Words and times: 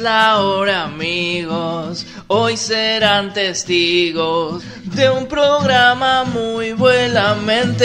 La 0.00 0.38
hora 0.38 0.84
amigos, 0.84 2.06
hoy 2.28 2.56
serán 2.56 3.32
testigos 3.32 4.62
de 4.84 5.10
un 5.10 5.26
programa 5.26 6.22
muy 6.22 6.72
buenamente. 6.72 7.76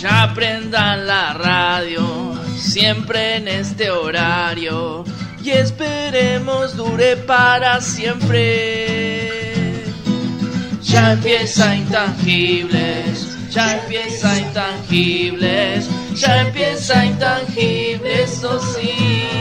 Ya 0.00 0.22
aprendan 0.22 1.06
la 1.06 1.34
radio, 1.34 2.34
siempre 2.56 3.36
en 3.36 3.48
este 3.48 3.90
horario, 3.90 5.04
y 5.42 5.50
esperemos 5.50 6.74
dure 6.74 7.16
para 7.16 7.82
siempre. 7.82 9.30
Ya 10.84 11.12
empieza 11.12 11.76
Intangibles, 11.76 13.50
ya 13.50 13.76
empieza 13.78 14.38
Intangibles, 14.38 15.86
ya 16.14 16.46
empieza 16.46 17.04
Intangibles, 17.04 18.30
eso 18.30 18.58
sí. 18.74 19.35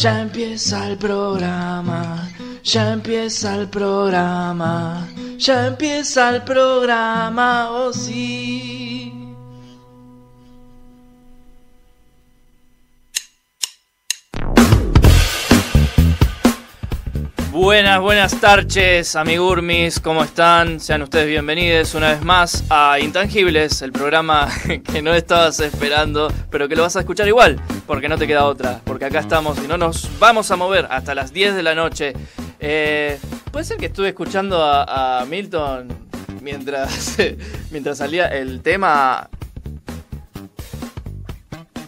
Ya 0.00 0.22
empieza 0.22 0.88
el 0.88 0.96
programa, 0.96 2.26
ya 2.64 2.92
empieza 2.94 3.54
el 3.54 3.68
programa, 3.68 5.06
ya 5.36 5.66
empieza 5.66 6.30
el 6.30 6.42
programa, 6.42 7.70
oh 7.70 7.92
sí. 7.92 9.19
Buenas, 17.52 18.00
buenas 18.00 18.40
tardes, 18.40 19.16
amigurmis, 19.16 19.98
¿cómo 19.98 20.22
están? 20.22 20.78
Sean 20.78 21.02
ustedes 21.02 21.26
bienvenidos 21.26 21.94
una 21.96 22.10
vez 22.10 22.22
más 22.22 22.62
a 22.70 23.00
Intangibles, 23.00 23.82
el 23.82 23.90
programa 23.90 24.48
que 24.84 25.02
no 25.02 25.12
estabas 25.12 25.58
esperando, 25.58 26.32
pero 26.48 26.68
que 26.68 26.76
lo 26.76 26.82
vas 26.82 26.94
a 26.94 27.00
escuchar 27.00 27.26
igual, 27.26 27.60
porque 27.88 28.08
no 28.08 28.16
te 28.16 28.28
queda 28.28 28.44
otra, 28.44 28.80
porque 28.84 29.06
acá 29.06 29.18
estamos 29.18 29.58
y 29.64 29.66
no 29.66 29.76
nos 29.76 30.08
vamos 30.20 30.48
a 30.52 30.56
mover 30.56 30.86
hasta 30.90 31.12
las 31.14 31.32
10 31.32 31.56
de 31.56 31.62
la 31.64 31.74
noche. 31.74 32.12
Eh, 32.60 33.18
Puede 33.50 33.64
ser 33.64 33.78
que 33.78 33.86
estuve 33.86 34.10
escuchando 34.10 34.62
a, 34.62 35.20
a 35.20 35.24
Milton 35.24 35.88
mientras, 36.40 37.16
mientras 37.70 37.98
salía 37.98 38.26
el 38.26 38.60
tema... 38.62 39.28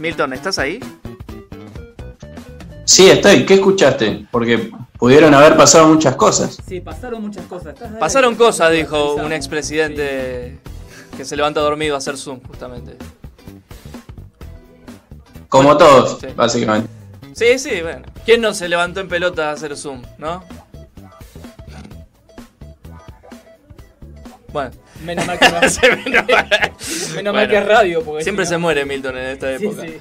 Milton, 0.00 0.32
¿estás 0.32 0.58
ahí? 0.58 0.80
Sí, 2.84 3.08
estoy. 3.08 3.46
¿Qué 3.46 3.54
escuchaste? 3.54 4.26
Porque 4.32 4.72
pudieron 5.02 5.34
haber 5.34 5.56
pasado 5.56 5.88
muchas 5.88 6.14
cosas. 6.14 6.58
Sí, 6.68 6.80
pasaron 6.80 7.20
muchas 7.22 7.44
cosas. 7.46 7.74
Pasaron 7.98 8.36
cosas, 8.36 8.70
dijo 8.70 9.16
un 9.16 9.32
expresidente 9.32 10.58
que 11.16 11.24
se 11.24 11.34
levanta 11.34 11.58
dormido 11.60 11.96
a 11.96 11.98
hacer 11.98 12.16
Zoom, 12.16 12.40
justamente. 12.46 12.94
Como 15.48 15.76
todos, 15.76 16.20
Sí. 16.20 16.28
básicamente. 16.36 16.88
Sí, 17.32 17.58
sí, 17.58 17.82
bueno. 17.82 18.02
¿Quién 18.24 18.40
no 18.42 18.54
se 18.54 18.68
levantó 18.68 19.00
en 19.00 19.08
pelota 19.08 19.50
a 19.50 19.54
hacer 19.54 19.76
Zoom, 19.76 20.02
no? 20.18 20.44
Bueno. 24.52 24.70
Menos 25.04 25.26
mal 25.26 25.36
que, 25.36 25.46
menos 25.50 26.28
mal 26.28 27.32
Bueno, 27.32 27.48
que 27.48 27.58
es 27.58 27.66
radio. 27.66 28.04
Porque 28.04 28.22
Siempre 28.22 28.44
si 28.44 28.50
se 28.50 28.58
muere 28.58 28.84
Milton 28.84 29.18
en 29.18 29.24
esta 29.30 29.58
Sí, 29.58 29.64
época. 29.64 29.82
sí. 29.82 29.98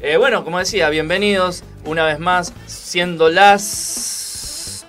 Eh, 0.00 0.16
bueno, 0.16 0.42
como 0.42 0.58
decía, 0.58 0.88
bienvenidos 0.88 1.62
una 1.84 2.04
vez 2.04 2.18
más, 2.18 2.52
siendo 2.66 3.28
las 3.28 4.21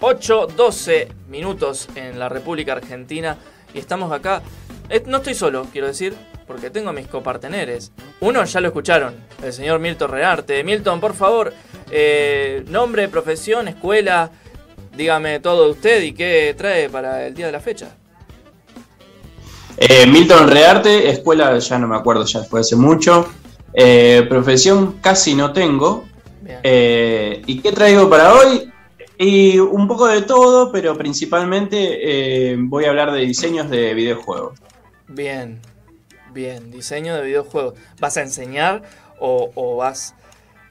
8.12 0.03 1.07
minutos 1.29 1.87
en 1.95 2.19
la 2.19 2.27
República 2.27 2.73
Argentina 2.73 3.37
y 3.73 3.79
estamos 3.79 4.11
acá. 4.11 4.41
No 5.05 5.17
estoy 5.17 5.33
solo, 5.33 5.65
quiero 5.71 5.87
decir, 5.87 6.13
porque 6.45 6.69
tengo 6.69 6.91
mis 6.91 7.07
coparteneres. 7.07 7.93
Uno 8.19 8.43
ya 8.43 8.59
lo 8.59 8.67
escucharon, 8.67 9.15
el 9.41 9.53
señor 9.53 9.79
Milton 9.79 10.11
Rearte. 10.11 10.61
Milton, 10.65 10.99
por 10.99 11.13
favor, 11.13 11.53
eh, 11.89 12.65
nombre, 12.67 13.07
profesión, 13.07 13.69
escuela, 13.69 14.29
dígame 14.93 15.39
todo 15.39 15.63
de 15.63 15.71
usted 15.71 16.03
y 16.03 16.11
qué 16.11 16.53
trae 16.57 16.89
para 16.89 17.25
el 17.25 17.33
día 17.33 17.45
de 17.45 17.53
la 17.53 17.61
fecha. 17.61 17.95
Eh, 19.77 20.05
Milton 20.05 20.49
Rearte, 20.49 21.09
escuela, 21.11 21.57
ya 21.57 21.79
no 21.79 21.87
me 21.87 21.95
acuerdo, 21.95 22.25
ya 22.25 22.43
fue 22.43 22.59
hace 22.59 22.75
mucho. 22.75 23.29
Eh, 23.73 24.25
profesión 24.27 24.99
casi 24.99 25.33
no 25.33 25.53
tengo. 25.53 26.03
¿Y 26.61 27.61
qué 27.61 27.71
traigo 27.71 28.09
para 28.09 28.33
hoy? 28.33 28.72
Y 29.23 29.57
un 29.59 29.87
poco 29.87 30.07
de 30.07 30.23
todo, 30.23 30.69
pero 30.71 30.97
principalmente 30.97 31.77
eh, 32.51 32.55
voy 32.59 32.85
a 32.85 32.89
hablar 32.89 33.11
de 33.13 33.21
diseños 33.21 33.69
de 33.69 33.93
videojuegos. 33.93 34.59
Bien, 35.07 35.61
bien, 36.33 36.71
diseño 36.71 37.15
de 37.15 37.21
videojuegos. 37.21 37.75
¿Vas 38.01 38.17
a 38.17 38.21
enseñar 38.21 38.81
o, 39.19 39.49
o 39.55 39.77
vas... 39.77 40.13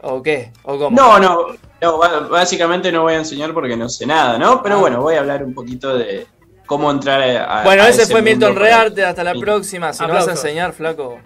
o 0.02 0.22
qué? 0.22 0.52
¿O 0.64 0.76
cómo? 0.78 0.94
No, 0.94 1.18
no, 1.18 1.46
no, 1.80 1.98
básicamente 2.28 2.92
no 2.92 3.02
voy 3.02 3.14
a 3.14 3.18
enseñar 3.18 3.54
porque 3.54 3.76
no 3.76 3.88
sé 3.88 4.04
nada, 4.06 4.36
¿no? 4.38 4.62
Pero 4.62 4.76
Ah. 4.76 4.80
bueno, 4.80 5.00
voy 5.00 5.14
a 5.14 5.20
hablar 5.20 5.42
un 5.44 5.54
poquito 5.54 5.96
de 5.96 6.26
cómo 6.66 6.90
entrar 6.90 7.22
a... 7.22 7.60
a- 7.60 7.64
Bueno, 7.64 7.84
a 7.84 7.88
ese 7.88 8.04
fue 8.06 8.20
mundo 8.20 8.48
Milton 8.48 8.56
Rearte, 8.56 9.04
hasta 9.04 9.24
la 9.24 9.32
Sí. 9.32 9.40
próxima. 9.40 9.92
Si 9.94 10.00
no 10.00 10.06
Aplausos. 10.06 10.28
vas 10.34 10.36
a 10.36 10.40
enseñar, 10.46 10.72
flaco, 10.74 11.18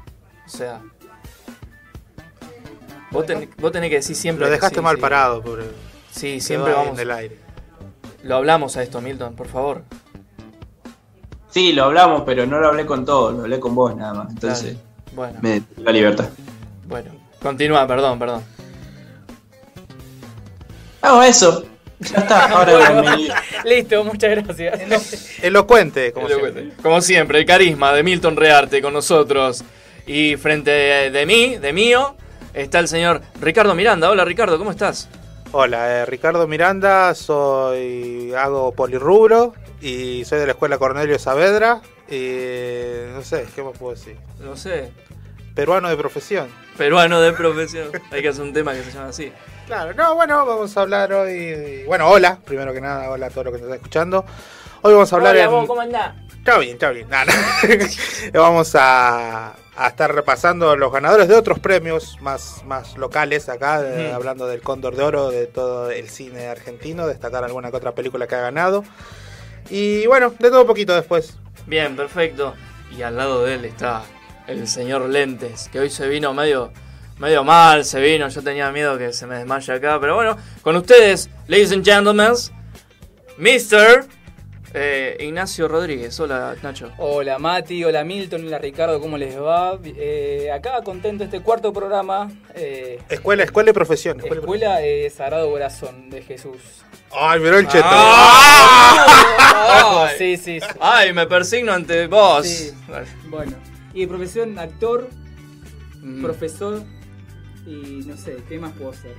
o 0.45 0.49
sea... 0.49 0.81
Vos, 3.11 3.27
ten- 3.27 3.51
vos 3.59 3.73
tenés 3.73 3.91
que 3.91 3.97
decir 3.97 4.15
siempre... 4.15 4.45
Lo 4.45 4.51
que 4.51 4.57
dejaste 4.57 4.77
sí, 4.79 4.83
mal 4.83 4.97
sí. 4.97 5.01
parado, 5.01 5.43
pobre. 5.43 5.65
Sí, 6.17 6.41
siempre 6.41 6.73
vamos... 6.73 6.95
en 6.95 7.01
el 7.01 7.11
aire. 7.11 7.37
Lo 8.23 8.37
hablamos 8.37 8.77
a 8.77 8.83
esto, 8.83 9.01
Milton, 9.01 9.35
por 9.35 9.49
favor. 9.49 9.83
Sí, 11.51 11.73
lo 11.73 11.85
hablamos, 11.85 12.23
pero 12.25 12.47
no 12.47 12.59
lo 12.59 12.69
hablé 12.69 12.87
con 12.87 13.05
todos, 13.05 13.35
lo 13.35 13.43
hablé 13.43 13.61
con 13.61 13.75
vos 13.75 13.95
nada 13.95 14.15
más. 14.15 14.31
Entonces, 14.31 14.75
Dale. 14.75 14.79
Bueno, 15.15 15.39
me 15.43 15.63
la 15.77 15.93
libertad. 15.93 16.29
bueno. 16.89 17.11
Continúa, 17.41 17.87
perdón, 17.87 18.19
perdón. 18.19 18.43
Hago 21.03 21.23
eso. 21.23 21.65
Ya 22.01 22.19
está, 22.19 22.47
ahora 22.51 22.93
bienvenido. 22.93 23.35
Listo, 23.65 24.05
muchas 24.05 24.31
gracias. 24.31 25.39
Elocuente, 25.43 26.13
como 26.13 26.29
Como 26.29 26.41
siempre. 26.41 26.73
Como 26.83 27.01
siempre, 27.01 27.39
el 27.39 27.47
carisma 27.47 27.93
de 27.93 28.03
Milton 28.03 28.37
Rearte 28.37 28.83
con 28.83 28.93
nosotros. 28.93 29.63
Y 30.07 30.37
frente 30.37 30.71
de 30.71 31.27
mí, 31.27 31.57
de 31.57 31.73
mío, 31.73 32.17
está 32.55 32.79
el 32.79 32.89
señor 32.89 33.23
Ricardo 33.41 33.75
Miranda. 33.75 34.11
Hola 34.11 34.25
Ricardo, 34.25 34.59
¿cómo 34.59 34.71
estás? 34.71 35.09
Hola, 35.59 36.03
eh, 36.03 36.05
Ricardo 36.05 36.47
Miranda, 36.47 37.15
soy 37.15 38.31
hago 38.35 38.73
polirrubro 38.73 39.55
y 39.81 40.23
soy 40.27 40.39
de 40.41 40.45
la 40.45 40.53
escuela 40.53 40.77
Cornelio 40.77 41.19
Saavedra. 41.19 41.81
Y 42.11 43.11
no 43.15 43.23
sé, 43.23 43.47
¿qué 43.55 43.63
más 43.63 43.73
puedo 43.79 43.95
decir? 43.95 44.19
No 44.39 44.55
sé, 44.55 44.93
Peruano 45.55 45.89
de 45.89 45.97
profesión. 45.97 46.49
peruano 46.77 47.23
de 47.23 47.33
profesión. 47.33 47.89
Hay 48.11 48.21
que 48.21 48.29
hacer 48.29 48.43
un 48.43 48.53
tema 48.53 48.75
que 48.75 48.83
se 48.83 48.91
llama 48.93 49.09
así. 49.09 49.33
Claro, 49.67 49.95
no, 49.95 50.15
bueno, 50.15 50.45
vamos 50.45 50.77
a 50.77 50.83
hablar 50.83 51.11
hoy. 51.15 51.85
Bueno, 51.87 52.07
hola, 52.11 52.39
primero 52.45 52.75
que 52.75 52.83
nada, 52.83 53.09
hola 53.09 53.29
a 53.29 53.31
todos 53.31 53.47
los 53.47 53.55
que 53.55 53.61
nos 53.61 53.69
están 53.69 53.77
escuchando. 53.79 54.27
Hoy 54.83 54.93
vamos 54.93 55.11
a 55.11 55.17
hablar 55.17 55.35
Hola, 55.37 55.45
en. 55.45 55.51
vos, 55.51 55.67
¿cómo 55.67 55.81
andás? 55.81 56.15
Está 56.37 56.59
bien, 56.59 56.75
está 56.75 56.91
bien. 56.91 57.09
Nada, 57.09 57.33
Vamos 58.35 58.75
a, 58.79 59.55
a 59.77 59.89
estar 59.89 60.15
repasando 60.15 60.75
los 60.77 60.91
ganadores 60.93 61.29
de 61.29 61.35
otros 61.35 61.59
premios 61.59 62.17
más, 62.21 62.63
más 62.65 62.97
locales 62.97 63.49
acá, 63.49 63.83
de- 63.83 64.07
Ujú. 64.07 64.15
hablando 64.15 64.47
del 64.47 64.63
Cóndor 64.63 64.97
de 64.97 65.03
Oro, 65.03 65.31
de 65.31 65.47
todo 65.47 65.91
el 65.91 66.09
cine 66.09 66.47
argentino, 66.49 67.07
destacar 67.07 67.45
alguna 67.45 67.71
que 67.71 67.77
otra 67.77 67.93
película 67.93 68.27
que 68.27 68.35
ha 68.35 68.41
ganado. 68.41 68.85
Y 69.69 70.07
bueno, 70.07 70.33
de 70.39 70.49
todo 70.51 70.63
un 70.63 70.67
poquito 70.67 70.95
después. 70.95 71.37
Bien, 71.67 71.95
perfecto. 71.97 72.55
Y 72.97 73.03
al 73.03 73.17
lado 73.17 73.45
de 73.45 73.55
él 73.55 73.65
está 73.65 74.03
el 74.47 74.67
señor 74.69 75.03
Lentes, 75.09 75.69
que 75.73 75.81
hoy 75.81 75.91
se 75.91 76.07
vino 76.09 76.33
medio, 76.33 76.73
medio 77.19 77.43
mal, 77.45 77.85
se 77.85 78.01
vino. 78.01 78.29
Yo 78.29 78.43
tenía 78.43 78.71
miedo 78.71 78.97
que 78.97 79.13
se 79.13 79.27
me 79.27 79.37
desmaye 79.39 79.73
acá, 79.73 79.99
pero 80.01 80.15
bueno, 80.15 80.37
con 80.63 80.77
ustedes, 80.77 81.29
ladies 81.49 81.73
and 81.73 81.85
gentlemen, 81.85 82.33
Mr. 83.39 84.07
eh, 84.79 85.17
Ignacio 85.21 85.69
Rodríguez. 85.69 86.19
Hola, 86.21 86.55
Nacho. 86.63 86.93
Hola 86.99 87.39
Mati, 87.39 87.83
hola 87.83 88.05
Milton, 88.05 88.47
hola 88.47 88.59
Ricardo, 88.59 89.01
¿cómo 89.01 89.17
les 89.17 89.37
va? 89.41 89.79
Eh, 89.85 90.51
acá 90.55 90.83
contento 90.85 91.25
este 91.25 91.41
cuarto 91.41 91.73
programa. 91.73 92.31
eh, 92.55 93.01
Escuela, 93.09 93.43
escuela 93.43 93.71
y 93.71 93.73
profesión. 93.73 94.19
Escuela 94.21 94.41
Escuela 94.41 94.83
eh, 94.83 95.11
Sagrado 95.11 95.51
Corazón 95.51 96.11
de 96.11 96.23
Jesús. 96.23 96.59
Ay, 97.11 97.41
miró 97.41 97.59
el 97.59 97.67
cheto. 97.67 97.87
Ah, 97.89 99.07
Ay. 100.11 100.15
sí, 100.19 100.37
sí, 100.37 100.61
sí. 100.61 100.67
Ay, 100.81 101.13
me 101.13 101.27
persigno 101.27 101.73
ante 101.73 102.07
vos. 102.07 102.47
Sí. 102.47 102.71
Vale. 102.89 103.07
Bueno. 103.29 103.53
Y 103.95 104.03
de 104.03 104.09
profesión, 104.09 104.59
actor, 104.59 105.09
Mm. 106.03 106.23
profesor 106.23 106.83
y 107.67 108.03
no 108.07 108.17
sé, 108.17 108.37
¿qué 108.49 108.59
más 108.61 108.73
puedo 108.75 108.93
ser? 108.93 109.15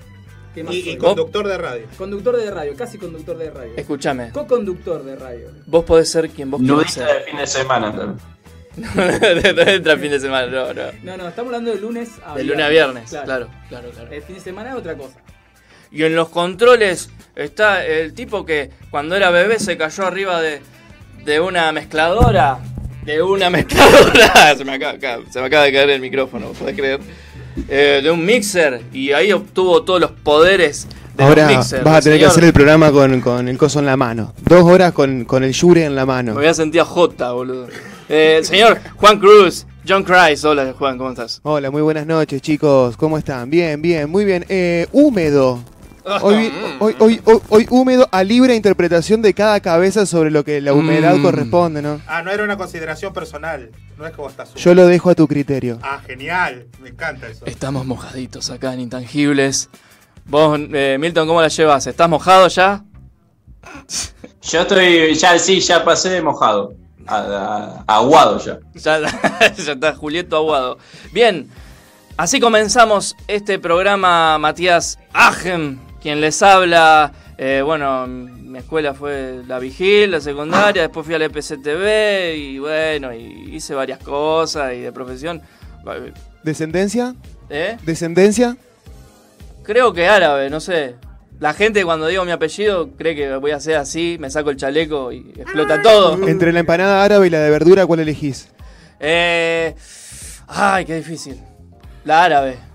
¿Qué 0.57 0.63
más 0.63 0.73
Y, 0.73 0.97
conductor 0.97 1.47
de 1.47 1.55
radio. 1.55 1.85
Conductor 1.99 2.35
de 2.35 2.49
radio, 2.49 2.73
casi 2.75 2.97
conductor 2.97 3.37
de 3.37 3.51
radio. 3.51 3.73
Escúchame, 3.77 4.31
Co-conductor 4.31 5.03
de 5.03 5.15
radio. 5.15 5.51
vos 5.67 5.85
podés 5.85 6.09
ser 6.09 6.31
quien 6.31 6.49
vos 6.49 6.59
quieras 6.59 6.77
Nudista 6.77 7.05
de 7.05 7.13
ser. 7.13 7.23
fin 7.25 7.37
de 7.37 7.45
semana 7.45 7.95
también. 7.95 8.17
no 9.55 9.61
entra 9.61 9.97
fin 9.97 10.09
de 10.09 10.19
semana, 10.19 10.47
no, 10.47 10.73
no. 10.73 10.81
No, 11.03 11.15
no, 11.17 11.27
estamos 11.27 11.49
hablando 11.49 11.69
de 11.69 11.79
lunes 11.79 12.09
a 12.25 12.33
De 12.33 12.43
lunes 12.43 12.65
a 12.65 12.69
viernes, 12.69 13.07
claro, 13.07 13.49
claro, 13.69 13.89
claro. 13.91 14.11
El 14.11 14.23
fin 14.23 14.33
de 14.33 14.41
semana 14.41 14.71
es 14.71 14.75
otra 14.77 14.95
cosa. 14.95 15.19
Y 15.91 16.01
en 16.01 16.15
los 16.15 16.29
controles 16.29 17.11
está 17.35 17.85
el 17.85 18.15
tipo 18.15 18.43
que 18.43 18.71
cuando 18.89 19.15
era 19.15 19.29
bebé 19.29 19.59
se 19.59 19.77
cayó 19.77 20.07
arriba 20.07 20.41
de, 20.41 20.61
de 21.23 21.39
una 21.39 21.71
mezcladora. 21.71 22.57
De 23.03 23.21
una 23.21 23.51
mezcladora. 23.51 24.55
Se 24.57 24.65
me, 24.65 24.73
acaba, 24.73 24.97
se 25.29 25.39
me 25.39 25.45
acaba 25.45 25.65
de 25.65 25.71
caer 25.71 25.91
el 25.91 26.01
micrófono, 26.01 26.49
¿podés 26.53 26.75
creer? 26.75 26.99
Eh, 27.67 28.01
de 28.03 28.11
un 28.11 28.25
mixer 28.25 28.81
y 28.93 29.11
ahí 29.11 29.31
obtuvo 29.31 29.83
todos 29.83 29.99
los 30.01 30.11
poderes 30.11 30.87
de 31.15 31.23
Ahora 31.23 31.47
los 31.47 31.57
mixers. 31.57 31.83
vas 31.83 31.97
a 31.97 32.01
tener 32.01 32.19
que 32.19 32.25
hacer 32.25 32.43
el 32.43 32.53
programa 32.53 32.91
con, 32.91 33.19
con 33.21 33.47
el 33.47 33.57
coso 33.57 33.79
en 33.79 33.85
la 33.85 33.97
mano. 33.97 34.33
Dos 34.47 34.63
horas 34.63 34.91
con, 34.91 35.25
con 35.25 35.43
el 35.43 35.51
Yure 35.53 35.85
en 35.85 35.95
la 35.95 36.05
mano. 36.05 36.33
Me 36.33 36.41
voy 36.41 36.47
a 36.47 36.53
sentir 36.53 36.81
a 36.81 36.85
J, 36.85 37.31
boludo. 37.31 37.67
Eh, 38.09 38.39
señor 38.43 38.79
Juan 38.95 39.19
Cruz, 39.19 39.65
John 39.87 40.03
Christ. 40.03 40.45
Hola, 40.45 40.73
Juan, 40.77 40.97
¿cómo 40.97 41.09
estás? 41.09 41.39
Hola, 41.43 41.71
muy 41.71 41.81
buenas 41.81 42.05
noches, 42.05 42.41
chicos. 42.41 42.95
¿Cómo 42.97 43.17
están? 43.17 43.49
Bien, 43.49 43.81
bien, 43.81 44.09
muy 44.09 44.25
bien. 44.25 44.45
Eh, 44.47 44.87
húmedo. 44.91 45.59
Hoy, 46.21 46.51
hoy, 46.79 46.95
hoy, 46.99 47.21
hoy, 47.25 47.41
hoy 47.49 47.67
húmedo 47.69 48.07
a 48.11 48.23
libre 48.23 48.55
interpretación 48.55 49.21
de 49.21 49.33
cada 49.33 49.59
cabeza 49.59 50.05
sobre 50.05 50.31
lo 50.31 50.43
que 50.43 50.61
la 50.61 50.73
humedad 50.73 51.15
Mm. 51.15 51.21
corresponde, 51.23 51.81
¿no? 51.81 52.01
Ah, 52.07 52.21
no 52.21 52.31
era 52.31 52.43
una 52.43 52.57
consideración 52.57 53.13
personal. 53.13 53.71
No 53.97 54.05
es 54.05 54.11
que 54.11 54.17
vos 54.17 54.31
estás 54.31 54.53
Yo 54.55 54.73
lo 54.75 54.85
dejo 54.87 55.09
a 55.09 55.15
tu 55.15 55.27
criterio. 55.27 55.79
Ah, 55.81 55.99
genial. 56.05 56.67
Me 56.81 56.89
encanta 56.89 57.27
eso. 57.27 57.45
Estamos 57.45 57.85
mojaditos 57.85 58.49
acá 58.49 58.73
en 58.73 58.81
Intangibles. 58.81 59.69
Vos, 60.25 60.59
eh, 60.73 60.97
Milton, 60.99 61.27
¿cómo 61.27 61.41
la 61.41 61.47
llevas? 61.47 61.87
¿Estás 61.87 62.09
mojado 62.09 62.47
ya? 62.47 62.83
Yo 64.41 64.61
estoy, 64.61 65.13
ya 65.15 65.37
sí, 65.39 65.59
ya 65.59 65.83
pasé 65.83 66.09
de 66.09 66.21
mojado. 66.21 66.73
A- 67.05 67.83
a- 67.87 67.95
aguado 67.95 68.37
ya. 68.43 68.59
Ya, 68.75 68.99
ya 69.55 69.71
está 69.73 69.95
Julieto 69.95 70.35
Aguado. 70.37 70.77
Bien, 71.13 71.49
así 72.17 72.39
comenzamos 72.39 73.15
este 73.27 73.59
programa, 73.59 74.37
Matías 74.37 74.99
Agen, 75.13 75.79
quien 76.07 76.21
les 76.21 76.41
habla. 76.41 77.11
Eh, 77.37 77.61
bueno, 77.65 78.07
mi 78.07 78.59
escuela 78.59 78.93
fue 78.93 79.41
la 79.45 79.59
Vigil, 79.59 80.09
la 80.09 80.21
secundaria, 80.21 80.83
después 80.83 81.05
fui 81.05 81.13
al 81.13 81.21
EPCTV 81.23 82.33
y 82.33 82.59
bueno, 82.59 83.13
y 83.13 83.53
hice 83.53 83.75
varias 83.75 83.99
cosas 83.99 84.73
y 84.73 84.79
de 84.79 84.93
profesión. 84.93 85.41
¿Descendencia? 86.43 87.13
¿Eh? 87.49 87.75
¿Descendencia? 87.83 88.55
Creo 89.63 89.91
que 89.91 90.07
árabe, 90.07 90.49
no 90.49 90.61
sé. 90.61 90.95
La 91.41 91.53
gente 91.53 91.83
cuando 91.83 92.07
digo 92.07 92.23
mi 92.23 92.31
apellido 92.31 92.91
cree 92.97 93.13
que 93.13 93.35
voy 93.35 93.51
a 93.51 93.59
ser 93.59 93.75
así, 93.75 94.15
me 94.17 94.29
saco 94.29 94.49
el 94.49 94.55
chaleco 94.55 95.11
y 95.11 95.33
explota 95.35 95.81
todo. 95.81 96.25
Entre 96.25 96.53
la 96.53 96.61
empanada 96.61 97.03
árabe 97.03 97.27
y 97.27 97.29
la 97.29 97.41
de 97.41 97.49
verdura, 97.49 97.85
¿cuál 97.85 97.99
elegís? 97.99 98.47
Eh, 99.01 99.75
ay, 100.47 100.85
qué 100.85 100.95
difícil. 100.95 101.37
La 102.05 102.23
árabe. 102.23 102.66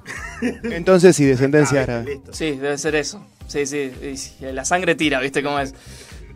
Entonces 0.64 1.14
sí, 1.16 1.24
descendencia 1.24 1.80
Ah, 1.80 1.82
árabe. 1.84 2.14
listo. 2.14 2.32
Sí, 2.32 2.52
debe 2.52 2.76
ser 2.78 2.94
eso. 2.96 3.24
Sí, 3.46 3.66
sí, 3.66 3.92
sí, 4.16 4.34
La 4.52 4.64
sangre 4.64 4.94
tira, 4.94 5.20
¿viste 5.20 5.42
cómo 5.42 5.58
es? 5.58 5.74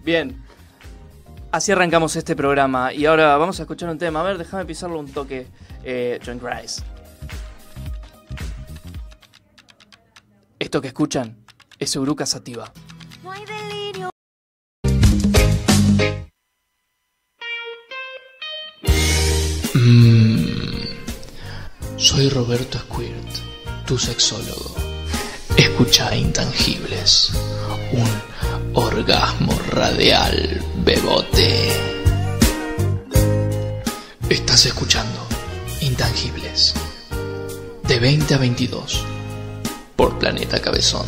Bien. 0.04 0.42
Así 1.52 1.72
arrancamos 1.72 2.14
este 2.16 2.36
programa. 2.36 2.92
Y 2.92 3.06
ahora 3.06 3.36
vamos 3.36 3.58
a 3.60 3.62
escuchar 3.62 3.88
un 3.88 3.98
tema. 3.98 4.20
A 4.20 4.24
ver, 4.24 4.38
déjame 4.38 4.64
pisarlo 4.66 4.98
un 5.00 5.10
toque. 5.10 5.46
Eh, 5.84 6.18
John 6.24 6.38
Grice. 6.42 6.82
Esto 10.58 10.80
que 10.80 10.88
escuchan 10.88 11.36
es 11.78 11.94
Uruka 11.96 12.26
Sativa. 12.26 12.72
No 13.22 13.30
hay 13.32 13.44
delirio. 13.44 14.10
Soy 21.96 22.28
Roberto 22.28 22.78
Squirt, 22.78 23.12
tu 23.86 23.96
sexólogo. 23.96 24.74
Escucha 25.56 26.14
Intangibles, 26.14 27.30
un 27.92 28.10
orgasmo 28.74 29.56
radial 29.70 30.60
bebote. 30.84 31.72
Estás 34.28 34.66
escuchando 34.66 35.26
Intangibles, 35.82 36.74
de 37.84 38.00
20 38.00 38.34
a 38.34 38.38
22, 38.38 39.04
por 39.94 40.18
Planeta 40.18 40.60
Cabezón. 40.60 41.06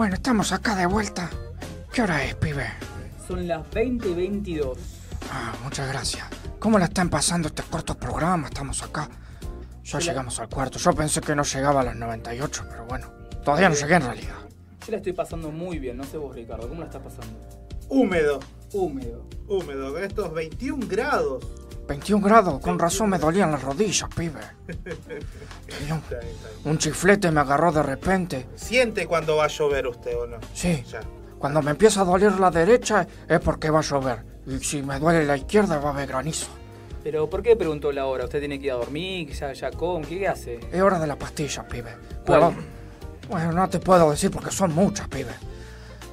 Bueno, 0.00 0.14
estamos 0.14 0.50
acá 0.52 0.76
de 0.76 0.86
vuelta. 0.86 1.28
¿Qué 1.92 2.00
hora 2.00 2.24
es, 2.24 2.34
pibe? 2.36 2.64
Son 3.28 3.46
las 3.46 3.70
20 3.70 4.08
y 4.08 4.14
22. 4.14 4.78
Ah, 5.30 5.52
muchas 5.62 5.92
gracias. 5.92 6.26
¿Cómo 6.58 6.78
la 6.78 6.86
están 6.86 7.10
pasando 7.10 7.48
este 7.48 7.62
corto 7.64 7.94
programa? 7.98 8.48
Estamos 8.48 8.82
acá. 8.82 9.10
Ya 9.84 9.98
llegamos 9.98 10.40
al 10.40 10.48
cuarto. 10.48 10.78
Yo 10.78 10.94
pensé 10.94 11.20
que 11.20 11.36
no 11.36 11.42
llegaba 11.42 11.82
a 11.82 11.84
las 11.84 11.96
98, 11.96 12.64
pero 12.70 12.86
bueno. 12.86 13.08
Todavía 13.44 13.68
no 13.68 13.74
llegué 13.74 13.96
en 13.96 14.02
realidad. 14.02 14.36
Yo 14.86 14.90
la 14.90 14.96
estoy 14.96 15.12
pasando 15.12 15.50
muy 15.50 15.78
bien, 15.78 15.98
no 15.98 16.04
sé 16.04 16.16
vos, 16.16 16.34
Ricardo, 16.34 16.66
¿cómo 16.66 16.80
la 16.80 16.86
estás 16.86 17.02
pasando? 17.02 17.38
Húmedo. 17.90 18.40
Húmedo. 18.72 19.26
Húmedo. 19.48 19.92
Con 19.92 20.02
estos 20.02 20.32
21 20.32 20.86
grados. 20.88 21.44
21 21.90 22.24
grados, 22.24 22.60
con 22.60 22.78
razón 22.78 23.10
me 23.10 23.18
dolían 23.18 23.50
las 23.50 23.62
rodillas, 23.64 24.08
pibe. 24.14 24.38
Tenía 25.66 26.00
un, 26.64 26.78
chiflete 26.78 27.32
me 27.32 27.40
agarró 27.40 27.72
de 27.72 27.82
repente. 27.82 28.46
¿Siente 28.54 29.08
cuando 29.08 29.34
va 29.36 29.46
a 29.46 29.48
llover 29.48 29.88
usted 29.88 30.16
o 30.16 30.24
no? 30.24 30.36
Sí, 30.54 30.84
Ya. 30.88 31.00
cuando 31.40 31.60
me 31.62 31.72
empieza 31.72 32.02
a 32.02 32.04
doler 32.04 32.38
la 32.38 32.52
derecha 32.52 33.08
es 33.28 33.40
porque 33.40 33.70
va 33.70 33.80
a 33.80 33.82
llover. 33.82 34.24
Y 34.46 34.60
si 34.60 34.82
me 34.82 35.00
duele 35.00 35.24
la 35.26 35.36
izquierda 35.36 35.78
va 35.78 35.90
a 35.90 35.92
haber 35.94 36.06
granizo. 36.06 36.46
Pero, 37.02 37.28
¿por 37.28 37.42
qué 37.42 37.56
preguntó 37.56 37.90
la 37.90 38.06
hora? 38.06 38.24
¿Usted 38.24 38.38
tiene 38.38 38.60
que 38.60 38.66
ir 38.66 38.72
a 38.72 38.76
dormir? 38.76 39.32
¿Ya, 39.32 39.52
ya 39.52 39.70
come? 39.72 40.06
¿Qué 40.06 40.28
hace? 40.28 40.60
Es 40.70 40.80
hora 40.80 41.00
de 41.00 41.08
la 41.08 41.16
pastilla, 41.16 41.66
pibe. 41.66 41.90
¿Cuál? 42.24 42.54
Pero, 42.54 42.54
bueno, 43.30 43.52
no 43.52 43.68
te 43.68 43.80
puedo 43.80 44.08
decir 44.12 44.30
porque 44.30 44.52
son 44.52 44.72
muchas, 44.72 45.08
pibe. 45.08 45.32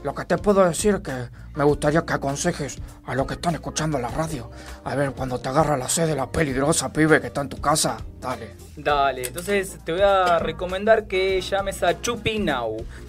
Lo 0.03 0.13
que 0.13 0.25
te 0.25 0.37
puedo 0.37 0.63
decir 0.63 0.95
es 0.95 1.01
que 1.01 1.29
me 1.55 1.63
gustaría 1.63 2.05
que 2.05 2.13
aconsejes 2.13 2.77
a 3.05 3.15
los 3.15 3.25
que 3.25 3.33
están 3.33 3.55
escuchando 3.55 3.97
la 3.97 4.09
radio. 4.09 4.49
A 4.83 4.95
ver, 4.95 5.11
cuando 5.11 5.39
te 5.39 5.49
agarra 5.49 5.75
la 5.75 5.89
sed 5.89 6.07
de 6.07 6.15
la 6.15 6.31
peligrosa, 6.31 6.93
pibe, 6.93 7.19
que 7.19 7.27
está 7.27 7.41
en 7.41 7.49
tu 7.49 7.59
casa, 7.59 7.97
dale. 8.21 8.55
Dale, 8.75 9.27
entonces 9.27 9.79
te 9.83 9.91
voy 9.91 10.01
a 10.01 10.37
recomendar 10.39 11.07
que 11.07 11.41
llames 11.41 11.81
a 11.81 11.99
Chupi 11.99 12.45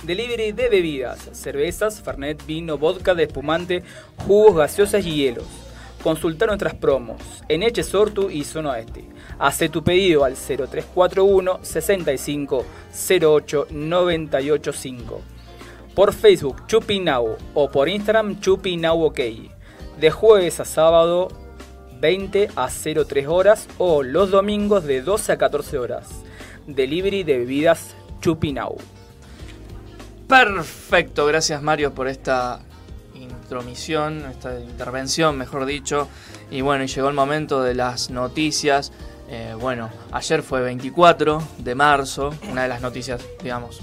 delivery 0.03 0.53
de 0.53 0.69
bebidas, 0.71 1.29
cervezas, 1.33 2.01
fernet, 2.01 2.45
vino, 2.47 2.79
vodka 2.79 3.15
de 3.15 3.25
espumante, 3.25 3.83
jugos, 4.27 4.57
gaseosas 4.57 5.05
y 5.05 5.15
hielos. 5.15 5.47
Consulta 6.03 6.47
nuestras 6.47 6.75
promos 6.75 7.21
en 7.49 7.65
Eche 7.65 7.83
Sortu 7.83 8.31
y 8.31 8.45
Zona 8.45 8.79
Este. 8.79 9.05
Hace 9.39 9.69
tu 9.69 9.85
pedido 9.85 10.25
al 10.25 10.37
0341 10.37 11.59
65 11.63 12.65
08 13.21 13.67
985. 13.71 15.38
Por 15.99 16.15
Facebook 16.15 16.65
Chupi 16.69 17.01
Now 17.01 17.37
o 17.55 17.69
por 17.69 17.89
Instagram 17.89 18.39
Chupi 18.39 18.77
Now 18.77 19.03
OK. 19.07 19.19
De 19.99 20.13
jueves 20.13 20.61
a 20.61 20.65
sábado 20.65 21.27
20 22.01 22.51
a 22.55 22.69
03 22.69 23.27
horas 23.27 23.67
o 23.79 24.05
los 24.05 24.31
domingos 24.31 24.85
de 24.85 25.03
12 25.03 25.33
a 25.33 25.39
14 25.39 25.77
horas. 25.77 26.09
Delivery 26.69 27.25
de 27.25 27.39
bebidas 27.39 27.97
Chupinau. 28.21 28.77
Perfecto, 30.29 31.27
gracias 31.27 31.63
Mario 31.63 31.93
por 31.93 32.07
esta 32.07 32.61
intromisión, 33.17 34.25
esta 34.31 34.57
intervención, 34.61 35.37
mejor 35.37 35.67
dicho. 35.67 36.07
Y 36.49 36.61
bueno, 36.61 36.85
llegó 36.85 37.09
el 37.09 37.15
momento 37.15 37.61
de 37.65 37.75
las 37.75 38.09
noticias. 38.11 38.93
Eh, 39.29 39.57
bueno, 39.61 39.91
ayer 40.13 40.45
fue 40.45 40.61
24 40.61 41.43
de 41.59 41.75
marzo, 41.75 42.31
una 42.49 42.63
de 42.63 42.69
las 42.69 42.83
noticias, 42.83 43.21
digamos, 43.43 43.81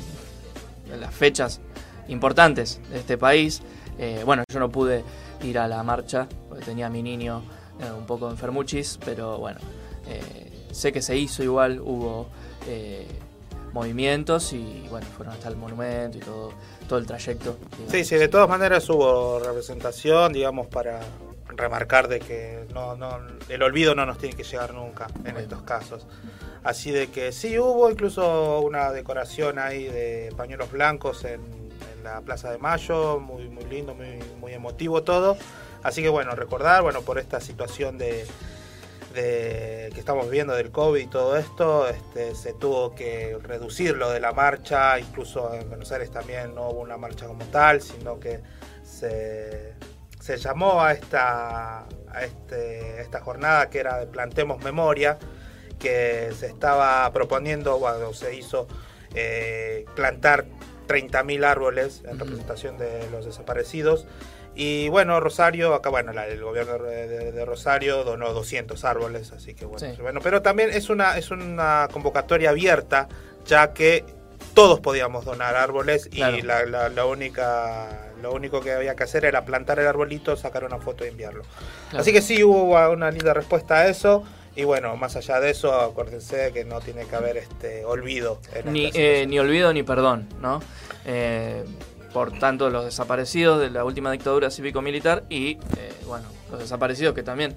de 0.89 0.95
las 0.95 1.13
fechas 1.13 1.59
importantes 2.07 2.79
de 2.89 2.99
este 2.99 3.17
país. 3.17 3.61
Eh, 3.97 4.23
bueno, 4.25 4.43
yo 4.51 4.59
no 4.59 4.69
pude 4.69 5.03
ir 5.43 5.57
a 5.59 5.67
la 5.67 5.83
marcha 5.83 6.27
porque 6.49 6.65
tenía 6.65 6.87
a 6.87 6.89
mi 6.89 7.01
niño 7.01 7.43
eh, 7.79 7.91
un 7.97 8.05
poco 8.05 8.29
enfermuchis, 8.29 8.99
pero 9.03 9.37
bueno, 9.37 9.59
eh, 10.07 10.67
sé 10.71 10.91
que 10.91 11.01
se 11.01 11.17
hizo 11.17 11.43
igual, 11.43 11.79
hubo 11.79 12.27
movimientos 13.71 14.53
y 14.53 14.87
bueno, 14.89 15.05
fueron 15.15 15.35
hasta 15.35 15.49
el 15.49 15.57
monumento 15.57 16.17
y 16.17 16.21
todo, 16.21 16.51
todo 16.87 16.97
el 16.97 17.05
trayecto. 17.05 17.57
digamos. 17.71 17.91
Sí, 17.91 18.05
sí, 18.05 18.15
de 18.15 18.27
todas 18.27 18.49
maneras 18.49 18.89
hubo 18.89 19.39
representación, 19.39 20.33
digamos, 20.33 20.67
para 20.67 21.01
remarcar 21.49 22.07
de 22.07 22.19
que 22.19 22.65
no, 22.73 22.95
no, 22.95 23.19
el 23.49 23.63
olvido 23.63 23.93
no 23.93 24.05
nos 24.05 24.17
tiene 24.17 24.35
que 24.35 24.43
llegar 24.43 24.73
nunca 24.73 25.07
en 25.23 25.37
estos 25.37 25.61
casos. 25.63 26.07
Así 26.63 26.91
de 26.91 27.07
que 27.07 27.31
sí, 27.31 27.59
hubo 27.59 27.91
incluso 27.91 28.61
una 28.61 28.91
decoración 28.91 29.59
ahí 29.59 29.83
de 29.83 30.33
pañuelos 30.35 30.71
blancos 30.71 31.23
en 31.25 31.64
la 32.05 32.21
Plaza 32.21 32.51
de 32.51 32.57
Mayo, 32.57 33.19
muy, 33.19 33.49
muy 33.49 33.65
lindo, 33.65 33.93
muy, 33.93 34.19
muy 34.39 34.53
emotivo 34.53 35.03
todo. 35.03 35.37
Así 35.83 36.01
que 36.01 36.09
bueno, 36.09 36.31
recordar, 36.35 36.81
bueno, 36.81 37.01
por 37.01 37.19
esta 37.19 37.41
situación 37.41 37.97
de, 37.97 38.25
que 39.13 39.91
estamos 39.95 40.25
viviendo 40.25 40.53
del 40.53 40.71
COVID 40.71 41.01
y 41.01 41.07
todo 41.07 41.37
esto, 41.37 41.87
este, 41.87 42.35
se 42.35 42.53
tuvo 42.53 42.95
que 42.95 43.37
reducir 43.41 43.95
lo 43.95 44.09
de 44.09 44.19
la 44.19 44.31
marcha, 44.33 44.99
incluso 44.99 45.53
en 45.53 45.67
Buenos 45.69 45.91
Aires 45.91 46.11
también 46.11 46.53
no 46.55 46.69
hubo 46.69 46.81
una 46.81 46.97
marcha 46.97 47.27
como 47.27 47.45
tal, 47.45 47.81
sino 47.81 48.19
que 48.19 48.41
se, 48.83 49.73
se 50.19 50.37
llamó 50.37 50.81
a 50.81 50.91
esta, 50.91 51.85
este, 52.21 53.01
esta 53.01 53.21
jornada 53.21 53.69
que 53.69 53.79
era 53.79 53.99
de 53.99 54.07
Plantemos 54.07 54.63
Memoria, 54.63 55.17
que 55.79 56.31
se 56.37 56.47
estaba 56.47 57.11
proponiendo, 57.13 57.79
bueno, 57.79 58.13
se 58.13 58.35
hizo 58.35 58.67
eh, 59.13 59.85
plantar 59.95 60.45
30.000 60.87 61.43
árboles 61.43 62.03
en 62.07 62.19
representación 62.19 62.77
de 62.77 63.09
los 63.11 63.25
desaparecidos. 63.25 64.05
Y 64.55 64.87
bueno, 64.89 65.19
Rosario, 65.19 65.73
acá 65.73 65.89
bueno, 65.89 66.13
la- 66.13 66.27
el 66.27 66.41
gobierno 66.41 66.77
de, 66.77 67.07
de- 67.07 67.31
de 67.33 67.45
Rosario 67.45 68.03
donó 68.05 68.31
200 68.33 68.85
árboles, 68.85 69.31
así 69.33 69.53
que 69.53 69.65
bueno, 69.65 69.79
Sí. 69.79 70.01
bueno, 70.01 70.21
pero 70.23 70.41
también 70.41 70.69
es 70.69 70.89
una, 70.89 71.17
es 71.17 71.29
una 71.31 71.89
convocatoria 71.91 72.51
abierta, 72.51 73.09
ya 73.45 73.73
que 73.73 74.05
todos 74.53 74.79
podíamos 74.79 75.25
donar 75.25 75.55
árboles 75.57 76.07
Claro. 76.09 76.37
y 76.37 76.41
la, 76.41 76.65
la- 76.65 76.87
la 76.87 77.05
única, 77.05 78.07
lo 78.21 78.31
único 78.33 78.61
que 78.61 78.71
había 78.71 78.95
que 78.95 79.03
hacer 79.03 79.25
era 79.25 79.43
plantar 79.43 79.79
el 79.79 79.87
arbolito, 79.87 80.37
sacar 80.37 80.63
una 80.63 80.77
foto 80.79 81.03
y 81.05 81.09
enviarlo. 81.09 81.43
Claro. 81.89 82.01
Así 82.01 82.13
que 82.13 82.21
sí 82.21 82.41
hubo 82.43 82.89
una 82.89 83.11
linda 83.11 83.33
respuesta 83.33 83.75
a 83.79 83.87
eso. 83.89 84.23
Y 84.55 84.63
bueno, 84.63 84.95
más 84.95 85.15
allá 85.15 85.39
de 85.39 85.49
eso, 85.51 85.73
acuérdense 85.73 86.51
que 86.53 86.63
no 86.63 86.79
tiene 86.79 87.05
que 87.05 87.15
haber 87.15 87.37
este 87.37 87.83
olvido. 87.83 88.39
En 88.53 88.71
Ni, 88.71 88.89
eh, 88.93 89.25
ni 89.27 89.37
olvido 89.39 89.73
ni 89.73 89.83
perdón, 89.83 90.29
¿no? 90.41 90.61
Eh, 91.05 91.63
por 92.13 92.31
tanto, 92.39 92.69
los 92.69 92.85
desaparecidos 92.85 93.59
de 93.59 93.69
la 93.69 93.83
última 93.83 94.11
dictadura 94.11 94.49
cívico-militar 94.49 95.23
y, 95.29 95.51
eh, 95.77 95.91
bueno, 96.07 96.25
los 96.49 96.59
desaparecidos 96.61 97.13
que 97.13 97.23
también 97.23 97.53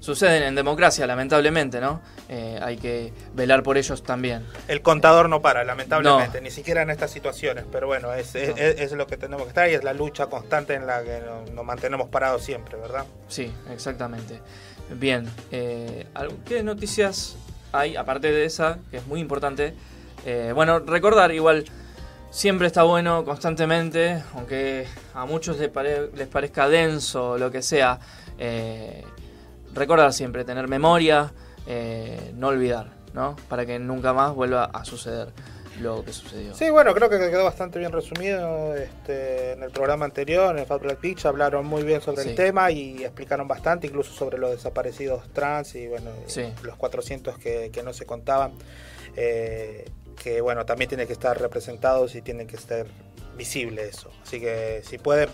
suceden 0.00 0.42
en 0.42 0.54
democracia, 0.54 1.06
lamentablemente, 1.06 1.80
¿no? 1.80 2.02
Eh, 2.28 2.58
hay 2.60 2.76
que 2.76 3.12
velar 3.34 3.62
por 3.62 3.78
ellos 3.78 4.02
también. 4.02 4.44
El 4.68 4.82
contador 4.82 5.28
no 5.30 5.40
para, 5.40 5.64
lamentablemente, 5.64 6.38
No. 6.38 6.44
ni 6.44 6.50
siquiera 6.50 6.82
en 6.82 6.90
estas 6.90 7.10
situaciones. 7.12 7.64
Pero 7.72 7.86
bueno, 7.86 8.12
es, 8.12 8.34
es, 8.34 8.48
No. 8.50 8.56
es- 8.56 8.80
es 8.80 8.92
lo 8.92 9.06
que 9.06 9.16
tenemos 9.16 9.44
que 9.44 9.48
estar 9.50 9.70
y 9.70 9.74
es 9.74 9.84
la 9.84 9.94
lucha 9.94 10.26
constante 10.26 10.74
en 10.74 10.86
la 10.86 11.02
que 11.04 11.22
nos 11.52 11.64
mantenemos 11.64 12.08
parados 12.10 12.42
siempre, 12.42 12.76
¿verdad? 12.76 13.06
Sí, 13.28 13.50
exactamente. 13.72 14.40
Bien, 14.98 15.26
eh, 15.50 16.06
¿algo- 16.14 16.36
¿qué 16.44 16.62
noticias 16.62 17.36
hay, 17.72 17.96
aparte 17.96 18.30
de 18.30 18.44
esa, 18.44 18.78
que 18.90 18.98
es 18.98 19.06
muy 19.06 19.20
importante? 19.20 19.74
Eh, 20.26 20.52
bueno, 20.54 20.78
recordar 20.80 21.32
igual, 21.32 21.64
siempre 22.30 22.66
está 22.66 22.82
bueno 22.82 23.24
constantemente, 23.24 24.22
aunque 24.34 24.86
a 25.14 25.24
muchos 25.24 25.58
les, 25.58 25.68
pare- 25.68 26.10
les 26.14 26.28
parezca 26.28 26.68
denso 26.68 27.38
lo 27.38 27.50
que 27.50 27.62
sea, 27.62 27.98
eh, 28.38 29.04
recordar 29.74 30.12
siempre, 30.12 30.44
tener 30.44 30.68
memoria, 30.68 31.32
no 32.34 32.48
olvidar, 32.48 32.90
¿no? 33.14 33.36
Para 33.48 33.64
que 33.64 33.78
nunca 33.78 34.12
más 34.12 34.34
vuelva 34.34 34.64
a 34.64 34.84
suceder 34.84 35.28
lo 35.80 36.04
que 36.04 36.12
sucedió. 36.12 36.54
Sí, 36.54 36.70
bueno, 36.70 36.94
creo 36.94 37.08
que 37.08 37.18
quedó 37.18 37.44
bastante 37.44 37.78
bien 37.78 37.92
resumido 37.92 38.74
este, 38.74 39.52
en 39.52 39.62
el 39.62 39.70
programa 39.70 40.04
anterior, 40.04 40.54
en 40.54 40.60
el 40.60 40.66
Fat 40.66 40.82
Black 40.82 41.00
Beach, 41.00 41.24
hablaron 41.26 41.66
muy 41.66 41.82
bien 41.82 42.00
sobre 42.00 42.22
Sí. 42.22 42.28
el 42.30 42.34
tema 42.34 42.70
y 42.70 43.02
explicaron 43.04 43.48
bastante, 43.48 43.86
incluso 43.86 44.12
sobre 44.12 44.38
los 44.38 44.50
desaparecidos 44.50 45.32
trans 45.32 45.74
y 45.74 45.86
bueno, 45.88 46.10
Sí. 46.26 46.44
los 46.62 46.76
400 46.76 47.38
que, 47.38 47.70
que 47.72 47.82
no 47.82 47.92
se 47.92 48.04
contaban, 48.06 48.52
eh, 49.16 49.88
que 50.22 50.40
bueno, 50.40 50.64
también 50.66 50.88
tienen 50.88 51.06
que 51.06 51.12
estar 51.12 51.40
representados 51.40 52.14
y 52.14 52.22
tienen 52.22 52.46
que 52.46 52.56
estar 52.56 52.86
visible 53.36 53.88
eso. 53.88 54.10
Así 54.22 54.40
que 54.40 54.82
si 54.84 54.98
pueden, 54.98 55.28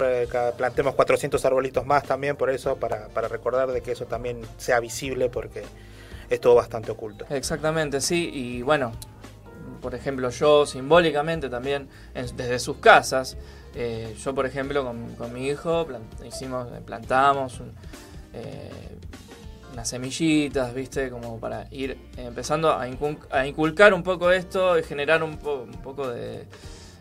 plantemos 0.56 0.94
400 0.94 1.44
arbolitos 1.44 1.84
más 1.84 2.04
también 2.04 2.36
por 2.36 2.48
eso, 2.48 2.76
para, 2.76 3.08
para 3.08 3.26
recordar 3.26 3.72
de 3.72 3.80
que 3.80 3.90
eso 3.92 4.06
también 4.06 4.40
sea 4.56 4.78
visible 4.78 5.28
porque 5.28 5.62
estuvo 6.30 6.54
bastante 6.54 6.92
oculto. 6.92 7.26
Exactamente, 7.30 8.00
sí, 8.00 8.30
y 8.32 8.62
bueno, 8.62 8.92
por 9.80 9.94
ejemplo, 9.94 10.30
yo 10.30 10.66
simbólicamente 10.66 11.48
también, 11.48 11.88
desde 12.14 12.58
sus 12.58 12.78
casas, 12.78 13.36
eh, 13.74 14.14
yo 14.22 14.34
por 14.34 14.46
ejemplo 14.46 14.84
con, 14.84 15.32
mi 15.32 15.46
hijo 15.48 15.86
hicimos, 16.26 16.66
plantamos 16.86 17.60
un- 17.60 17.72
eh, 18.34 18.70
unas 19.72 19.88
semillitas, 19.88 20.74
viste, 20.74 21.10
como 21.10 21.38
para 21.38 21.68
ir 21.70 21.96
empezando 22.16 22.72
a, 22.72 22.88
incul- 22.88 23.18
a 23.30 23.46
inculcar 23.46 23.94
un 23.94 24.02
poco 24.02 24.30
esto 24.32 24.78
y 24.78 24.82
generar 24.82 25.22
un, 25.22 25.36
po- 25.38 25.62
un 25.62 25.80
poco 25.82 26.08
de 26.08 26.46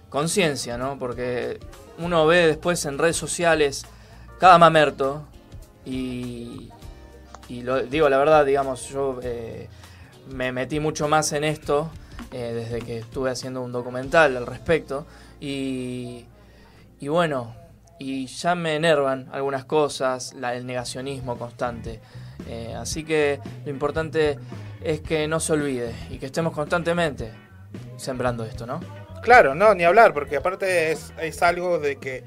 conciencia, 0.09 0.77
¿no? 0.77 0.99
Porque 0.99 1.59
uno 1.97 2.25
ve 2.27 2.47
después 2.47 2.85
en 2.85 2.97
redes 2.97 3.15
sociales 3.17 3.85
cada 4.39 4.57
mamerto 4.59 5.23
y, 5.85 6.69
y 7.49 7.61
lo 7.63 7.81
digo 7.81 8.09
la 8.09 8.17
verdad, 8.17 8.45
digamos, 8.45 8.87
yo 8.89 9.19
eh, 9.23 9.67
me 10.29 10.51
metí 10.51 10.79
mucho 10.79 11.07
más 11.07 11.31
en 11.31 11.43
esto 11.45 11.89
eh, 12.31 12.53
desde 12.53 12.81
que 12.81 12.99
estuve 12.99 13.31
haciendo 13.31 13.61
un 13.61 13.71
documental 13.71 14.35
al 14.37 14.45
respecto 14.45 15.05
y, 15.39 16.25
y 16.99 17.07
bueno, 17.07 17.55
y 17.99 18.27
ya 18.27 18.55
me 18.55 18.75
enervan 18.75 19.29
algunas 19.31 19.65
cosas, 19.65 20.33
la, 20.33 20.53
el 20.55 20.65
negacionismo 20.65 21.37
constante. 21.37 21.99
Eh, 22.47 22.75
así 22.77 23.03
que 23.03 23.39
lo 23.65 23.71
importante 23.71 24.37
es 24.81 25.01
que 25.01 25.27
no 25.27 25.39
se 25.39 25.53
olvide 25.53 25.93
y 26.09 26.17
que 26.17 26.27
estemos 26.27 26.53
constantemente 26.53 27.31
sembrando 27.97 28.45
esto, 28.45 28.65
¿no? 28.65 28.79
Claro, 29.21 29.55
no, 29.55 29.73
ni 29.73 29.83
hablar, 29.83 30.13
porque 30.13 30.37
aparte 30.37 30.91
es, 30.91 31.13
es 31.19 31.41
algo 31.41 31.79
de 31.79 31.97
que 31.97 32.23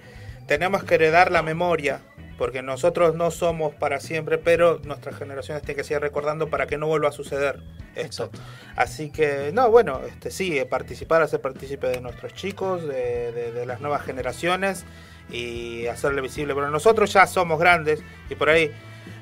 tenemos 0.46 0.82
que 0.82 0.96
heredar 0.96 1.30
la 1.30 1.42
memoria, 1.42 2.00
porque 2.40 2.62
nosotros 2.62 3.14
no 3.14 3.30
somos 3.30 3.74
para 3.74 4.00
siempre, 4.00 4.38
pero 4.38 4.80
nuestras 4.84 5.14
generaciones 5.16 5.62
tienen 5.62 5.76
que 5.76 5.84
seguir 5.84 6.00
recordando 6.00 6.48
para 6.48 6.66
que 6.66 6.78
no 6.78 6.86
vuelva 6.86 7.10
a 7.10 7.12
suceder 7.12 7.60
esto. 7.94 8.24
Exacto. 8.24 8.40
Así 8.76 9.10
que, 9.10 9.50
no, 9.52 9.70
bueno, 9.70 10.00
este 10.08 10.30
sí, 10.30 10.58
eh, 10.58 10.64
participar, 10.64 11.20
hacer 11.20 11.42
partícipe 11.42 11.88
de 11.88 12.00
nuestros 12.00 12.32
chicos, 12.32 12.88
de, 12.88 13.30
de- 13.32 13.52
de 13.52 13.66
las 13.66 13.82
nuevas 13.82 14.02
generaciones 14.06 14.86
y 15.30 15.86
hacerle 15.88 16.22
visible. 16.22 16.54
Pero 16.54 16.70
nosotros 16.70 17.12
ya 17.12 17.26
somos 17.26 17.60
grandes 17.60 18.02
y 18.30 18.34
por 18.36 18.48
ahí, 18.48 18.70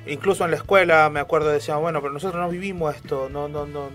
incluso 0.06 0.44
en 0.44 0.52
la 0.52 0.56
escuela, 0.58 1.10
me 1.10 1.18
acuerdo, 1.18 1.48
decían, 1.50 1.80
bueno, 1.80 2.00
pero 2.00 2.12
nosotros 2.12 2.40
no 2.40 2.48
vivimos 2.48 2.94
esto, 2.94 3.28
no, 3.28 3.48
no, 3.48 3.66
no, 3.66 3.90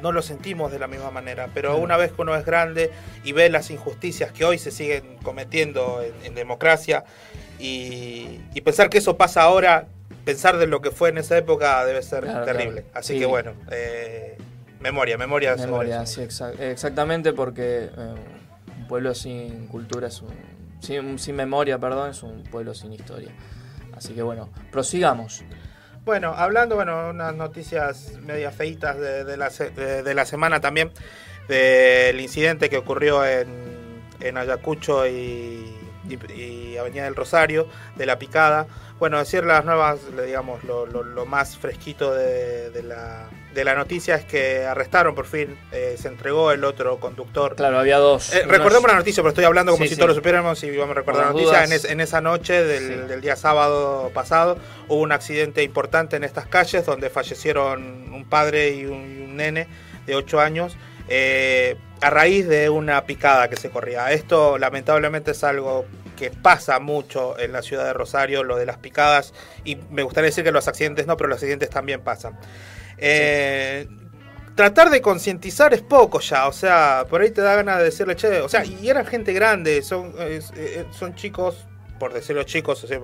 no 0.00 0.12
lo 0.12 0.22
sentimos 0.22 0.70
de 0.70 0.78
la 0.78 0.86
misma 0.86 1.10
manera. 1.10 1.48
Pero 1.54 1.76
una 1.76 1.96
vez 1.96 2.12
que 2.12 2.22
uno 2.22 2.36
es 2.36 2.46
grande 2.46 2.92
y 3.24 3.32
ve 3.32 3.50
las 3.50 3.68
injusticias 3.72 4.30
que 4.30 4.44
hoy 4.44 4.58
se 4.58 4.70
siguen 4.70 5.16
cometiendo 5.24 6.02
en, 6.04 6.14
en 6.24 6.34
democracia 6.36 7.02
y, 7.58 8.40
y 8.54 8.60
pensar 8.60 8.88
que 8.90 8.98
eso 8.98 9.16
pasa 9.16 9.42
ahora, 9.42 9.86
pensar 10.24 10.58
de 10.58 10.66
lo 10.66 10.80
que 10.80 10.90
fue 10.90 11.08
en 11.10 11.18
esa 11.18 11.36
época 11.38 11.84
debe 11.84 12.02
ser 12.02 12.24
Claro, 12.24 12.44
terrible. 12.44 12.82
claro. 12.82 12.98
Así 12.98 13.14
Sí. 13.14 13.18
que 13.20 13.26
bueno, 13.26 13.52
eh, 13.70 14.36
memoria, 14.80 15.16
memoria. 15.18 15.56
Memoria, 15.56 16.06
sí, 16.06 16.20
exa- 16.22 16.58
exactamente, 16.60 17.32
porque 17.32 17.90
eh, 17.96 18.14
un 18.78 18.86
pueblo 18.88 19.14
sin 19.14 19.66
cultura 19.66 20.08
es 20.08 20.22
un 20.22 20.28
sin, 20.80 21.18
sin 21.18 21.34
memoria, 21.34 21.78
perdón, 21.78 22.10
es 22.10 22.22
un 22.22 22.44
pueblo 22.44 22.72
sin 22.74 22.92
historia. 22.92 23.30
Así 23.96 24.12
que 24.14 24.22
bueno, 24.22 24.48
prosigamos. 24.70 25.42
Bueno, 26.04 26.32
hablando, 26.36 26.76
bueno, 26.76 27.10
unas 27.10 27.34
noticias 27.34 28.12
media 28.22 28.52
feitas 28.52 28.96
de, 28.98 29.24
de 29.24 29.36
la, 29.36 29.48
de, 29.50 30.02
de 30.04 30.14
la 30.14 30.24
semana 30.24 30.60
también, 30.60 30.90
del 31.48 32.20
incidente 32.20 32.70
que 32.70 32.76
ocurrió 32.76 33.26
en, 33.26 33.48
en 34.20 34.36
Ayacucho 34.38 35.06
y, 35.08 35.76
y- 36.08 36.32
y 36.72 36.76
Avenida 36.78 37.04
del 37.04 37.14
Rosario, 37.14 37.66
de 37.96 38.06
la 38.06 38.18
picada. 38.18 38.66
Bueno, 38.98 39.18
decir 39.18 39.44
las 39.44 39.64
nuevas, 39.64 40.00
digamos, 40.24 40.64
lo, 40.64 40.84
lo- 40.86 41.02
lo 41.04 41.24
más 41.26 41.56
fresquito 41.56 42.12
de, 42.14 42.70
de 42.70 42.82
la, 42.82 43.28
de 43.54 43.64
la 43.64 43.74
noticia 43.76 44.16
es 44.16 44.24
que 44.24 44.64
arrestaron 44.64 45.14
por 45.14 45.26
fin, 45.26 45.56
eh, 45.70 45.94
se 45.98 46.08
entregó 46.08 46.50
el 46.50 46.64
otro 46.64 46.98
conductor. 46.98 47.54
Claro, 47.54 47.78
había 47.78 47.98
dos. 47.98 48.34
Eh, 48.34 48.40
Uno 48.44 48.52
recordemos 48.52 48.90
la 48.90 48.96
noticia, 48.96 49.22
pero 49.22 49.28
estoy 49.30 49.44
hablando 49.44 49.70
como 49.72 49.84
Sí, 49.84 49.90
si 49.90 49.94
sí. 49.94 50.00
todos 50.00 50.08
lo 50.10 50.14
supiéramos 50.16 50.62
y 50.64 50.76
vamos 50.76 50.96
a 50.96 51.00
recordar 51.00 51.26
la 51.26 51.32
noticia. 51.32 51.62
En, 51.64 51.72
es- 51.72 51.84
en 51.84 52.00
esa 52.00 52.20
noche 52.20 52.64
del, 52.64 52.82
Sí. 53.02 53.08
del 53.08 53.20
día 53.20 53.36
sábado 53.36 54.10
pasado 54.12 54.58
hubo 54.88 55.00
un 55.00 55.12
accidente 55.12 55.62
importante 55.62 56.16
en 56.16 56.24
estas 56.24 56.46
calles 56.46 56.84
donde 56.84 57.08
fallecieron 57.08 58.12
un 58.12 58.24
padre 58.28 58.70
y 58.70 58.84
un, 58.86 59.16
y 59.18 59.22
un 59.24 59.36
nene 59.36 59.68
de 60.06 60.16
8 60.16 60.40
años 60.40 60.76
eh, 61.08 61.76
a 62.00 62.10
raíz 62.10 62.46
de 62.48 62.70
una 62.70 63.04
picada 63.04 63.48
que 63.48 63.56
se 63.56 63.70
corría. 63.70 64.12
Esto 64.12 64.58
lamentablemente 64.58 65.32
es 65.32 65.42
algo 65.44 65.86
que 66.16 66.30
pasa 66.30 66.78
mucho 66.80 67.38
en 67.38 67.52
la 67.52 67.62
ciudad 67.62 67.84
de 67.84 67.92
Rosario, 67.92 68.44
lo 68.44 68.56
de 68.56 68.66
las 68.66 68.78
picadas, 68.78 69.32
y 69.64 69.76
me 69.90 70.02
gustaría 70.02 70.30
decir 70.30 70.44
que 70.44 70.52
los 70.52 70.68
accidentes 70.68 71.06
no, 71.06 71.16
pero 71.16 71.28
los 71.28 71.38
accidentes 71.38 71.70
también 71.70 72.02
pasan. 72.02 72.38
Eh, 72.98 73.86
tratar 74.54 74.90
de 74.90 75.00
concientizar 75.00 75.72
es 75.72 75.82
poco 75.82 76.18
ya, 76.18 76.48
o 76.48 76.52
sea, 76.52 77.04
por 77.08 77.20
ahí 77.20 77.30
te 77.30 77.40
da 77.40 77.54
ganas 77.54 77.78
de 77.78 77.84
decirle, 77.84 78.16
che, 78.16 78.40
o 78.40 78.48
sea, 78.48 78.64
y 78.64 78.88
eran 78.88 79.06
gente 79.06 79.32
grande, 79.32 79.82
son, 79.82 80.12
eh, 80.18 80.84
son 80.90 81.14
chicos, 81.14 81.68
por 82.00 82.12
decirlo 82.12 82.42
chicos, 82.42 82.82
o 82.82 82.86
sea, 82.88 82.98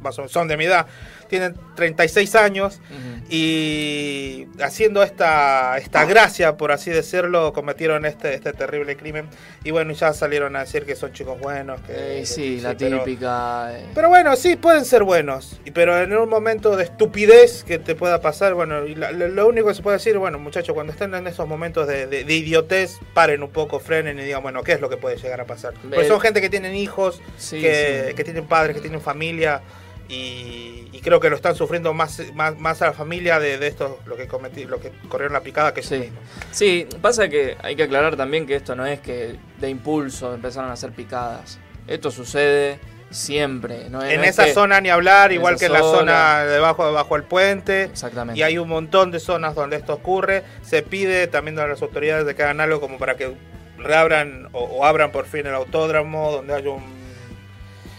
más 0.00 0.18
o 0.18 0.22
menos 0.22 0.32
son 0.32 0.48
de 0.48 0.56
mi 0.56 0.64
edad, 0.64 0.86
tienen 1.28 1.54
36 1.74 2.34
años 2.34 2.80
Ujú. 2.90 3.26
y 3.28 4.46
haciendo 4.62 5.02
esta, 5.02 5.76
esta 5.78 6.04
gracia, 6.04 6.56
por 6.56 6.72
así 6.72 6.90
decirlo, 6.90 7.52
cometieron 7.52 8.06
este, 8.06 8.34
este 8.34 8.52
terrible 8.52 8.96
crimen 8.96 9.28
y 9.64 9.70
bueno, 9.70 9.92
ya 9.92 10.12
salieron 10.12 10.56
a 10.56 10.60
decir 10.60 10.84
que 10.86 10.96
son 10.96 11.12
chicos 11.12 11.38
buenos. 11.40 11.80
Que, 11.82 11.92
Eh, 11.92 12.20
que- 12.20 12.26
sí, 12.26 12.60
la 12.60 12.74
pero- 12.76 12.98
típica. 13.02 13.68
eh, 13.78 13.84
pero 13.94 14.08
bueno, 14.08 14.36
sí, 14.36 14.56
pueden 14.56 14.84
ser 14.84 15.02
buenos. 15.02 15.60
Pero 15.74 16.00
en 16.00 16.16
un 16.16 16.28
momento 16.28 16.76
de 16.76 16.84
estupidez 16.84 17.64
que 17.64 17.78
te 17.78 17.94
pueda 17.94 18.20
pasar, 18.20 18.54
bueno, 18.54 18.86
y 18.86 18.94
la- 18.94 19.12
lo, 19.12 19.46
único 19.46 19.68
que 19.68 19.74
se 19.74 19.82
puede 19.82 19.98
decir, 19.98 20.16
bueno, 20.18 20.38
muchachos, 20.38 20.74
cuando 20.74 20.92
estén 20.92 21.14
en 21.14 21.26
esos 21.26 21.46
momentos 21.46 21.86
de, 21.86 22.06
de- 22.06 22.24
de 22.24 22.34
idiotez, 22.34 22.98
paren 23.14 23.42
un 23.42 23.50
poco, 23.50 23.78
frenen 23.80 24.18
y 24.18 24.22
digan, 24.22 24.42
bueno, 24.42 24.62
¿qué 24.62 24.72
es 24.72 24.80
lo 24.80 24.88
que 24.88 24.96
puede 24.96 25.16
llegar 25.16 25.40
a 25.40 25.44
pasar? 25.44 25.74
Porque 25.82 26.06
son 26.08 26.20
gente 26.20 26.40
que 26.40 26.48
tienen 26.48 26.74
hijos, 26.74 27.20
sí, 27.36 27.60
que, 27.60 28.06
sí. 28.08 28.14
que 28.14 28.24
tienen 28.24 28.46
padres, 28.46 28.74
que 28.76 28.80
tienen 28.82 29.00
familia. 29.00 29.60
Y, 30.08 30.88
y 30.92 31.00
creo 31.02 31.20
que 31.20 31.28
lo 31.30 31.36
están 31.36 31.54
sufriendo 31.56 31.92
más, 31.94 32.22
más, 32.34 32.58
más 32.58 32.80
a 32.82 32.86
la 32.86 32.92
familia 32.92 33.38
de, 33.38 33.58
de 33.58 33.66
estos, 33.66 33.92
lo 34.06 34.16
que 34.16 34.26
cometí, 34.28 34.64
lo 34.64 34.80
que 34.80 34.92
corrieron 35.08 35.32
la 35.32 35.40
picada 35.40 35.74
que 35.74 35.82
Sí. 35.82 36.10
Sí, 36.52 36.86
pasa 37.02 37.28
que 37.28 37.56
hay 37.62 37.76
que 37.76 37.84
aclarar 37.84 38.16
también 38.16 38.46
que 38.46 38.54
esto 38.56 38.74
no 38.76 38.86
es 38.86 39.00
que 39.00 39.36
de 39.60 39.68
impulso 39.70 40.34
empezaron 40.34 40.70
a 40.70 40.74
hacer 40.74 40.92
picadas. 40.92 41.58
Esto 41.86 42.10
sucede 42.10 42.78
siempre. 43.10 43.88
No 43.90 44.02
es- 44.02 44.10
En 44.12 44.18
no 44.18 44.24
es 44.24 44.30
esa 44.30 44.44
que- 44.46 44.52
zona 44.54 44.80
ni 44.80 44.88
hablar, 44.88 45.32
igual 45.32 45.56
que 45.58 45.66
en 45.66 45.72
la 45.72 45.78
zona. 45.80 45.98
zona 45.98 46.44
debajo, 46.44 46.86
debajo 46.86 47.14
del 47.14 47.24
puente. 47.24 47.84
Exactamente. 47.84 48.38
Y 48.38 48.42
hay 48.42 48.58
un 48.58 48.68
montón 48.68 49.10
de 49.10 49.20
zonas 49.20 49.54
donde 49.54 49.76
esto 49.76 49.94
ocurre. 49.94 50.42
Se 50.62 50.82
pide 50.82 51.26
también 51.28 51.58
a 51.58 51.66
las 51.66 51.80
autoridades 51.82 52.26
de 52.26 52.34
que 52.34 52.42
hagan 52.42 52.60
algo 52.60 52.80
como 52.80 52.98
para 52.98 53.16
que 53.16 53.32
reabran 53.78 54.48
o, 54.52 54.64
o 54.64 54.84
abran 54.84 55.12
por 55.12 55.26
fin 55.26 55.46
el 55.46 55.54
autódromo, 55.54 56.32
donde 56.32 56.54
haya 56.54 56.70
un, 56.70 56.82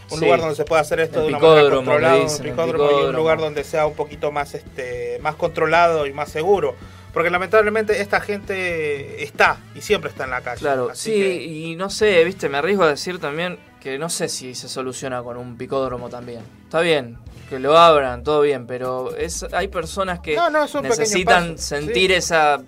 un 0.10 0.20
Sí. 0.20 0.26
lugar 0.26 0.40
donde 0.40 0.56
se 0.56 0.64
pueda 0.66 0.82
hacer 0.82 1.00
esto 1.00 1.20
El 1.20 1.28
de 1.28 1.34
una 1.36 1.40
manera 1.40 1.70
controlada, 1.76 2.16
un 2.18 2.24
dicen, 2.24 2.44
picódromo 2.46 3.02
y 3.02 3.06
un 3.06 3.16
lugar 3.16 3.40
donde 3.40 3.64
sea 3.64 3.86
un 3.88 3.94
poquito 3.96 4.32
más 4.32 4.54
este 4.54 5.20
más 5.22 5.36
controlado 5.36 6.06
y 6.06 6.14
más 6.14 6.30
seguro. 6.30 6.76
Porque 7.14 7.30
lamentablemente 7.32 8.00
esta 8.02 8.20
gente 8.22 9.24
está 9.24 9.58
y 9.76 9.82
siempre 9.82 10.10
está 10.12 10.26
en 10.26 10.30
la 10.30 10.42
calle. 10.42 10.60
Claro, 10.60 10.90
Así 10.92 11.12
sí, 11.14 11.20
que- 11.20 11.44
y 11.44 11.76
no 11.76 11.90
sé, 11.90 12.24
viste, 12.24 12.48
me 12.48 12.58
arriesgo 12.60 12.84
a 12.84 12.90
decir 12.90 13.20
también 13.20 13.58
que 13.82 13.98
no 13.98 14.10
sé 14.10 14.30
si 14.30 14.54
se 14.56 14.70
soluciona 14.70 15.24
con 15.24 15.38
un 15.38 15.58
picódromo 15.58 16.10
también. 16.10 16.42
Está 16.66 16.82
bien, 16.82 17.18
que 17.50 17.60
lo 17.60 17.78
abran, 17.78 18.24
todo 18.24 18.42
bien, 18.42 18.68
pero 18.68 19.16
es 19.16 19.44
hay 19.52 19.68
personas 19.70 20.20
que 20.20 20.36
No, 20.36 20.50
necesitan 20.82 21.58
sentir 21.58 22.12
sí. 22.12 22.16
esa 22.18 22.62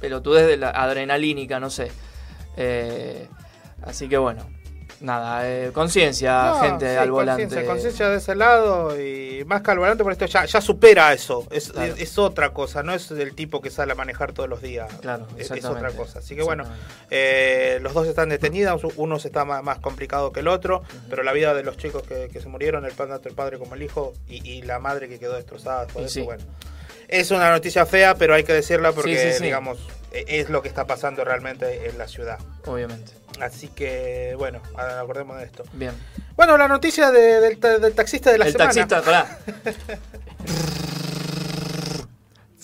pelotudez 0.00 0.46
de 0.46 0.56
la 0.58 0.70
adrenalínica, 0.70 1.58
no 1.58 1.68
sé. 1.70 1.90
Eh, 2.56 3.26
así 3.82 4.08
que 4.08 4.18
bueno, 4.18 4.46
nada, 5.00 5.48
eh, 5.48 5.70
conciencia, 5.72 6.44
No, 6.44 6.60
gente 6.60 6.90
sí, 6.90 6.96
al 6.96 7.10
volante. 7.10 7.64
Conciencia 7.64 8.08
de 8.08 8.18
ese 8.18 8.34
lado 8.34 9.00
y 9.00 9.44
más 9.46 9.62
que 9.62 9.70
al 9.70 9.78
volante, 9.78 10.02
por 10.02 10.12
esto 10.12 10.26
ya, 10.26 10.44
ya 10.44 10.60
supera 10.60 11.12
eso. 11.12 11.46
Es, 11.50 11.70
Claro. 11.72 11.94
es, 11.94 12.00
es 12.00 12.18
otra 12.18 12.50
cosa, 12.52 12.82
no 12.82 12.94
es 12.94 13.08
del 13.08 13.34
tipo 13.34 13.60
que 13.60 13.70
sale 13.70 13.92
a 13.92 13.94
manejar 13.94 14.32
todos 14.32 14.48
los 14.48 14.62
días. 14.62 14.92
Claro, 15.00 15.26
es, 15.36 15.50
otra 15.64 15.90
cosa. 15.92 16.20
Así 16.20 16.34
que 16.36 16.42
bueno, 16.42 16.64
eh, 17.10 17.78
los 17.82 17.94
dos 17.94 18.06
están 18.06 18.28
detenidos, 18.28 18.82
uno 18.96 19.18
se 19.18 19.28
está 19.28 19.44
más, 19.44 19.62
más 19.62 19.78
complicado 19.78 20.32
que 20.32 20.40
el 20.40 20.48
otro, 20.48 20.82
pero 21.10 21.22
la 21.22 21.32
vida 21.32 21.54
de 21.54 21.62
los 21.62 21.76
chicos 21.76 22.02
que, 22.02 22.28
que 22.32 22.40
se 22.40 22.48
murieron, 22.48 22.84
el 22.84 22.92
padre, 22.92 23.12
tanto 23.12 23.28
el 23.28 23.34
padre 23.34 23.58
como 23.58 23.74
el 23.74 23.82
hijo, 23.82 24.12
y, 24.28 24.48
y 24.48 24.62
la 24.62 24.78
madre 24.78 25.08
que 25.08 25.18
quedó 25.18 25.34
destrozada, 25.34 25.86
todo 25.86 26.04
eso, 26.04 26.14
sí. 26.14 26.22
bueno. 26.22 26.44
Es 27.08 27.30
una 27.30 27.50
noticia 27.50 27.86
fea, 27.86 28.14
pero 28.14 28.34
hay 28.34 28.44
que 28.44 28.52
decirla 28.52 28.92
porque, 28.92 29.16
Sí, 29.18 29.30
sí, 29.32 29.38
sí. 29.38 29.44
digamos, 29.44 29.78
e- 30.12 30.24
es 30.40 30.50
lo 30.50 30.62
que 30.62 30.68
está 30.68 30.86
pasando 30.86 31.24
realmente 31.24 31.88
en 31.88 31.98
la 31.98 32.08
ciudad. 32.08 32.38
Obviamente. 32.66 33.12
Así 33.40 33.68
que, 33.68 34.34
bueno, 34.38 34.60
acordemos 34.76 35.38
de 35.38 35.44
esto. 35.44 35.64
Bien. 35.72 35.92
Bueno, 36.36 36.56
la 36.56 36.68
noticia 36.68 37.10
de- 37.10 37.40
del, 37.40 37.60
del 37.60 37.92
taxista 37.94 38.30
de 38.30 38.38
la 38.38 38.46
el 38.46 38.52
semana. 38.52 38.70
taxista, 38.72 39.02
pará. 39.02 39.38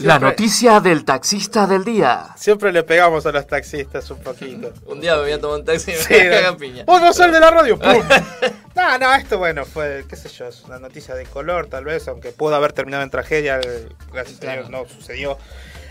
La 0.00 0.19
noticia 0.19 0.80
del 0.80 1.04
taxista 1.04 1.66
del 1.66 1.85
día. 1.85 2.28
Siempre 2.37 2.73
le 2.73 2.83
pegamos 2.83 3.26
a 3.26 3.33
los 3.33 3.47
taxistas 3.47 4.11
un 4.11 4.19
poquito. 4.21 4.73
Un 4.87 5.00
día 5.00 5.14
me 5.16 5.23
voy 5.23 5.33
a 5.33 5.40
tomar 5.40 5.59
un 5.61 5.64
taxi 5.64 5.90
y 5.92 5.95
me 5.95 6.00
Sí, 6.00 6.14
voy 6.14 6.21
a 6.21 6.30
cagar 6.30 6.42
¿no? 6.45 6.49
a 6.50 6.57
piña. 6.57 6.85
¡Oh, 6.87 6.99
no 7.00 7.11
el 7.11 7.33
de 7.33 7.40
la 7.40 7.50
radio! 7.50 7.78
¡Pum! 7.78 7.90
no, 8.76 8.99
no, 8.99 9.14
esto 9.14 9.38
bueno, 9.38 9.64
fue, 9.64 10.04
qué 10.09 10.16
sé 10.16 10.28
yo, 10.30 10.47
es 10.47 10.62
una 10.64 10.78
noticia 10.78 11.14
de 11.14 11.25
color 11.26 11.66
tal 11.66 11.85
vez, 11.85 12.09
aunque 12.09 12.33
pudo 12.33 12.54
haber 12.54 12.73
terminado 12.73 13.02
en 13.02 13.11
tragedia, 13.11 13.57
el- 13.57 13.95
gracias 14.12 14.38
a 14.38 14.40
Claro. 14.40 14.61
Dios 14.62 14.71
no 14.71 14.87
sucedió. 14.88 15.38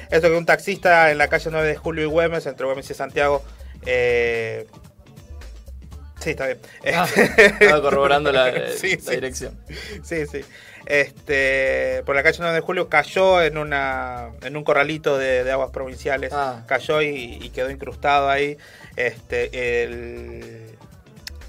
Esto 0.09 0.27
que 0.29 0.35
un 0.37 0.45
taxista 0.45 1.11
en 1.11 1.17
la 1.19 1.27
calle 1.27 1.49
9 1.51 1.67
de 1.67 1.75
Julio 1.75 2.03
y 2.03 2.07
Güemes, 2.07 2.45
entre 2.47 2.65
Güemes 2.65 2.89
y 2.89 2.93
Santiago, 2.95 3.43
eh... 3.85 4.67
Sí, 6.19 6.31
está 6.31 6.47
bien. 6.47 6.59
Ah, 6.93 7.07
estaba 7.37 7.81
corroborando 7.81 8.29
la, 8.31 8.49
eh, 8.55 8.75
Sí, 8.77 8.95
la 8.97 9.01
sí. 9.01 9.11
dirección. 9.11 9.57
Sí, 10.03 10.25
sí. 10.27 10.41
Este, 10.89 12.01
por 12.03 12.15
la 12.15 12.23
calle 12.23 12.37
9 12.39 12.55
de 12.55 12.61
Julio 12.61 12.89
cayó 12.89 13.43
en 13.43 13.59
una 13.59 14.31
en 14.41 14.57
un 14.57 14.63
corralito 14.63 15.19
de, 15.19 15.43
de 15.43 15.51
aguas 15.51 15.69
provinciales. 15.69 16.33
Ah. 16.33 16.63
Cayó 16.65 17.01
y, 17.03 17.37
y 17.39 17.49
quedó 17.51 17.69
incrustado 17.69 18.27
ahí. 18.27 18.57
Este, 18.95 19.83
el, 19.83 20.75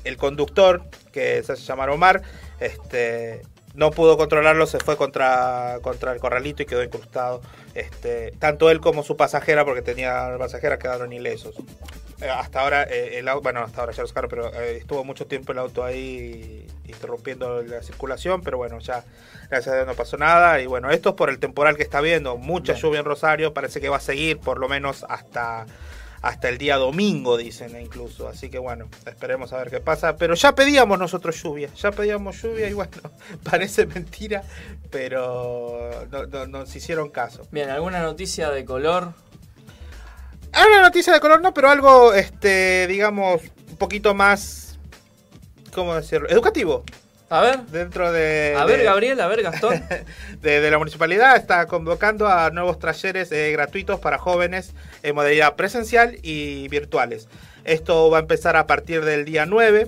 el 0.05 0.17
conductor, 0.19 0.83
que 1.11 1.43
se 1.43 1.53
hace 1.53 1.63
llamar 1.63 1.89
Omar, 1.89 2.23
este, 2.61 3.43
no 3.81 3.91
pudo 3.91 4.19
controlarlo, 4.19 4.67
se 4.67 4.79
fue 4.79 4.99
contra, 4.99 5.79
contra 5.81 6.13
el 6.13 6.21
corralito 6.21 6.63
y 6.63 6.67
quedó 6.67 6.85
incrustado. 6.85 7.41
Este, 7.75 8.31
tanto 8.39 8.71
él 8.71 8.79
como 8.79 9.03
su 9.03 9.17
pasajera, 9.17 9.65
porque 9.65 9.81
tenía 9.81 10.37
pasajera, 10.39 10.79
quedaron 10.79 11.15
ilesos. 11.15 11.57
Eh, 12.21 12.29
hasta 12.29 12.61
ahora, 12.61 12.83
eh, 12.83 13.19
el 13.19 13.27
auto, 13.27 13.41
bueno, 13.41 13.61
hasta 13.61 13.81
ahora 13.81 13.95
ya 13.95 14.03
lo 14.03 14.09
sacaron, 14.09 14.29
pero 14.29 14.53
eh, 14.53 14.77
estuvo 14.77 15.03
mucho 15.03 15.27
tiempo 15.27 15.53
el 15.53 15.59
auto 15.59 15.83
ahí 15.83 16.67
interrumpiendo 16.87 17.63
la 17.63 17.83
circulación, 17.83 18.43
pero 18.43 18.59
bueno, 18.59 18.81
ya 18.81 19.03
gracias 19.49 19.73
a 19.73 19.77
Dios 19.77 19.87
no 19.87 19.95
pasó 19.95 20.19
nada. 20.19 20.61
Y 20.61 20.67
bueno, 20.67 20.91
esto 20.91 21.09
es 21.09 21.15
por 21.15 21.31
el 21.31 21.39
temporal 21.39 21.79
que 21.79 21.83
está 21.83 21.99
habiendo, 21.99 22.37
mucha 22.37 22.75
Bien. 22.75 22.83
lluvia 22.83 22.99
en 23.01 23.07
Rosario, 23.07 23.55
parece 23.55 23.81
que 23.81 23.89
va 23.89 23.97
a 23.97 24.01
seguir 24.01 24.39
por 24.41 24.59
lo 24.59 24.69
menos 24.69 25.07
hasta 25.09 25.65
hasta 26.23 26.49
el 26.49 26.59
día 26.59 26.77
domingo, 26.77 27.37
dicen 27.37 27.81
incluso. 27.81 28.29
Así 28.29 28.51
que 28.51 28.59
bueno, 28.59 28.89
esperemos 29.07 29.53
a 29.53 29.59
ver 29.59 29.71
qué 29.71 29.81
pasa. 29.81 30.17
Pero 30.17 30.35
ya 30.35 30.55
pedíamos 30.55 30.99
nosotros 30.99 31.43
lluvia, 31.43 31.71
ya 31.75 31.91
pedíamos 31.93 32.41
lluvia 32.43 32.69
y 32.69 32.73
bueno, 32.75 32.93
parece 33.43 33.87
mentira, 33.87 34.43
pero 34.91 36.07
no, 36.11 36.27
no- 36.27 36.47
nos 36.47 36.75
hicieron 36.77 37.11
caso. 37.11 37.47
Bien, 37.51 37.71
¿alguna 37.71 38.01
noticia 38.03 38.51
de 38.51 38.65
color? 38.65 39.15
Una 40.53 40.83
noticia 40.83 41.13
de 41.13 41.21
color 41.21 41.41
no, 41.41 41.55
pero 41.55 41.71
algo, 41.71 42.13
este, 42.13 42.87
digamos, 42.89 43.41
un 43.71 43.77
poquito 43.77 44.15
más, 44.15 44.79
¿cómo 45.73 45.95
decirlo? 45.95 46.29
Educativo. 46.29 46.85
A 47.33 47.41
ver, 47.43 47.61
Dentro 47.67 48.11
de... 48.13 48.57
a 48.59 48.65
ver, 48.65 48.79
de- 48.79 48.85
Gabriel, 48.85 49.21
a 49.21 49.29
ver, 49.29 49.43
Gastón. 49.43 49.83
de, 50.41 50.61
de 50.61 50.71
la 50.71 50.79
municipalidad 50.79 51.37
está 51.37 51.67
convocando 51.67 52.27
a 52.27 52.51
nuevos 52.51 52.81
talleres 52.81 53.31
eh, 53.31 53.53
gratuitos 53.53 54.01
para 54.01 54.19
jóvenes 54.19 54.73
en 55.05 55.15
modalidad 55.15 55.55
presencial 55.55 56.19
y 56.23 56.67
virtuales. 56.69 57.29
Esto 57.65 58.11
va 58.11 58.19
a 58.19 58.21
empezar 58.23 58.57
a 58.57 58.67
partir 58.67 59.05
del 59.05 59.25
día 59.25 59.47
9, 59.47 59.87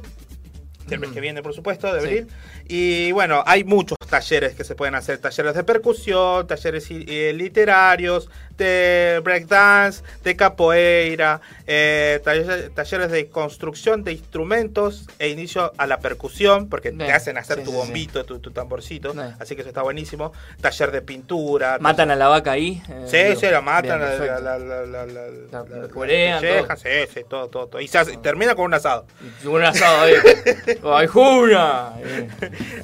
del 0.87 1.01
mes 1.01 1.11
que 1.11 1.21
viene, 1.21 1.43
por 1.43 1.53
supuesto, 1.53 1.93
de 1.93 2.01
Sí. 2.01 2.07
abril. 2.07 2.27
Y 2.69 3.11
bueno, 3.13 3.43
hay 3.45 3.65
muchos 3.65 3.99
talleres 4.09 4.55
que 4.55 4.63
se 4.63 4.77
pueden 4.77 4.95
hacer: 4.95 5.19
talleres 5.19 5.55
de 5.55 5.65
percusión, 5.65 6.47
talleres 6.47 6.87
eh, 6.91 7.33
literarios, 7.35 8.31
de 8.63 9.21
breakdance, 9.25 10.03
de 10.25 10.37
capoeira, 10.37 11.41
eh, 11.67 12.21
talleres, 12.25 12.75
talleres 12.75 13.11
de 13.11 13.29
construcción 13.29 14.05
de 14.05 14.13
instrumentos 14.13 15.07
e 15.19 15.29
inicio 15.29 15.73
a 15.79 15.87
la 15.87 15.99
percusión, 15.99 16.69
porque 16.69 16.93
te 16.93 17.11
hacen 17.13 17.39
hacer 17.39 17.59
Sí, 17.59 17.65
tu 17.65 17.71
sí, 17.71 17.77
bombito, 17.77 18.25
Tu, 18.25 18.39
tu 18.39 18.51
tamborcito. 18.51 19.13
Bien. 19.13 19.35
Así 19.41 19.55
que 19.55 19.63
eso 19.63 19.69
está 19.69 19.83
buenísimo. 19.83 20.33
Taller 20.61 20.91
de 20.91 21.03
pintura. 21.03 21.79
¿Matan 21.81 22.11
a 22.11 22.17
la 22.17 22.29
vaca 22.29 22.53
ahí? 22.53 22.83
Eh, 22.89 23.05
Sí, 23.07 23.17
digo, 23.19 23.41
sí, 23.41 23.47
la 23.51 23.61
matan, 23.61 23.99
bien, 23.99 24.27
la, 24.29 24.41
la, 24.41 24.59
la, 24.59 25.89
pellejan, 25.89 26.77
sí, 26.77 26.89
sí, 27.13 27.21
todo, 27.29 27.49
todo, 27.49 27.67
todo. 27.67 27.81
Y 27.81 27.89
se 27.89 27.99
hace- 27.99 28.17
termina 28.19 28.55
con 28.55 28.67
un 28.67 28.75
asado. 28.75 29.07
Un 29.45 29.63
asado 29.63 30.03
ahí. 30.03 30.15
¡Ay, 30.85 31.07
Juna! 31.07 31.93
Eh, 32.01 32.29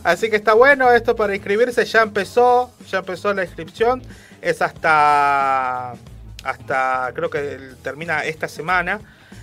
Así 0.05 0.31
que 0.31 0.37
está 0.37 0.55
bueno 0.55 0.91
esto 0.93 1.14
para 1.17 1.35
inscribirse, 1.35 1.85
ya 1.85 2.03
empezó, 2.03 2.71
ya 2.91 2.99
empezó 2.99 3.33
la 3.35 3.45
inscripción, 3.45 4.03
es 4.42 4.62
hasta, 4.62 5.92
hasta 6.44 7.11
creo 7.14 7.31
que 7.31 7.59
termina 7.83 8.24
esta 8.24 8.48
semana, 8.48 9.01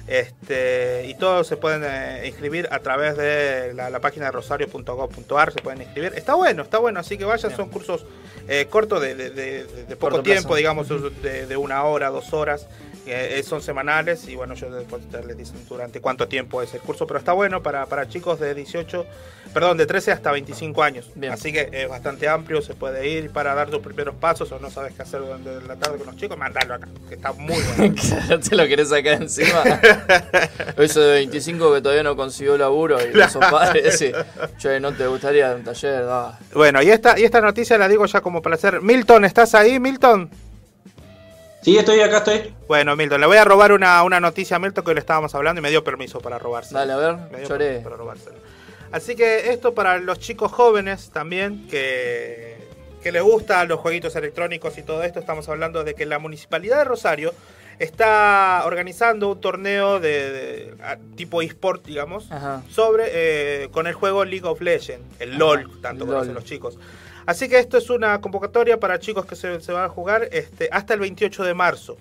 este, 0.08 1.06
y 1.08 1.16
todos 1.16 1.48
se 1.48 1.58
pueden 1.58 1.84
eh, 1.84 2.28
inscribir 2.28 2.68
a 2.72 2.80
través 2.80 3.18
de 3.18 3.74
la, 3.74 3.90
la 3.90 4.00
página 4.00 4.26
de 4.28 4.32
rosario.gov.ar, 4.34 5.52
se 5.52 5.62
pueden 5.62 5.82
inscribir, 5.82 6.14
está 6.16 6.36
bueno, 6.36 6.62
está 6.64 6.78
bueno, 6.78 7.00
así 7.00 7.18
que 7.18 7.26
vayan, 7.26 7.56
son 7.56 7.70
cursos 7.70 8.06
eh, 8.48 8.68
cortos 8.70 9.02
de, 9.02 9.16
de- 9.16 9.30
de- 9.32 9.66
poco 9.96 10.12
Corto 10.18 10.24
tiempo, 10.24 10.50
plazo. 10.50 10.56
digamos, 10.58 10.88
de, 11.24 11.48
de 11.48 11.58
una 11.58 11.84
hora, 11.86 12.10
dos 12.10 12.32
horas, 12.34 12.68
eh, 13.08 13.42
son 13.46 13.62
semanales 13.62 14.28
y 14.28 14.36
bueno, 14.36 14.54
yo 14.56 14.70
después 14.72 15.02
les 15.26 15.38
dicen 15.38 15.58
durante 15.68 16.02
cuánto 16.02 16.28
tiempo 16.28 16.62
es 16.62 16.74
el 16.76 16.82
curso, 16.82 17.06
pero 17.08 17.20
está 17.20 17.34
bueno 17.34 17.62
para, 17.64 17.86
para 17.88 18.08
chicos 18.08 18.40
de 18.40 18.54
18, 18.56 19.06
perdón, 19.56 19.78
de 19.78 19.86
13 19.86 20.12
hasta 20.12 20.34
25 20.34 20.84
años. 20.84 21.10
Bien. 21.16 21.32
Así 21.32 21.54
que 21.54 21.70
es 21.72 21.88
bastante 21.88 22.28
amplio, 22.28 22.62
se 22.62 22.74
puede 22.74 23.08
ir 23.08 23.32
para 23.32 23.56
dar 23.56 23.70
tus 23.70 23.80
primeros 23.80 24.14
pasos 24.16 24.52
o 24.52 24.60
no 24.60 24.70
sabes 24.70 24.94
qué 24.94 25.04
hacer 25.04 25.22
durante 25.22 25.62
la 25.66 25.78
tarde 25.78 25.98
con 25.98 26.08
los 26.08 26.18
chicos, 26.18 26.38
mandalo 26.38 26.74
acá, 26.74 26.90
que 27.08 27.16
está 27.16 27.32
muy 27.32 27.56
bueno. 27.78 27.96
¿No 28.30 28.40
te 28.42 28.54
lo 28.54 28.68
querés 28.68 28.90
sacar 28.90 29.14
encima? 29.14 29.64
Eso 30.78 31.00
de 31.00 31.14
25 31.14 31.74
que 31.74 31.82
todavía 31.82 32.04
no 32.04 32.18
consiguió 32.18 32.58
laburo 32.58 32.98
y 33.02 33.16
no 33.16 33.30
sos 33.30 33.46
padre, 33.46 33.88
ese, 33.88 34.14
che, 34.58 34.78
¿no 34.82 34.92
te 34.92 35.08
gustaría 35.08 35.56
un 35.56 35.64
taller? 35.64 36.04
Da. 36.04 36.38
bueno, 36.54 36.82
y 36.82 36.90
esta, 36.90 37.18
y 37.18 37.24
esta 37.24 37.40
noticia 37.40 37.78
la 37.78 37.88
digo 37.88 38.06
ya 38.08 38.20
como 38.20 38.42
para 38.42 38.56
hacer. 38.56 38.82
Milton, 38.82 39.24
¿estás 39.24 39.56
ahí, 39.56 39.80
Milton? 39.80 40.30
Sí, 41.62 41.78
estoy 41.78 42.02
acá, 42.02 42.18
estoy. 42.18 42.54
Bueno, 42.68 42.94
Milton, 42.98 43.22
le 43.22 43.28
voy 43.28 43.38
a 43.38 43.46
robar 43.46 43.72
una, 43.72 44.04
una 44.04 44.20
noticia 44.20 44.58
a 44.58 44.60
Milton 44.60 44.84
que 44.84 44.94
le 44.94 45.00
estábamos 45.00 45.34
hablando 45.34 45.60
y 45.60 45.64
me 45.64 45.70
dio 45.70 45.82
permiso 45.82 46.20
para 46.20 46.38
robársela. 46.38 46.82
Dale, 46.82 46.94
a 46.94 46.98
ver, 46.98 47.32
Me 47.32 47.40
dio 47.40 47.48
lloré. 47.48 47.66
permiso 47.68 47.84
para 47.86 47.96
robársela. 47.96 48.36
Así 48.92 49.16
que 49.16 49.52
esto 49.52 49.74
para 49.74 49.98
los 49.98 50.20
chicos 50.20 50.52
jóvenes 50.52 51.10
también 51.12 51.68
que, 51.68 52.58
que 53.04 53.12
les 53.12 53.24
gustan 53.24 53.68
los 53.68 53.80
jueguitos 53.80 54.16
electrónicos 54.16 54.78
y 54.78 54.84
todo 54.84 55.04
esto, 55.04 55.20
estamos 55.20 55.50
hablando 55.50 55.84
de 55.84 55.96
que 55.96 56.06
la 56.06 56.20
Municipalidad 56.20 56.78
de 56.80 56.84
Rosario 56.86 57.34
está 57.80 58.64
organizando 58.66 59.32
un 59.32 59.42
torneo 59.42 60.00
de, 60.00 60.76
tipo 61.16 61.42
eSport, 61.42 61.86
digamos, 61.86 62.32
Ajá. 62.32 62.64
sobre 62.70 63.04
eh, 63.08 63.70
con 63.72 63.88
el 63.88 63.94
juego 63.94 64.24
League 64.24 64.48
of 64.48 64.62
Legends, 64.62 65.06
el 65.20 65.32
Ajá, 65.32 65.40
LOL, 65.40 65.82
tanto 65.82 66.06
LOL. 66.06 66.14
conocen 66.14 66.34
los 66.36 66.46
chicos. 66.46 66.78
Así 67.26 67.50
que 67.50 67.58
esto 67.60 67.78
es 67.78 67.90
una 67.90 68.22
convocatoria 68.22 68.80
para 68.80 69.00
chicos 69.00 69.26
que 69.26 69.36
se, 69.36 69.60
se 69.60 69.72
van 69.72 69.84
a 69.86 69.90
jugar 69.90 70.30
este, 70.32 70.70
hasta 70.72 70.94
el 70.94 71.00
28 71.00 71.44
de 71.44 71.54
marzo. 71.54 71.98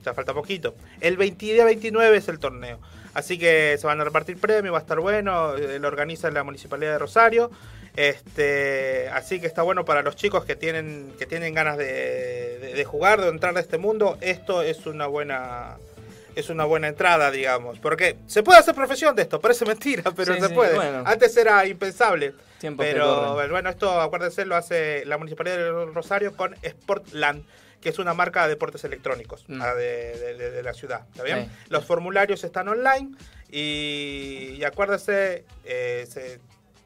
O 0.00 0.04
sea, 0.04 0.14
falta 0.14 0.34
poquito. 0.34 0.74
El 1.00 1.16
20 1.16 1.46
día 1.46 1.64
29 1.64 2.16
es 2.16 2.28
el 2.28 2.38
torneo. 2.38 2.78
Así 3.16 3.38
que 3.38 3.76
se 3.80 3.86
van 3.86 3.98
a 4.00 4.04
repartir 4.04 4.36
premios, 4.38 4.74
va 4.74 4.78
a 4.78 4.82
estar 4.82 5.00
bueno. 5.00 5.56
eh, 5.56 5.78
Lo 5.78 5.88
organiza 5.88 6.30
la 6.30 6.44
Municipalidad 6.44 6.92
de 6.92 6.98
Rosario. 6.98 7.50
Este, 7.96 9.08
así 9.08 9.40
que 9.40 9.46
está 9.46 9.62
bueno 9.62 9.84
para 9.84 10.02
los 10.02 10.16
chicos 10.16 10.44
que 10.44 10.54
tienen, 10.54 11.12
que 11.18 11.24
tienen 11.26 11.54
ganas 11.54 11.78
de, 11.78 12.58
de- 12.58 12.74
de 12.74 12.84
jugar, 12.84 13.20
de 13.20 13.28
entrar 13.28 13.56
a 13.56 13.60
este 13.60 13.78
mundo. 13.78 14.18
Esto 14.20 14.62
es 14.62 14.86
una 14.86 15.06
buena 15.06 15.76
es 16.34 16.50
una 16.50 16.66
buena 16.66 16.88
entrada, 16.88 17.30
digamos. 17.30 17.78
Porque 17.78 18.16
se 18.26 18.42
puede 18.42 18.58
hacer 18.58 18.74
profesión 18.74 19.16
de 19.16 19.22
esto, 19.22 19.40
parece 19.40 19.64
mentira, 19.64 20.02
pero 20.16 20.34
Sí, 20.34 20.40
se 20.42 20.48
sí, 20.48 20.54
puede. 20.54 20.74
bueno. 20.74 21.02
Antes 21.06 21.34
era 21.38 21.64
impensable. 21.66 22.34
Tiempos 22.58 22.84
Pero 22.84 23.34
bueno, 23.50 23.68
esto 23.70 23.98
acuérdense, 24.00 24.44
lo 24.44 24.56
hace 24.56 25.04
la 25.06 25.16
Municipalidad 25.18 25.56
de 25.56 25.70
Rosario 25.86 26.36
con 26.36 26.54
Sportland, 26.62 27.44
que 27.80 27.88
es 27.90 27.98
una 27.98 28.14
marca 28.14 28.42
de 28.44 28.50
deportes 28.50 28.82
electrónicos 28.84 29.44
Mm. 29.48 29.60
ah, 29.62 29.74
de, 29.74 30.18
de- 30.18 30.34
de- 30.34 30.50
de 30.50 30.62
la 30.62 30.72
ciudad. 30.74 31.06
¿Está 31.10 31.22
bien? 31.22 31.44
Sí. 31.46 31.66
Los 31.70 31.84
formularios 31.84 32.42
están 32.44 32.68
online 32.68 33.10
y, 33.50 34.54
y 34.58 34.64
acuérdense, 34.64 35.44
eh, 35.64 36.06
se- 36.08 36.40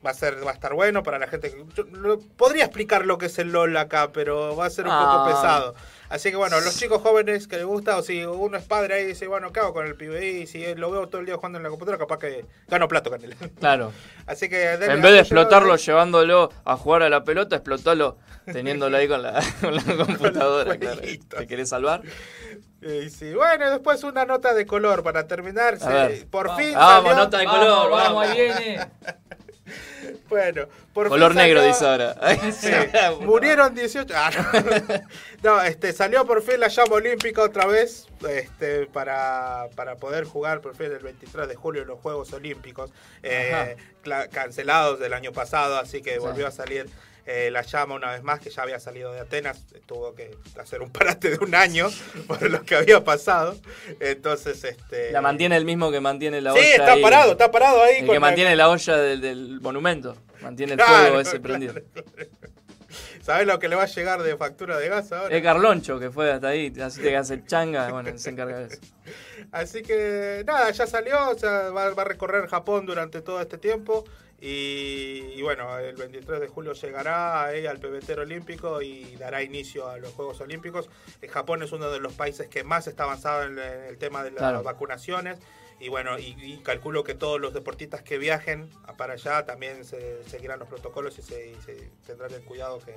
va 0.05 0.11
a 0.11 0.15
ser 0.15 0.45
va 0.47 0.51
a 0.51 0.55
estar 0.55 0.73
bueno 0.75 1.03
para 1.03 1.19
la 1.19 1.27
gente. 1.27 1.55
yo 1.77 1.83
lo- 1.85 2.19
podría 2.21 2.65
explicar 2.65 3.05
lo 3.05 3.19
que 3.19 3.27
es 3.27 3.39
el 3.39 3.53
LOL 3.53 3.77
acá, 3.77 4.13
pero 4.13 4.57
va 4.57 4.67
a 4.67 4.71
ser 4.71 4.87
un 4.87 4.93
poco 4.99 5.27
pesado. 5.27 5.75
Así 6.11 6.31
que 6.31 6.37
bueno, 6.37 6.61
los 6.61 6.77
chicos 6.77 7.01
jóvenes 7.01 7.47
que 7.47 7.57
les 7.57 7.65
gusta, 7.65 7.97
o 7.97 8.03
si 8.03 8.25
uno 8.25 8.57
es 8.59 8.65
padre 8.65 8.95
ahí 8.95 9.03
y 9.05 9.07
dice, 9.07 9.27
bueno, 9.29 9.53
¿qué 9.53 9.61
hago 9.61 9.73
con 9.73 9.87
el 9.87 9.95
pibe? 9.95 10.27
Y 10.27 10.47
si 10.49 10.75
lo 10.75 10.91
veo 10.91 11.09
todo 11.09 11.21
el 11.21 11.27
día 11.27 11.37
jugando 11.37 11.59
en 11.59 11.63
la 11.63 11.71
computadora, 11.71 11.99
capaz 11.99 12.19
que 12.19 12.45
gano 12.69 12.89
plato 12.89 13.11
con 13.11 13.23
él. 13.25 13.35
Claro. 13.61 13.93
Así 14.27 14.49
que 14.49 14.57
denle 14.59 14.93
En 14.95 15.03
vez 15.03 15.13
de 15.13 15.21
explotarlo 15.21 15.77
llevándolo 15.77 16.53
a 16.65 16.77
jugar 16.77 17.05
a 17.05 17.09
la 17.09 17.25
pelota, 17.25 17.57
explotalo 17.57 18.19
teniéndolo 18.45 18.97
ahí 18.97 19.07
con 19.09 19.23
la, 19.23 19.41
con 19.61 19.75
la 19.75 19.83
computadora. 20.05 20.77
claro. 20.77 20.97
jueguitos. 21.01 21.39
¿Te 21.39 21.47
querés 21.47 21.69
salvar? 21.69 22.03
Y 22.83 23.11
sí, 23.11 23.33
bueno, 23.35 23.67
y 23.69 23.71
después 23.71 24.03
una 24.05 24.25
nota 24.25 24.53
de 24.55 24.67
color 24.67 25.03
para 25.03 25.27
terminar. 25.27 25.79
por 26.31 26.49
Vamos. 26.49 26.63
fin 26.63 26.75
Vamos, 26.75 27.11
salió- 27.11 27.25
nota 27.25 27.39
de 27.39 27.45
color, 27.45 27.91
vamos, 27.91 27.91
vamos. 27.91 28.27
ahí 28.27 28.41
viene. 28.41 28.81
Bueno, 30.29 30.67
por 30.93 31.09
Color 31.09 31.33
fin 31.33 31.39
negro, 31.39 31.63
dice 31.63 31.85
ahora. 31.85 32.15
Sí, 32.53 32.71
murieron 33.21 33.75
18. 33.75 34.15
Ah, 34.17 34.31
no. 34.31 35.01
No, 35.43 35.63
este, 35.63 35.93
salió 35.93 36.27
por 36.27 36.43
fin 36.43 36.61
la 36.61 36.69
llama 36.69 36.97
olímpica 36.97 37.43
otra 37.43 37.67
vez 37.67 38.07
este, 38.29 38.87
para, 38.87 39.69
para 39.75 39.97
poder 39.97 40.25
jugar 40.25 40.61
por 40.61 40.77
fin 40.77 40.93
el 40.93 40.99
23 40.99 41.49
de 41.49 41.55
julio 41.55 41.83
en 41.83 41.89
los 41.89 41.99
Juegos 41.99 42.33
Olímpicos, 42.35 42.93
eh, 43.23 43.77
cancelados 44.31 45.01
del 45.01 45.15
año 45.15 45.33
pasado, 45.33 45.79
así 45.79 46.03
que 46.03 46.19
volvió 46.19 46.47
a 46.47 46.51
salir 46.51 46.87
eh, 47.33 47.51
la 47.51 47.63
llama 47.63 47.95
una 47.95 48.11
vez 48.11 48.23
más, 48.25 48.41
que 48.41 48.51
ya 48.51 48.63
había 48.63 48.81
salido 48.81 49.13
de 49.13 49.21
Atenas, 49.21 49.65
tuvo 49.87 50.15
que 50.15 50.37
hacer 50.61 50.83
un 50.83 50.91
parate 50.91 51.31
de 51.31 51.39
un 51.45 51.55
año 51.55 51.89
por 52.27 52.43
lo 52.51 52.63
que 52.63 52.75
había 52.75 53.05
pasado. 53.05 53.57
Entonces, 54.01 54.65
este... 54.65 55.13
La 55.13 55.21
mantiene 55.21 55.57
el 55.57 55.65
mismo 55.65 55.91
que 55.93 56.01
mantiene 56.01 56.41
la 56.41 56.53
Sí, 56.53 56.59
olla. 56.59 56.69
está 56.71 56.93
ahí. 56.95 57.03
parado, 57.03 57.33
está 57.33 57.51
parado 57.51 57.83
ahí. 57.83 57.97
El 57.97 58.07
con 58.07 58.09
que 58.09 58.15
la- 58.15 58.21
mantiene 58.21 58.57
la 58.57 58.69
olla 58.69 58.97
del, 58.97 59.21
del 59.21 59.61
monumento. 59.61 60.17
Mantiene 60.43 60.73
el 60.73 60.79
Claro, 60.79 60.99
fuego 61.03 61.21
ese 61.21 61.31
claro. 61.41 61.43
prendido. 61.43 61.75
¿Sabes 63.23 63.47
lo 63.47 63.59
que 63.61 63.69
le 63.69 63.77
va 63.77 63.85
a 63.85 63.87
llegar 63.87 64.23
de 64.23 64.37
factura 64.37 64.77
de 64.79 64.89
gas 64.89 65.13
ahora? 65.13 65.37
Es 65.37 65.43
Carloncho 65.43 66.01
que 66.01 66.11
fue 66.11 66.33
hasta 66.33 66.49
ahí, 66.49 66.73
así 66.83 67.01
te 67.03 67.17
hace 67.17 67.45
changa, 67.45 67.91
bueno, 67.93 68.11
se 68.19 68.31
encarga 68.31 68.59
de 68.59 68.67
eso. 68.75 68.81
Así 69.53 69.83
que 69.83 70.45
nada, 70.47 70.71
ya 70.71 70.87
salió, 70.87 71.31
o 71.31 71.39
sea, 71.39 71.71
va, 71.71 71.91
va 71.91 72.03
a 72.03 72.05
recorrer 72.05 72.47
Japón 72.49 72.87
durante 72.87 73.21
todo 73.21 73.41
este 73.41 73.59
tiempo 73.59 74.05
y, 74.41 75.33
y 75.37 75.43
bueno, 75.43 75.79
el 75.79 75.97
23 75.97 76.41
de 76.41 76.49
julio 76.49 76.73
llegará 76.73 77.45
ahí 77.45 77.67
al 77.67 77.79
pebetero 77.79 78.23
olímpico 78.23 78.81
y 78.83 79.17
dará 79.17 79.43
inicio 79.43 79.89
a 79.89 79.99
los 79.99 80.13
Juegos 80.13 80.41
Olímpicos. 80.41 80.89
Eh, 81.21 81.29
Japón 81.29 81.63
es 81.63 81.73
uno 81.73 81.91
de 81.91 82.01
los 82.01 82.15
países 82.15 82.49
que 82.49 82.65
más 82.65 82.87
está 82.87 83.05
avanzado 83.05 83.45
en, 83.45 83.59
en 83.59 83.85
el 83.85 83.99
tema 83.99 84.23
de 84.25 84.31
las 84.31 84.39
Claro. 84.39 84.63
vacunaciones 84.63 85.39
y 85.79 85.89
bueno, 85.89 86.19
y, 86.19 86.37
y 86.43 86.59
calculo 86.63 87.05
que 87.05 87.15
todos 87.15 87.41
los 87.41 87.55
deportistas 87.55 88.03
que 88.03 88.19
viajen 88.19 88.69
para 88.99 89.15
allá 89.15 89.45
también 89.47 89.85
se 89.85 90.23
seguirán 90.25 90.59
los 90.59 90.69
protocolos 90.69 91.19
y 91.19 91.23
se, 91.23 91.49
y 91.51 91.55
se 91.65 91.91
tendrán 92.07 92.33
el 92.33 92.43
cuidado 92.43 92.79
que, 92.81 92.95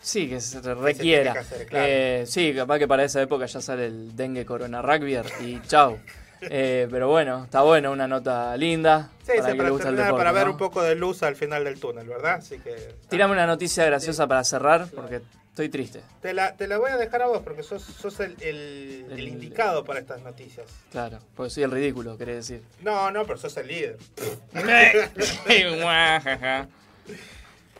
Sí, 0.00 0.28
que 0.28 0.40
se 0.40 0.60
requiera. 0.74 1.32
que 1.32 1.38
hacer, 1.40 1.66
claro. 1.66 1.86
Eh, 1.88 2.24
sí, 2.26 2.54
capaz 2.54 2.78
que 2.78 2.86
para 2.86 3.02
esa 3.02 3.20
época 3.20 3.46
ya 3.46 3.60
sale 3.60 3.86
el 3.86 4.14
dengue 4.16 4.46
corona 4.46 4.80
rugby 4.80 5.18
y 5.40 5.60
chau. 5.66 5.98
Eh, 6.42 6.86
pero 6.90 7.08
bueno, 7.08 7.44
está 7.44 7.62
bueno, 7.62 7.90
una 7.92 8.06
nota 8.06 8.56
linda. 8.56 9.10
Sí, 9.22 9.32
para 9.36 9.42
sí, 9.42 9.50
que 9.52 9.56
para, 9.56 9.68
le 9.68 9.70
gusta 9.70 9.88
el 9.88 9.94
terminar, 9.96 10.06
deporte, 10.06 10.18
para 10.20 10.32
ver 10.32 10.46
¿no? 10.46 10.52
un 10.52 10.58
poco 10.58 10.82
de 10.82 10.94
luz 10.94 11.22
al 11.22 11.36
final 11.36 11.64
del 11.64 11.78
túnel, 11.80 12.06
¿verdad? 12.08 12.34
Así 12.36 12.58
que... 12.58 12.94
Tirame 13.08 13.32
una 13.32 13.46
noticia 13.46 13.84
graciosa 13.84 14.26
para 14.26 14.44
cerrar, 14.44 14.86
porque 14.94 15.20
estoy 15.48 15.68
triste. 15.68 16.00
Te 16.22 16.32
la, 16.32 16.54
te 16.56 16.68
la 16.68 16.78
voy 16.78 16.90
a 16.90 16.96
dejar 16.96 17.22
a 17.22 17.26
vos 17.26 17.40
porque 17.42 17.62
sos, 17.62 17.82
sos 17.82 18.20
el, 18.20 18.36
el- 18.40 19.06
el 19.10 19.18
El- 19.18 19.28
indicado 19.28 19.84
para 19.84 19.98
estas 20.00 20.22
noticias. 20.22 20.66
Claro, 20.92 21.18
porque 21.34 21.50
soy 21.50 21.64
el 21.64 21.70
ridículo, 21.72 22.16
querés 22.16 22.36
decir. 22.48 22.62
No, 22.82 23.10
no, 23.10 23.24
pero 23.26 23.38
sos 23.38 23.56
el 23.56 23.66
líder. 23.66 23.96
y 24.54 24.68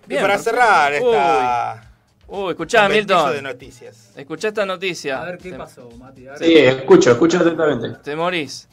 Bien, 0.06 0.22
para 0.22 0.34
perfecto. 0.34 0.38
cerrar 0.42 0.92
esta... 0.94 1.74
Uy, 1.82 1.87
escuchá, 2.50 2.82
conventizo 2.82 3.16
Milton. 3.16 3.32
de 3.34 3.42
noticias. 3.42 4.12
Escuchá 4.16 4.48
esta 4.48 4.66
noticia. 4.66 5.20
A 5.20 5.24
ver 5.24 5.38
qué 5.38 5.50
Te- 5.52 5.56
pasó, 5.56 5.88
Mati. 5.98 6.28
A 6.28 6.32
ver. 6.32 6.38
Sí, 6.38 6.56
escucho, 6.56 7.10
escucho 7.12 7.38
atentamente. 7.38 7.90
Te 8.02 8.14
morís. 8.14 8.68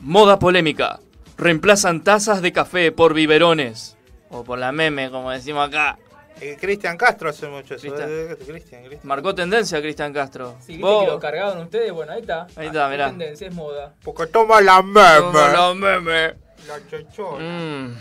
Moda 0.00 0.38
polémica. 0.38 1.00
Reemplazan 1.36 2.02
tazas 2.02 2.40
de 2.42 2.52
café 2.52 2.92
por 2.92 3.12
biberones. 3.14 3.96
O 4.30 4.42
por 4.44 4.58
la 4.58 4.72
meme, 4.72 5.10
como 5.10 5.30
decimos 5.30 5.68
acá. 5.68 5.98
Eh, 6.40 6.56
Cristian 6.60 6.96
Castro 6.96 7.28
hace 7.30 7.46
mucho 7.46 7.74
eso. 7.74 7.82
Cristian. 7.82 8.08
eh. 8.10 8.98
Marcó 9.04 9.34
tendencia 9.34 9.80
Cristian 9.80 10.12
Castro. 10.12 10.56
Sí, 10.60 10.72
viste 10.72 10.82
Vos- 10.82 11.04
que 11.04 11.10
lo 11.12 11.20
cargaron 11.20 11.58
ustedes. 11.58 11.92
Bueno, 11.92 12.12
ahí 12.12 12.20
está. 12.22 12.46
Ahí 12.56 12.66
está, 12.66 12.86
Ah, 12.86 12.90
mirá. 12.90 13.06
Es 13.06 13.10
tendencia, 13.12 13.46
es 13.48 13.54
moda. 13.54 13.94
Porque 14.02 14.26
toma 14.26 14.60
la 14.60 14.82
meme. 14.82 15.20
Como 15.20 15.38
la 15.38 15.74
meme. 15.74 16.34
La 16.66 16.80
chochona. 16.90 17.38
Mm. 17.44 17.94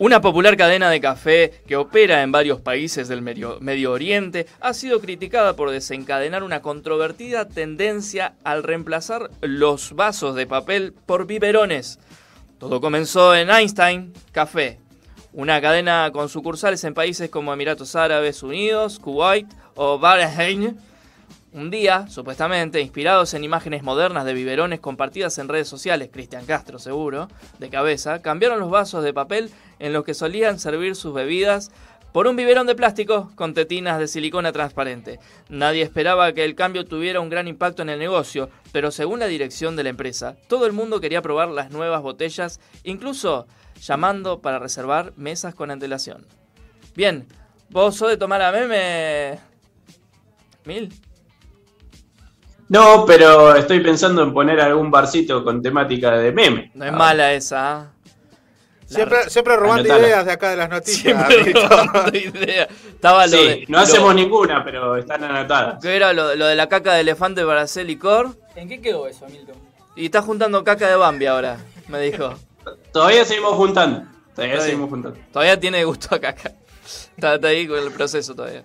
Una 0.00 0.20
popular 0.20 0.56
cadena 0.56 0.90
de 0.90 1.00
café 1.00 1.60
que 1.66 1.74
opera 1.74 2.22
en 2.22 2.30
varios 2.30 2.60
países 2.60 3.08
del 3.08 3.20
Medio, 3.20 3.90
Oriente 3.90 4.46
ha 4.60 4.72
sido 4.72 5.00
criticada 5.00 5.56
por 5.56 5.72
desencadenar 5.72 6.44
una 6.44 6.62
controvertida 6.62 7.48
tendencia 7.48 8.34
al 8.44 8.62
reemplazar 8.62 9.28
los 9.40 9.94
vasos 9.94 10.36
de 10.36 10.46
papel 10.46 10.94
por 11.04 11.26
biberones. 11.26 11.98
Todo 12.60 12.80
comenzó 12.80 13.34
en 13.34 13.50
Einstein 13.50 14.12
Café, 14.30 14.78
una 15.32 15.60
cadena 15.60 16.10
con 16.12 16.28
sucursales 16.28 16.84
en 16.84 16.94
países 16.94 17.28
como 17.28 17.52
Emiratos 17.52 17.96
Árabes 17.96 18.44
Unidos, 18.44 19.00
Kuwait 19.00 19.48
o 19.74 19.98
Bahrein. 19.98 20.78
Un 21.50 21.70
día, 21.70 22.06
supuestamente, 22.08 22.82
inspirados 22.82 23.32
en 23.32 23.42
imágenes 23.42 23.82
modernas 23.82 24.26
de 24.26 24.34
biberones 24.34 24.80
compartidas 24.80 25.38
en 25.38 25.48
redes 25.48 25.66
sociales, 25.66 26.10
Cristian 26.12 26.44
Castro 26.44 26.78
seguro, 26.78 27.28
de 27.58 27.70
cabeza, 27.70 28.20
cambiaron 28.20 28.60
los 28.60 28.68
vasos 28.68 29.02
de 29.02 29.14
papel 29.14 29.50
en 29.78 29.94
los 29.94 30.04
que 30.04 30.12
solían 30.12 30.58
servir 30.58 30.94
sus 30.94 31.14
bebidas 31.14 31.70
por 32.12 32.26
un 32.26 32.36
biberón 32.36 32.66
de 32.66 32.74
plástico 32.74 33.32
con 33.34 33.54
tetinas 33.54 33.98
de 33.98 34.08
silicona 34.08 34.52
transparente. 34.52 35.20
Nadie 35.48 35.82
esperaba 35.82 36.34
que 36.34 36.44
el 36.44 36.54
cambio 36.54 36.84
tuviera 36.84 37.20
un 37.20 37.30
gran 37.30 37.48
impacto 37.48 37.80
en 37.80 37.88
el 37.88 37.98
negocio, 37.98 38.50
pero 38.70 38.90
según 38.90 39.20
la 39.20 39.26
dirección 39.26 39.74
de 39.74 39.84
la 39.84 39.90
empresa, 39.90 40.36
todo 40.48 40.66
el 40.66 40.74
mundo 40.74 41.00
quería 41.00 41.22
probar 41.22 41.48
las 41.48 41.70
nuevas 41.70 42.02
botellas, 42.02 42.60
incluso 42.84 43.46
llamando 43.80 44.42
para 44.42 44.58
reservar 44.58 45.14
mesas 45.16 45.54
con 45.54 45.70
antelación. 45.70 46.26
Bien, 46.94 47.26
¿vos 47.70 47.96
sos 47.96 48.10
de 48.10 48.18
tomar 48.18 48.42
a 48.42 48.52
meme? 48.52 49.38
¿Mil? 50.66 50.92
No, 52.68 53.04
pero 53.06 53.54
estoy 53.54 53.80
pensando 53.80 54.22
en 54.22 54.32
poner 54.34 54.60
algún 54.60 54.90
barcito 54.90 55.42
con 55.42 55.62
temática 55.62 56.10
de 56.12 56.32
meme. 56.32 56.70
No 56.74 56.84
es 56.84 56.92
mala 56.92 57.32
esa. 57.32 57.76
¿ah? 57.80 57.86
Siempre, 58.86 59.28
siempre 59.28 59.56
robando 59.56 59.84
Anotala. 59.84 60.06
ideas 60.06 60.24
de 60.26 60.32
acá 60.32 60.50
de 60.50 60.56
las 60.56 60.70
noticias. 60.70 61.26
Siempre 61.28 61.52
robando. 61.68 62.10
Estaba 62.90 63.26
lo 63.26 63.36
Sí, 63.36 63.44
de. 63.48 63.64
no 63.68 63.78
lo- 63.78 63.84
hacemos 63.84 64.14
ninguna, 64.14 64.64
pero 64.64 64.96
están 64.96 65.24
anotadas. 65.24 65.78
¿Qué 65.82 65.94
era 65.96 66.12
lo, 66.12 66.34
lo 66.34 66.46
de 66.46 66.54
la 66.56 66.68
caca 66.68 66.94
de 66.94 67.00
elefante 67.00 67.44
para 67.44 67.62
hacer 67.62 67.86
licor? 67.86 68.36
¿En 68.54 68.68
qué 68.68 68.80
quedó 68.80 69.06
eso, 69.06 69.26
Milton? 69.28 69.56
Y 69.96 70.06
está 70.06 70.22
juntando 70.22 70.62
caca 70.64 70.88
de 70.88 70.96
Bambi 70.96 71.26
ahora, 71.26 71.58
me 71.88 72.00
dijo. 72.00 72.34
Todavía 72.92 73.24
seguimos 73.24 73.54
juntando. 73.54 74.02
Todavía 74.34 74.60
seguimos 74.60 74.88
juntando. 74.90 75.18
Todavía 75.32 75.58
tiene 75.58 75.84
gusto 75.84 76.14
a 76.14 76.18
caca. 76.20 76.52
Está, 77.16 77.34
está 77.34 77.48
ahí 77.48 77.66
con 77.66 77.78
el 77.78 77.90
proceso 77.92 78.34
todavía. 78.34 78.62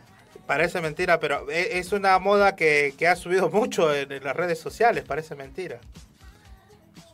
Parece 0.47 0.81
mentira, 0.81 1.19
pero 1.19 1.49
e- 1.49 1.77
es 1.79 1.91
una 1.93 2.19
moda 2.19 2.55
que, 2.55 2.93
que 2.97 3.07
ha 3.07 3.15
subido 3.15 3.49
mucho 3.49 3.93
en, 3.95 4.11
en 4.11 4.23
las 4.23 4.35
redes 4.35 4.59
sociales, 4.59 5.03
parece 5.07 5.35
mentira. 5.35 5.79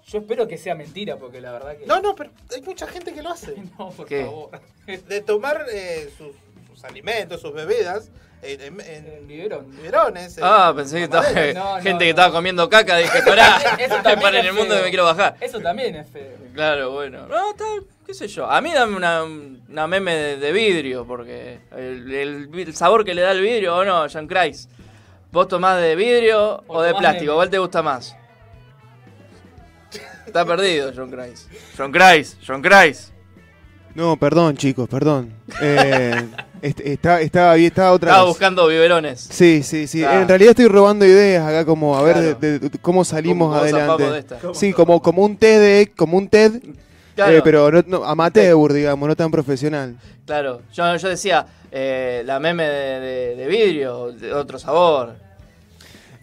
Yo 0.08 0.20
espero 0.20 0.48
que 0.48 0.58
sea 0.58 0.74
mentira, 0.74 1.18
porque 1.18 1.39
la 1.39 1.52
verdad 1.52 1.78
que. 1.78 1.86
No, 1.86 2.02
no, 2.02 2.15
pero 2.15 2.32
hay 2.54 2.62
mucha 2.63 2.88
gente 2.88 3.13
que 3.13 3.22
lo 3.22 3.30
hace. 3.30 3.56
No, 3.78 3.89
por 3.92 4.08
¿Qué? 4.08 4.24
favor. 4.26 4.50
De 4.88 5.22
tomar 5.22 5.65
eh, 5.72 6.10
sus, 6.18 6.30
sus 6.68 6.84
alimentos, 6.84 7.39
sus 7.42 7.54
bebidas, 7.54 8.10
en, 8.42 8.60
en- 8.62 8.82
en 8.82 9.06
En 9.06 9.28
biberón. 9.28 9.70
biberones. 9.70 10.39
en 10.39 10.44
Ah, 10.44 10.74
pensé 10.76 10.98
que 10.98 11.04
estaba 11.04 11.24
mamaderas. 11.28 11.56
No, 11.56 11.63
no, 11.78 11.84
gente 11.84 12.00
que 12.06 12.13
no. 12.13 12.20
estaba 12.20 12.32
comiendo 12.34 12.68
caca. 12.70 12.98
Dije, 12.98 13.22
pará, 13.22 13.58
Eso 13.80 13.98
que 13.98 14.02
también 14.02 14.20
paren 14.22 14.42
es 14.42 14.46
el 14.48 14.54
mundo 14.54 14.76
que 14.76 14.82
me 14.82 14.89
quiero 14.89 15.06
bajar. 15.06 15.38
Eso 15.39 15.60
también 15.60 15.96
es 15.96 16.10
feo. 16.10 16.34
Claro, 16.56 16.89
bueno. 16.92 17.28
No, 17.28 17.52
está, 17.52 17.65
qué 18.10 18.15
sé 18.15 18.28
yo. 18.28 18.50
A 18.50 18.60
mí 18.60 18.72
dame 18.74 18.95
una, 18.98 19.24
una 19.24 19.86
meme 19.86 20.15
de, 20.15 20.38
de 20.38 20.52
vidrio, 20.52 21.06
porque 21.06 21.60
el, 21.78 22.12
el- 22.12 22.50
el 22.60 22.76
sabor 22.76 23.06
que 23.06 23.13
le 23.13 23.22
da 23.22 23.34
el 23.34 23.41
vidrio, 23.41 23.76
o 23.78 23.86
no, 23.86 24.08
Jean 24.08 24.26
Christ. 24.26 24.67
¿Vos 25.32 25.48
tomás 25.48 25.80
de 25.80 25.95
vidrio 25.95 26.63
o, 26.65 26.78
O 26.80 26.82
de 26.82 26.95
plástico? 26.95 27.36
¿Cuál 27.36 27.52
te 27.52 27.60
gusta 27.60 27.84
más? 27.84 28.15
Está 30.26 30.43
perdido, 30.43 30.91
John 30.95 31.12
Christ. 31.12 31.50
John 31.78 31.91
Christ, 31.91 32.38
John 32.48 32.63
Christ. 32.63 33.12
No, 33.93 34.17
perdón, 34.17 34.58
chicos, 34.58 34.89
perdón. 34.89 35.32
Eh, 35.62 36.26
est- 36.63 36.80
está, 36.80 37.22
estaba 37.22 37.58
estaba 37.58 37.91
otra 37.91 38.10
Estaba 38.10 38.24
vez. 38.26 38.30
buscando 38.30 38.67
biberones. 38.67 39.19
Sí, 39.19 39.62
sí, 39.62 39.86
sí. 39.86 40.04
Ah. 40.04 40.22
En 40.22 40.28
realidad 40.28 40.52
estoy 40.52 40.67
robando 40.67 41.06
ideas 41.06 41.45
acá, 41.48 41.63
como 41.63 41.95
a 41.95 42.02
ver 42.02 42.17
de, 42.17 42.34
de- 42.34 42.60
de 42.69 42.80
cómo 42.80 43.06
salimos 43.06 43.50
¿Cómo 43.50 43.60
adelante. 43.62 44.04
de 44.12 44.17
esta? 44.19 44.39
Sí, 44.56 44.74
como, 44.74 45.00
como 45.00 45.24
un 45.26 45.38
TED, 45.38 45.89
como 45.95 46.17
un 46.17 46.28
TED, 46.28 46.60
Claro, 47.25 47.38
eh, 47.38 47.41
pero 47.43 47.71
no, 47.71 47.84
no, 47.88 48.03
amateur, 48.05 48.71
digamos, 48.73 49.08
no 49.10 49.15
tan 49.15 49.29
profesional. 49.32 49.95
claro. 50.25 50.62
Yo, 50.73 50.95
yo 50.95 51.10
decía, 51.10 51.45
eh, 51.71 52.23
la 52.25 52.39
meme 52.39 52.63
de, 52.67 52.99
de- 52.99 53.36
de 53.36 53.47
vidrio, 53.47 54.12
de 54.12 54.34
otro 54.34 54.58
sabor. 54.58 55.15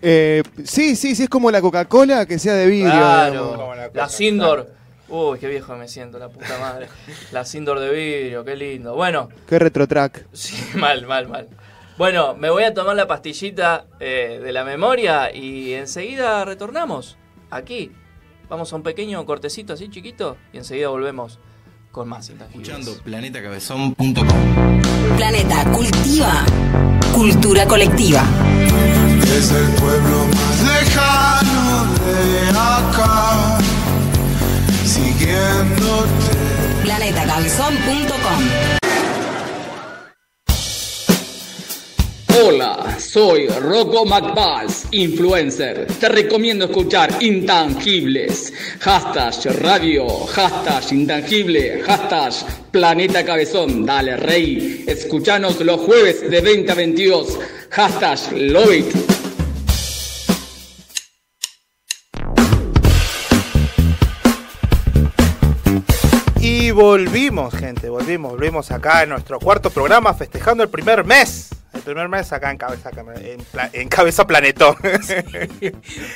Eh, 0.02 0.42
sí, 0.64 0.96
sí, 0.96 1.14
sí, 1.14 1.24
es 1.24 1.28
como 1.28 1.50
la 1.50 1.60
Coca-Cola 1.60 2.26
que 2.26 2.38
sea 2.38 2.54
de 2.54 2.66
vidrio. 2.66 2.90
Claro, 2.92 3.74
la 3.74 3.90
la, 3.92 4.08
Sindor. 4.08 4.70
Uy, 5.08 5.38
qué 5.38 5.48
viejo 5.48 5.76
me 5.76 5.86
siento, 5.88 6.18
la 6.18 6.28
puta 6.28 6.58
madre. 6.60 6.88
La 7.32 7.44
Sindor 7.44 7.78
de 7.80 7.90
vidrio, 7.90 8.44
qué 8.44 8.56
lindo. 8.56 8.94
Bueno, 8.94 9.28
Qué 9.48 9.58
retrotrack. 9.58 10.26
sí, 10.32 10.56
mal, 10.78 11.06
mal, 11.06 11.28
mal. 11.28 11.48
Bueno, 11.96 12.34
me 12.34 12.50
voy 12.50 12.64
a 12.64 12.74
tomar 12.74 12.94
la 12.96 13.06
pastillita 13.06 13.86
eh, 14.00 14.40
de 14.42 14.52
la 14.52 14.64
memoria 14.64 15.34
y 15.34 15.72
enseguida 15.74 16.44
retornamos 16.44 17.16
aquí. 17.50 17.90
Vamos 18.48 18.72
a 18.72 18.76
un 18.76 18.82
pequeño 18.82 19.24
cortecito 19.26 19.72
así 19.72 19.88
chiquito 19.88 20.36
y 20.52 20.58
enseguida 20.58 20.88
volvemos 20.88 21.40
con 21.90 22.08
más 22.08 22.30
intangibles. 22.30 22.68
Escuchando 22.68 23.02
planetacabezón.com. 23.02 24.26
Planeta 25.16 25.64
Cultiva. 25.72 26.44
Cultura 27.14 27.66
colectiva. 27.66 28.22
Es 29.22 29.50
el 29.50 29.68
pueblo 29.74 30.26
más 30.26 30.62
lejano 30.62 31.86
de 32.04 32.48
acá, 32.50 33.58
siguiéndote. 34.84 36.36
Planetacabezón.com. 36.82 38.85
Hola, 42.38 42.98
soy 42.98 43.48
Rocco 43.48 44.04
McBalls, 44.04 44.88
influencer. 44.90 45.86
Te 45.98 46.06
recomiendo 46.10 46.66
escuchar 46.66 47.10
Intangibles. 47.22 48.52
Hashtag 48.80 49.62
radio, 49.62 50.06
hashtag 50.26 50.92
intangible, 50.92 51.82
hashtag 51.82 52.32
planeta 52.70 53.24
cabezón. 53.24 53.86
Dale, 53.86 54.18
rey. 54.18 54.84
Escuchanos 54.86 55.58
los 55.60 55.80
jueves 55.80 56.30
de 56.30 56.42
20 56.42 56.72
a 56.72 56.74
22. 56.74 57.38
Hashtag 57.70 58.18
love 58.32 58.74
it. 58.74 58.94
Y 66.38 66.70
volvimos, 66.70 67.54
gente, 67.54 67.88
volvimos, 67.88 68.32
volvimos 68.32 68.70
acá 68.70 69.04
en 69.04 69.08
nuestro 69.08 69.40
cuarto 69.40 69.70
programa 69.70 70.12
festejando 70.12 70.62
el 70.62 70.68
primer 70.68 71.02
mes. 71.04 71.55
El 71.76 71.82
primer 71.82 72.08
mes 72.08 72.32
acá 72.32 72.50
en 72.50 72.56
Cabeza, 72.58 72.90
en, 73.20 73.40
Pla- 73.52 73.70
en 73.72 73.88
cabeza 73.88 74.26
Planetón. 74.26 74.76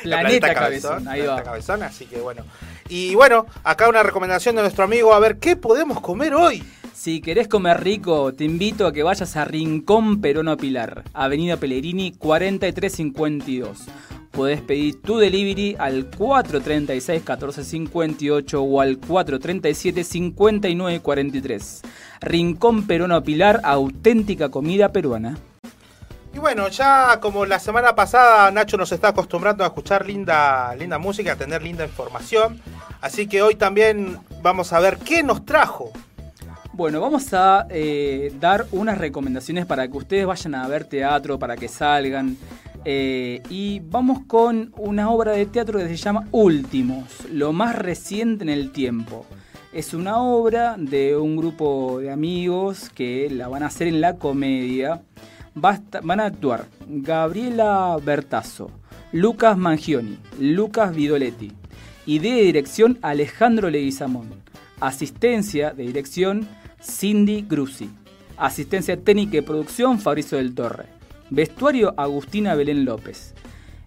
La 0.04 0.20
Planeta 0.20 0.54
Cabezón, 0.54 1.08
ahí 1.08 1.20
Planeta 1.22 1.34
va. 1.34 1.42
Cabezón, 1.42 1.82
así 1.82 2.06
que 2.06 2.18
bueno. 2.20 2.44
Y 2.88 3.14
bueno, 3.14 3.46
acá 3.62 3.88
una 3.88 4.02
recomendación 4.02 4.56
de 4.56 4.62
nuestro 4.62 4.84
amigo, 4.84 5.14
a 5.14 5.20
ver, 5.20 5.38
¿qué 5.38 5.56
podemos 5.56 6.00
comer 6.00 6.34
hoy? 6.34 6.62
Si 6.94 7.20
querés 7.22 7.48
comer 7.48 7.82
rico, 7.82 8.34
te 8.34 8.44
invito 8.44 8.86
a 8.86 8.92
que 8.92 9.02
vayas 9.02 9.36
a 9.36 9.44
Rincón 9.44 10.20
Perono 10.20 10.56
Pilar, 10.56 11.04
Avenida 11.14 11.56
Pellegrini 11.56 12.12
4352. 12.12 13.86
Podés 14.32 14.60
pedir 14.60 15.00
tu 15.02 15.18
delivery 15.18 15.76
al 15.78 16.08
436-1458 16.10 18.54
o 18.60 18.80
al 18.80 19.00
437-5943. 19.00 21.80
Rincón 22.20 22.86
Perono 22.86 23.22
Pilar, 23.22 23.60
auténtica 23.64 24.48
comida 24.50 24.92
peruana. 24.92 25.38
Y 26.32 26.38
bueno, 26.38 26.68
ya 26.68 27.18
como 27.20 27.44
la 27.44 27.58
semana 27.58 27.94
pasada 27.94 28.50
Nacho 28.50 28.76
nos 28.76 28.92
está 28.92 29.08
acostumbrando 29.08 29.64
a 29.64 29.68
escuchar 29.68 30.06
linda, 30.06 30.74
linda 30.76 30.98
música, 30.98 31.32
a 31.32 31.36
tener 31.36 31.62
linda 31.62 31.84
información. 31.84 32.60
Así 33.00 33.26
que 33.26 33.42
hoy 33.42 33.56
también 33.56 34.18
vamos 34.42 34.72
a 34.72 34.80
ver 34.80 34.98
qué 34.98 35.22
nos 35.22 35.44
trajo. 35.44 35.90
Bueno, 36.72 37.00
vamos 37.00 37.34
a 37.34 37.66
eh, 37.68 38.32
dar 38.38 38.66
unas 38.70 38.96
recomendaciones 38.96 39.66
para 39.66 39.88
que 39.88 39.96
ustedes 39.96 40.24
vayan 40.24 40.54
a 40.54 40.68
ver 40.68 40.84
teatro, 40.84 41.38
para 41.38 41.56
que 41.56 41.68
salgan. 41.68 42.36
Eh, 42.84 43.42
y 43.50 43.80
vamos 43.80 44.20
con 44.26 44.72
una 44.76 45.10
obra 45.10 45.32
de 45.32 45.44
teatro 45.46 45.78
que 45.78 45.88
se 45.88 45.96
llama 45.96 46.26
Últimos, 46.30 47.04
lo 47.30 47.52
más 47.52 47.74
reciente 47.76 48.44
en 48.44 48.48
el 48.48 48.72
tiempo. 48.72 49.26
Es 49.72 49.92
una 49.92 50.22
obra 50.22 50.76
de 50.78 51.16
un 51.16 51.36
grupo 51.36 51.98
de 52.00 52.10
amigos 52.10 52.88
que 52.90 53.28
la 53.30 53.48
van 53.48 53.62
a 53.62 53.66
hacer 53.66 53.88
en 53.88 54.00
la 54.00 54.16
comedia. 54.16 55.02
Van 55.54 56.20
a 56.20 56.26
actuar 56.26 56.66
Gabriela 56.86 57.98
Bertazo, 58.02 58.70
Lucas 59.12 59.58
Mangioni, 59.58 60.16
Lucas 60.38 60.94
Vidoletti. 60.94 61.52
Idea 62.06 62.36
de 62.36 62.42
dirección 62.42 62.98
Alejandro 63.02 63.68
Leguizamón. 63.68 64.28
Asistencia 64.80 65.72
de 65.72 65.82
dirección 65.84 66.46
Cindy 66.80 67.44
Grusi. 67.48 67.90
Asistencia 68.36 68.96
técnica 68.96 69.38
y 69.38 69.40
producción 69.42 69.98
Fabricio 69.98 70.38
del 70.38 70.54
Torre. 70.54 70.86
Vestuario 71.30 71.94
Agustina 71.96 72.54
Belén 72.54 72.84
López. 72.84 73.34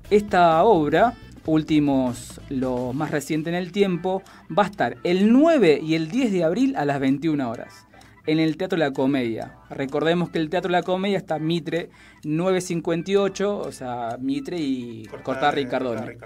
Esta 0.09 0.61
obra, 0.63 1.13
últimos, 1.45 2.41
lo 2.49 2.91
más 2.91 3.11
reciente 3.11 3.49
en 3.49 3.55
el 3.55 3.71
tiempo, 3.71 4.21
va 4.55 4.63
a 4.63 4.67
estar 4.67 4.97
el 5.03 5.31
9 5.31 5.79
y 5.81 5.95
el 5.95 6.09
10 6.09 6.31
de 6.33 6.43
abril 6.43 6.75
a 6.75 6.83
las 6.83 6.99
21 6.99 7.49
horas 7.49 7.87
en 8.25 8.39
el 8.39 8.57
Teatro 8.57 8.77
La 8.77 8.91
Comedia. 8.91 9.57
Recordemos 9.69 10.29
que 10.29 10.39
el 10.39 10.49
Teatro 10.49 10.71
La 10.71 10.83
Comedia 10.83 11.17
está 11.17 11.39
Mitre 11.39 11.89
958, 12.23 13.57
o 13.59 13.71
sea, 13.71 14.17
Mitre 14.19 14.57
y 14.57 15.07
Cortar 15.23 15.55
Ricardone. 15.55 16.17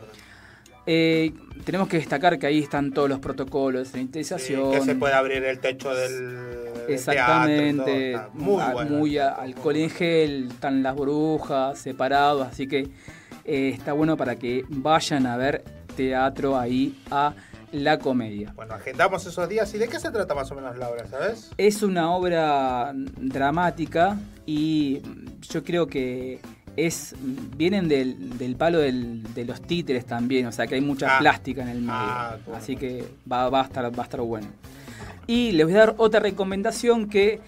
Eh, 0.90 1.34
tenemos 1.66 1.90
que 1.90 1.98
destacar 1.98 2.40
que 2.40 2.48
ahí 2.48 2.60
están 2.60 2.94
todos 2.94 3.10
los 3.10 3.20
protocolos 3.20 3.90
sanitización. 3.90 4.72
que 4.72 4.80
se 4.82 4.96
puede 4.96 5.14
abrir 5.16 5.44
el 5.44 5.60
techo 5.60 5.94
del, 5.94 6.70
Exactamente. 6.88 7.84
teatro, 7.84 7.86
todo, 7.86 7.98
está 7.98 8.30
muy 8.34 8.62
a- 8.62 8.72
bueno. 8.74 8.92
muy 8.98 9.18
a- 9.18 9.30
alcohol 9.32 9.76
en 9.76 9.90
gel, 9.90 10.48
están 10.50 10.84
las 10.84 10.96
burbujas 10.96 11.78
separados, 11.78 12.48
así 12.48 12.68
que 12.68 12.88
eh, 13.44 13.70
está 13.74 13.92
bueno 13.92 14.16
para 14.16 14.38
que 14.38 14.64
vayan 14.70 15.26
a 15.26 15.36
ver 15.36 15.64
teatro 15.98 16.58
ahí 16.58 16.98
a 17.12 17.34
la 17.72 18.00
comedia. 18.00 18.54
Bueno, 18.56 18.74
agendamos 18.76 19.26
esos 19.26 19.48
días. 19.50 19.74
¿Y 19.74 19.78
de 19.78 19.88
qué 19.88 20.00
se 20.00 20.10
trata 20.12 20.34
más 20.36 20.50
o 20.52 20.56
menos 20.56 20.78
la 20.78 20.90
obra, 20.90 21.06
sabes? 21.08 21.52
Es 21.58 21.84
una 21.84 22.12
obra 22.12 22.94
dramática 22.96 24.18
y 24.46 25.02
yo 25.50 25.64
creo 25.64 25.88
que 25.88 26.40
es 26.76 27.16
vienen 27.58 27.88
del, 27.90 28.38
del 28.38 28.56
palo 28.56 28.78
del- 28.80 29.24
de 29.34 29.46
los 29.46 29.62
títeres 29.62 30.06
también, 30.06 30.46
o 30.46 30.52
sea 30.52 30.68
que 30.68 30.76
hay 30.76 30.82
mucha 30.82 31.16
Ah. 31.18 31.20
plástica 31.20 31.64
en 31.64 31.70
el 31.70 31.80
medio, 31.80 31.92
Ah, 31.94 32.38
bueno. 32.46 32.60
así 32.62 32.76
que 32.76 33.04
va, 33.32 33.50
va 33.50 33.62
a 33.62 33.64
estar, 33.66 33.84
va 33.86 34.04
a 34.04 34.06
estar 34.06 34.22
bueno. 34.22 34.48
Y 35.26 35.52
les 35.54 35.66
voy 35.66 35.76
a 35.76 35.80
dar 35.80 35.96
otra 35.98 36.20
recomendación 36.20 37.10
que 37.10 37.40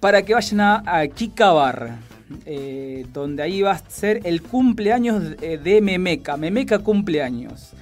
para 0.00 0.22
que 0.22 0.34
vayan 0.34 0.60
a, 0.60 0.82
a 1.00 1.06
Kikabar, 1.08 1.96
eh, 2.44 3.06
donde 3.12 3.42
ahí 3.42 3.62
va 3.62 3.72
a 3.72 3.78
ser 3.90 4.20
el 4.24 4.42
cumpleaños 4.42 5.38
de, 5.40 5.56
de 5.58 5.80
Memeca, 5.80 6.36
Memeca 6.36 6.78
cumpleaños. 6.78 7.72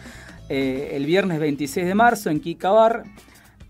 Eh, 0.54 0.96
el 0.96 1.06
viernes 1.06 1.40
26 1.40 1.86
de 1.86 1.94
marzo 1.94 2.28
en 2.28 2.38
Kikabar. 2.38 3.04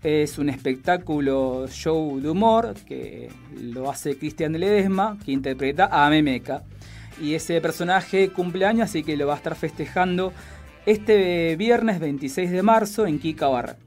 Es 0.03 0.37
un 0.37 0.49
espectáculo 0.49 1.65
show 1.69 2.19
de 2.19 2.29
humor 2.29 2.73
que 2.85 3.29
lo 3.57 3.89
hace 3.89 4.17
Cristian 4.17 4.51
de 4.51 4.59
Ledesma, 4.59 5.17
que 5.23 5.31
interpreta 5.31 5.87
a 5.89 6.09
Memeca. 6.09 6.63
Y 7.21 7.35
ese 7.35 7.61
personaje 7.61 8.31
cumple 8.31 8.65
años, 8.65 8.89
así 8.89 9.01
que 9.01 9.15
lo 9.15 9.27
va 9.27 9.35
a 9.35 9.37
estar 9.37 9.55
festejando 9.55 10.33
este 10.85 11.55
viernes 11.55 12.01
26 12.01 12.51
de 12.51 12.63
marzo 12.63 13.07
en 13.07 13.17
Kikabar. 13.17 13.77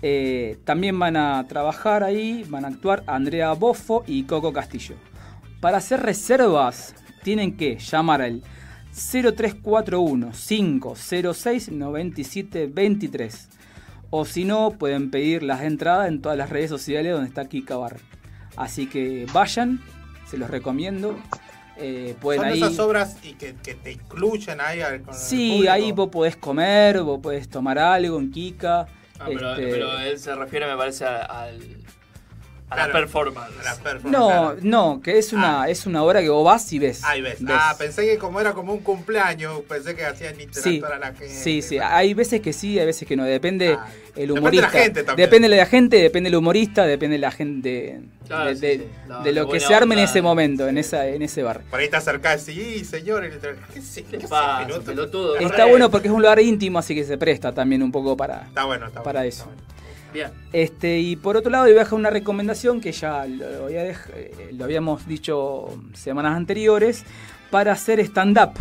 Eh, 0.00 0.56
también 0.64 0.98
van 0.98 1.18
a 1.18 1.46
trabajar 1.46 2.02
ahí, 2.02 2.46
van 2.48 2.64
a 2.64 2.68
actuar 2.68 3.02
Andrea 3.08 3.52
Boffo 3.52 4.04
y 4.06 4.22
Coco 4.22 4.54
Castillo. 4.54 4.94
Para 5.60 5.76
hacer 5.76 6.00
reservas 6.00 6.94
tienen 7.22 7.58
que 7.58 7.76
llamar 7.76 8.22
al 8.22 8.42
0341 8.92 10.30
506 10.32 11.70
9723 11.70 13.48
o 14.10 14.24
si 14.24 14.44
no 14.44 14.72
pueden 14.72 15.10
pedir 15.10 15.42
las 15.42 15.62
entradas 15.62 16.08
en 16.08 16.20
todas 16.20 16.36
las 16.36 16.50
redes 16.50 16.68
sociales 16.68 17.12
donde 17.12 17.28
está 17.28 17.46
Kika 17.46 17.76
Bar. 17.76 17.96
Así 18.56 18.86
que 18.86 19.26
vayan 19.32 19.80
se 20.28 20.36
los 20.36 20.50
recomiendo. 20.50 21.18
Eh, 21.78 22.14
pueden 22.20 22.42
Son 22.42 22.50
ahí... 22.50 22.58
esas 22.58 22.78
obras 22.78 23.16
y 23.24 23.32
que, 23.34 23.54
que 23.54 23.74
te 23.74 23.92
incluyen 23.92 24.60
ahí 24.60 24.82
al- 24.82 25.00
con 25.02 25.14
el 25.14 25.20
Sí, 25.20 25.66
ahí 25.66 25.90
vos 25.92 26.10
podés 26.10 26.36
comer, 26.36 27.00
vos 27.02 27.18
podés 27.20 27.48
tomar 27.48 27.78
algo 27.78 28.18
en 28.18 28.30
Kika. 28.30 28.80
Ah, 29.18 29.24
pero, 29.26 29.50
este, 29.52 29.66
pero 29.70 29.98
él 30.00 30.18
se 30.18 30.34
refiere, 30.34 30.66
me 30.66 30.76
parece, 30.76 31.06
al- 31.06 31.78
a 32.72 32.74
Claro, 32.74 32.92
la 32.92 32.98
performance. 33.00 33.52
a 33.60 33.62
la 33.64 33.74
performance, 33.76 34.12
No, 34.18 34.26
claro. 34.28 34.56
no, 34.62 35.00
que 35.02 35.18
es 35.18 35.32
una, 35.32 35.68
es 35.68 35.86
una 35.86 36.02
obra 36.02 36.20
que 36.20 36.28
vos 36.28 36.44
vas 36.44 36.72
y 36.72 36.78
ves. 36.78 37.02
Ahí 37.04 37.20
ves. 37.20 37.38
Ah, 37.48 37.74
pensé 37.78 38.04
que 38.06 38.18
como 38.18 38.40
era 38.40 38.52
como 38.52 38.72
un 38.72 38.80
cumpleaños, 38.80 39.60
pensé 39.68 39.94
que 39.94 40.04
hacían 40.04 40.34
Sí, 40.36 40.42
interactuar 40.42 40.92
a 40.94 40.98
la 40.98 41.06
gente. 41.08 41.28
sí, 41.28 41.62
sí. 41.62 41.78
Hay 41.78 42.14
veces 42.14 42.40
que 42.40 42.52
sí, 42.52 42.78
hay 42.78 42.86
veces 42.86 43.06
que 43.06 43.16
no. 43.16 43.24
Depende 43.24 43.66
el 43.70 43.78
Depende 44.28 44.32
humorista. 44.32 44.66
de 44.66 44.72
la 44.74 44.82
gente 44.84 45.02
también. 45.04 45.26
Depende 45.28 45.48
de 45.48 45.56
la 45.56 45.66
gente, 45.66 45.96
depende 45.96 46.30
del 46.30 46.36
humorista, 46.38 46.86
depende 46.86 47.14
de 47.14 47.20
la 47.20 47.30
gente. 47.30 48.00
Claro, 48.26 48.48
de 48.50 48.54
sí, 48.56 48.60
de- 48.60 48.78
sí. 49.24 49.32
Lo 49.32 49.48
que 49.48 49.60
se 49.60 49.74
arme 49.74 49.94
en 49.94 50.00
ese 50.00 50.22
momento, 50.22 50.68
en, 50.68 50.78
esa, 50.78 51.06
en 51.08 51.22
ese 51.22 51.42
bar. 51.42 51.60
Por 51.70 51.80
ahí 51.80 51.88
te 51.88 51.96
acercás 51.96 52.48
y 52.48 52.54
sí, 52.54 52.84
señor. 52.84 53.28
¿Qué 53.74 53.80
sé? 53.82 54.04
¿Qué 54.04 54.18
pasa? 54.28 54.66
Está 55.40 55.64
bueno 55.66 55.90
porque 55.90 56.08
es 56.08 56.14
un 56.14 56.22
lugar 56.22 56.40
íntimo, 56.40 56.78
así 56.78 56.94
que 56.94 57.04
se 57.04 57.18
presta 57.18 57.52
también 57.52 57.82
un 57.82 57.92
poco 57.92 58.16
para, 58.16 58.44
Está 58.48 58.64
bueno, 58.64 58.86
está 58.86 59.02
para 59.02 59.20
bueno, 59.20 59.28
eso. 59.28 59.46
Bien. 60.12 60.30
Este, 60.52 60.98
y 60.98 61.16
por 61.16 61.36
otro 61.36 61.50
lado, 61.50 61.64
voy 61.64 61.74
a 61.74 61.80
dejar 61.80 61.94
una 61.94 62.10
recomendación 62.10 62.80
que 62.80 62.92
ya 62.92 63.26
lo, 63.26 63.68
eh, 63.68 63.94
lo 64.52 64.64
habíamos 64.64 65.06
dicho 65.06 65.68
semanas 65.94 66.36
anteriores, 66.36 67.04
para 67.50 67.72
hacer 67.72 68.00
stand-up. 68.00 68.52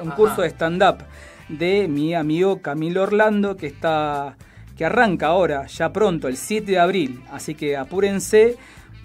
Un 0.00 0.08
Ajá. 0.08 0.16
curso 0.16 0.42
de 0.42 0.48
stand-up 0.48 1.04
de 1.48 1.86
mi 1.86 2.14
amigo 2.14 2.62
Camilo 2.62 3.02
Orlando, 3.02 3.56
que 3.56 3.66
está 3.66 4.36
que 4.76 4.86
arranca 4.86 5.26
ahora, 5.26 5.66
ya 5.66 5.92
pronto, 5.92 6.28
el 6.28 6.36
7 6.36 6.72
de 6.72 6.78
abril. 6.78 7.22
Así 7.30 7.54
que 7.54 7.76
apúrense 7.76 8.56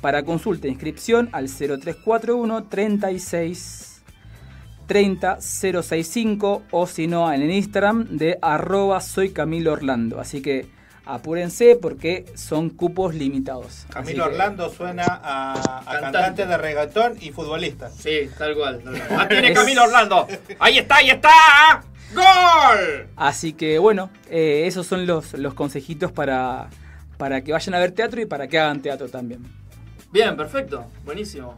para 0.02 0.24
consulta 0.24 0.68
e 0.68 0.72
inscripción 0.72 1.30
al 1.34 1.50
0341 1.50 2.64
36 2.66 4.02
30 4.86 5.42
065 5.42 6.64
o 6.72 6.88
si 6.88 7.08
no 7.08 7.32
en 7.34 7.42
el 7.42 7.52
Instagram 7.52 8.06
de 8.18 8.40
arroba 8.42 9.02
soy 9.02 9.32
Camilo 9.32 9.74
Orlando. 9.74 10.22
Así 10.22 10.42
que 10.42 10.68
apúrense 11.08 11.78
porque 11.82 12.26
son 12.36 12.70
cupos 12.70 13.16
limitados. 13.16 13.86
Camilo 13.90 14.26
que- 14.26 14.32
Orlando 14.32 14.70
suena 14.70 15.06
a, 15.06 15.54
a 15.54 15.84
Cantante. 15.86 16.02
cantante 16.02 16.46
de 16.46 16.58
reggaetón 16.58 17.14
y 17.22 17.32
futbolista. 17.32 17.90
Sí, 17.90 18.30
tal 18.38 18.56
cual. 18.56 18.82
tal 18.84 18.94
cual. 19.08 19.08
Ah, 19.22 19.28
tiene 19.28 19.50
Es- 19.50 19.58
Camilo 19.58 19.84
Orlando. 19.84 20.28
Ahí 20.60 20.78
está, 20.78 20.98
ahí 20.98 21.10
está. 21.10 21.84
¡Gol! 22.14 23.08
Así 23.16 23.54
que 23.54 23.80
bueno, 23.80 24.10
eh, 24.30 24.64
esos 24.66 24.88
son 24.88 25.06
los, 25.06 25.34
los 25.34 25.54
consejitos 25.54 26.12
para, 26.12 26.70
para 27.18 27.42
que 27.42 27.52
vayan 27.52 27.76
a 27.76 27.80
ver 27.80 27.92
teatro 27.92 28.22
y 28.22 28.26
para 28.26 28.48
que 28.48 28.58
hagan 28.60 28.82
teatro 28.82 29.10
también. 29.10 29.44
Bien, 30.12 30.36
perfecto. 30.38 30.86
Buenísimo. 31.04 31.58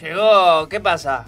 Llegó, 0.00 0.68
¿qué 0.68 0.80
pasa? 0.80 1.24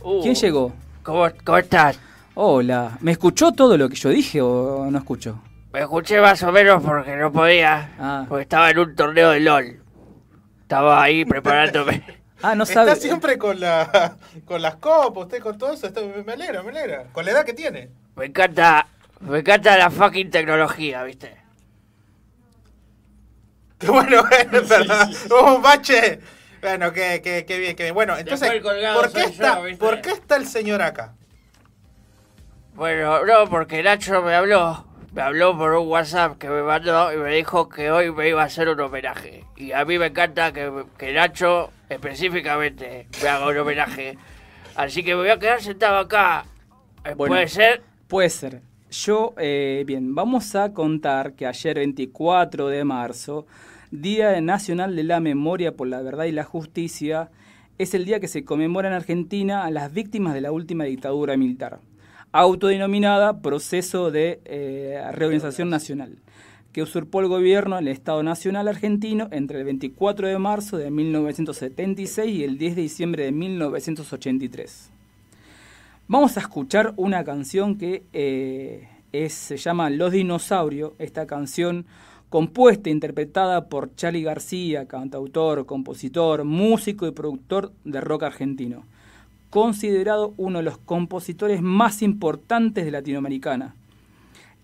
Uh, 0.00 0.22
¿Quién 0.22 0.34
llegó? 0.34 0.72
¿Cómo, 1.02 1.26
cómo 1.44 1.58
estás? 1.58 1.98
Hola, 2.34 2.98
¿me 3.00 3.12
escuchó 3.12 3.52
todo 3.52 3.76
lo 3.78 3.88
que 3.88 3.94
yo 3.96 4.10
dije 4.10 4.42
o 4.42 4.88
no 4.90 4.98
escuchó? 4.98 5.38
Me 5.76 5.82
escuché 5.82 6.22
más 6.22 6.42
o 6.42 6.50
menos 6.52 6.82
porque 6.82 7.14
no 7.16 7.30
podía. 7.30 7.90
Ah. 7.98 8.24
Porque 8.26 8.44
estaba 8.44 8.70
en 8.70 8.78
un 8.78 8.96
torneo 8.96 9.28
de 9.32 9.40
LOL. 9.40 9.82
Estaba 10.62 11.02
ahí 11.02 11.24
preparándome. 11.26 12.02
Ah, 12.42 12.54
no 12.54 12.64
Está 12.64 12.84
sabe. 12.84 12.96
siempre 12.96 13.38
con, 13.38 13.58
la, 13.58 14.14
con 14.44 14.60
las 14.60 14.76
copas, 14.76 15.24
usted 15.24 15.40
con 15.42 15.56
todo 15.56 15.72
eso. 15.72 15.86
está- 15.86 16.02
me 16.02 16.32
alegra, 16.34 16.62
me 16.62 16.68
alegra. 16.70 17.04
Con 17.12 17.24
la 17.24 17.30
edad 17.30 17.44
que 17.46 17.54
tiene. 17.54 17.88
Me 18.14 18.26
encanta. 18.26 18.86
Me 19.20 19.38
encanta 19.38 19.76
la 19.78 19.90
fucking 19.90 20.30
tecnología, 20.30 21.02
¿viste? 21.02 21.34
Qué 23.78 23.86
bueno, 23.90 24.22
es 24.30 24.68
verdad. 24.68 25.08
Un 25.30 25.62
bache. 25.62 26.20
Bueno, 26.60 26.92
qué, 26.92 27.22
qué, 27.24 27.46
qué 27.46 27.58
bien, 27.58 27.74
qué 27.74 27.84
bien. 27.84 27.94
Bueno, 27.94 28.16
entonces, 28.18 28.48
¿por 28.62 29.12
qué, 29.12 29.24
está, 29.24 29.56
yo, 29.56 29.62
¿viste? 29.64 29.84
¿por 29.84 30.00
qué 30.02 30.10
está 30.10 30.36
el 30.36 30.46
señor 30.46 30.82
acá? 30.82 31.14
Bueno, 32.74 33.24
no, 33.24 33.48
porque 33.48 33.82
Nacho 33.82 34.22
me 34.22 34.34
habló. 34.34 34.85
Me 35.16 35.22
habló 35.22 35.56
por 35.56 35.72
un 35.72 35.88
WhatsApp 35.88 36.36
que 36.36 36.46
me 36.46 36.62
mandó 36.62 37.10
y 37.10 37.16
me 37.16 37.34
dijo 37.36 37.70
que 37.70 37.90
hoy 37.90 38.12
me 38.12 38.28
iba 38.28 38.42
a 38.42 38.44
hacer 38.44 38.68
un 38.68 38.78
homenaje. 38.78 39.44
Y 39.56 39.72
a 39.72 39.82
mí 39.86 39.98
me 39.98 40.08
encanta 40.08 40.52
que, 40.52 40.70
que 40.98 41.14
Nacho 41.14 41.70
específicamente 41.88 43.06
me 43.22 43.28
haga 43.30 43.48
un 43.48 43.56
homenaje. 43.56 44.18
Así 44.74 45.02
que 45.02 45.14
me 45.14 45.22
voy 45.22 45.30
a 45.30 45.38
quedar 45.38 45.62
sentado 45.62 45.96
acá. 45.96 46.44
Eh, 47.02 47.14
Bueno, 47.16 47.32
¿Puede 47.32 47.48
ser? 47.48 47.82
Puede 48.08 48.28
ser. 48.28 48.60
Yo, 48.90 49.32
eh, 49.38 49.84
bien, 49.86 50.14
vamos 50.14 50.54
a 50.54 50.74
contar 50.74 51.32
que 51.32 51.46
ayer 51.46 51.76
24 51.76 52.68
de 52.68 52.84
marzo, 52.84 53.46
Día 53.90 54.38
Nacional 54.42 54.94
de 54.94 55.04
la 55.04 55.20
Memoria 55.20 55.72
por 55.72 55.88
la 55.88 56.02
Verdad 56.02 56.26
y 56.26 56.32
la 56.32 56.44
Justicia, 56.44 57.30
es 57.78 57.94
el 57.94 58.04
día 58.04 58.20
que 58.20 58.28
se 58.28 58.44
conmemora 58.44 58.88
en 58.88 58.94
Argentina 58.94 59.64
a 59.64 59.70
las 59.70 59.94
víctimas 59.94 60.34
de 60.34 60.42
la 60.42 60.52
última 60.52 60.84
dictadura 60.84 61.38
militar, 61.38 61.78
autodenominada 62.36 63.40
Proceso 63.40 64.10
de 64.10 64.40
eh, 64.44 65.02
Reorganización 65.12 65.70
Nacional, 65.70 66.18
que 66.72 66.82
usurpó 66.82 67.20
el 67.20 67.28
gobierno 67.28 67.76
del 67.76 67.88
Estado 67.88 68.22
Nacional 68.22 68.68
argentino 68.68 69.28
entre 69.30 69.60
el 69.60 69.64
24 69.64 70.28
de 70.28 70.38
marzo 70.38 70.76
de 70.76 70.90
1976 70.90 72.30
y 72.30 72.44
el 72.44 72.58
10 72.58 72.76
de 72.76 72.82
diciembre 72.82 73.24
de 73.24 73.32
1983. 73.32 74.90
Vamos 76.08 76.36
a 76.36 76.40
escuchar 76.40 76.92
una 76.96 77.24
canción 77.24 77.78
que 77.78 78.04
eh, 78.12 78.86
es, 79.12 79.32
se 79.32 79.56
llama 79.56 79.88
Los 79.88 80.12
Dinosaurios. 80.12 80.92
Esta 80.98 81.26
canción 81.26 81.86
compuesta 82.28 82.90
e 82.90 82.92
interpretada 82.92 83.70
por 83.70 83.94
Charlie 83.94 84.22
García, 84.22 84.86
cantautor, 84.86 85.64
compositor, 85.64 86.44
músico 86.44 87.06
y 87.06 87.12
productor 87.12 87.72
de 87.84 88.00
rock 88.02 88.24
argentino. 88.24 88.84
Considerado 89.50 90.34
uno 90.36 90.58
de 90.58 90.64
los 90.64 90.78
compositores 90.78 91.62
más 91.62 92.02
importantes 92.02 92.84
de 92.84 92.90
Latinoamericana 92.90 93.74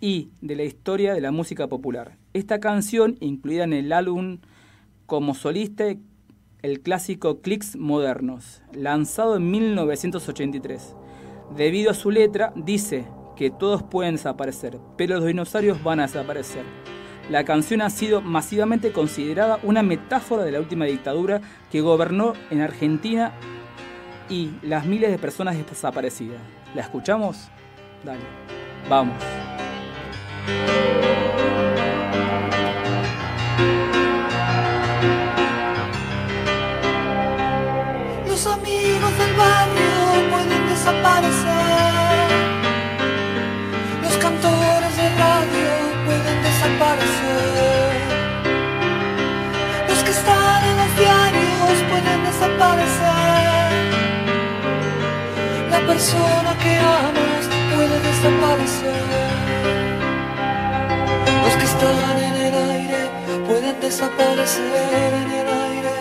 y 0.01 0.31
de 0.41 0.57
la 0.57 0.65
historia 0.65 1.15
de 1.15 1.21
la 1.21 1.31
música 1.31 1.69
popular. 1.69 2.17
Esta 2.35 2.59
canción, 2.59 3.17
incluida 3.21 3.65
en 3.65 3.73
el 3.73 3.93
álbum 3.93 4.39
como 5.07 5.35
solista, 5.35 5.85
el 6.63 6.81
clásico 6.81 7.41
Clicks 7.41 7.77
Modernos, 7.77 8.63
lanzado 8.73 9.37
en 9.37 9.51
1983. 9.51 10.97
Debido 11.57 11.91
a 11.91 11.95
su 11.95 12.11
letra, 12.11 12.53
dice 12.57 13.07
que 13.37 13.51
todos 13.51 13.83
pueden 13.83 14.15
desaparecer, 14.15 14.79
pero 14.97 15.17
los 15.17 15.27
dinosaurios 15.27 15.83
van 15.83 16.01
a 16.01 16.07
desaparecer. 16.07 16.65
La 17.31 17.45
canción 17.45 17.83
ha 17.83 17.91
sido 17.91 18.21
masivamente 18.21 18.93
considerada 18.93 19.61
una 19.63 19.83
metáfora 19.83 20.45
de 20.45 20.53
la 20.53 20.61
última 20.61 20.87
dictadura 20.87 21.41
que 21.71 21.81
gobernó 21.81 22.33
en 22.51 22.61
Argentina 22.61 23.33
y 24.33 24.51
las 24.63 24.87
miles 24.87 25.11
de 25.11 25.19
personas 25.19 25.57
desaparecidas. 25.59 26.41
¿La 26.75 26.81
escuchamos? 26.81 27.49
Dale, 28.03 28.23
vamos. 28.89 29.15
Los 38.27 38.47
amigos 38.47 39.19
del 39.19 39.35
barrio 39.37 40.31
pueden 40.31 40.69
desaparecer. 40.71 41.53
Los 44.03 44.17
cantores 44.17 44.97
de 44.97 45.09
radio 45.25 45.73
pueden 46.07 46.43
desaparecer. 46.43 48.01
Los 49.91 49.99
que 50.03 50.11
están 50.11 50.65
en 50.65 50.77
los 50.79 50.97
diarios 50.97 51.83
pueden 51.91 52.25
desaparecer. 52.25 53.12
Persona 55.87 56.57
que 56.63 56.79
amas 56.79 57.45
puede 57.75 57.99
desaparecer. 58.09 59.03
Los 61.45 61.55
que 61.57 61.65
están 61.65 62.19
en 62.29 62.35
el 62.47 62.55
aire 62.71 63.11
pueden 63.47 63.81
desaparecer 63.81 65.13
en 65.23 65.31
el 65.41 65.49
aire. 65.69 65.97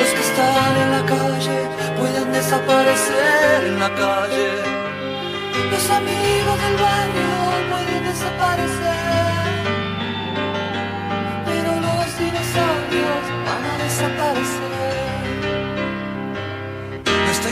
Los 0.00 0.10
que 0.16 0.22
están 0.30 0.72
en 0.84 0.90
la 0.96 1.02
calle 1.04 1.58
pueden 1.98 2.32
desaparecer 2.32 3.64
en 3.66 3.78
la 3.78 3.90
calle. 3.94 4.50
Los 5.70 5.90
amigos 5.90 6.56
del 6.64 6.76
barrio 6.86 7.32
pueden 7.70 8.04
desaparecer. 8.10 8.96
Pero 11.44 11.70
los 11.86 12.18
dinosaurios 12.18 13.22
van 13.46 13.64
a 13.72 13.84
desaparecer. 13.84 14.75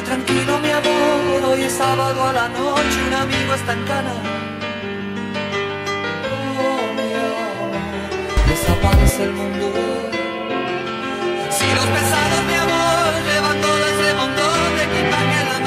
Tranquilo, 0.05 0.59
mi 0.59 0.71
amor. 0.71 1.51
Hoy 1.51 1.63
es 1.63 1.73
sábado 1.73 2.23
a 2.25 2.33
la 2.33 2.49
noche. 2.49 2.99
Un 3.09 3.15
amigo 3.15 3.55
está 3.55 3.73
en 3.73 3.85
cana. 3.85 4.15
Oh, 6.61 6.93
mi 6.97 7.11
amor. 7.25 7.73
Desaparece 8.49 9.25
el 9.25 9.33
mundo. 9.33 9.67
Si 11.57 11.67
los 11.79 11.87
pesados, 11.97 12.43
mi 12.51 12.55
amor, 12.65 13.11
llevan 13.29 13.61
todo 13.61 13.83
ese 13.93 14.15
montón 14.21 14.77
de 14.77 14.83
equipaje 14.89 15.41
en 15.43 15.49
la. 15.51 15.59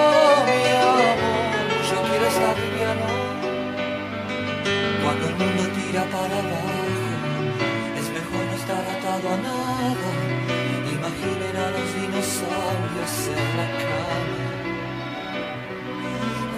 Oh, 0.00 0.44
mi 0.48 0.60
amor, 0.82 1.16
yo 1.88 1.96
quiero 2.08 2.26
estar 2.26 2.54
liviano. 2.58 3.08
Cuando 5.02 5.24
el 5.28 5.34
mundo 5.36 5.62
tira 5.76 6.02
para 6.14 6.36
abajo, 6.42 6.78
es 7.98 8.06
mejor 8.16 8.42
no 8.48 8.54
estar 8.60 8.84
atado 8.96 9.26
a 9.34 9.67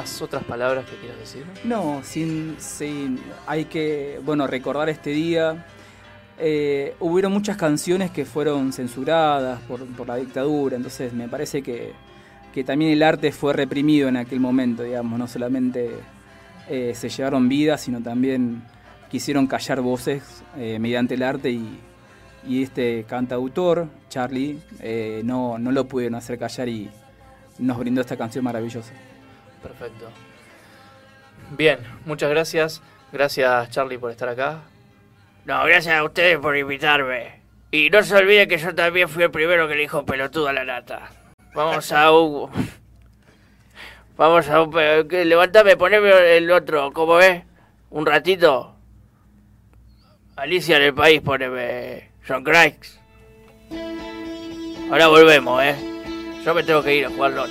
¿Algunas 0.00 0.22
otras 0.22 0.44
palabras 0.44 0.86
que 0.86 0.96
quieras 0.96 1.18
decir? 1.18 1.44
No, 1.62 2.00
sin, 2.02 2.56
sin, 2.58 3.18
hay 3.46 3.66
que, 3.66 4.18
bueno, 4.24 4.46
recordar 4.46 4.88
este 4.88 5.10
día. 5.10 5.66
Eh, 6.38 6.94
hubieron 7.00 7.32
muchas 7.32 7.58
canciones 7.58 8.10
que 8.10 8.24
fueron 8.24 8.72
censuradas 8.72 9.60
por, 9.62 9.84
por 9.88 10.08
la 10.08 10.16
dictadura, 10.16 10.76
entonces 10.76 11.12
me 11.12 11.28
parece 11.28 11.60
que, 11.60 11.92
que 12.54 12.64
también 12.64 12.92
el 12.92 13.02
arte 13.02 13.30
fue 13.30 13.52
reprimido 13.52 14.08
en 14.08 14.16
aquel 14.16 14.40
momento, 14.40 14.82
digamos, 14.82 15.18
no 15.18 15.28
solamente 15.28 15.90
eh, 16.70 16.94
se 16.94 17.10
llevaron 17.10 17.46
vidas, 17.50 17.82
sino 17.82 18.00
también 18.00 18.62
quisieron 19.10 19.46
callar 19.46 19.82
voces 19.82 20.42
eh, 20.56 20.78
mediante 20.78 21.12
el 21.14 21.22
arte 21.22 21.50
y, 21.50 21.78
y 22.48 22.62
este 22.62 23.04
cantautor, 23.06 23.88
Charlie, 24.08 24.60
eh, 24.80 25.20
no, 25.26 25.58
no 25.58 25.72
lo 25.72 25.86
pudieron 25.86 26.14
hacer 26.14 26.38
callar 26.38 26.70
y 26.70 26.88
nos 27.58 27.78
brindó 27.78 28.00
esta 28.00 28.16
canción 28.16 28.42
maravillosa. 28.44 28.94
Perfecto. 29.62 30.10
Bien, 31.50 31.78
muchas 32.04 32.30
gracias. 32.30 32.82
Gracias, 33.12 33.70
Charlie, 33.70 33.98
por 33.98 34.10
estar 34.10 34.28
acá. 34.28 34.60
No, 35.44 35.64
gracias 35.64 35.96
a 35.96 36.04
ustedes 36.04 36.38
por 36.38 36.56
invitarme. 36.56 37.40
Y 37.72 37.90
no 37.90 38.02
se 38.02 38.16
olviden 38.16 38.48
que 38.48 38.58
yo 38.58 38.74
también 38.74 39.08
fui 39.08 39.22
el 39.22 39.30
primero 39.30 39.68
que 39.68 39.74
le 39.74 39.82
dijo 39.82 40.04
pelotudo 40.04 40.48
a 40.48 40.52
la 40.52 40.64
nata. 40.64 41.10
Vamos 41.54 41.90
a 41.92 42.12
un... 42.12 42.50
Vamos 44.16 44.48
a 44.48 44.62
un... 44.62 45.08
Levantame, 45.08 45.76
poneme 45.76 46.36
el 46.36 46.50
otro, 46.50 46.92
¿cómo 46.92 47.14
ves? 47.16 47.44
Un 47.90 48.06
ratito. 48.06 48.76
Alicia 50.36 50.76
en 50.76 50.82
el 50.82 50.94
país, 50.94 51.20
poneme 51.20 52.10
John 52.26 52.44
Crikes. 52.44 52.98
Ahora 54.90 55.08
volvemos, 55.08 55.62
¿eh? 55.62 55.76
Yo 56.44 56.54
me 56.54 56.62
tengo 56.62 56.82
que 56.82 56.96
ir 56.96 57.06
a 57.06 57.10
jugar 57.10 57.32
LOL. 57.32 57.50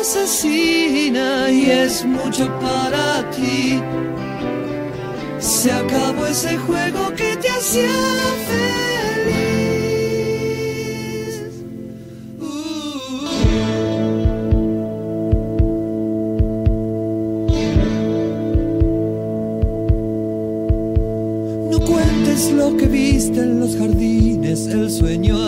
asesina 0.00 1.50
y 1.50 1.70
es 1.70 2.04
mucho 2.04 2.46
para 2.58 3.28
ti. 3.30 3.80
Se 5.38 5.70
acabó 5.70 6.26
ese 6.26 6.56
juego 6.56 7.10
que 7.14 7.36
te 7.36 7.48
hacía 7.48 7.90
feliz. 8.48 8.70
No 21.70 21.78
cuentes 21.80 22.50
lo 22.52 22.76
que 22.76 22.86
viste 22.86 23.40
en 23.40 23.60
los 23.60 23.76
jardines, 23.76 24.66
el 24.66 24.90
sueño 24.90 25.39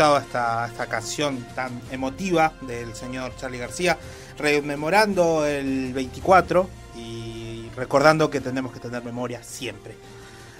escuchado 0.00 0.18
esta, 0.18 0.86
canción 0.86 1.44
tan 1.54 1.78
emotiva 1.90 2.54
del 2.62 2.94
señor 2.94 3.36
Charlie 3.36 3.58
García, 3.58 3.98
rememorando 4.38 5.44
el 5.44 5.92
24 5.92 6.70
y 6.96 7.68
recordando 7.76 8.30
que 8.30 8.40
tenemos 8.40 8.72
que 8.72 8.80
tener 8.80 9.04
memoria 9.04 9.42
siempre. 9.42 9.94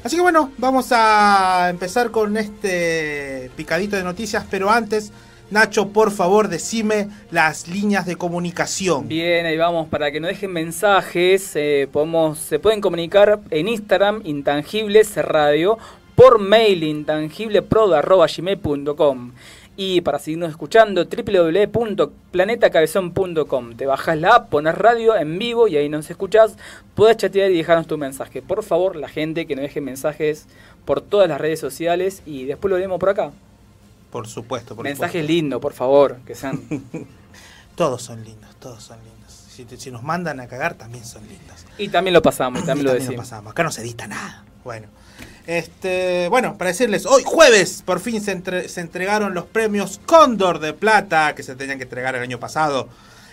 Así 0.05 0.17
que 0.17 0.23
bueno, 0.23 0.53
vamos 0.59 0.89
a 0.93 1.69
empezar 1.71 2.11
con 2.11 2.37
este 2.37 3.51
picadito 3.57 3.97
de 3.97 4.03
noticias, 4.03 4.45
pero 4.51 4.71
antes, 4.71 5.11
Nacho, 5.51 5.89
por 5.89 6.11
favor, 6.11 6.49
decime 6.49 7.09
las 7.31 7.67
líneas 7.67 8.05
de 8.05 8.17
comunicación. 8.17 9.09
Bien, 9.09 9.47
ahí 9.47 9.57
vamos, 9.57 9.89
para 9.89 10.13
que 10.13 10.21
nos 10.21 10.29
dejen 10.29 10.53
mensajes, 10.53 11.53
eh, 11.55 11.89
podemos, 11.91 12.39
se 12.39 12.59
pueden 12.59 12.83
comunicar 12.83 13.41
en 13.51 13.69
Instagram, 13.69 14.21
Intangibles 14.25 15.17
Radio, 15.17 15.79
por 16.21 16.39
mail, 16.39 16.85
intangiblepro.gmail.com 16.85 19.33
y 19.77 20.01
para 20.03 20.19
seguirnos 20.19 20.51
escuchando, 20.51 21.07
www.planetacabezón.com. 21.07 23.77
Te 23.77 23.87
bajas 23.87 24.19
la 24.19 24.35
app, 24.35 24.51
pones 24.51 24.75
radio 24.75 25.17
en 25.17 25.39
vivo 25.39 25.67
y 25.69 25.79
ahí 25.79 25.89
nos 25.89 26.11
escuchás, 26.11 26.57
puedes 26.95 27.17
chatear 27.17 27.51
y 27.51 27.57
dejarnos 27.57 27.87
tu 27.87 27.97
mensaje. 27.97 28.43
Por 28.43 28.63
favor, 28.63 28.97
la 28.97 29.09
gente 29.09 29.47
que 29.47 29.57
nos 29.57 29.63
deje 29.63 29.81
mensajes 29.81 30.47
por 30.85 31.01
todas 31.01 31.27
las 31.29 31.41
redes 31.41 31.59
sociales 31.59 32.23
y 32.27 32.45
después 32.45 32.71
lo 32.71 32.77
leemos 32.77 33.01
por 33.01 33.09
acá. 33.09 33.31
Por 34.13 34.29
supuesto, 34.29 34.77
por 34.77 34.85
Mensajes 34.85 35.25
lindos, 35.25 35.59
por 35.63 35.73
favor, 35.73 36.19
que 36.27 36.35
sean... 36.35 36.61
todos 37.77 38.03
son 38.03 38.23
lindos, 38.25 38.55
todos 38.57 38.83
son 38.83 38.99
lindos. 38.99 39.33
Si, 39.33 39.65
te- 39.65 39.79
si 39.79 39.91
nos 39.91 40.03
mandan 40.03 40.39
a 40.41 40.47
cagar, 40.49 40.75
también 40.75 41.07
son 41.07 41.27
lindos. 41.27 41.65
Y 41.79 41.89
también 41.89 42.13
lo 42.13 42.21
pasamos, 42.21 42.63
y 42.63 42.67
también 42.67 42.85
lo 42.85 42.91
También 42.91 43.09
decimos. 43.09 43.27
pasamos. 43.31 43.53
Acá 43.53 43.63
no 43.63 43.73
se 43.73 43.81
edita 43.81 44.07
nada. 44.07 44.45
Bueno. 44.65 44.89
Este, 45.47 46.29
bueno, 46.29 46.57
para 46.59 46.69
decirles, 46.71 47.07
hoy 47.07 47.23
jueves 47.25 47.83
por 47.85 48.01
fin 48.01 48.21
se, 48.23 48.33
entre- 48.33 48.69
se 48.69 48.81
entregaron 48.81 49.35
los 49.35 49.45
premios 49.47 50.01
Cóndor 50.07 50.59
de 50.61 50.73
Plata 50.73 51.35
que 51.35 51.43
se 51.43 51.57
tenían 51.57 51.79
que 51.79 51.85
entregar 51.85 52.15
el 52.15 52.23
año 52.23 52.39
pasado. 52.39 52.89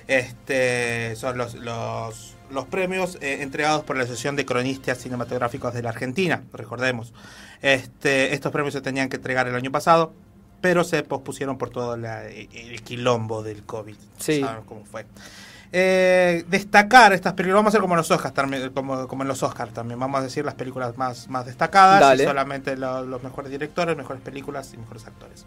Este, 0.08 1.16
son 1.16 1.38
los, 1.38 1.54
los, 1.56 2.34
los 2.50 2.66
premios 2.66 3.18
eh, 3.22 3.40
entregados 3.42 3.84
por 3.84 3.98
la 3.98 4.04
Asociación 4.04 4.36
de 4.36 4.46
Cronistas 4.46 4.98
Cinematográficos 5.00 5.74
de 5.74 5.84
la 5.84 5.90
Argentina, 5.90 6.44
recordemos. 6.54 7.14
Este, 7.62 8.34
estos 8.34 8.52
premios 8.52 8.74
se 8.74 8.82
tenían 8.82 9.10
que 9.10 9.18
entregar 9.18 9.48
el 9.48 9.56
año 9.56 9.72
pasado, 9.72 10.14
pero 10.62 10.84
se 10.84 11.04
pospusieron 11.04 11.58
por 11.58 11.70
todo 11.70 11.98
la- 11.98 12.26
el 12.26 12.82
quilombo 12.84 13.44
del 13.44 13.64
COVID. 13.64 13.96
Sí. 14.18 14.40
Saben 14.42 14.64
cómo 14.66 14.86
fue. 14.86 15.06
Eh, 15.72 16.46
destacar 16.48 17.12
estas 17.14 17.34
películas, 17.34 17.60
vamos 17.60 17.68
a 17.68 17.72
hacer 17.72 17.82
como 17.82 17.94
en 17.96 17.98
los 17.98 18.10
Oscars 18.12 18.34
también, 18.34 18.70
como, 18.72 19.08
como 19.08 19.24
en 19.24 19.28
los 19.28 19.44
Oscars 19.44 19.74
también, 19.74 20.00
vamos 20.00 20.20
a 20.20 20.24
decir 20.24 20.46
las 20.46 20.56
películas 20.56 20.98
más, 20.98 21.28
más 21.30 21.46
destacadas, 21.46 22.00
Dale. 22.00 22.24
y 22.24 22.26
solamente 22.26 22.78
lo- 22.78 23.04
los 23.04 23.22
mejores 23.22 23.52
directores, 23.52 23.98
mejores 23.98 24.22
películas 24.22 24.72
y 24.74 24.78
mejores 24.78 25.06
actores. 25.08 25.46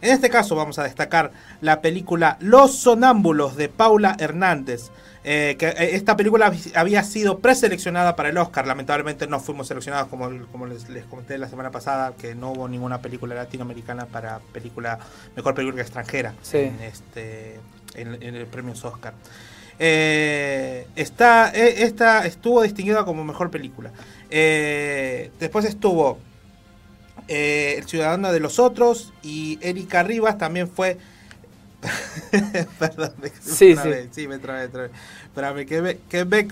En 0.00 0.12
este 0.12 0.28
caso 0.28 0.54
vamos 0.54 0.78
a 0.78 0.84
destacar 0.84 1.32
la 1.60 1.80
película 1.80 2.36
Los 2.40 2.76
Sonámbulos 2.78 3.56
de 3.56 3.68
Paula 3.68 4.16
Hernández. 4.18 4.90
eh, 5.26 5.56
que 5.58 5.68
eh, 5.68 5.94
esta 5.96 6.18
película 6.18 6.52
había 6.74 7.02
sido 7.02 7.38
preseleccionada 7.38 8.14
para 8.14 8.28
el 8.28 8.36
Oscar. 8.36 8.66
Lamentablemente 8.66 9.26
no 9.26 9.40
fuimos 9.40 9.68
seleccionados 9.68 10.08
como, 10.08 10.28
como 10.52 10.66
les, 10.66 10.90
les 10.90 11.06
comenté 11.06 11.38
la 11.38 11.48
semana 11.48 11.70
pasada, 11.70 12.12
que 12.12 12.34
no 12.34 12.50
hubo 12.52 12.68
ninguna 12.68 12.98
película 12.98 13.34
latinoamericana 13.34 14.04
para 14.04 14.40
película 14.52 14.98
mejor 15.34 15.54
película 15.54 15.80
extranjera 15.82 16.34
Sí. 16.42 16.58
en, 16.58 16.78
este, 16.82 17.58
en, 17.94 18.22
en 18.22 18.34
el 18.34 18.46
premios 18.46 18.84
Oscar. 18.84 19.14
Eh, 19.78 20.86
está, 20.94 21.50
eh, 21.50 21.82
esta 21.84 22.26
estuvo 22.26 22.62
distinguida 22.62 23.04
como 23.04 23.24
mejor 23.24 23.50
película. 23.50 23.90
Eh, 24.30 25.30
después 25.40 25.64
estuvo 25.64 26.18
eh, 27.28 27.76
El 27.78 27.84
Ciudadano 27.86 28.32
de 28.32 28.40
los 28.40 28.58
Otros 28.58 29.12
y 29.22 29.58
Erika 29.62 30.02
Rivas 30.02 30.38
también 30.38 30.68
fue. 30.68 30.98
Perdón, 32.78 33.12
me, 33.20 33.30
Sí, 33.40 33.74
trabé, 33.74 34.04
sí. 34.04 34.08
sí, 34.12 34.28
me 34.28 34.38
trabé, 34.38 34.68
trabé. 34.68 34.90
Espérame, 35.24 35.66
que 35.66 35.82
me, 35.82 35.96
que 35.98 36.24
me, 36.24 36.46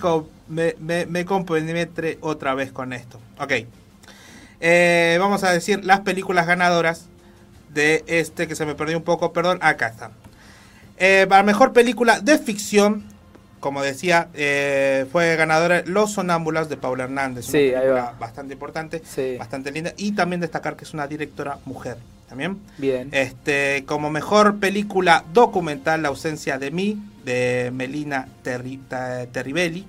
me, 0.49 0.77
me, 0.79 1.07
me 1.07 1.25
compenetre 1.25 2.19
otra 2.21 2.55
vez 2.55 2.73
con 2.73 2.93
esto. 2.93 3.21
Ok. 3.39 3.53
Vamos 5.19 5.43
a 5.45 5.53
decir 5.53 5.85
las 5.85 6.01
películas 6.01 6.47
ganadoras 6.47 7.07
de 7.71 8.05
este 8.07 8.47
que 8.47 8.55
se 8.55 8.67
me 8.67 8.75
perdió 8.75 8.97
un 8.97 9.05
poco, 9.05 9.33
perdón, 9.33 9.59
acá 9.63 9.89
están. 9.89 10.22
Eh, 11.05 11.27
para 11.29 11.43
mejor 11.43 11.73
película 11.73 12.21
de 12.21 12.39
ficción, 12.39 13.03
como 13.59 13.83
decía, 13.83 14.29
eh, 14.35 15.05
fue 15.11 15.35
ganadora 15.35 15.83
Los 15.85 16.13
Sonámbulas 16.13 16.69
de 16.69 16.77
Paula 16.77 17.03
Hernández. 17.05 17.47
Una 17.49 17.53
Sí, 17.53 17.59
ahí 17.59 17.73
película 17.73 18.03
va. 18.03 18.15
bastante 18.21 18.53
importante, 18.55 19.03
Sí. 19.05 19.37
bastante 19.37 19.73
linda. 19.73 19.95
Y 19.97 20.13
también 20.13 20.41
destacar 20.41 20.77
que 20.77 20.85
es 20.85 20.95
una 20.95 21.09
directora 21.09 21.59
mujer. 21.65 21.97
¿También? 22.29 22.61
Bien. 22.79 23.09
Este, 23.11 23.83
como 23.85 24.11
mejor 24.11 24.59
película 24.61 25.25
documental, 25.35 26.03
La 26.03 26.09
ausencia 26.09 26.59
de 26.61 26.71
mí, 26.71 27.03
de 27.25 27.71
Melina 27.75 28.29
Terri- 28.45 28.79
Terribelli. 29.33 29.85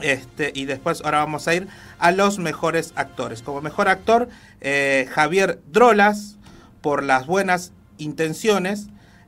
Este, 0.00 0.52
y 0.54 0.64
después 0.64 1.02
ahora 1.04 1.18
vamos 1.18 1.46
a 1.48 1.54
ir 1.54 1.68
a 1.98 2.12
los 2.12 2.38
mejores 2.38 2.94
actores. 2.96 3.42
Como 3.42 3.60
mejor 3.60 3.88
actor, 3.88 4.30
eh, 4.62 5.06
Javier 5.12 5.60
Drolas, 5.70 6.36
por 6.80 7.02
las 7.04 7.26
buenas 7.26 7.72
intenciones. 7.98 8.86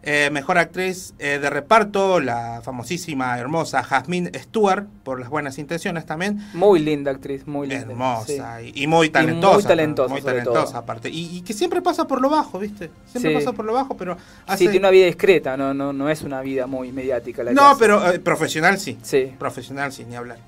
Eh, 0.08 0.30
mejor 0.30 0.56
actriz 0.56 1.14
eh, 1.18 1.40
de 1.40 1.50
reparto, 1.50 2.20
la 2.20 2.60
famosísima, 2.62 3.36
hermosa 3.40 3.82
Jasmine 3.82 4.30
Stewart, 4.38 4.86
por 5.02 5.18
las 5.18 5.28
buenas 5.28 5.58
intenciones 5.58 6.06
también. 6.06 6.40
Muy 6.54 6.78
linda 6.78 7.10
actriz, 7.10 7.44
muy 7.48 7.66
linda. 7.66 7.86
Hermosa 7.90 8.58
sí. 8.60 8.70
y, 8.72 8.84
y 8.84 8.86
muy 8.86 9.10
talentosa. 9.10 9.54
muy 9.54 9.62
talentosa, 9.64 10.12
muy 10.12 10.22
talentosa 10.22 10.64
todo. 10.66 10.78
aparte. 10.78 11.10
Y, 11.10 11.38
y 11.38 11.40
que 11.42 11.52
siempre 11.52 11.82
pasa 11.82 12.06
por 12.06 12.20
lo 12.22 12.30
bajo, 12.30 12.60
¿viste? 12.60 12.88
Siempre 13.10 13.32
Sí. 13.32 13.36
pasa 13.36 13.50
por 13.52 13.64
lo 13.64 13.72
bajo, 13.72 13.96
pero 13.96 14.16
hace... 14.46 14.58
Sí, 14.58 14.64
tiene 14.70 14.78
una 14.78 14.90
vida 14.90 15.06
discreta, 15.06 15.56
no, 15.56 15.74
no, 15.74 15.92
no 15.92 16.08
es 16.08 16.22
una 16.22 16.40
vida 16.40 16.68
muy 16.68 16.92
mediática 16.92 17.42
la 17.42 17.50
que 17.50 17.56
No, 17.56 17.70
hace. 17.70 17.80
pero 17.80 18.08
eh, 18.12 18.20
profesional 18.20 18.78
sí. 18.78 18.96
Sí. 19.02 19.32
Profesional 19.36 19.92
sí, 19.92 20.04
ni 20.04 20.14
hablar. 20.14 20.38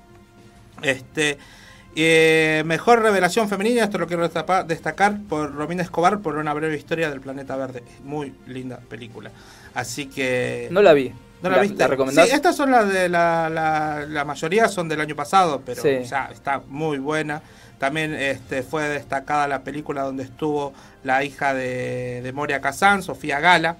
Este, 0.81 1.37
eh, 1.95 2.63
mejor 2.65 3.01
revelación 3.01 3.49
femenina, 3.49 3.83
esto 3.83 3.97
lo 3.97 4.07
quiero 4.07 4.27
destacar 4.65 5.17
por 5.27 5.53
Romina 5.53 5.83
Escobar 5.83 6.19
por 6.19 6.37
una 6.37 6.53
breve 6.53 6.77
historia 6.77 7.09
del 7.09 7.19
planeta 7.21 7.55
verde. 7.55 7.83
Muy 8.03 8.33
linda 8.47 8.79
película. 8.89 9.31
Así 9.73 10.05
que... 10.07 10.67
No 10.71 10.81
la 10.81 10.93
vi. 10.93 11.11
¿No 11.41 11.49
la, 11.49 11.57
¿La- 11.57 11.61
viste? 11.61 11.87
la? 11.87 12.25
Sí, 12.25 12.31
estas 12.33 12.55
son 12.55 12.71
las 12.71 12.91
de 12.91 13.07
la, 13.09 13.49
la, 13.49 14.05
la 14.07 14.25
mayoría 14.25 14.67
son 14.67 14.89
del 14.89 14.99
año 15.01 15.15
pasado, 15.15 15.61
pero 15.65 15.81
Sí. 15.81 16.05
sea, 16.05 16.29
está 16.33 16.61
muy 16.67 16.97
buena. 16.97 17.41
También 17.77 18.13
este, 18.13 18.61
fue 18.61 18.89
destacada 18.89 19.47
la 19.47 19.63
película 19.63 20.01
donde 20.03 20.23
estuvo 20.23 20.73
la 21.03 21.23
hija 21.23 21.53
de, 21.53 22.21
de 22.21 22.33
Moria 22.33 22.59
Kazan, 22.59 23.03
Sofía 23.03 23.39
Gala, 23.39 23.77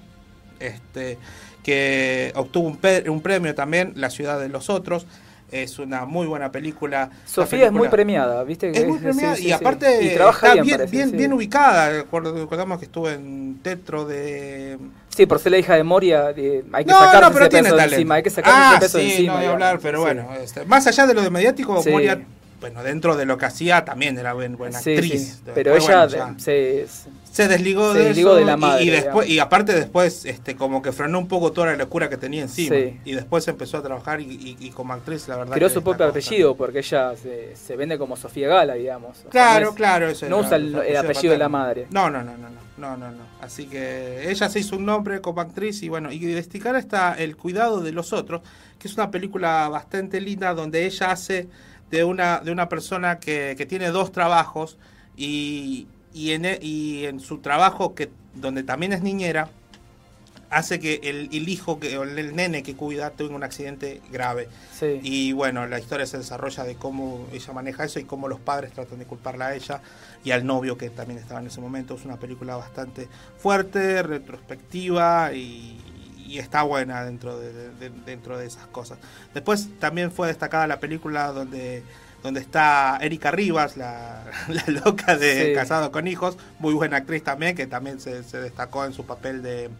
este, 0.58 1.18
que 1.62 2.32
obtuvo 2.34 2.68
un, 2.68 2.78
un 3.10 3.20
premio 3.20 3.54
también, 3.54 3.92
La 3.96 4.08
ciudad 4.08 4.40
de 4.40 4.48
los 4.48 4.70
otros. 4.70 5.06
Es 5.52 5.78
una 5.78 6.04
muy 6.04 6.26
buena 6.26 6.52
película. 6.52 7.10
Sofía 7.26 7.58
La 7.60 7.64
es 7.66 7.72
muy 7.72 7.80
película- 7.80 7.90
premiada, 7.90 8.44
¿viste? 8.44 8.70
es 8.70 8.86
muy 8.86 8.98
Sí, 8.98 9.04
premiada 9.04 9.34
sí, 9.36 9.42
y 9.42 9.46
sí. 9.46 9.52
aparte 9.52 10.02
Y 10.04 10.14
trabaja 10.14 10.46
está 10.46 10.52
bien, 10.54 10.64
bien, 10.66 10.76
parece, 10.78 10.96
bien, 10.96 11.10
sí. 11.10 11.16
bien 11.16 11.32
ubicada. 11.32 11.90
Recordamos 11.90 12.78
que 12.78 12.84
estuvo 12.84 13.08
en 13.10 13.58
Tetro 13.62 14.04
de 14.04 14.78
Sí, 15.08 15.26
por 15.26 15.38
ser 15.40 15.52
la 15.52 15.58
hija 15.58 15.74
de 15.74 15.82
Moria, 15.82 16.30
eh, 16.36 16.64
hay 16.72 16.84
que 16.84 16.90
no, 16.92 16.98
sacarse 16.98 17.20
no, 17.26 17.32
pero 17.32 17.44
ese 17.44 17.50
tiene 17.50 17.64
peso 17.64 17.76
de 17.76 17.82
encima. 17.84 18.14
Hay 18.14 18.22
que 18.22 18.30
sacarse 18.30 18.58
ah, 18.58 18.70
ese 18.76 18.80
peso 18.80 18.98
de 18.98 19.04
sí, 19.04 19.10
encima. 19.10 19.32
no 19.32 19.38
voy 19.38 19.46
a 19.48 19.52
hablar, 19.52 19.78
pero 19.82 19.98
Sí. 19.98 20.04
bueno, 20.04 20.28
este, 20.40 20.64
más 20.66 20.86
allá 20.86 21.06
de 21.06 21.14
lo 21.14 21.22
de 21.22 21.30
mediático, 21.30 21.82
Sí. 21.82 21.90
Moria, 21.90 22.20
bueno, 22.60 22.82
dentro 22.82 23.16
de 23.16 23.24
lo 23.24 23.38
que 23.38 23.46
hacía 23.46 23.84
también 23.84 24.18
era 24.18 24.32
buen- 24.34 24.56
buena 24.56 24.78
Sí, 24.80 24.92
actriz. 24.92 25.10
sí. 25.12 25.18
Después, 25.44 25.54
Pero 25.54 25.76
ella 25.76 26.06
bueno, 26.06 26.38
se, 26.38 26.86
se 27.32 27.48
desligó 27.48 27.92
se 27.92 27.98
de 28.00 28.04
desligó 28.06 28.30
eso 28.30 28.36
de 28.38 28.44
la 28.44 28.56
madre, 28.56 28.84
y, 28.84 28.90
después 28.90 29.26
digamos. 29.26 29.28
y 29.28 29.38
aparte 29.38 29.72
después 29.74 30.24
este 30.24 30.56
como 30.56 30.82
que 30.82 30.92
frenó 30.92 31.18
un 31.18 31.28
poco 31.28 31.52
toda 31.52 31.68
la 31.68 31.76
locura 31.76 32.08
que 32.10 32.16
tenía 32.16 32.42
encima 32.42 32.76
Sí. 32.76 33.00
y 33.04 33.12
después 33.12 33.46
empezó 33.48 33.78
a 33.78 33.82
trabajar 33.82 34.20
y, 34.20 34.24
y- 34.24 34.56
y 34.60 34.70
como 34.70 34.92
actriz 34.92 35.26
la 35.28 35.36
verdad 35.36 35.54
creó 35.54 35.68
su 35.70 35.82
propio 35.82 36.06
apellido 36.06 36.54
porque 36.56 36.78
ella 36.80 37.14
se, 37.16 37.56
se 37.56 37.76
vende 37.76 37.96
como 37.98 38.16
Sofía 38.16 38.48
Gala, 38.48 38.74
digamos. 38.74 39.24
O 39.26 39.30
Claro, 39.30 39.74
claro, 39.74 40.08
eso 40.08 40.28
No 40.28 40.38
usa 40.38 40.56
el, 40.56 40.74
apellido 40.96 41.32
de 41.32 41.38
la 41.38 41.48
madre. 41.48 41.86
No, 41.90 42.10
no, 42.10 42.22
no, 42.22 42.36
no, 42.36 42.48
no, 42.50 42.60
no, 42.76 42.96
no, 42.96 43.10
no. 43.12 43.22
Así 43.40 43.66
que 43.66 44.30
ella 44.30 44.48
se 44.48 44.58
hizo 44.60 44.76
un 44.76 44.84
nombre 44.84 45.20
como 45.20 45.40
actriz 45.40 45.82
y 45.82 45.88
bueno, 45.88 46.10
y 46.12 46.18
destacar 46.18 46.76
está 46.76 47.14
El 47.14 47.36
cuidado 47.36 47.80
de 47.80 47.92
los 47.92 48.12
otros, 48.12 48.42
que 48.78 48.88
es 48.88 48.94
una 48.94 49.10
película 49.10 49.68
bastante 49.68 50.20
linda 50.20 50.52
donde 50.54 50.84
ella 50.86 51.10
hace 51.12 51.48
de 51.90 52.04
una 52.04 52.40
de 52.40 52.52
una 52.52 52.68
persona 52.68 53.18
que, 53.18 53.54
que 53.56 53.66
tiene 53.66 53.88
dos 53.90 54.12
trabajos 54.12 54.78
y, 55.16 55.86
y 56.14 56.32
en 56.32 56.44
e- 56.44 56.58
y 56.62 57.04
en 57.06 57.20
su 57.20 57.38
trabajo 57.38 57.94
que 57.94 58.10
donde 58.34 58.62
también 58.62 58.92
es 58.92 59.02
niñera 59.02 59.48
hace 60.50 60.80
que 60.80 61.00
el, 61.04 61.28
el 61.32 61.48
hijo 61.48 61.78
que 61.78 61.96
o 61.96 62.02
el 62.02 62.34
nene 62.34 62.64
que 62.64 62.74
cuida 62.74 63.10
tenga 63.10 63.36
un 63.36 63.44
accidente 63.44 64.00
grave. 64.10 64.48
Sí. 64.76 64.98
Y 65.02 65.32
bueno, 65.32 65.66
la 65.66 65.78
historia 65.78 66.06
se 66.06 66.18
desarrolla 66.18 66.64
de 66.64 66.74
cómo 66.74 67.26
ella 67.32 67.52
maneja 67.52 67.84
eso 67.84 68.00
y 68.00 68.04
cómo 68.04 68.26
los 68.26 68.40
padres 68.40 68.72
tratan 68.72 68.98
de 68.98 69.04
culparla 69.04 69.46
a 69.46 69.54
ella 69.54 69.80
y 70.24 70.32
al 70.32 70.44
novio 70.44 70.76
que 70.76 70.90
también 70.90 71.20
estaba 71.20 71.40
en 71.40 71.46
ese 71.46 71.60
momento. 71.60 71.94
Es 71.94 72.04
una 72.04 72.18
película 72.18 72.56
bastante 72.56 73.08
fuerte, 73.38 74.02
retrospectiva 74.02 75.32
y, 75.32 75.78
y 76.34 76.38
está 76.38 76.62
buena 76.62 77.04
dentro 77.04 77.38
de, 77.38 77.52
de- 77.52 77.70
de- 77.90 78.00
dentro 78.06 78.38
de 78.38 78.46
esas 78.46 78.66
cosas. 78.68 78.98
Después 79.34 79.68
también 79.78 80.12
fue 80.12 80.28
destacada 80.28 80.66
la 80.66 80.80
película 80.80 81.28
donde 81.32 81.82
donde 82.22 82.40
está 82.40 82.98
Erika 83.00 83.30
Rivas, 83.30 83.78
la, 83.78 84.24
la 84.48 84.62
loca 84.84 85.16
de 85.16 85.46
Sí. 85.46 85.54
Casado 85.54 85.90
con 85.90 86.06
Hijos, 86.06 86.36
muy 86.58 86.74
buena 86.74 86.98
actriz 86.98 87.24
también, 87.24 87.56
que 87.56 87.66
también 87.66 87.98
se, 87.98 88.22
se 88.24 88.38
destacó 88.38 88.84
en 88.84 88.92
su 88.92 89.06
papel 89.06 89.42
de 89.42 89.70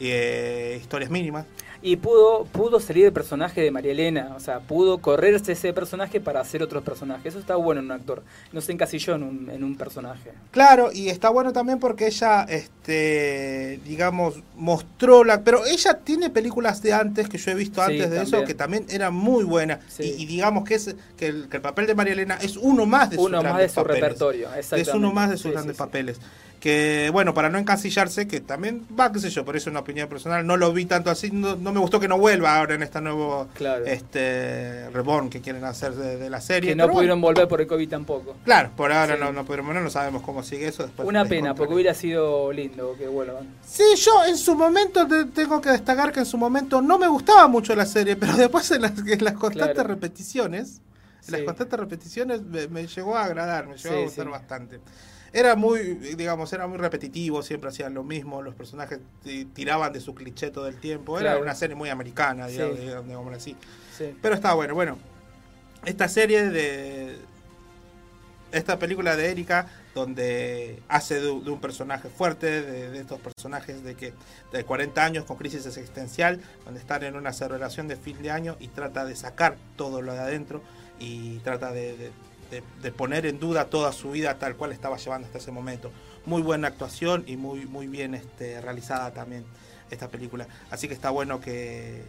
eh, 0.00 0.78
Historias 0.80 1.10
Mínimas. 1.10 1.46
Y 1.86 1.96
pudo, 1.96 2.44
pudo 2.46 2.80
salir 2.80 3.04
el 3.04 3.12
personaje 3.12 3.60
de 3.60 3.70
María 3.70 3.92
Elena, 3.92 4.32
o 4.34 4.40
sea, 4.40 4.60
pudo 4.60 5.02
correrse 5.02 5.52
ese 5.52 5.70
personaje 5.74 6.18
para 6.18 6.40
hacer 6.40 6.62
otros 6.62 6.82
personajes. 6.82 7.26
Eso 7.26 7.38
está 7.38 7.56
bueno 7.56 7.80
en 7.80 7.84
un 7.84 7.92
actor. 7.92 8.22
No 8.52 8.62
se 8.62 8.72
encasilló 8.72 9.14
en 9.16 9.22
un, 9.22 9.50
en 9.50 9.62
un 9.62 9.76
personaje. 9.76 10.32
Claro, 10.50 10.90
y 10.94 11.10
está 11.10 11.28
bueno 11.28 11.52
también 11.52 11.78
porque 11.80 12.06
ella, 12.06 12.44
este, 12.44 13.80
digamos, 13.84 14.36
mostró 14.56 15.24
la... 15.24 15.44
Pero 15.44 15.66
ella 15.66 15.98
tiene 16.02 16.30
películas 16.30 16.80
de 16.80 16.94
antes 16.94 17.28
que 17.28 17.36
yo 17.36 17.50
he 17.50 17.54
visto 17.54 17.84
Sí, 17.84 17.92
antes 17.92 18.10
de 18.10 18.22
eso 18.22 18.44
que 18.44 18.54
también 18.54 18.86
eran 18.88 19.12
muy 19.14 19.44
buenas. 19.44 19.80
Sí. 19.88 20.14
Y, 20.16 20.22
y 20.22 20.26
digamos 20.26 20.64
que, 20.64 20.76
es, 20.76 20.96
que, 21.18 21.26
el, 21.26 21.50
que 21.50 21.58
el 21.58 21.62
papel 21.62 21.86
de 21.86 21.94
María 21.94 22.14
Elena 22.14 22.38
es 22.40 22.56
uno 22.56 22.86
más 22.86 23.10
de 23.10 23.16
sus 23.16 23.26
Uno 23.26 23.36
más 23.42 23.44
grandes 23.44 23.66
de 23.66 23.68
su 23.68 23.74
papeles. 23.74 24.00
repertorio, 24.02 24.48
Es 24.54 24.88
uno 24.94 25.12
más 25.12 25.28
de 25.28 25.36
sus 25.36 25.42
Sí, 25.48 25.50
grandes 25.50 25.76
papeles. 25.76 26.18
Que, 26.64 27.10
bueno, 27.12 27.34
para 27.34 27.50
no 27.50 27.58
encasillarse, 27.58 28.26
que 28.26 28.40
también 28.40 28.86
va, 28.98 29.12
qué 29.12 29.18
sé 29.20 29.28
yo, 29.28 29.44
por 29.44 29.54
eso 29.54 29.68
es 29.68 29.72
una 29.72 29.80
opinión 29.80 30.08
personal, 30.08 30.46
no 30.46 30.56
lo 30.56 30.72
vi 30.72 30.86
tanto 30.86 31.10
así, 31.10 31.30
no, 31.30 31.56
no 31.56 31.72
me 31.74 31.78
gustó 31.78 32.00
que 32.00 32.08
no 32.08 32.16
vuelva 32.16 32.56
ahora 32.58 32.74
en 32.74 32.82
esta 32.82 33.02
nuevo 33.02 33.48
Claro. 33.52 33.84
este 33.84 34.88
Reborn 34.88 35.28
que 35.28 35.42
quieren 35.42 35.62
hacer 35.64 35.92
de, 35.92 36.16
de 36.16 36.30
la 36.30 36.40
serie. 36.40 36.70
Que 36.70 36.74
no 36.74 36.84
Pero 36.84 36.92
bueno, 36.94 37.00
pudieron 37.00 37.20
volver 37.20 37.48
por 37.48 37.60
el 37.60 37.66
COVID 37.66 37.86
tampoco. 37.90 38.36
Claro, 38.46 38.70
por 38.74 38.90
ahora 38.92 39.14
Sí. 39.16 39.20
no, 39.20 39.30
no 39.30 39.44
pudieron, 39.44 39.84
no 39.84 39.90
sabemos 39.90 40.22
cómo 40.22 40.42
sigue 40.42 40.68
eso. 40.68 40.84
Después 40.84 41.06
Una 41.06 41.26
pena, 41.26 41.54
porque 41.54 41.74
hubiera 41.74 41.92
sido 41.92 42.50
lindo 42.50 42.94
que 42.96 43.08
vuelvan. 43.08 43.46
Sí, 43.66 43.84
yo 43.98 44.24
en 44.26 44.38
su 44.38 44.54
momento 44.54 45.06
te- 45.06 45.26
tengo 45.26 45.60
que 45.60 45.68
destacar 45.68 46.12
que 46.12 46.20
en 46.20 46.26
su 46.26 46.38
momento 46.38 46.80
no 46.80 46.98
me 46.98 47.08
gustaba 47.08 47.46
mucho 47.46 47.76
la 47.76 47.84
serie, 47.84 48.16
pero 48.16 48.32
después 48.38 48.70
en 48.70 48.80
las, 48.80 48.92
en 49.06 49.22
las 49.22 49.34
constantes 49.34 49.74
Claro. 49.74 49.88
repeticiones, 49.90 50.80
en 51.26 51.32
las 51.32 51.42
constantes 51.42 51.78
repeticiones 51.78 52.40
me, 52.42 52.68
me 52.68 52.86
llegó 52.86 53.18
a 53.18 53.24
agradar, 53.26 53.66
me 53.66 53.76
llegó 53.76 53.96
a 53.98 54.00
gustar 54.04 54.30
bastante. 54.30 54.80
Era 55.34 55.56
muy, 55.56 55.94
digamos, 56.16 56.52
era 56.52 56.68
muy 56.68 56.78
repetitivo, 56.78 57.42
siempre 57.42 57.68
hacían 57.68 57.92
lo 57.92 58.04
mismo, 58.04 58.40
los 58.40 58.54
personajes 58.54 59.00
ti- 59.24 59.46
tiraban 59.46 59.92
de 59.92 60.00
su 60.00 60.14
cliché 60.14 60.52
todo 60.52 60.68
el 60.68 60.76
tiempo, 60.78 61.18
era 61.18 61.30
Claro. 61.32 61.42
una 61.42 61.56
serie 61.56 61.74
muy 61.74 61.90
americana, 61.90 62.46
digamos, 62.46 62.76
Sí. 62.76 62.82
digamos, 62.84 63.06
digamos 63.06 63.34
así. 63.36 63.56
Sí. 63.98 64.16
Pero 64.22 64.36
está 64.36 64.54
bueno, 64.54 64.74
bueno. 64.74 64.96
Esta 65.84 66.08
serie 66.08 66.48
de. 66.50 67.16
Esta 68.52 68.78
película 68.78 69.16
de 69.16 69.32
Erika, 69.32 69.66
donde 69.96 70.80
hace 70.88 71.16
de, 71.16 71.22
de 71.22 71.50
un 71.50 71.60
personaje 71.60 72.08
fuerte, 72.08 72.62
de, 72.62 72.90
de 72.90 72.98
estos 73.00 73.18
personajes 73.20 73.82
de 73.82 73.96
que 73.96 74.12
de 74.52 74.64
40 74.64 75.04
años 75.04 75.24
con 75.24 75.36
crisis 75.36 75.66
existencial, 75.66 76.40
donde 76.64 76.78
están 76.78 77.02
en 77.02 77.16
una 77.16 77.32
celebración 77.32 77.88
de 77.88 77.96
fin 77.96 78.22
de 78.22 78.30
año 78.30 78.56
y 78.60 78.68
trata 78.68 79.04
de 79.04 79.16
sacar 79.16 79.56
todo 79.76 80.00
lo 80.02 80.12
de 80.12 80.20
adentro 80.20 80.62
y 81.00 81.38
trata 81.38 81.72
de, 81.72 81.96
de- 81.96 82.12
de- 82.50 82.62
de 82.82 82.92
poner 82.92 83.26
en 83.26 83.38
duda 83.40 83.66
toda 83.66 83.92
su 83.92 84.10
vida 84.10 84.38
tal 84.38 84.56
cual 84.56 84.72
estaba 84.72 84.96
llevando 84.96 85.26
hasta 85.26 85.38
ese 85.38 85.50
momento. 85.50 85.90
Muy 86.26 86.42
buena 86.42 86.68
actuación 86.68 87.24
y 87.26 87.36
muy, 87.36 87.66
muy 87.66 87.86
bien 87.86 88.14
este, 88.14 88.60
realizada 88.60 89.12
también 89.12 89.44
esta 89.90 90.08
película. 90.08 90.46
Así 90.70 90.88
que 90.88 90.94
está 90.94 91.10
bueno 91.10 91.40
que, 91.40 92.02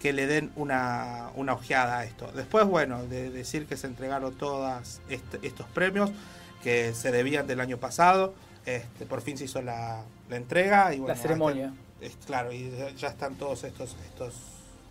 que 0.00 0.12
le 0.12 0.26
den 0.26 0.52
una, 0.56 1.30
una 1.34 1.54
ojeada 1.54 1.98
a 1.98 2.04
esto. 2.04 2.30
Después, 2.32 2.64
bueno, 2.66 3.04
de 3.06 3.30
decir 3.30 3.66
que 3.66 3.76
se 3.76 3.86
entregaron 3.86 4.34
todos 4.36 5.00
estos 5.42 5.66
premios 5.74 6.10
que 6.62 6.94
se 6.94 7.10
debían 7.12 7.46
del 7.46 7.60
año 7.60 7.78
pasado. 7.78 8.34
Este, 8.64 9.06
por 9.06 9.20
fin 9.22 9.38
se 9.38 9.44
hizo 9.44 9.62
la, 9.62 10.02
la 10.28 10.36
entrega 10.36 10.92
y 10.94 10.98
bueno, 10.98 11.14
La 11.14 11.20
ceremonia. 11.20 11.66
hasta- 11.68 12.06
es- 12.06 12.16
claro, 12.26 12.52
y 12.52 12.70
ya- 12.76 12.90
ya 12.90 13.08
están 13.08 13.36
todos 13.36 13.62
estos, 13.64 13.96
estos, 14.06 14.34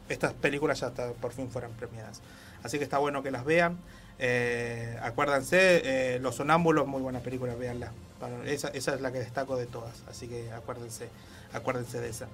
estas 0.09 0.33
películas 0.33 0.79
ya 0.79 0.87
está- 0.87 1.11
por 1.13 1.33
fin 1.33 1.49
fueron 1.49 1.71
premiadas. 1.73 2.21
Así 2.63 2.77
que 2.77 2.83
está 2.83 2.97
bueno 2.99 3.21
que 3.23 3.31
las 3.31 3.43
vean. 3.45 3.77
Eh, 4.19 4.97
acuérdense, 5.01 5.81
eh, 6.15 6.19
Los 6.19 6.35
Sonámbulos, 6.35 6.87
muy 6.87 7.01
buena 7.01 7.19
película, 7.19 7.55
véanla. 7.55 7.91
Esa, 8.45 8.69
esa 8.69 8.95
es 8.95 9.01
la 9.01 9.11
que 9.11 9.19
destaco 9.19 9.57
de 9.57 9.65
todas, 9.65 10.03
así 10.09 10.27
que 10.27 10.51
acuérdense, 10.51 11.09
acuérdense 11.53 11.99
de 11.99 12.09
esa. 12.09 12.27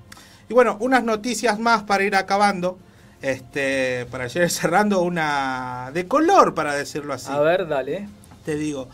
Y 0.48 0.54
bueno, 0.54 0.78
unas 0.80 1.04
noticias 1.04 1.60
más 1.60 1.84
para 1.84 2.04
ir 2.04 2.16
acabando, 2.16 2.78
este, 3.22 4.06
para 4.12 4.26
ir 4.28 4.50
cerrando 4.50 5.02
una 5.02 5.92
de 5.94 6.08
color, 6.08 6.54
para 6.54 6.76
decirlo 6.76 7.14
así. 7.14 7.32
A 7.32 7.40
ver, 7.40 7.68
dale. 7.68 8.08
Te 8.46 8.56
digo, 8.56 8.88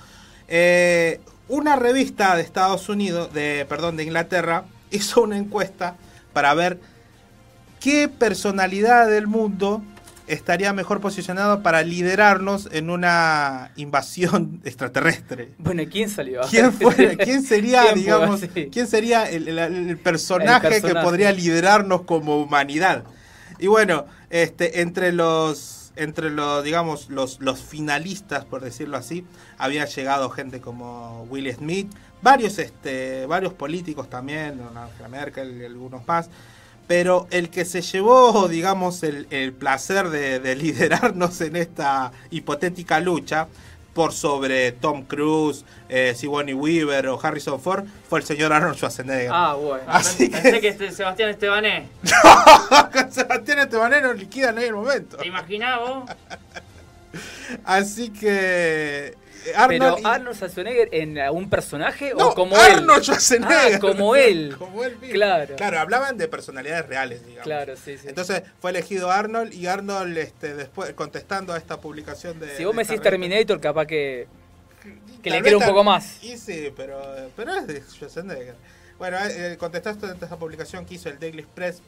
eh, 0.47 1.19
una 1.49 1.75
revista 1.75 2.35
de 2.35 2.41
Estados 2.41 2.89
Unidos, 2.89 3.33
de 3.33 3.65
perdón, 3.67 3.97
de 3.97 4.03
Inglaterra, 4.03 4.65
hizo 4.91 5.21
una 5.21 5.37
encuesta 5.37 5.95
para 6.33 6.53
ver 6.53 6.79
qué 7.79 8.07
personalidad 8.09 9.07
del 9.07 9.27
mundo 9.27 9.81
estaría 10.27 10.73
mejor 10.73 10.99
posicionado 11.01 11.63
para 11.63 11.81
liderarnos 11.83 12.69
en 12.71 12.89
una 12.89 13.71
invasión 13.77 14.61
extraterrestre. 14.65 15.53
Bueno, 15.57 15.81
¿y 15.81 15.87
quién 15.87 16.09
salió? 16.09 16.41
¿Quién, 16.49 16.71
quién 17.23 17.43
sería, 17.43 17.81
¿Quién 17.81 17.93
fue? 17.93 18.01
digamos, 18.01 18.39
Sí. 18.41 18.69
quién 18.71 18.87
sería 18.87 19.29
el, 19.29 19.47
el- 19.47 19.59
el 19.59 19.97
personaje 19.97 20.77
El 20.77 20.81
que 20.83 20.93
podría 20.95 21.31
liderarnos 21.31 22.01
como 22.03 22.41
humanidad? 22.41 23.03
Y 23.59 23.67
bueno, 23.67 24.05
este, 24.29 24.81
entre 24.81 25.11
los, 25.13 25.91
entre 25.95 26.29
los, 26.29 26.63
digamos, 26.63 27.09
los, 27.09 27.39
los 27.39 27.59
finalistas, 27.59 28.45
por 28.45 28.61
decirlo 28.61 28.97
así, 28.97 29.25
había 29.57 29.85
llegado 29.85 30.29
gente 30.29 30.61
como 30.61 31.23
Will 31.29 31.51
Smith, 31.55 31.89
varios, 32.21 32.59
este, 32.59 33.25
varios 33.25 33.53
políticos 33.53 34.09
también, 34.09 34.59
Angela 34.75 35.07
Merkel 35.09 35.59
y 35.61 35.65
algunos 35.65 36.05
más. 36.07 36.29
Pero 36.87 37.27
el 37.31 37.49
que 37.49 37.65
se 37.65 37.81
llevó, 37.81 38.47
digamos, 38.47 39.03
el, 39.03 39.27
el 39.29 39.51
placer 39.51 40.09
de, 40.09 40.39
de 40.39 40.55
liderarnos 40.55 41.41
en 41.41 41.57
esta 41.57 42.11
hipotética 42.31 42.99
lucha 43.01 43.47
por 43.93 44.13
sobre 44.13 44.71
Tom 44.73 45.03
Cruise, 45.05 45.65
eh, 45.89 46.13
Sigourney 46.15 46.53
Weaver 46.53 47.07
o 47.07 47.19
Harrison 47.21 47.59
Ford 47.59 47.83
fue 48.07 48.19
el 48.19 48.25
señor 48.25 48.53
Arnold 48.53 48.75
Schwarzenegger. 48.77 49.31
Ah, 49.33 49.55
bueno. 49.55 49.83
Así 49.87 50.29
Pensé 50.29 50.51
que 50.51 50.61
que 50.61 50.67
este 50.67 50.91
Sebastián 50.91 51.29
Estebané. 51.31 51.87
con 52.93 53.11
Sebastián 53.11 53.59
Estebanés 53.59 54.03
nos 54.03 54.15
liquidan 54.17 54.57
ahí 54.59 54.65
en 54.65 54.69
el 54.69 54.75
momento. 54.75 55.17
¿Te 55.17 55.27
imaginás 55.27 55.79
vos? 55.79 56.09
Así 57.65 58.09
que 58.09 59.15
eh, 59.49 59.53
Pero 59.67 59.85
Arnold 59.85 59.99
y- 59.99 60.05
Arnold 60.05 60.35
Schwarzenegger 60.35 60.89
en 60.91 61.17
algún 61.19 61.49
personaje 61.49 62.13
No, 62.17 62.29
o 62.29 62.33
como 62.35 62.55
Arnold 62.55 62.97
él. 62.99 63.03
Schwarzenegger. 63.03 63.75
Ah, 63.75 63.79
como 63.79 64.15
él. 64.15 64.55
Como 64.59 64.83
él 64.83 64.97
mismo. 64.97 65.13
Claro. 65.13 65.55
Claro, 65.55 65.79
hablaban 65.79 66.17
de 66.17 66.27
personalidades 66.27 66.85
reales, 66.87 67.21
digamos. 67.25 67.43
Claro, 67.43 67.75
sí, 67.75 67.97
sí. 67.97 68.07
Entonces 68.07 68.43
fue 68.59 68.71
elegido 68.71 69.11
Arnold 69.11 69.53
y 69.53 69.67
Arnold 69.67 70.17
este, 70.17 70.53
después 70.55 70.93
contestando 70.93 71.53
a 71.53 71.57
esta 71.57 71.79
publicación 71.79 72.39
de... 72.39 72.55
si 72.55 72.65
vos 72.65 72.73
de 72.73 72.75
me 72.77 72.81
esta 72.83 72.93
decís 72.93 73.03
Terminator, 73.03 73.59
capaz 73.59 73.85
que, 73.85 74.27
que 75.23 75.29
le 75.29 75.41
quiero 75.41 75.57
un 75.59 75.65
poco 75.65 75.83
más. 75.83 76.23
Y 76.23 76.37
sí, 76.37 76.71
pero, 76.75 77.01
pero 77.35 77.53
es 77.55 77.67
de 77.67 77.81
Schwarzenegger. 77.81 78.55
Bueno, 78.97 79.17
eh, 79.29 79.57
contestaste 79.59 80.07
ante 80.07 80.25
esa 80.25 80.37
publicación 80.37 80.85
que 80.85 80.95
hizo 80.95 81.09
el 81.09 81.19
Daily 81.19 81.39
Express, 81.39 81.81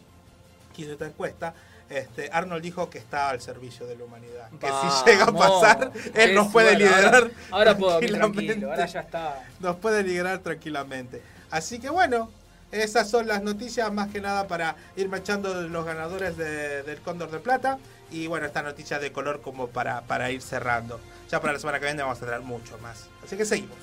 que 0.76 0.84
hizo 0.84 0.92
esta 0.94 1.08
encuesta. 1.08 1.54
Este, 1.90 2.30
Arnold 2.32 2.62
dijo 2.62 2.90
que 2.90 3.00
está 3.00 3.30
al 3.30 3.42
servicio 3.42 3.88
de 3.88 3.96
la 3.96 4.04
humanidad. 4.04 4.50
Que 4.60 4.68
si 4.68 5.10
llega 5.10 5.24
a 5.24 5.32
Vamos, 5.32 5.62
pasar, 5.62 5.92
él 6.14 6.36
nos 6.36 6.48
puede. 6.52 6.70
Ahora- 6.74 6.78
liderar. 6.80 7.32
Ahora, 7.52 7.78
puedo 7.78 7.94
dormir 7.94 8.10
tranquilamente. 8.12 8.46
tranquilo, 8.46 8.72
ahora 8.72 8.86
ya 8.86 9.00
está. 9.00 9.44
Nos 9.60 9.76
puede 9.78 10.04
liderar 10.04 10.40
tranquilamente. 10.40 11.22
Así 11.50 11.80
que 11.80 11.90
bueno, 11.90 12.30
esas 12.72 13.10
son 13.10 13.28
las 13.28 13.42
noticias 13.42 13.92
más 13.92 14.10
que 14.10 14.22
nada 14.22 14.48
para 14.48 14.76
ir 14.96 15.10
echando 15.16 15.54
los 15.64 15.86
ganadores 15.86 16.38
de- 16.38 16.84
del 16.84 17.00
Cóndor 17.00 17.32
de 17.32 17.40
Plata. 17.40 17.80
Y 18.12 18.28
bueno, 18.28 18.46
esta 18.46 18.62
noticia 18.62 19.00
de 19.00 19.12
color 19.12 19.42
como 19.42 19.68
para, 19.68 20.02
para 20.02 20.30
ir 20.32 20.42
cerrando. 20.42 21.00
Ya 21.32 21.40
para 21.42 21.54
la 21.54 21.60
semana 21.60 21.80
que 21.80 21.86
viene 21.86 22.02
vamos 22.04 22.22
a 22.22 22.26
tener 22.26 22.42
mucho 22.42 22.78
más. 22.80 23.08
Así 23.24 23.36
que 23.38 23.46
seguimos. 23.46 23.78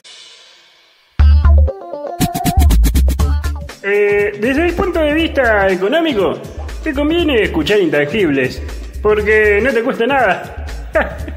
Eh, 3.82 4.38
desde 4.40 4.66
el 4.66 4.74
punto 4.74 4.98
de 4.98 5.12
vista 5.14 5.68
económico, 5.68 6.34
te 6.82 6.92
conviene 6.92 7.42
escuchar 7.42 7.78
intangibles, 7.78 8.60
porque 9.00 9.60
no 9.62 9.72
te 9.72 9.84
cuesta 9.84 10.06
nada. 10.06 10.66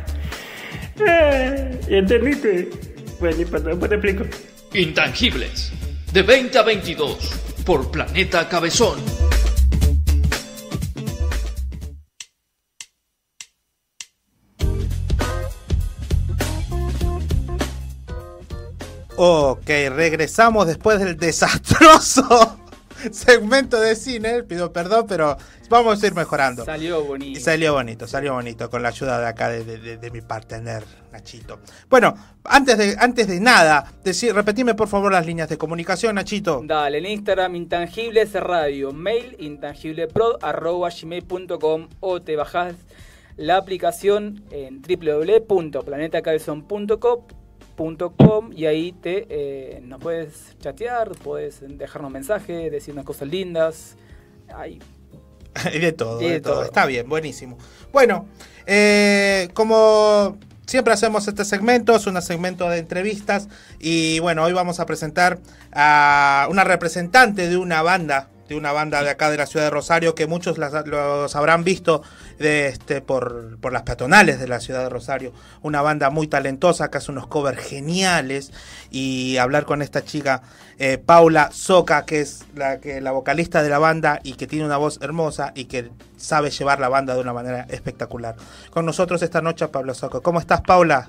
Eh, 1.07 1.79
¿Entendiste? 1.87 2.69
Bueno, 3.19 3.37
después 3.37 3.89
te 3.89 3.95
explico. 3.95 4.25
Intangibles. 4.73 5.71
De 6.11 6.23
20 6.23 6.57
a 6.57 6.63
22. 6.63 7.17
Por 7.65 7.91
Planeta 7.91 8.47
Cabezón. 8.47 8.99
Ok, 19.21 19.67
regresamos 19.67 20.65
después 20.65 20.99
del 20.99 21.17
desastroso 21.17 22.59
segmento 23.11 23.79
de 23.79 23.95
cine. 23.95 24.43
Pido 24.43 24.71
perdón, 24.73 25.05
pero 25.07 25.37
vamos 25.69 26.01
a 26.03 26.07
ir 26.07 26.13
mejorando. 26.15 26.65
Salió 26.65 27.03
bonito. 27.03 27.39
Y 27.39 27.41
salió 27.41 27.73
bonito, 27.73 28.07
salió 28.07 28.33
bonito, 28.33 28.69
con 28.69 28.81
la 28.83 28.89
ayuda 28.89 29.19
de 29.19 29.27
acá 29.27 29.49
de, 29.49 29.63
de- 29.63 29.97
de 29.97 30.11
mi 30.11 30.21
partener, 30.21 30.83
Nachito. 31.11 31.59
Bueno, 31.89 32.15
antes 32.43 32.77
de, 32.77 32.95
antes 32.99 33.27
de 33.27 33.39
nada, 33.39 33.91
decir, 34.03 34.33
repetime 34.33 34.73
por 34.75 34.87
favor 34.87 35.11
las 35.11 35.25
líneas 35.25 35.49
de 35.49 35.57
comunicación, 35.57 36.15
Nachito. 36.15 36.61
Dale, 36.63 36.97
en 36.99 37.05
Instagram 37.05 37.55
Intangibles 37.55 38.33
Radio, 38.33 38.91
mail 38.93 39.35
intangibleprod 39.39 40.37
arroba 40.41 40.89
gmail.com 40.89 41.87
o 41.99 42.21
te 42.21 42.35
bajás 42.35 42.75
la 43.37 43.57
aplicación 43.57 44.43
en 44.51 44.81
www.planetacabezón.com 44.81 47.19
.com 47.80 48.51
y 48.53 48.65
ahí 48.65 48.91
te 48.91 49.25
eh, 49.30 49.82
nos 49.82 50.01
puedes 50.01 50.57
chatear, 50.59 51.11
puedes 51.23 51.61
dejarnos 51.77 52.11
mensajes, 52.11 52.71
decirnos 52.71 53.05
cosas 53.05 53.30
lindas. 53.30 53.95
Ahí. 54.53 54.80
Y 55.73 55.80
de 55.80 55.91
todo, 55.93 56.17
de 56.17 56.32
de 56.32 56.41
todo. 56.41 56.55
todo. 56.55 56.63
Está 56.65 56.86
bien, 56.86 57.07
buenísimo. 57.07 57.57
Bueno, 57.91 58.27
eh, 58.65 59.49
como 59.53 60.38
siempre 60.65 60.93
hacemos 60.93 61.27
este 61.27 61.45
segmento, 61.45 61.95
es 61.95 62.05
un 62.05 62.21
segmento 62.21 62.69
de 62.69 62.80
entrevistas 62.80 63.47
y 63.80 64.19
bueno, 64.19 64.43
hoy 64.43 64.53
vamos 64.53 64.80
a 64.80 64.86
presentar 64.86 65.39
a 65.71 66.47
una 66.51 66.63
representante 66.63 67.47
de 67.47 67.57
una 67.57 67.82
banda, 67.82 68.30
de 68.49 68.55
una 68.55 68.71
banda 68.71 69.03
de 69.03 69.09
acá 69.11 69.29
de 69.29 69.37
la 69.37 69.45
ciudad 69.45 69.65
de 69.67 69.69
Rosario 69.69 70.15
que 70.15 70.25
muchos 70.27 70.57
las- 70.57 70.85
los 70.87 71.35
habrán 71.35 71.63
visto 71.63 72.01
de 72.39 72.67
este 72.67 72.99
por, 73.01 73.57
por 73.59 73.71
las 73.71 73.83
peatonales 73.83 74.39
de 74.39 74.47
la 74.47 74.59
ciudad 74.59 74.81
de 74.83 74.89
Rosario, 74.89 75.31
una 75.61 75.81
banda 75.81 76.09
muy 76.09 76.27
talentosa 76.27 76.89
que 76.89 76.97
hace 76.97 77.11
unos 77.11 77.27
covers 77.27 77.59
geniales 77.63 78.51
y 78.89 79.37
hablar 79.37 79.65
con 79.65 79.81
esta 79.81 80.03
chica 80.03 80.41
eh, 80.79 80.97
Paula 80.97 81.49
Soca 81.51 82.05
que 82.05 82.21
es 82.21 82.45
la 82.55 82.79
que 82.79 83.01
la 83.01 83.11
vocalista 83.11 83.61
de 83.61 83.69
la 83.69 83.79
banda 83.79 84.19
y 84.23 84.33
que 84.33 84.47
tiene 84.47 84.65
una 84.65 84.77
voz 84.77 84.99
hermosa 85.01 85.51
y 85.53 85.65
que 85.65 85.89
sabe 86.17 86.49
llevar 86.49 86.79
la 86.79 86.89
banda 86.89 87.13
de 87.15 87.21
una 87.21 87.33
manera 87.33 87.65
espectacular. 87.69 88.35
Con 88.71 88.85
nosotros 88.85 89.21
esta 89.21 89.41
noche 89.41 89.67
Paula 89.67 89.93
Soca. 89.93 90.21
¿Cómo 90.21 90.39
estás 90.39 90.61
Paula? 90.61 91.07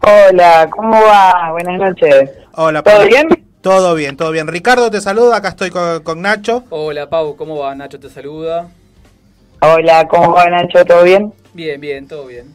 Hola, 0.00 0.68
¿cómo 0.70 1.00
va? 1.00 1.50
Buenas 1.52 1.78
noches. 1.78 2.30
Hola, 2.54 2.82
¿Todo 2.82 2.94
Paula. 2.96 3.08
bien? 3.08 3.43
Todo 3.64 3.94
bien, 3.94 4.18
todo 4.18 4.30
bien. 4.30 4.46
Ricardo 4.46 4.90
te 4.90 5.00
saluda, 5.00 5.38
acá 5.38 5.48
estoy 5.48 5.70
con, 5.70 6.02
con 6.02 6.20
Nacho. 6.20 6.64
Hola 6.68 7.08
Pau, 7.08 7.34
¿cómo 7.34 7.56
va? 7.60 7.74
Nacho 7.74 7.98
te 7.98 8.10
saluda. 8.10 8.68
Hola, 9.62 10.06
¿cómo 10.06 10.34
va 10.34 10.50
Nacho? 10.50 10.84
¿Todo 10.84 11.02
bien? 11.02 11.32
Bien, 11.54 11.80
bien, 11.80 12.06
todo 12.06 12.26
bien. 12.26 12.54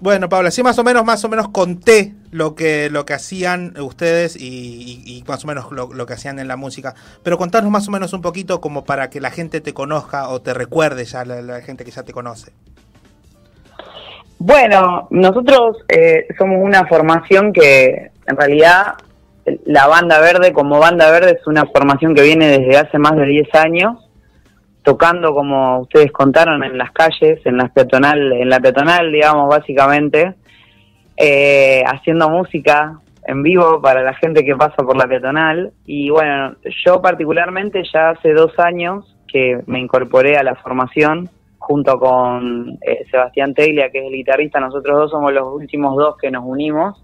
Bueno, 0.00 0.30
Paula, 0.30 0.50
sí 0.50 0.62
más 0.62 0.78
o 0.78 0.82
menos, 0.82 1.04
más 1.04 1.22
o 1.24 1.28
menos 1.28 1.50
conté 1.50 2.14
lo 2.30 2.54
que, 2.54 2.88
lo 2.88 3.04
que 3.04 3.12
hacían 3.12 3.78
ustedes 3.78 4.34
y, 4.36 4.46
y- 4.46 5.18
y 5.18 5.24
más 5.28 5.44
o 5.44 5.46
menos 5.46 5.70
lo, 5.72 5.92
lo 5.92 6.06
que 6.06 6.14
hacían 6.14 6.38
en 6.38 6.48
la 6.48 6.56
música. 6.56 6.94
Pero 7.22 7.36
contanos 7.36 7.70
más 7.70 7.86
o 7.88 7.90
menos 7.90 8.14
un 8.14 8.22
poquito 8.22 8.62
como 8.62 8.86
para 8.86 9.10
que 9.10 9.20
la 9.20 9.30
gente 9.30 9.60
te 9.60 9.74
conozca 9.74 10.30
o 10.30 10.40
te 10.40 10.54
recuerde 10.54 11.04
ya 11.04 11.26
la, 11.26 11.42
la 11.42 11.60
gente 11.60 11.84
que 11.84 11.90
ya 11.90 12.02
te 12.02 12.14
conoce. 12.14 12.50
Bueno, 14.38 15.06
nosotros 15.10 15.76
eh, 15.88 16.26
somos 16.38 16.56
una 16.62 16.86
formación 16.86 17.52
que 17.52 18.10
en 18.26 18.36
realidad 18.38 18.94
la 19.66 19.86
banda 19.86 20.20
verde 20.20 20.52
como 20.52 20.78
banda 20.78 21.10
verde 21.10 21.38
es 21.40 21.46
una 21.46 21.64
formación 21.66 22.14
que 22.14 22.22
viene 22.22 22.46
desde 22.46 22.78
hace 22.78 22.98
más 22.98 23.16
de 23.16 23.26
10 23.26 23.54
años 23.54 24.10
tocando 24.82 25.34
como 25.34 25.80
ustedes 25.80 26.12
contaron 26.12 26.62
en 26.62 26.76
las 26.76 26.92
calles, 26.92 27.40
en 27.44 27.56
las 27.56 27.70
peatonal, 27.72 28.32
en 28.32 28.48
la 28.48 28.60
peatonal 28.60 29.10
digamos 29.10 29.48
básicamente, 29.48 30.34
eh, 31.16 31.82
haciendo 31.86 32.28
música 32.28 33.00
en 33.26 33.42
vivo 33.42 33.80
para 33.80 34.02
la 34.02 34.14
gente 34.14 34.44
que 34.44 34.54
pasa 34.54 34.76
por 34.76 34.96
la 34.96 35.06
peatonal. 35.06 35.72
Y 35.86 36.10
bueno, 36.10 36.56
yo 36.84 37.00
particularmente 37.00 37.82
ya 37.92 38.10
hace 38.10 38.32
dos 38.32 38.58
años 38.58 39.16
que 39.26 39.60
me 39.66 39.80
incorporé 39.80 40.36
a 40.36 40.42
la 40.42 40.54
formación 40.56 41.30
junto 41.58 41.98
con 41.98 42.78
eh, 42.82 43.06
Sebastián 43.10 43.54
Teglia, 43.54 43.90
que 43.90 44.00
es 44.00 44.04
el 44.06 44.12
guitarrista, 44.12 44.60
nosotros 44.60 44.98
dos 44.98 45.10
somos 45.10 45.32
los 45.32 45.54
últimos 45.54 45.96
dos 45.96 46.16
que 46.18 46.30
nos 46.30 46.44
unimos, 46.44 47.02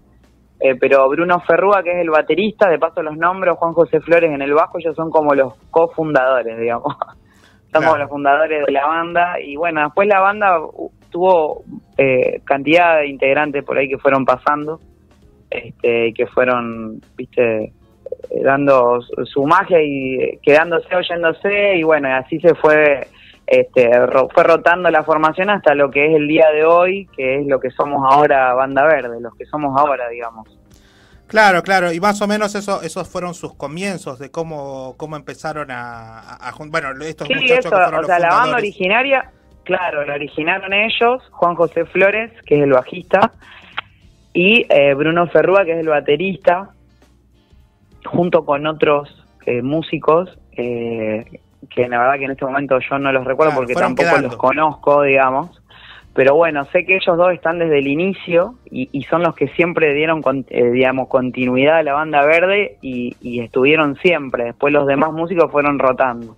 eh, 0.61 0.75
pero 0.79 1.09
Bruno 1.09 1.39
Ferrúa, 1.41 1.81
que 1.83 1.91
es 1.91 1.97
el 1.97 2.09
baterista, 2.09 2.69
de 2.69 2.77
paso 2.77 3.01
los 3.01 3.17
nombres, 3.17 3.55
Juan 3.55 3.73
José 3.73 3.99
Flores 3.99 4.31
en 4.31 4.41
el 4.41 4.53
bajo, 4.53 4.77
ellos 4.77 4.95
son 4.95 5.09
como 5.09 5.33
los 5.33 5.53
cofundadores, 5.71 6.57
digamos. 6.59 6.95
Somos 7.73 7.87
Claro. 7.87 7.97
los 7.99 8.09
fundadores 8.09 8.65
de 8.65 8.71
la 8.73 8.85
banda 8.85 9.39
y 9.39 9.55
bueno, 9.55 9.81
después 9.81 10.05
la 10.05 10.19
banda 10.19 10.59
tuvo 11.09 11.63
eh, 11.97 12.41
cantidad 12.43 12.97
de 12.97 13.07
integrantes 13.07 13.63
por 13.63 13.77
ahí 13.77 13.87
que 13.87 13.97
fueron 13.97 14.25
pasando, 14.25 14.81
este, 15.49 16.13
que 16.13 16.27
fueron, 16.27 16.99
viste, 17.15 17.71
dando 18.43 19.01
su, 19.01 19.45
magia 19.45 19.81
y 19.81 20.15
eh, 20.15 20.39
quedándose, 20.43 20.93
oyéndose 20.93 21.75
y 21.77 21.83
bueno, 21.83 22.13
así 22.13 22.39
se 22.41 22.53
fue 22.55 23.07
este, 23.47 23.89
fue 24.33 24.43
rotando 24.43 24.89
la 24.89 25.03
formación 25.03 25.49
hasta 25.49 25.75
lo 25.75 25.91
que 25.91 26.05
es 26.07 26.15
el 26.15 26.27
día 26.27 26.49
de 26.51 26.65
hoy, 26.65 27.07
que 27.15 27.39
es 27.39 27.47
lo 27.47 27.59
que 27.59 27.71
somos 27.71 28.01
ahora 28.09 28.53
Banda 28.53 28.85
Verde, 28.85 29.19
los 29.19 29.35
que 29.35 29.45
somos 29.45 29.77
ahora, 29.77 30.07
digamos. 30.09 30.47
Claro, 31.27 31.63
claro, 31.63 31.93
y 31.93 31.99
más 32.01 32.21
o 32.21 32.27
menos 32.27 32.55
eso, 32.55 32.81
esos 32.81 33.07
fueron 33.07 33.33
sus 33.33 33.53
comienzos 33.55 34.19
de 34.19 34.31
cómo, 34.31 34.95
cómo 34.97 35.15
empezaron 35.15 35.71
a, 35.71 36.19
a- 36.19 36.53
bueno, 36.67 36.89
estos 37.05 37.27
Sí, 37.27 37.33
muchachos 37.35 37.59
eso, 37.65 37.69
que 37.69 37.75
fueron 37.83 37.93
o 37.93 37.97
los 37.99 38.05
sea, 38.07 38.19
la 38.19 38.29
banda 38.35 38.57
originaria, 38.57 39.31
claro, 39.63 40.05
la 40.05 40.15
originaron 40.15 40.73
ellos, 40.73 41.23
Juan 41.31 41.55
José 41.55 41.85
Flores, 41.85 42.31
que 42.45 42.57
es 42.57 42.63
el 42.63 42.71
bajista, 42.73 43.31
y 44.33 44.65
eh, 44.69 44.93
Bruno 44.93 45.25
Ferrúa, 45.27 45.63
que 45.63 45.71
es 45.73 45.79
el 45.79 45.87
baterista, 45.87 46.71
junto 48.05 48.43
con 48.45 48.67
otros 48.67 49.25
eh, 49.45 49.61
músicos, 49.61 50.37
eh, 50.57 51.39
que 51.69 51.87
la 51.87 51.99
verdad 51.99 52.17
que 52.17 52.25
en 52.25 52.31
este 52.31 52.45
momento 52.45 52.79
yo 52.79 52.97
no 52.99 53.11
los 53.11 53.25
recuerdo 53.25 53.53
porque 53.55 53.73
tampoco 53.75 54.09
quedando. 54.09 54.27
los 54.29 54.37
conozco, 54.37 55.01
digamos. 55.03 55.61
Pero 56.13 56.35
bueno, 56.35 56.65
sé 56.65 56.85
que 56.85 56.95
ellos 56.95 57.15
dos 57.15 57.31
están 57.31 57.57
desde 57.59 57.79
el 57.79 57.87
inicio 57.87 58.55
y, 58.69 58.89
y 58.91 59.03
son 59.03 59.23
los 59.23 59.33
que 59.33 59.47
siempre 59.49 59.93
dieron, 59.93 60.21
con- 60.21 60.45
eh, 60.49 60.69
digamos, 60.71 61.07
continuidad 61.07 61.77
a 61.77 61.83
la 61.83 61.93
banda 61.93 62.25
verde 62.25 62.77
y, 62.81 63.15
y 63.21 63.39
estuvieron 63.39 63.95
siempre. 63.97 64.43
Después 64.45 64.73
los 64.73 64.85
demás 64.87 65.13
músicos 65.13 65.49
fueron 65.51 65.79
rotando. 65.79 66.35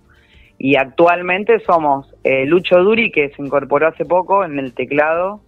Y 0.58 0.76
actualmente 0.76 1.58
somos 1.60 2.14
eh, 2.22 2.46
Lucho 2.46 2.78
Duri, 2.84 3.10
que 3.10 3.30
se 3.30 3.42
incorporó 3.42 3.88
hace 3.88 4.04
poco 4.04 4.44
en 4.44 4.60
el 4.60 4.74
teclado, 4.74 5.40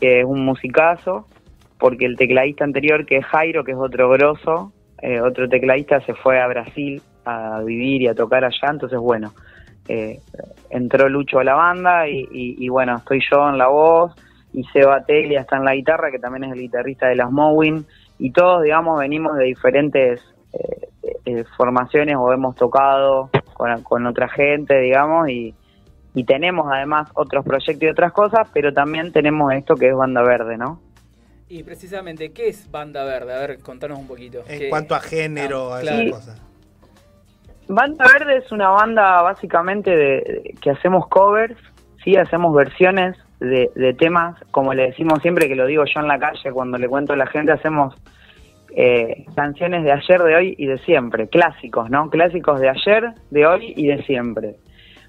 que 0.00 0.20
es 0.20 0.24
un 0.24 0.44
musicazo, 0.44 1.26
porque 1.78 2.06
el 2.06 2.16
tecladista 2.16 2.62
anterior, 2.62 3.04
que 3.04 3.16
es 3.16 3.24
Jairo, 3.26 3.64
que 3.64 3.72
es 3.72 3.78
otro 3.78 4.08
grosso, 4.10 4.72
eh, 5.02 5.20
otro 5.20 5.48
tecladista 5.48 6.00
se 6.02 6.14
fue 6.14 6.40
a 6.40 6.46
Brasil 6.46 7.02
a 7.26 7.60
vivir 7.62 8.02
y 8.02 8.08
a 8.08 8.14
tocar 8.14 8.44
allá, 8.44 8.68
entonces 8.70 8.98
bueno, 8.98 9.34
eh, 9.88 10.20
entró 10.70 11.08
Lucho 11.08 11.38
a 11.40 11.44
la 11.44 11.54
banda 11.54 12.08
y, 12.08 12.20
y- 12.32 12.56
y 12.64 12.68
bueno, 12.68 12.96
estoy 12.98 13.20
yo 13.30 13.48
en 13.48 13.58
la 13.58 13.66
voz 13.68 14.14
y 14.52 14.62
Seba 14.72 15.04
Teglia 15.04 15.40
está 15.42 15.56
en 15.56 15.64
la 15.64 15.74
guitarra, 15.74 16.10
que 16.10 16.18
también 16.18 16.44
es 16.44 16.52
el 16.52 16.60
guitarrista 16.60 17.08
de 17.08 17.16
las 17.16 17.30
Mowin, 17.30 17.84
y 18.18 18.30
todos, 18.30 18.62
digamos, 18.62 18.98
venimos 18.98 19.36
de 19.36 19.44
diferentes 19.44 20.20
eh, 20.52 20.88
eh, 21.26 21.44
formaciones 21.56 22.16
o 22.18 22.32
hemos 22.32 22.54
tocado 22.56 23.28
con, 23.54 23.82
con 23.82 24.06
otra 24.06 24.28
gente, 24.28 24.78
digamos, 24.80 25.28
y, 25.28 25.54
y 26.14 26.24
tenemos 26.24 26.66
además 26.72 27.10
otros 27.14 27.44
proyectos 27.44 27.82
y 27.82 27.88
otras 27.88 28.12
cosas, 28.12 28.48
pero 28.54 28.72
también 28.72 29.12
tenemos 29.12 29.52
esto 29.52 29.74
que 29.74 29.88
es 29.88 29.94
Banda 29.94 30.22
Verde, 30.22 30.56
¿no? 30.56 30.80
Y 31.48 31.62
precisamente, 31.62 32.32
¿qué 32.32 32.48
es 32.48 32.70
Banda 32.70 33.04
Verde? 33.04 33.34
A 33.34 33.38
ver, 33.38 33.58
contanos 33.58 33.98
un 33.98 34.06
poquito. 34.08 34.42
En 34.48 34.58
¿Qué- 34.58 34.68
cuanto 34.70 34.94
a 34.94 35.00
género, 35.00 35.72
Ah, 35.74 35.76
a 35.76 35.82
esas 35.82 35.94
claro. 35.96 36.10
cosas. 36.12 36.42
Banda 37.68 38.04
Verde 38.12 38.38
es 38.38 38.52
una 38.52 38.68
banda 38.68 39.22
básicamente 39.22 39.96
de, 39.96 40.54
que 40.60 40.70
hacemos 40.70 41.08
covers, 41.08 41.56
sí, 42.04 42.16
hacemos 42.16 42.54
versiones 42.54 43.16
de, 43.40 43.70
de 43.74 43.94
temas, 43.94 44.38
como 44.50 44.72
le 44.72 44.86
decimos 44.86 45.20
siempre, 45.20 45.48
que 45.48 45.56
lo 45.56 45.66
digo 45.66 45.84
yo 45.84 46.00
en 46.00 46.08
la 46.08 46.18
calle 46.18 46.52
cuando 46.52 46.78
le 46.78 46.88
cuento 46.88 47.12
a 47.12 47.16
la 47.16 47.26
gente, 47.26 47.52
hacemos 47.52 47.94
eh, 48.78 49.24
canciones 49.34 49.84
de 49.84 49.92
ayer, 49.92 50.22
de 50.22 50.36
hoy 50.36 50.54
y 50.58 50.66
de 50.66 50.76
siempre, 50.78 51.28
clásicos, 51.28 51.88
¿no? 51.88 52.10
Clásicos 52.10 52.60
de 52.60 52.68
ayer, 52.68 53.14
de 53.30 53.46
hoy 53.46 53.72
y 53.74 53.86
de 53.86 54.02
siempre. 54.02 54.56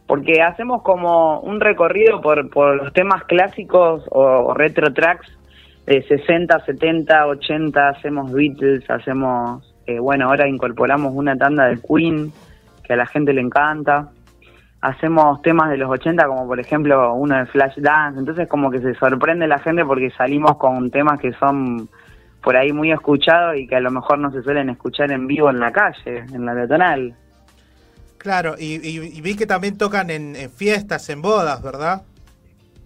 Porque 0.06 0.42
hacemos 0.42 0.84
como 0.84 1.42
un 1.42 1.60
recorrido 1.60 2.22
por, 2.22 2.50
por 2.50 2.78
los 2.78 2.94
temas 2.94 3.26
clásicos 3.26 4.06
o, 4.10 4.54
retro 4.54 4.94
tracks 4.94 5.28
de 5.86 6.02
60, 6.02 6.64
70, 6.66 7.28
80, 7.28 7.90
hacemos 7.90 8.32
Beatles, 8.32 8.90
hacemos, 8.90 9.76
eh, 9.86 10.00
bueno, 10.00 10.30
ahora 10.30 10.48
incorporamos 10.48 11.12
una 11.14 11.36
tanda 11.36 11.66
de 11.66 11.78
Queen 11.82 12.32
que 12.88 12.94
a 12.94 12.98
la 12.98 13.06
gente 13.06 13.34
le 13.34 13.42
encanta. 13.42 14.10
Hacemos 14.82 15.42
temas 15.42 15.70
de 15.70 15.78
los 15.78 15.90
80 15.90 16.26
como 16.28 16.48
por 16.48 16.60
ejemplo 16.60 17.14
uno 17.16 17.36
de 17.38 17.46
Flashdance, 17.48 18.20
entonces 18.20 18.48
como 18.48 18.70
que 18.72 18.80
se 18.80 18.94
sorprende 18.96 19.48
la 19.48 19.60
gente 19.60 19.84
porque 19.84 20.12
salimos 20.12 20.58
con 20.58 20.90
temas 20.92 21.20
que 21.20 21.34
son 21.34 21.90
por 22.44 22.56
ahí 22.56 22.72
muy 22.72 22.92
escuchados 22.92 23.58
y 23.58 23.68
que 23.68 23.76
a 23.76 23.80
lo 23.80 23.90
mejor 23.92 24.20
no 24.20 24.32
se 24.32 24.42
suelen 24.44 24.70
escuchar 24.70 25.12
en 25.12 25.26
vivo 25.28 25.50
en 25.50 25.60
la 25.60 25.72
calle, 25.72 26.20
en 26.32 26.46
la 26.46 26.54
peatonal. 26.54 27.14
Claro, 28.20 28.56
y, 28.58 28.76
y- 28.88 29.18
y 29.18 29.22
vi 29.22 29.36
que 29.36 29.46
también 29.48 29.78
tocan 29.78 30.10
en, 30.10 30.36
en 30.36 30.50
fiestas, 30.52 31.10
en 31.10 31.22
bodas, 31.22 31.62
¿verdad? 31.64 32.04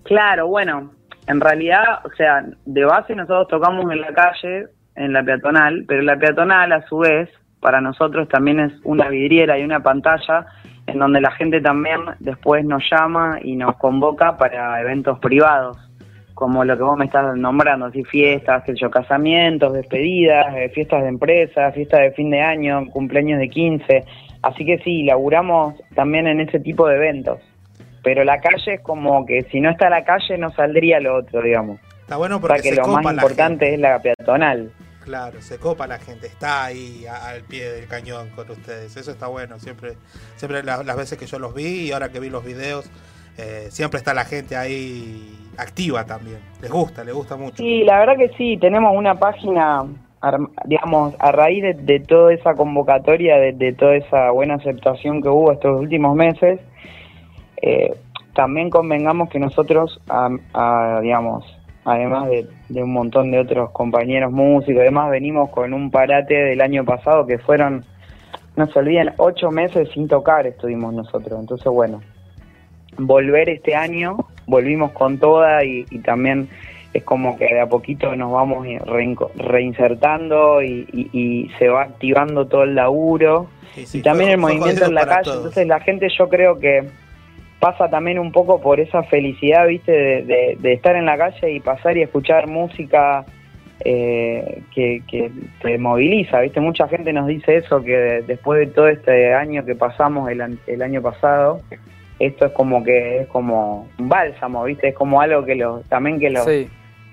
Claro, 0.03 0.47
bueno, 0.47 0.91
en 1.27 1.39
realidad, 1.41 1.99
o 2.05 2.09
sea, 2.15 2.43
de 2.65 2.85
base 2.85 3.15
nosotros 3.15 3.47
tocamos 3.49 3.91
en 3.91 4.01
la 4.01 4.13
calle, 4.13 4.67
en 4.95 5.13
la 5.13 5.23
peatonal, 5.23 5.85
pero 5.87 6.01
la 6.01 6.17
peatonal 6.17 6.71
a 6.71 6.81
su 6.87 6.99
vez, 6.99 7.29
para 7.61 7.79
nosotros 7.79 8.27
también 8.27 8.59
es 8.59 8.73
una 8.83 9.07
vidriera 9.07 9.57
y 9.57 9.63
una 9.63 9.81
pantalla 9.81 10.47
en 10.87 10.99
donde 10.99 11.21
la 11.21 11.31
gente 11.31 11.61
también 11.61 12.01
después 12.19 12.65
nos 12.65 12.83
llama 12.91 13.39
y 13.41 13.55
nos 13.55 13.77
convoca 13.77 14.37
para 14.37 14.81
eventos 14.81 15.19
privados, 15.19 15.77
como 16.33 16.65
lo 16.65 16.75
que 16.75 16.83
vos 16.83 16.97
me 16.97 17.05
estás 17.05 17.35
nombrando, 17.37 17.85
así 17.85 18.03
fiestas, 18.03 18.63
yo, 18.75 18.89
casamientos, 18.89 19.73
despedidas, 19.73 20.55
eh, 20.55 20.69
fiestas 20.69 21.03
de 21.03 21.09
empresa, 21.09 21.71
fiestas 21.71 22.01
de 22.01 22.11
fin 22.11 22.31
de 22.31 22.41
año, 22.41 22.85
cumpleaños 22.87 23.39
de 23.39 23.47
15, 23.47 24.03
así 24.41 24.65
que 24.65 24.79
sí, 24.79 25.03
laburamos 25.03 25.75
también 25.93 26.27
en 26.27 26.41
ese 26.41 26.59
tipo 26.59 26.87
de 26.87 26.95
eventos. 26.95 27.39
Pero 28.03 28.23
la 28.23 28.39
calle 28.39 28.73
es 28.73 28.81
como 28.81 29.23
que 29.25 29.43
si 29.51 29.61
no 29.61 29.69
está 29.69 29.87
la 29.87 30.03
calle 30.03 30.35
no 30.37 30.49
saldría 30.49 30.99
lo 30.99 31.17
otro, 31.17 31.43
digamos. 31.43 31.79
Está 32.01 32.17
bueno 32.17 32.37
O 32.37 32.39
sea 32.39 32.47
porque 32.47 32.63
que 32.63 32.69
se 32.69 32.75
lo 32.77 32.83
copa 32.83 33.01
más 33.03 33.13
importante 33.13 33.73
es 33.73 33.79
la 33.79 34.01
peatonal. 34.01 34.71
Claro, 35.03 35.41
se 35.41 35.57
copa 35.57 35.87
la 35.87 35.97
gente, 35.97 36.27
está 36.27 36.65
ahí 36.65 37.05
al 37.07 37.41
pie 37.43 37.71
del 37.71 37.87
cañón 37.87 38.29
con 38.35 38.49
ustedes. 38.51 38.95
Eso 38.95 39.11
está 39.11 39.27
bueno, 39.27 39.57
siempre 39.59 39.93
siempre 40.35 40.61
la- 40.63 40.83
las 40.83 40.95
veces 40.95 41.17
que 41.17 41.25
yo 41.25 41.39
los 41.39 41.53
vi 41.55 41.87
y 41.87 41.91
ahora 41.91 42.09
que 42.09 42.19
vi 42.19 42.29
los 42.29 42.43
videos, 42.45 42.89
eh, 43.37 43.67
siempre 43.71 43.97
está 43.97 44.13
la 44.13 44.25
gente 44.25 44.55
ahí 44.55 45.35
activa 45.57 46.05
también. 46.05 46.39
Les 46.61 46.69
gusta, 46.71 47.03
les 47.03 47.15
gusta 47.15 47.35
mucho. 47.35 47.57
Sí, 47.57 47.83
la 47.83 47.99
verdad 47.99 48.13
que 48.17 48.29
sí, 48.37 48.57
tenemos 48.61 48.93
una 48.95 49.15
página, 49.17 49.83
digamos, 50.65 51.15
a 51.17 51.31
raíz 51.31 51.63
de, 51.63 51.73
de 51.73 51.99
toda 52.01 52.31
esa 52.33 52.53
convocatoria, 52.53 53.37
de, 53.37 53.53
de 53.53 53.73
toda 53.73 53.95
esa 53.95 54.29
buena 54.31 54.55
aceptación 54.55 55.21
que 55.21 55.29
hubo 55.29 55.51
estos 55.51 55.79
últimos 55.79 56.15
meses, 56.15 56.59
eh, 57.61 57.91
también 58.35 58.69
convengamos 58.69 59.29
que 59.29 59.39
nosotros, 59.39 59.99
a- 60.09 60.29
a, 60.53 60.99
digamos, 61.01 61.43
además 61.85 62.29
de, 62.29 62.47
de 62.69 62.83
un 62.83 62.93
montón 62.93 63.31
de 63.31 63.39
otros 63.39 63.71
compañeros 63.71 64.31
músicos 64.31 64.81
y 64.81 64.85
demás, 64.85 65.09
venimos 65.11 65.49
con 65.49 65.73
un 65.73 65.89
parate 65.91 66.33
del 66.35 66.61
año 66.61 66.85
pasado 66.85 67.25
que 67.25 67.37
fueron, 67.39 67.83
no 68.55 68.67
se 68.67 68.79
olviden, 68.79 69.11
ocho 69.17 69.49
meses 69.51 69.89
sin 69.93 70.07
tocar 70.07 70.45
estuvimos 70.47 70.93
nosotros. 70.93 71.39
Entonces, 71.39 71.67
bueno, 71.71 72.01
volver 72.97 73.49
este 73.49 73.75
año, 73.75 74.17
volvimos 74.47 74.91
con 74.91 75.17
toda 75.17 75.63
y, 75.63 75.85
y 75.89 75.99
también 75.99 76.49
es 76.93 77.03
como 77.03 77.37
que 77.37 77.45
de 77.45 77.61
a 77.61 77.67
poquito 77.69 78.13
nos 78.17 78.31
vamos 78.33 78.67
reinco- 78.67 79.31
reinsertando 79.35 80.61
y, 80.61 80.87
y- 80.91 81.09
y 81.13 81.49
se 81.57 81.69
va 81.69 81.83
activando 81.83 82.47
todo 82.47 82.63
el 82.63 82.75
laburo 82.75 83.47
y 83.93 84.01
también 84.01 84.27
fue- 84.27 84.33
el 84.33 84.37
movimiento 84.59 84.85
en 84.85 84.93
la 84.95 85.05
calle. 85.05 85.23
todos. 85.23 85.37
Entonces 85.37 85.67
la 85.67 85.79
gente 85.79 86.07
yo 86.17 86.27
creo 86.27 86.59
que 86.59 86.83
pasa 87.61 87.89
también 87.89 88.19
un 88.19 88.33
poco 88.33 88.59
por 88.59 88.81
esa 88.81 89.03
felicidad, 89.03 89.65
viste, 89.67 89.91
de, 89.93 90.21
de- 90.23 90.57
de 90.59 90.73
estar 90.73 90.95
en 90.97 91.05
la 91.05 91.17
calle 91.17 91.51
y 91.51 91.59
pasar 91.61 91.95
y 91.95 92.01
escuchar 92.01 92.47
música 92.47 93.23
eh, 93.85 94.61
que, 94.75 95.01
que 95.09 95.31
te 95.61 95.77
moviliza, 95.77 96.41
viste. 96.41 96.59
Mucha 96.59 96.87
gente 96.87 97.13
nos 97.13 97.27
dice 97.27 97.57
eso, 97.57 97.81
que 97.83 97.95
de- 97.97 98.21
después 98.23 98.59
de 98.59 98.67
todo 98.67 98.87
este 98.87 99.33
año 99.33 99.63
que 99.65 99.75
pasamos 99.75 100.29
el, 100.29 100.59
el 100.67 100.81
año 100.81 101.01
pasado, 101.01 101.61
esto 102.19 102.45
es 102.45 102.51
como 102.51 102.83
que 102.83 103.19
es 103.21 103.27
como 103.27 103.87
un 103.97 104.09
bálsamo, 104.09 104.63
viste, 104.65 104.89
es 104.89 104.95
como 104.95 105.21
algo 105.21 105.43
que 105.45 105.55
los 105.55 105.83
también 105.85 106.19
que 106.19 106.29
los 106.29 106.45
Sí. 106.45 106.67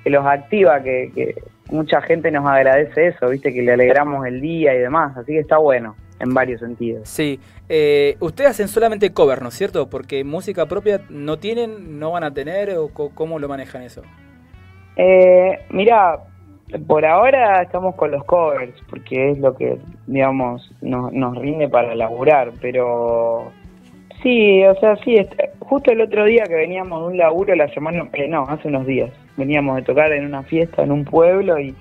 que 0.05 0.11
los 0.11 0.27
activa, 0.27 0.83
que, 0.83 1.11
que 1.15 1.35
mucha 1.71 2.01
gente 2.03 2.31
nos 2.31 2.47
agradece 2.47 3.09
eso, 3.09 3.29
viste, 3.31 3.53
que 3.53 3.63
le 3.63 3.73
alegramos 3.73 4.27
el 4.27 4.41
día 4.41 4.75
y 4.75 4.79
demás, 4.79 5.17
así 5.17 5.33
que 5.33 5.41
está 5.41 5.59
bueno 5.59 5.95
en 6.21 6.35
varios 6.35 6.61
sentidos. 6.61 7.09
Sí, 7.09 7.41
eh, 7.69 8.17
ustedes 8.21 8.51
hacen 8.51 8.69
solamente 8.69 9.13
cover, 9.13 9.43
¿no 9.43 9.49
es 9.49 9.55
cierto? 9.55 9.89
Porque 9.89 10.25
música 10.25 10.67
propia 10.67 11.01
no 11.09 11.39
tienen, 11.39 11.99
no 11.99 12.13
van 12.13 12.25
a 12.25 12.33
tener, 12.33 12.77
o 12.77 12.89
cómo 12.89 13.39
lo 13.39 13.49
manejan 13.49 13.83
eso. 13.83 14.03
Eh, 14.97 15.61
mira, 15.71 16.19
por 16.87 17.05
ahora 17.07 17.63
estamos 17.63 17.95
con 17.95 18.11
los 18.11 18.25
covers, 18.25 18.75
porque 18.91 19.31
es 19.31 19.39
lo 19.39 19.55
que, 19.55 19.79
digamos, 20.07 20.71
nos, 20.81 21.13
nos 21.13 21.39
rinde 21.39 21.69
para 21.69 21.95
laburar, 21.95 22.53
pero 22.61 23.53
sí, 24.23 24.65
o 24.65 24.75
sea, 24.81 24.97
sí, 24.97 25.17
justo 25.61 25.93
el 25.93 26.01
otro 26.01 26.25
día 26.25 26.45
que 26.45 26.55
veníamos 26.55 27.01
de 27.03 27.07
un 27.09 27.17
laburo, 27.17 27.55
la 27.55 27.69
semana, 27.69 28.09
eh, 28.13 28.29
no, 28.29 28.43
hace 28.49 28.69
unos 28.69 28.87
días, 28.87 29.11
veníamos 29.37 29.77
de 29.77 29.83
tocar 29.83 30.13
en 30.13 30.27
una 30.27 30.43
fiesta 30.43 30.83
en 30.83 30.93
un 30.93 31.05
pueblo 31.05 31.59
y 31.59 31.75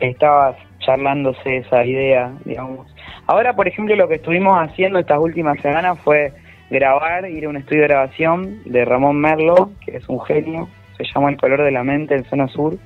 estaba 0.00 0.56
charlándose 0.78 1.58
esa 1.58 1.84
idea, 1.84 2.32
digamos. 2.44 2.91
Ahora, 3.26 3.54
por 3.54 3.68
ejemplo, 3.68 3.94
lo 3.96 4.08
que 4.08 4.16
estuvimos 4.16 4.58
haciendo 4.58 4.98
estas 4.98 5.18
últimas 5.18 5.60
semanas 5.60 5.98
fue 6.00 6.32
grabar, 6.70 7.28
ir 7.30 7.44
a 7.46 7.48
un 7.48 7.56
estudio 7.56 7.82
de 7.82 7.88
grabación 7.88 8.62
de 8.64 8.84
Ramón 8.84 9.16
Merlo, 9.20 9.70
que 9.84 9.96
es 9.96 10.08
un 10.08 10.20
genio, 10.20 10.68
se 10.96 11.04
llama 11.04 11.30
El 11.30 11.36
color 11.36 11.62
de 11.62 11.70
la 11.70 11.84
mente 11.84 12.14
en 12.14 12.24
zona 12.24 12.48
sur. 12.48 12.76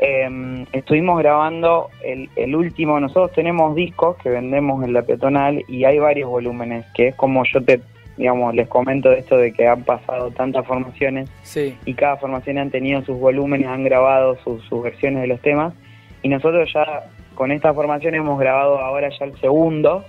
Eh, 0.00 0.64
estuvimos 0.72 1.18
grabando 1.18 1.88
el, 2.04 2.28
el 2.36 2.54
último, 2.54 3.00
nosotros 3.00 3.32
tenemos 3.32 3.74
discos 3.74 4.16
que 4.18 4.30
vendemos 4.30 4.84
en 4.84 4.92
la 4.92 5.02
peatonal 5.02 5.64
y 5.66 5.84
hay 5.84 5.98
varios 5.98 6.28
volúmenes, 6.30 6.86
que 6.94 7.08
es 7.08 7.14
como 7.16 7.42
yo 7.44 7.60
te, 7.64 7.80
digamos, 8.16 8.54
les 8.54 8.68
comento 8.68 9.10
de 9.10 9.18
esto 9.18 9.36
de 9.36 9.52
que 9.52 9.66
han 9.66 9.82
pasado 9.82 10.30
tantas 10.30 10.64
formaciones 10.66 11.28
Sí. 11.42 11.76
y 11.84 11.94
cada 11.94 12.16
formación 12.16 12.58
han 12.58 12.70
tenido 12.70 13.02
sus 13.02 13.18
volúmenes, 13.18 13.66
han 13.66 13.82
grabado 13.82 14.36
sus, 14.44 14.62
sus 14.66 14.82
versiones 14.84 15.20
de 15.22 15.26
los 15.26 15.40
temas 15.40 15.74
y 16.22 16.28
nosotros 16.28 16.70
ya 16.72 17.04
con 17.38 17.52
esta 17.52 17.72
formación 17.72 18.16
hemos 18.16 18.36
grabado 18.40 18.80
ahora 18.80 19.10
ya 19.16 19.24
el 19.24 19.38
segundo, 19.38 20.04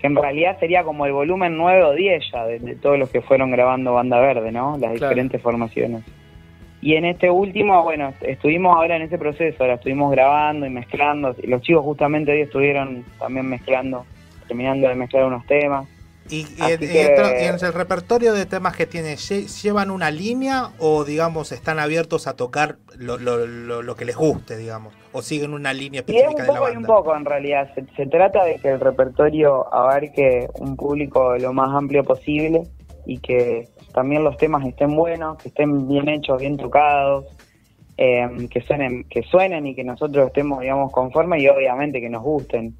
que 0.00 0.06
en 0.06 0.16
realidad 0.16 0.58
sería 0.58 0.82
como 0.82 1.04
el 1.04 1.12
volumen 1.12 1.58
9 1.58 1.82
o 1.84 1.92
10 1.92 2.24
ya 2.32 2.46
de, 2.46 2.58
de 2.58 2.74
todos 2.74 2.98
los 2.98 3.10
que 3.10 3.20
fueron 3.20 3.50
grabando 3.50 3.92
Banda 3.92 4.18
Verde, 4.18 4.50
¿no? 4.50 4.70
Las 4.78 4.92
Claro. 4.92 4.94
diferentes 4.94 5.42
formaciones. 5.42 6.02
Y 6.80 6.94
en 6.94 7.04
este 7.04 7.30
último, 7.30 7.82
bueno, 7.82 8.14
estuvimos 8.22 8.74
ahora 8.74 8.96
en 8.96 9.02
ese 9.02 9.18
proceso, 9.18 9.62
ahora 9.62 9.74
estuvimos 9.74 10.10
grabando 10.10 10.64
y 10.64 10.70
mezclando, 10.70 11.36
y 11.42 11.48
los 11.48 11.60
chicos 11.60 11.84
justamente 11.84 12.32
hoy 12.32 12.40
estuvieron 12.40 13.04
también 13.18 13.46
mezclando, 13.46 14.06
terminando 14.48 14.88
de 14.88 14.94
mezclar 14.94 15.26
unos 15.26 15.44
temas. 15.44 15.86
Y, 16.30 16.46
y 16.56 16.72
en, 16.72 16.82
y 16.82 16.86
que- 16.86 17.04
en- 17.06 17.42
y 17.42 17.44
en 17.46 17.54
el 17.62 17.72
repertorio 17.74 18.32
de 18.32 18.46
temas 18.46 18.74
que 18.76 18.86
tiene, 18.86 19.14
¿lle- 19.14 19.46
¿llevan 19.62 19.90
una 19.90 20.10
línea 20.10 20.70
o, 20.78 21.04
digamos, 21.04 21.52
están 21.52 21.78
abiertos 21.78 22.26
a 22.26 22.34
tocar 22.34 22.76
lo, 22.96 23.18
lo, 23.18 23.46
lo, 23.46 23.82
lo 23.82 23.94
que 23.96 24.04
les 24.06 24.16
guste, 24.16 24.56
digamos? 24.56 24.94
¿O 25.12 25.20
siguen 25.22 25.52
una 25.52 25.72
línea 25.74 26.00
Y 26.06 26.12
específica 26.12 26.30
un 26.30 26.36
de 26.46 26.52
la 26.54 26.58
poco 26.60 26.72
y 26.72 26.76
un 26.76 26.82
poco 26.84 27.16
en 27.16 27.24
realidad. 27.24 27.70
Se, 27.74 27.84
se 27.94 28.06
trata 28.06 28.44
de 28.44 28.56
que 28.56 28.68
el 28.70 28.80
repertorio 28.80 29.72
abarque 29.72 30.48
un 30.54 30.76
público 30.76 31.36
lo 31.36 31.52
más 31.52 31.74
amplio 31.74 32.02
posible 32.04 32.62
y 33.06 33.18
que 33.18 33.68
también 33.92 34.24
los 34.24 34.36
temas 34.38 34.66
estén 34.66 34.96
buenos, 34.96 35.36
que 35.42 35.48
estén 35.48 35.86
bien 35.88 36.08
hechos, 36.08 36.40
bien 36.40 36.56
tocados, 36.56 37.26
eh, 37.96 38.48
que 38.50 38.60
suenen, 38.62 39.04
que 39.04 39.22
suenen 39.22 39.66
y 39.66 39.74
que 39.74 39.84
nosotros 39.84 40.26
estemos, 40.26 40.60
digamos, 40.62 40.90
conformes 40.90 41.42
y 41.42 41.48
obviamente 41.48 42.00
que 42.00 42.08
nos 42.08 42.22
gusten. 42.22 42.74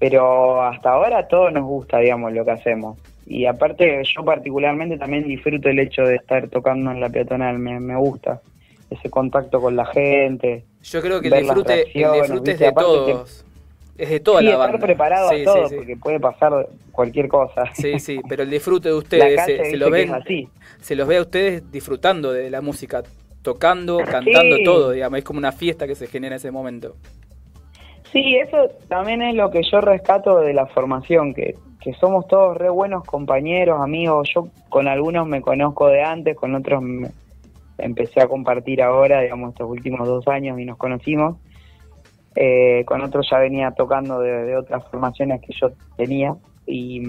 Pero 0.00 0.62
hasta 0.62 0.90
ahora 0.90 1.28
todo 1.28 1.50
nos 1.52 1.64
gusta, 1.64 1.98
digamos, 1.98 2.32
lo 2.32 2.44
que 2.44 2.50
hacemos. 2.50 2.98
Y 3.26 3.46
aparte 3.46 4.02
yo 4.04 4.24
particularmente 4.24 4.98
también 4.98 5.22
disfruto 5.28 5.68
el 5.68 5.78
hecho 5.78 6.02
de 6.02 6.16
estar 6.16 6.48
tocando 6.48 6.90
en 6.90 7.00
la 7.00 7.08
peatonal, 7.08 7.58
me, 7.60 7.78
me 7.78 7.96
gusta 7.96 8.40
ese 8.90 9.08
contacto 9.08 9.60
con 9.60 9.76
la 9.76 9.86
gente. 9.86 10.64
Yo 10.82 11.00
creo 11.00 11.20
que 11.20 11.28
el 11.28 11.34
disfrute, 11.34 11.86
el 11.94 12.12
disfrute 12.12 12.50
es 12.52 12.58
de 12.58 12.66
Aparte 12.66 12.88
todos. 12.90 13.44
Es 13.98 14.08
de 14.08 14.20
toda 14.20 14.40
sí, 14.40 14.46
la 14.46 14.52
estar 14.52 14.72
banda. 14.72 14.86
preparado 14.86 15.28
Sí, 15.28 15.42
a 15.42 15.44
todo, 15.44 15.68
sí, 15.68 15.76
porque 15.76 15.96
puede 15.96 16.18
pasar 16.18 16.68
cualquier 16.90 17.28
cosa. 17.28 17.64
Sí, 17.74 17.98
sí, 18.00 18.20
pero 18.28 18.42
el 18.42 18.50
disfrute 18.50 18.88
de 18.88 18.94
ustedes, 18.94 19.44
se, 19.44 19.64
se 19.66 19.78
que 19.78 19.90
ven, 19.90 20.14
así. 20.14 20.48
se 20.80 20.96
los 20.96 21.06
ve 21.06 21.18
a 21.18 21.20
ustedes 21.20 21.70
disfrutando 21.70 22.32
de 22.32 22.48
la 22.50 22.62
música, 22.62 23.02
tocando, 23.42 23.98
cantando, 23.98 24.56
todo, 24.64 24.90
digamos, 24.92 25.18
es 25.18 25.24
como 25.24 25.38
una 25.38 25.52
fiesta 25.52 25.86
que 25.86 25.94
se 25.94 26.06
genera 26.06 26.34
en 26.34 26.38
ese 26.38 26.50
momento. 26.50 26.96
Sí, 28.12 28.36
eso 28.36 28.70
también 28.88 29.22
es 29.22 29.34
lo 29.34 29.50
que 29.50 29.62
yo 29.62 29.80
rescato 29.80 30.40
de 30.40 30.52
la 30.52 30.66
formación, 30.66 31.32
que, 31.32 31.54
que 31.80 31.92
somos 31.94 32.26
todos 32.26 32.56
re 32.56 32.68
buenos 32.68 33.04
compañeros, 33.04 33.80
amigos. 33.80 34.28
Yo 34.34 34.48
con 34.68 34.88
algunos 34.88 35.26
me 35.26 35.40
conozco 35.40 35.86
de 35.88 36.02
antes, 36.02 36.36
con 36.36 36.54
otros 36.54 36.82
me 36.82 37.10
empecé 37.78 38.20
a 38.20 38.28
compartir 38.28 38.82
ahora, 38.82 39.20
digamos, 39.20 39.50
estos 39.52 39.70
últimos 39.70 40.06
dos 40.06 40.26
años 40.28 40.58
y 40.58 40.64
nos 40.64 40.76
conocimos. 40.76 41.36
Eh, 42.34 42.84
con 42.86 43.02
otros 43.02 43.28
ya 43.30 43.38
venía 43.38 43.70
tocando 43.72 44.20
de, 44.20 44.44
de 44.44 44.56
otras 44.56 44.84
formaciones 44.88 45.40
que 45.40 45.52
yo 45.52 45.70
tenía 45.96 46.34
y, 46.66 47.02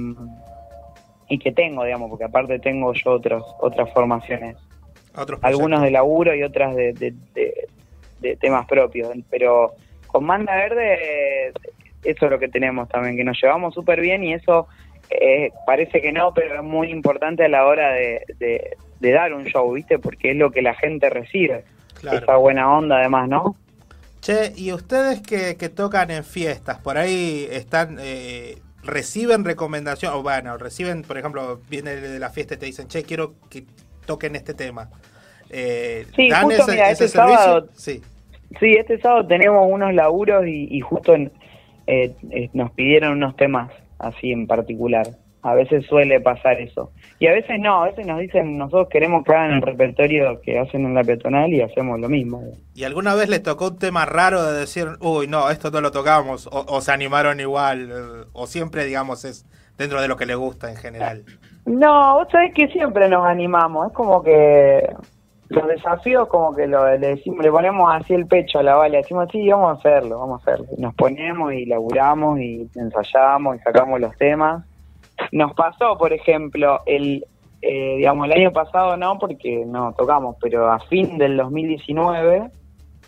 y 1.30 1.40
que 1.40 1.52
tengo, 1.52 1.84
digamos, 1.84 2.10
porque 2.10 2.26
aparte 2.26 2.60
tengo 2.60 2.94
yo 2.94 3.12
otros, 3.12 3.44
otras 3.60 3.92
formaciones. 3.92 4.58
Otros 5.16 5.40
algunos 5.44 5.82
de 5.82 5.92
laburo 5.92 6.34
y 6.36 6.44
otras 6.44 6.76
de, 6.76 6.94
de- 6.94 7.14
de- 7.34 7.68
de 8.20 8.36
temas 8.38 8.66
propios. 8.68 9.12
Pero 9.30 9.74
con 10.12 10.26
Manda 10.26 10.56
Verde, 10.56 11.54
eso 12.04 12.26
es 12.26 12.32
lo 12.32 12.40
que 12.40 12.48
tenemos 12.48 12.90
también, 12.90 13.16
que 13.16 13.24
nos 13.24 13.40
llevamos 13.42 13.74
súper 13.74 14.02
bien 14.02 14.24
y 14.24 14.34
eso 14.34 14.68
eh, 15.10 15.52
parece 15.66 16.02
que 16.02 16.12
no, 16.12 16.34
pero 16.34 16.56
es 16.56 16.64
muy 16.64 16.90
importante 16.90 17.46
a 17.46 17.50
la 17.50 17.66
hora 17.66 17.92
de, 17.94 18.22
de- 18.40 18.78
de 19.00 19.12
dar 19.12 19.34
un 19.34 19.46
show, 19.46 19.74
¿viste? 19.74 19.98
Porque 20.00 20.32
es 20.32 20.38
lo 20.38 20.52
que 20.52 20.62
la 20.62 20.76
gente 20.76 21.10
recibe. 21.10 21.64
Claro. 22.00 22.20
Esa 22.20 22.36
buena 22.38 22.72
onda, 22.78 23.00
además, 23.00 23.28
¿no? 23.28 23.56
Che, 24.22 24.54
y 24.56 24.72
ustedes 24.72 25.22
que, 25.22 25.58
que 25.58 25.70
tocan 25.70 26.12
en 26.12 26.24
fiestas, 26.24 26.78
por 26.80 26.98
ahí 27.00 27.48
están, 27.52 27.98
eh, 28.00 28.60
reciben 28.84 29.44
recomendación, 29.44 30.14
o 30.14 30.22
bueno, 30.22 30.56
reciben, 30.58 31.02
por 31.02 31.18
ejemplo, 31.18 31.60
viene 31.68 31.96
de 31.96 32.20
la 32.20 32.30
fiesta 32.30 32.54
y 32.54 32.58
te 32.58 32.66
dicen, 32.68 32.88
che, 32.88 33.02
quiero 33.04 33.34
que 33.50 33.64
toquen 34.06 34.36
este 34.36 34.54
tema. 34.54 34.90
Eh, 35.50 36.06
Sí, 36.16 36.30
¿Dan 36.30 36.44
justo, 36.44 36.62
ese, 36.64 36.72
mira, 36.72 36.92
ese 36.92 37.06
este 37.06 37.18
servicio? 37.18 37.38
sábado- 37.44 37.70
Sí. 37.74 38.02
Sí, 38.60 38.74
este 38.74 39.00
sábado 39.00 39.26
tenemos 39.28 39.66
unos 39.70 39.94
laburos 39.94 40.46
y, 40.46 40.68
y 40.70 40.82
justo 40.82 41.14
en- 41.14 41.32
eh, 41.88 42.14
eh, 42.30 42.50
nos 42.54 42.72
pidieron 42.72 43.14
unos 43.14 43.36
temas 43.36 43.72
así 44.00 44.32
en 44.32 44.48
particular. 44.48 45.06
A 45.44 45.56
veces 45.56 45.86
suele 45.88 46.22
pasar 46.22 46.62
eso. 46.62 46.92
Y 47.18 47.26
a 47.26 47.32
veces 47.32 47.60
no, 47.60 47.82
a 47.82 47.88
veces 47.88 48.06
nos 48.06 48.20
dicen, 48.20 48.60
nosotros 48.60 48.90
queremos 48.92 49.24
que 49.24 49.32
hagan 49.34 49.54
el 49.54 49.62
repertorio 49.64 50.40
que 50.42 50.60
hacen 50.60 50.86
en 50.86 50.94
la 50.94 51.04
peatonal 51.04 51.52
y 51.52 51.62
hacemos 51.62 52.00
lo 52.00 52.08
mismo. 52.10 52.44
¿Y 52.76 52.84
alguna 52.84 53.16
vez 53.16 53.28
les 53.28 53.42
tocó 53.42 53.70
un 53.70 53.80
tema 53.80 54.06
raro 54.06 54.44
de 54.44 54.60
decir, 54.60 54.86
uy, 55.00 55.26
no, 55.28 55.50
esto 55.50 55.72
no 55.72 55.82
lo 55.82 55.92
tocamos, 55.92 56.46
o, 56.46 56.64
o 56.68 56.82
se 56.82 56.92
animaron 56.92 57.40
igual, 57.40 57.90
eh, 57.92 58.26
o 58.34 58.46
siempre, 58.46 58.86
digamos, 58.86 59.26
es 59.26 59.48
dentro 59.80 60.00
de 60.00 60.08
lo 60.08 60.16
que 60.16 60.28
les 60.28 60.38
gusta 60.38 60.70
en 60.70 60.78
general? 60.78 61.24
No, 61.66 62.20
vos 62.20 62.28
sabés 62.32 62.54
que 62.54 62.68
siempre 62.68 63.10
nos 63.10 63.26
animamos. 63.26 63.88
Es 63.88 63.94
como 63.94 64.22
que 64.22 64.88
los 65.52 65.68
desafíos 65.68 66.28
como 66.28 66.56
que 66.56 66.68
lo, 66.68 66.86
le, 66.98 67.16
decimos, 67.16 67.44
le 67.44 67.52
ponemos 67.52 67.94
así 67.94 68.14
el 68.14 68.26
pecho 68.26 68.60
a 68.60 68.64
la 68.64 68.76
bala. 68.76 68.98
Decimos, 68.98 69.28
sí, 69.32 69.50
vamos 69.50 69.70
a 69.70 69.80
hacerlo, 69.80 70.20
vamos 70.20 70.40
a 70.40 70.52
hacerlo. 70.52 70.68
Nos 70.78 70.96
ponemos 70.96 71.54
y 71.54 71.66
laburamos 71.66 72.40
y 72.40 72.70
ensayamos 72.76 73.58
y 73.58 73.60
sacamos 73.60 74.00
los 74.00 74.16
temas. 74.18 74.66
Nos 75.32 75.54
pasó, 75.54 75.98
por 75.98 76.14
ejemplo, 76.14 76.80
el 76.86 77.26
eh, 77.62 77.98
digamos, 77.98 78.26
el 78.26 78.34
año 78.34 78.52
pasado 78.52 78.98
no, 78.98 79.20
porque 79.20 79.64
no 79.68 79.94
tocamos, 79.94 80.36
pero 80.42 80.72
a 80.72 80.80
fin 80.80 81.20
del 81.20 81.38
2019 81.38 82.50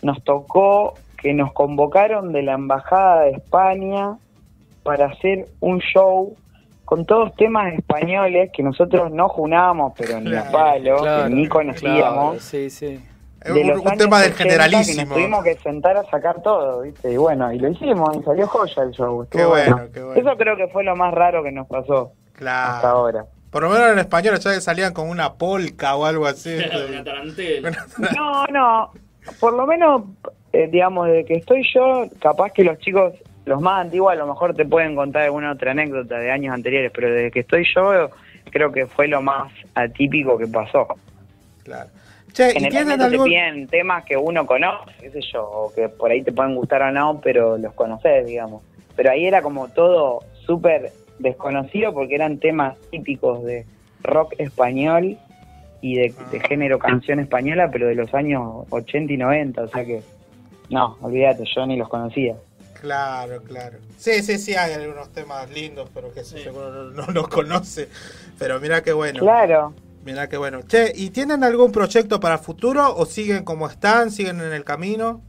nos 0.02 0.22
tocó 0.22 0.94
que 1.20 1.34
nos 1.34 1.52
convocaron 1.52 2.32
de 2.32 2.42
la 2.42 2.52
Embajada 2.52 3.22
de 3.22 3.30
España 3.32 4.16
para 4.84 5.06
hacer 5.06 5.46
un 5.60 5.80
show 5.80 6.36
con 6.84 7.04
todos 7.06 7.34
temas 7.36 7.72
españoles 7.74 8.50
que 8.52 8.62
nosotros 8.62 9.10
no 9.10 9.28
junábamos, 9.28 9.92
pero 9.96 10.20
ni 10.20 10.34
a 10.34 10.50
palo, 10.50 10.98
Claro, 10.98 11.28
que 11.28 11.34
ni 11.34 11.48
conocíamos. 11.48 12.02
claro, 12.02 12.40
sí, 12.40 12.70
sí. 12.70 13.00
De 13.44 13.52
un, 13.52 13.82
tema 13.98 14.22
del 14.22 14.32
80 14.32 14.36
generalísimo. 14.36 14.96
Que 15.02 15.04
nos 15.04 15.14
tuvimos 15.14 15.44
que 15.44 15.54
sentar 15.56 15.96
a 15.98 16.04
sacar 16.04 16.40
todo, 16.42 16.80
¿viste? 16.80 17.12
Y 17.12 17.16
bueno, 17.18 17.52
y 17.52 17.58
lo 17.58 17.68
hicimos, 17.68 18.16
y 18.16 18.22
salió 18.22 18.46
joya 18.46 18.82
el 18.84 18.90
show. 18.92 19.26
Qué 19.30 19.44
bueno, 19.44 19.82
qué 19.92 20.02
bueno. 20.02 20.20
Eso 20.20 20.36
creo 20.38 20.56
que 20.56 20.68
fue 20.68 20.82
lo 20.82 20.96
más 20.96 21.12
raro 21.12 21.42
que 21.42 21.52
nos 21.52 21.66
pasó 21.66 22.12
Claro. 22.32 22.72
hasta 22.76 22.90
ahora. 22.90 23.26
Por 23.50 23.62
lo 23.62 23.68
menos 23.68 23.92
en 23.92 23.98
español, 23.98 24.38
ya 24.38 24.54
que 24.54 24.60
salían 24.62 24.92
con 24.94 25.08
una 25.10 25.34
polca 25.34 25.94
o 25.94 26.06
algo 26.06 26.26
así. 26.26 26.56
Una 26.88 27.04
tarantela. 27.04 27.70
No, 28.16 28.46
no, 28.46 28.90
por 29.40 29.52
lo 29.52 29.66
menos, 29.66 30.02
eh, 30.52 30.68
digamos, 30.72 31.06
desde 31.08 31.24
que 31.26 31.34
estoy 31.34 31.62
yo, 31.74 32.06
capaz 32.20 32.50
que 32.50 32.64
los 32.64 32.78
chicos, 32.78 33.12
los 33.46 33.60
más 33.60 33.82
antiguos, 33.82 34.12
a 34.12 34.16
lo 34.16 34.26
mejor 34.26 34.54
te 34.54 34.64
pueden 34.64 34.94
contar 34.94 35.22
alguna 35.22 35.52
otra 35.52 35.72
anécdota 35.72 36.18
de 36.18 36.30
años 36.30 36.54
anteriores, 36.54 36.90
pero 36.94 37.10
desde 37.10 37.30
que 37.30 37.40
estoy 37.40 37.66
yo, 37.74 38.10
creo 38.50 38.72
que 38.72 38.86
fue 38.86 39.08
lo 39.08 39.20
más 39.20 39.52
atípico 39.74 40.38
que 40.38 40.46
pasó. 40.46 40.86
Claro. 41.62 41.90
Che, 42.32 42.50
¿y 42.50 42.52
Generalmente 42.54 42.98
te 42.98 43.04
algún, 43.04 43.28
piden 43.28 43.68
temas 43.68 44.04
que 44.04 44.16
uno 44.16 44.46
conoce, 44.46 44.92
qué 45.00 45.10
sé 45.10 45.20
yo, 45.32 45.44
o 45.44 45.72
que 45.72 45.88
por 45.88 46.10
ahí 46.10 46.22
te 46.22 46.32
pueden 46.32 46.54
gustar 46.54 46.82
o 46.82 46.90
no, 46.90 47.20
pero 47.22 47.58
los 47.58 47.74
conoces, 47.74 48.26
digamos. 48.26 48.62
Pero 48.96 49.10
ahí 49.10 49.26
era 49.26 49.42
como 49.42 49.68
todo 49.68 50.20
súper 50.46 50.90
desconocido 51.18 51.92
porque 51.92 52.14
eran 52.14 52.38
temas 52.38 52.76
típicos 52.90 53.44
de 53.44 53.66
rock 54.02 54.34
español 54.38 55.16
y 55.80 55.96
de, 55.96 56.14
de 56.32 56.40
género 56.40 56.78
canción 56.78 57.20
española, 57.20 57.68
pero 57.70 57.86
de 57.86 57.94
los 57.94 58.12
años 58.14 58.66
80 58.70 59.12
y 59.12 59.16
90, 59.16 59.62
o 59.62 59.68
sea 59.68 59.84
que, 59.84 60.02
no, 60.70 60.96
olvídate, 61.02 61.44
yo 61.54 61.66
ni 61.66 61.76
los 61.76 61.88
conocía. 61.88 62.34
Claro, 62.84 63.42
claro. 63.42 63.78
Sí, 63.96 64.22
sí, 64.22 64.36
sí, 64.36 64.54
hay 64.54 64.74
algunos 64.74 65.10
temas 65.10 65.48
lindos, 65.50 65.88
pero 65.94 66.12
que 66.12 66.20
uno 66.50 66.68
no, 66.68 66.90
no 66.90 67.12
los 67.12 67.28
conoce. 67.28 67.88
Pero 68.38 68.60
mira 68.60 68.82
qué 68.82 68.92
bueno. 68.92 69.20
Claro. 69.20 69.72
Mira 70.04 70.28
qué 70.28 70.36
bueno. 70.36 70.60
Che, 70.60 70.92
¿y 70.94 71.08
tienen 71.08 71.44
algún 71.44 71.72
proyecto 71.72 72.20
para 72.20 72.34
el 72.34 72.40
futuro 72.40 72.94
o 72.94 73.06
siguen 73.06 73.42
como 73.42 73.68
están, 73.68 74.10
siguen 74.10 74.38
en 74.42 74.52
el 74.52 74.64
camino? 74.64 75.22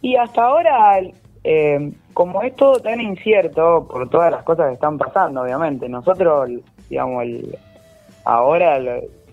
Y 0.00 0.16
hasta 0.16 0.42
ahora, 0.42 1.00
eh, 1.44 1.92
como 2.14 2.40
es 2.40 2.56
todo 2.56 2.80
tan 2.80 2.98
incierto 2.98 3.86
por 3.86 4.08
todas 4.08 4.32
las 4.32 4.42
cosas 4.42 4.68
que 4.68 4.74
están 4.74 4.96
pasando, 4.96 5.42
obviamente, 5.42 5.86
nosotros, 5.86 6.48
digamos, 6.88 7.24
el, 7.24 7.58
ahora 8.24 8.78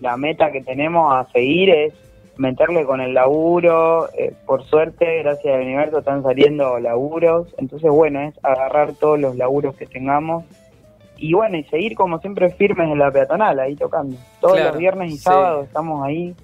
la 0.00 0.16
meta 0.18 0.52
que 0.52 0.60
tenemos 0.60 1.14
a 1.14 1.32
seguir 1.32 1.70
es 1.70 2.03
meterle 2.36 2.84
con 2.84 3.00
el 3.00 3.14
laburo. 3.14 4.08
eh, 4.18 4.34
por 4.46 4.64
suerte, 4.64 5.22
gracias 5.22 5.54
al 5.54 5.62
universo, 5.62 5.98
están 5.98 6.22
saliendo 6.22 6.78
laburos. 6.78 7.48
Entonces, 7.58 7.90
bueno, 7.90 8.20
es 8.20 8.34
agarrar 8.42 8.92
todos 8.94 9.18
los 9.18 9.36
laburos 9.36 9.74
que 9.76 9.86
tengamos. 9.86 10.44
Y 11.16 11.32
bueno, 11.32 11.56
y 11.56 11.64
seguir 11.64 11.94
como 11.94 12.18
siempre 12.18 12.50
firmes 12.50 12.90
en 12.90 12.98
la 12.98 13.10
peatonal, 13.10 13.58
ahí 13.60 13.76
tocando. 13.76 14.16
Todos 14.40 14.54
Claro, 14.54 14.70
los 14.70 14.78
viernes 14.78 15.12
y 15.12 15.16
sí. 15.16 15.22
sábados 15.22 15.66
estamos 15.66 16.04
ahí, 16.04 16.34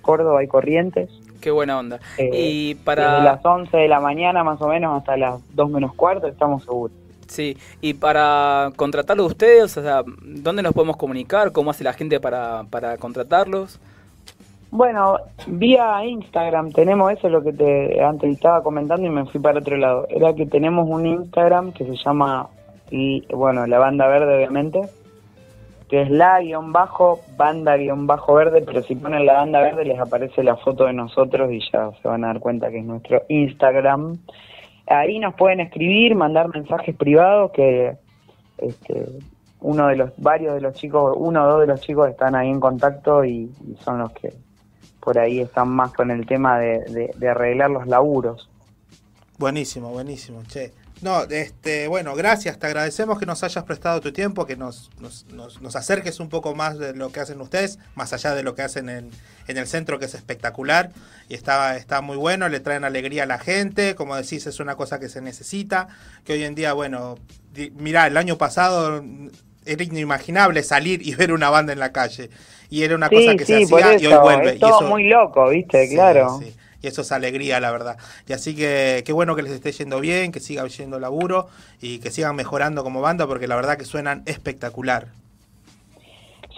Córdoba 0.00 0.42
y 0.42 0.48
Corrientes. 0.48 1.10
Qué 1.40 1.50
buena 1.50 1.78
onda. 1.78 2.00
Eh, 2.16 2.30
y 2.32 2.74
Desde 2.74 2.84
para 2.84 3.20
las 3.20 3.44
11 3.44 3.76
de 3.76 3.88
la 3.88 4.00
mañana 4.00 4.42
más 4.42 4.60
o 4.62 4.68
menos 4.68 4.98
hasta 4.98 5.16
las 5.16 5.40
2 5.54 5.70
menos 5.70 5.94
cuarto 5.94 6.26
estamos 6.26 6.64
seguros. 6.64 6.96
sí, 7.28 7.56
y 7.80 7.92
para 7.94 8.72
contratarlo 8.74 9.24
a 9.24 9.26
ustedes, 9.26 9.76
o 9.76 9.82
sea, 9.82 10.02
¿dónde 10.22 10.62
nos 10.62 10.72
podemos 10.72 10.96
comunicar? 10.96 11.52
¿Cómo 11.52 11.70
hace 11.70 11.84
la 11.84 11.92
gente 11.92 12.18
para, 12.18 12.64
para 12.70 12.96
contratarlos? 12.96 13.78
Bueno, 14.70 15.18
vía 15.46 16.04
Instagram 16.04 16.72
tenemos 16.72 17.12
eso, 17.12 17.28
lo 17.28 17.42
que 17.42 17.52
te 17.52 18.02
antes 18.02 18.34
estaba 18.34 18.62
comentando 18.62 19.06
y 19.06 19.10
me 19.10 19.24
fui 19.26 19.40
para 19.40 19.60
otro 19.60 19.76
lado. 19.76 20.06
Era 20.10 20.34
que 20.34 20.46
tenemos 20.46 20.88
un 20.88 21.06
Instagram 21.06 21.72
que 21.72 21.84
se 21.84 21.96
llama, 22.04 22.48
y, 22.90 23.24
bueno, 23.32 23.66
la 23.66 23.78
banda 23.78 24.08
verde 24.08 24.36
obviamente, 24.36 24.80
que 25.88 26.02
es 26.02 26.10
la 26.10 26.40
guion 26.40 26.72
bajo, 26.72 27.20
banda 27.36 27.76
guion 27.76 28.08
bajo 28.08 28.34
verde, 28.34 28.62
pero 28.66 28.82
si 28.82 28.96
ponen 28.96 29.24
la 29.24 29.34
banda 29.34 29.60
verde 29.60 29.84
les 29.84 30.00
aparece 30.00 30.42
la 30.42 30.56
foto 30.56 30.86
de 30.86 30.92
nosotros 30.92 31.50
y 31.52 31.60
ya 31.72 31.92
se 32.02 32.08
van 32.08 32.24
a 32.24 32.28
dar 32.28 32.40
cuenta 32.40 32.70
que 32.70 32.80
es 32.80 32.84
nuestro 32.84 33.22
Instagram. 33.28 34.18
Ahí 34.88 35.20
nos 35.20 35.34
pueden 35.34 35.60
escribir, 35.60 36.16
mandar 36.16 36.48
mensajes 36.48 36.94
privados 36.96 37.52
que 37.52 37.96
este, 38.58 39.06
uno 39.60 39.86
de 39.86 39.96
los, 39.96 40.10
varios 40.18 40.54
de 40.54 40.60
los 40.60 40.74
chicos, 40.74 41.14
uno 41.16 41.44
o 41.44 41.46
dos 41.52 41.60
de 41.60 41.66
los 41.68 41.80
chicos 41.80 42.08
están 42.08 42.34
ahí 42.34 42.50
en 42.50 42.60
contacto 42.60 43.24
y, 43.24 43.50
y 43.66 43.76
son 43.78 44.00
los 44.00 44.12
que 44.12 44.32
por 45.06 45.20
ahí 45.20 45.38
están 45.38 45.68
más 45.68 45.92
con 45.92 46.10
el 46.10 46.26
tema 46.26 46.58
de, 46.58 47.14
arreglar 47.30 47.70
los 47.70 47.86
laburos. 47.86 48.50
Buenísimo, 49.38 49.90
buenísimo, 49.90 50.42
che. 50.48 50.72
No, 51.00 51.22
este, 51.22 51.86
bueno, 51.86 52.16
gracias, 52.16 52.58
te 52.58 52.66
agradecemos 52.66 53.16
que 53.20 53.24
nos 53.24 53.44
hayas 53.44 53.62
prestado 53.62 54.00
tu 54.00 54.12
tiempo, 54.12 54.46
que 54.46 54.56
nos, 54.56 54.90
nos, 54.98 55.24
nos- 55.26 55.62
nos 55.62 55.76
acerques 55.76 56.18
un 56.18 56.28
poco 56.28 56.56
más 56.56 56.76
de 56.78 56.92
lo 56.92 57.12
que 57.12 57.20
hacen 57.20 57.40
ustedes, 57.40 57.78
más 57.94 58.12
allá 58.14 58.34
de 58.34 58.42
lo 58.42 58.56
que 58.56 58.62
hacen 58.62 58.88
en, 58.88 59.10
en 59.46 59.56
el 59.58 59.68
centro, 59.68 60.00
que 60.00 60.06
es 60.06 60.14
espectacular, 60.14 60.90
y 61.28 61.34
está, 61.34 61.76
está 61.76 62.00
muy 62.00 62.16
bueno, 62.16 62.48
le 62.48 62.58
traen 62.58 62.82
alegría 62.82 63.22
a 63.22 63.26
la 63.26 63.38
gente, 63.38 63.94
como 63.94 64.16
decís, 64.16 64.44
es 64.48 64.58
una 64.58 64.74
cosa 64.74 64.98
que 64.98 65.08
se 65.08 65.20
necesita, 65.20 65.86
que 66.24 66.32
hoy 66.32 66.42
en 66.42 66.56
día, 66.56 66.72
bueno, 66.72 67.14
mirá, 67.74 68.08
el 68.08 68.16
año 68.16 68.38
pasado 68.38 69.04
era 69.66 69.82
inimaginable 69.82 70.62
salir 70.62 71.06
y 71.06 71.14
ver 71.14 71.32
una 71.32 71.50
banda 71.50 71.72
en 71.72 71.78
la 71.78 71.92
calle, 71.92 72.30
y 72.70 72.82
era 72.82 72.94
una 72.94 73.08
sí, 73.08 73.16
cosa 73.16 73.36
que 73.36 73.44
sí, 73.44 73.66
se 73.66 73.74
hacía 73.74 73.98
y 73.98 74.06
hoy 74.06 74.18
vuelve. 74.20 74.50
es 74.50 74.56
y 74.56 74.58
todo 74.58 74.80
eso, 74.80 74.88
muy 74.88 75.08
loco, 75.08 75.50
¿viste? 75.50 75.88
Claro. 75.88 76.38
sí. 76.40 76.54
Y 76.82 76.88
eso 76.88 77.02
es 77.02 77.10
alegría, 77.10 77.58
la 77.58 77.72
verdad. 77.72 77.96
Y 78.28 78.34
así 78.34 78.54
que 78.54 79.02
qué 79.04 79.12
bueno 79.12 79.34
que 79.34 79.42
les 79.42 79.52
esté 79.52 79.72
yendo 79.72 79.98
bien, 79.98 80.30
que 80.30 80.40
siga 80.40 80.66
yendo 80.66 81.00
laburo 81.00 81.48
y 81.80 82.00
que 82.00 82.10
sigan 82.10 82.36
mejorando 82.36 82.84
como 82.84 83.00
banda 83.00 83.26
porque 83.26 83.48
la 83.48 83.56
verdad 83.56 83.78
que 83.78 83.84
suenan 83.84 84.22
espectacular. 84.26 85.06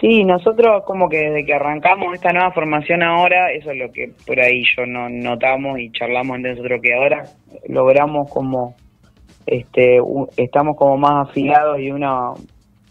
Sí, 0.00 0.24
nosotros 0.24 0.84
como 0.84 1.08
que 1.08 1.18
desde 1.18 1.44
que 1.44 1.54
arrancamos 1.54 2.14
esta 2.14 2.32
nueva 2.32 2.52
formación 2.52 3.02
ahora, 3.02 3.50
eso 3.52 3.72
es 3.72 3.78
lo 3.78 3.90
que 3.90 4.12
por 4.26 4.38
ahí 4.38 4.62
yo 4.76 4.86
no 4.86 5.08
notamos 5.08 5.80
y 5.80 5.90
charlamos 5.90 6.36
entre 6.36 6.52
nosotros 6.52 6.80
que 6.82 6.94
ahora 6.94 7.24
logramos 7.68 8.30
como 8.30 8.76
este 9.44 9.98
estamos 10.36 10.76
como 10.76 10.96
más 10.98 11.28
afilados 11.28 11.80
y 11.80 11.90
una 11.90 12.32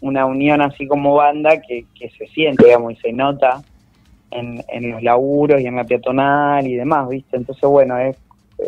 una 0.00 0.26
unión 0.26 0.60
así 0.60 0.86
como 0.86 1.14
banda 1.14 1.60
que, 1.60 1.84
que 1.98 2.10
se 2.10 2.26
siente, 2.28 2.66
digamos, 2.66 2.92
y 2.92 2.96
se 2.96 3.12
nota 3.12 3.62
en, 4.30 4.62
en 4.68 4.90
los 4.92 5.02
laburos 5.02 5.60
y 5.60 5.66
en 5.66 5.76
la 5.76 5.84
peatonal 5.84 6.66
y 6.66 6.74
demás, 6.74 7.08
¿viste? 7.08 7.36
Entonces, 7.36 7.68
bueno, 7.68 7.98
es 7.98 8.16
eh, 8.58 8.64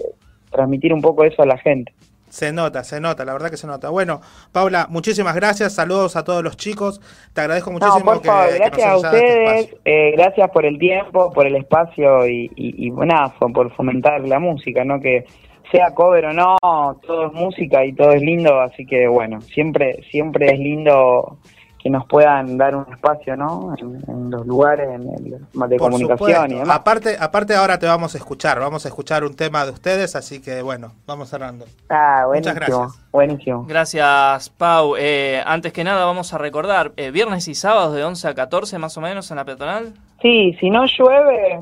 transmitir 0.51 0.93
un 0.93 1.01
poco 1.01 1.24
eso 1.24 1.43
a 1.43 1.47
la 1.47 1.59
gente. 1.59 1.93
Se 2.28 2.53
nota, 2.53 2.85
se 2.85 3.01
nota, 3.01 3.24
la 3.24 3.33
verdad 3.33 3.51
que 3.51 3.57
se 3.57 3.66
nota. 3.66 3.91
Bueno, 3.91 4.20
Paula, 4.53 4.87
muchísimas 4.89 5.35
gracias, 5.35 5.74
saludos 5.74 6.14
a 6.14 6.22
todos 6.22 6.45
los 6.45 6.57
chicos. 6.57 7.01
Te 7.33 7.41
agradezco 7.41 7.72
muchísimo 7.72 7.99
No, 7.99 8.05
por 8.05 8.24
favor, 8.24 8.51
que 8.51 8.59
gracias 8.59 8.87
a 8.87 8.93
nos 8.93 9.05
este 9.05 9.16
ustedes, 9.16 9.76
eh, 9.85 10.12
gracias 10.12 10.51
por 10.51 10.64
el 10.64 10.78
tiempo, 10.78 11.33
por 11.33 11.49
el 11.49 11.57
espacio 11.57 12.28
y, 12.28 12.49
y, 12.55 12.87
y 12.87 12.91
nada, 12.93 13.35
por 13.37 13.72
fomentar 13.74 14.20
la 14.28 14.39
música, 14.39 14.85
¿no? 14.85 15.01
Que 15.01 15.24
sea 15.71 15.95
cover 15.95 16.27
o 16.27 16.33
no, 16.33 16.57
todo 17.07 17.27
es 17.27 17.33
música 17.33 17.85
y 17.85 17.93
todo 17.93 18.11
es 18.12 18.23
lindo, 18.23 18.61
así 18.61 18.85
que 18.87 19.07
bueno, 19.09 19.41
siempre 19.41 20.03
siempre 20.11 20.47
es 20.53 20.59
lindo 20.59 21.39
que 21.83 21.89
nos 21.89 22.05
puedan 22.07 22.59
dar 22.59 22.77
un 22.77 22.85
espacio, 22.93 23.35
¿no? 23.37 23.75
En, 23.79 24.03
en 24.07 24.31
los 24.31 24.47
lugares 24.47 24.87
en 24.91 25.01
el, 25.14 25.25
de 25.31 25.39
Por 25.79 25.79
comunicación 25.79 26.18
supuesto. 26.18 26.47
y 26.55 26.59
demás. 26.59 26.77
Aparte, 26.77 27.16
aparte 27.18 27.55
ahora 27.55 27.79
te 27.79 27.87
vamos 27.87 28.14
a 28.14 28.18
escuchar, 28.18 28.61
vamos 28.61 28.85
a 28.85 28.89
escuchar 28.89 29.25
un 29.25 29.35
tema 29.35 29.64
de 29.64 29.71
ustedes, 29.71 30.14
así 30.14 30.43
que 30.43 30.61
bueno, 30.61 30.93
vamos 31.07 31.31
cerrando. 31.31 31.64
Ah, 31.89 32.25
Muchas 32.27 32.53
buenísimo, 32.55 32.55
gracias. 32.83 33.09
buenísimo. 33.12 33.64
Gracias, 33.66 34.51
Pau. 34.51 34.95
Eh, 34.99 35.43
antes 35.47 35.73
que 35.73 35.83
nada, 35.83 36.05
vamos 36.05 36.35
a 36.35 36.39
recordar, 36.39 36.93
eh, 36.99 37.11
viernes 37.12 37.49
y 37.49 37.55
sábados 37.55 37.95
de 37.95 38.05
11 38.05 38.29
a 38.29 38.35
14 38.35 38.77
más 38.79 38.99
o 38.99 39.01
menos 39.01 39.31
en 39.31 39.39
la 39.39 39.47
peatonal. 39.47 39.95
Sí, 40.21 40.55
si 40.61 40.68
no 40.68 40.85
llueve, 40.85 41.61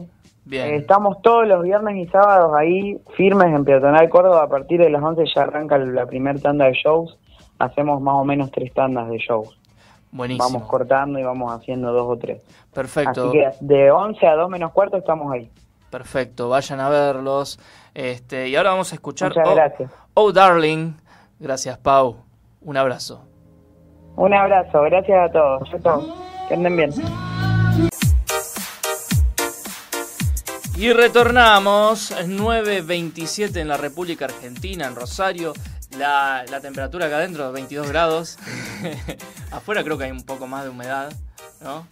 Bien. 0.48 0.74
Estamos 0.74 1.20
todos 1.20 1.46
los 1.46 1.62
viernes 1.62 1.96
y 1.96 2.06
sábados 2.06 2.54
ahí 2.56 2.98
firmes 3.16 3.54
en 3.54 3.66
Peatonal 3.66 4.08
Córdoba. 4.08 4.44
A 4.44 4.48
partir 4.48 4.80
de 4.80 4.88
las 4.88 5.02
11 5.02 5.24
ya 5.34 5.42
arranca 5.42 5.76
la 5.76 6.06
primera 6.06 6.38
tanda 6.38 6.64
de 6.64 6.72
shows. 6.72 7.18
Hacemos 7.58 8.00
más 8.00 8.14
o 8.14 8.24
menos 8.24 8.50
tres 8.50 8.72
tandas 8.72 9.10
de 9.10 9.18
shows. 9.18 9.58
Buenísimo. 10.10 10.48
Vamos 10.48 10.66
cortando 10.66 11.18
y 11.18 11.22
vamos 11.22 11.52
haciendo 11.52 11.92
dos 11.92 12.06
o 12.08 12.16
tres. 12.16 12.42
Perfecto. 12.72 13.28
Así 13.28 13.32
que 13.32 13.50
de 13.60 13.90
11 13.90 14.26
a 14.26 14.36
2 14.36 14.48
menos 14.48 14.72
cuarto 14.72 14.96
estamos 14.96 15.30
ahí. 15.30 15.50
Perfecto, 15.90 16.48
vayan 16.48 16.80
a 16.80 16.88
verlos. 16.88 17.60
Este, 17.92 18.48
y 18.48 18.56
ahora 18.56 18.70
vamos 18.70 18.90
a 18.92 18.94
escuchar 18.94 19.28
Muchas 19.28 19.48
oh, 19.48 19.54
gracias. 19.54 19.92
Oh 20.14 20.32
Darling. 20.32 20.94
Gracias, 21.38 21.76
Pau. 21.76 22.16
Un 22.62 22.78
abrazo. 22.78 23.22
Un 24.16 24.32
abrazo, 24.32 24.80
gracias 24.82 25.28
a 25.28 25.30
todos. 25.30 25.68
Que 26.48 26.54
anden 26.54 26.74
bien. 26.74 26.90
Y 30.78 30.92
retornamos, 30.92 32.12
9.27 32.12 33.56
en 33.56 33.66
la 33.66 33.76
República 33.76 34.26
Argentina, 34.26 34.86
en 34.86 34.94
Rosario. 34.94 35.52
La, 35.98 36.44
la 36.48 36.60
temperatura 36.60 37.06
acá 37.06 37.16
adentro, 37.16 37.50
22 37.50 37.88
grados. 37.88 38.38
Afuera 39.50 39.82
creo 39.82 39.98
que 39.98 40.04
hay 40.04 40.12
un 40.12 40.22
poco 40.22 40.46
más 40.46 40.62
de 40.62 40.70
humedad. 40.70 41.12
¿no? 41.60 41.84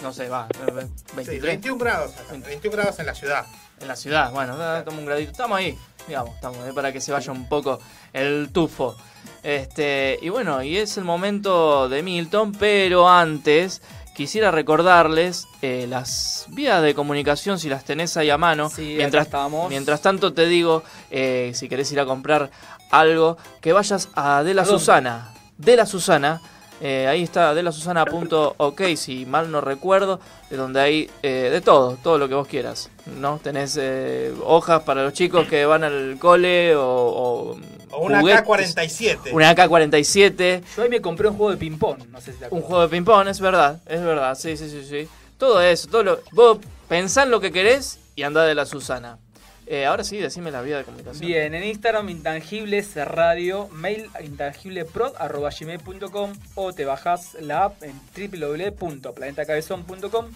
No 0.00 0.12
sé, 0.12 0.28
va, 0.28 0.46
eh, 0.64 0.86
23. 1.16 1.26
Sí, 1.26 1.40
21 1.40 1.78
grados, 1.78 2.12
acá, 2.12 2.32
21 2.46 2.70
grados 2.70 3.00
en 3.00 3.06
la 3.06 3.16
ciudad. 3.16 3.46
En 3.80 3.88
la 3.88 3.96
ciudad, 3.96 4.30
bueno, 4.30 4.56
toma 4.84 4.98
un 4.98 5.06
gradito. 5.06 5.32
Estamos 5.32 5.58
ahí, 5.58 5.76
digamos, 6.06 6.36
estamos 6.36 6.58
ahí 6.58 6.72
para 6.72 6.92
que 6.92 7.00
se 7.00 7.10
vaya 7.10 7.32
un 7.32 7.48
poco 7.48 7.80
el 8.12 8.50
tufo. 8.52 8.96
Este, 9.42 10.18
y 10.22 10.28
bueno, 10.28 10.62
y 10.62 10.76
es 10.76 10.96
el 10.98 11.04
momento 11.04 11.88
de 11.88 12.02
Milton, 12.04 12.52
pero 12.52 13.08
antes 13.08 13.82
quisiera 14.20 14.50
recordarles 14.50 15.48
eh, 15.62 15.86
las 15.88 16.44
vías 16.50 16.82
de 16.82 16.94
comunicación 16.94 17.58
si 17.58 17.70
las 17.70 17.86
tenés 17.86 18.18
ahí 18.18 18.28
a 18.28 18.36
mano. 18.36 18.68
Sí, 18.68 18.92
mientras, 18.98 19.28
mientras 19.70 20.02
tanto 20.02 20.34
te 20.34 20.44
digo, 20.44 20.82
eh, 21.10 21.52
si 21.54 21.70
querés 21.70 21.90
ir 21.90 22.00
a 22.00 22.04
comprar 22.04 22.50
algo, 22.90 23.38
que 23.62 23.72
vayas 23.72 24.10
a 24.14 24.42
De 24.42 24.52
la. 24.52 24.66
Susana. 24.66 25.30
De 25.56 25.74
la 25.74 25.86
Susana. 25.86 26.42
eh, 26.82 27.06
ahí 27.08 27.22
está 27.22 27.54
delasusana.ok, 27.54 28.82
si 28.94 29.24
mal 29.24 29.50
no 29.50 29.62
recuerdo, 29.62 30.20
de 30.50 30.56
donde 30.58 30.80
hay 30.80 31.10
eh, 31.22 31.48
de 31.50 31.62
todo, 31.62 31.96
todo 32.02 32.18
lo 32.18 32.28
que 32.28 32.34
vos 32.34 32.46
quieras. 32.46 32.90
¿no? 33.18 33.38
Tenés 33.42 33.78
eh, 33.80 34.34
hojas 34.44 34.82
para 34.82 35.02
los 35.02 35.14
chicos 35.14 35.46
que 35.46 35.64
van 35.64 35.82
al 35.82 36.18
cole 36.18 36.76
o, 36.76 36.84
o, 36.84 37.58
O 38.00 38.06
una 38.06 38.20
juguetes. 38.20 38.42
K-47. 38.74 39.32
Una 39.32 39.50
AK-47. 39.50 40.62
Yo 40.76 40.82
ahí 40.82 40.88
me 40.88 41.00
compré 41.00 41.28
un 41.28 41.36
juego 41.36 41.52
de 41.52 41.56
ping-pong, 41.58 41.98
no 42.10 42.20
sé 42.20 42.32
si 42.32 42.38
te 42.38 42.44
Un 42.44 42.46
acuerdas. 42.46 42.66
juego 42.68 42.82
de 42.82 42.88
ping-pong, 42.88 43.28
es 43.28 43.40
verdad, 43.40 43.80
es 43.86 44.02
verdad, 44.02 44.34
sí, 44.34 44.56
sí, 44.56 44.68
sí, 44.70 44.84
sí. 44.88 45.08
Todo 45.38 45.60
eso, 45.62 45.88
todo 45.88 46.02
lo. 46.02 46.20
Vos 46.32 46.58
pensá 46.88 47.22
en 47.22 47.30
lo 47.30 47.40
que 47.40 47.52
querés 47.52 47.98
y 48.16 48.24
andá 48.24 48.44
de 48.44 48.54
la 48.54 48.66
Susana. 48.66 49.18
Eh, 49.66 49.86
ahora 49.86 50.02
sí, 50.02 50.16
decime 50.18 50.50
la 50.50 50.62
vía 50.62 50.78
de 50.78 50.84
comunicación. 50.84 51.20
Bien, 51.24 51.54
en 51.54 51.62
Instagram 51.62 52.08
Intangibles 52.08 52.96
Radio, 52.96 53.68
mail 53.72 54.10
intangibleprod.gmail.com 54.20 56.32
o 56.56 56.72
te 56.72 56.84
bajas 56.84 57.34
la 57.40 57.66
app 57.66 57.80
en 57.84 57.92
www.planetacabezón.com 58.16 60.26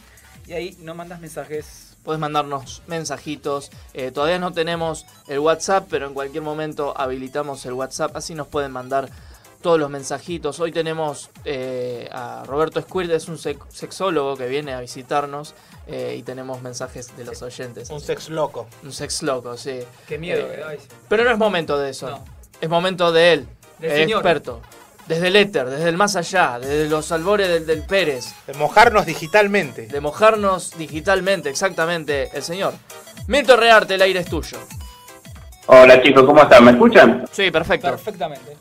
y 0.47 0.53
ahí 0.53 0.77
no 0.81 0.95
mandas 0.95 1.21
mensajes. 1.21 1.94
Puedes 2.05 2.21
mandarnos 2.21 2.83
mensajitos. 2.87 3.71
Eh, 3.95 4.11
todavía 4.11 4.39
no 4.39 4.53
tenemos 4.53 5.07
el 5.27 5.39
WhatsApp, 5.39 5.87
pero 5.91 6.07
en 6.07 6.15
cualquier 6.15 6.43
momento 6.43 6.93
habilitamos 6.97 7.65
el 7.67 7.73
WhatsApp. 7.73 8.15
Así 8.17 8.35
nos 8.35 8.47
pueden 8.47 8.73
mandar 8.73 9.09
todos 9.63 9.81
los 9.81 9.89
mensajitos. 9.89 10.61
Hoy 10.61 10.71
tenemos 10.73 11.31
eh, 11.47 12.11
a 12.13 12.45
Roberto 12.47 12.83
Squirt, 12.83 13.11
es 13.11 13.29
un 13.29 13.39
sexólogo 13.39 14.37
que 14.37 14.47
viene 14.47 14.75
a 14.75 14.81
visitarnos. 14.81 15.55
eh, 15.87 16.17
y 16.19 16.23
tenemos 16.23 16.63
mensajes 16.63 17.15
de 17.17 17.25
los 17.25 17.43
oyentes. 17.43 17.91
Un 17.91 18.01
sex 18.01 18.29
loco. 18.31 18.67
Un 18.83 18.93
sex 18.93 19.23
loco, 19.23 19.57
sí. 19.59 19.81
Qué 20.07 20.17
miedo, 20.19 20.41
Eh, 20.47 20.57
¿verdad? 20.57 20.75
Pero 21.11 21.25
no 21.25 21.31
es 21.31 21.39
momento 21.39 21.79
de 21.79 21.91
eso. 21.91 22.21
Es 22.61 22.69
momento 22.71 23.13
de 23.13 23.33
él, 23.35 23.49
Del 23.81 23.91
el 23.91 23.97
señor. 23.99 24.19
experto. 24.21 24.61
Desde 25.07 25.29
el 25.29 25.37
éter, 25.37 25.67
desde 25.67 25.91
el 25.91 25.97
más 25.97 26.17
allá, 26.17 26.59
desde 26.59 26.89
los 26.89 27.13
albores 27.13 27.49
del, 27.49 27.67
del 27.67 27.83
Pérez. 27.83 28.35
De 28.47 28.55
mojarnos 28.55 29.05
digitalmente. 29.05 29.87
De 29.87 30.01
mojarnos 30.01 30.77
digitalmente, 30.79 31.51
exactamente, 31.51 32.31
el 32.33 32.43
señor. 32.43 32.73
Milton 33.27 33.61
Rearte, 33.61 33.95
el 33.95 34.03
aire 34.03 34.21
es 34.21 34.27
tuyo. 34.27 34.59
Hola 35.67 36.03
chicos, 36.03 36.25
¿cómo 36.25 36.43
están? 36.43 36.65
¿Me 36.65 36.71
escuchan? 36.73 37.25
Sí, 37.31 37.51
perfecto. 37.51 37.91
Perfectamente. 37.91 38.57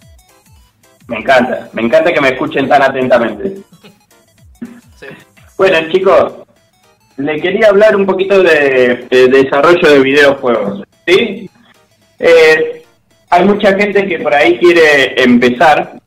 Me 1.08 1.18
encanta, 1.20 1.70
me 1.74 1.82
encanta 1.82 2.14
que 2.14 2.22
me 2.22 2.30
escuchen 2.30 2.68
tan 2.68 2.82
atentamente. 2.82 3.58
Bueno 5.58 5.92
chicos, 5.92 6.34
le 7.18 7.42
quería 7.42 7.68
hablar 7.68 7.96
un 7.96 8.06
poquito 8.06 8.42
de, 8.42 9.08
de 9.10 9.28
desarrollo 9.28 9.90
de 9.90 10.00
videojuegos. 10.00 10.84
¿Sí? 11.06 11.50
Eh, 12.20 12.86
hay 13.30 13.46
mucha 13.46 13.76
gente 13.76 14.08
que 14.08 14.20
por 14.20 14.34
ahí 14.34 14.58
quiere 14.60 15.22
empezar 15.22 16.00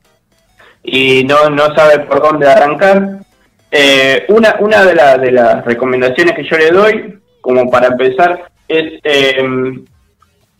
y 0.89 1.23
no, 1.25 1.49
no 1.49 1.75
sabe 1.75 1.99
por 2.05 2.21
dónde 2.21 2.49
arrancar. 2.49 3.19
Eh, 3.69 4.25
una 4.29 4.55
una 4.61 4.85
de, 4.85 4.95
la- 4.95 5.17
de 5.17 5.31
las 5.31 5.63
recomendaciones 5.65 6.33
que 6.35 6.43
yo 6.49 6.57
le 6.57 6.69
doy, 6.71 7.19
como 7.41 7.69
para 7.69 7.87
empezar, 7.87 8.49
es 8.67 8.93
eh, 9.03 9.43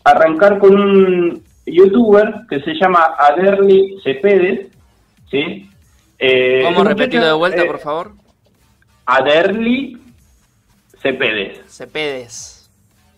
arrancar 0.04 0.58
con 0.58 0.78
un 0.78 1.42
youtuber 1.66 2.34
que 2.50 2.60
se 2.60 2.74
llama 2.74 3.14
Aderly 3.18 3.98
Cepedes, 4.04 4.68
¿sí? 5.30 5.68
Eh, 6.18 6.62
¿Cómo 6.64 6.80
un 6.80 6.86
repetirlo 6.86 7.26
de 7.26 7.32
vuelta, 7.32 7.64
por 7.64 7.78
favor? 7.78 8.12
Aderly 9.06 9.98
Cepedes. 11.02 11.60
Cepedes. 11.68 12.70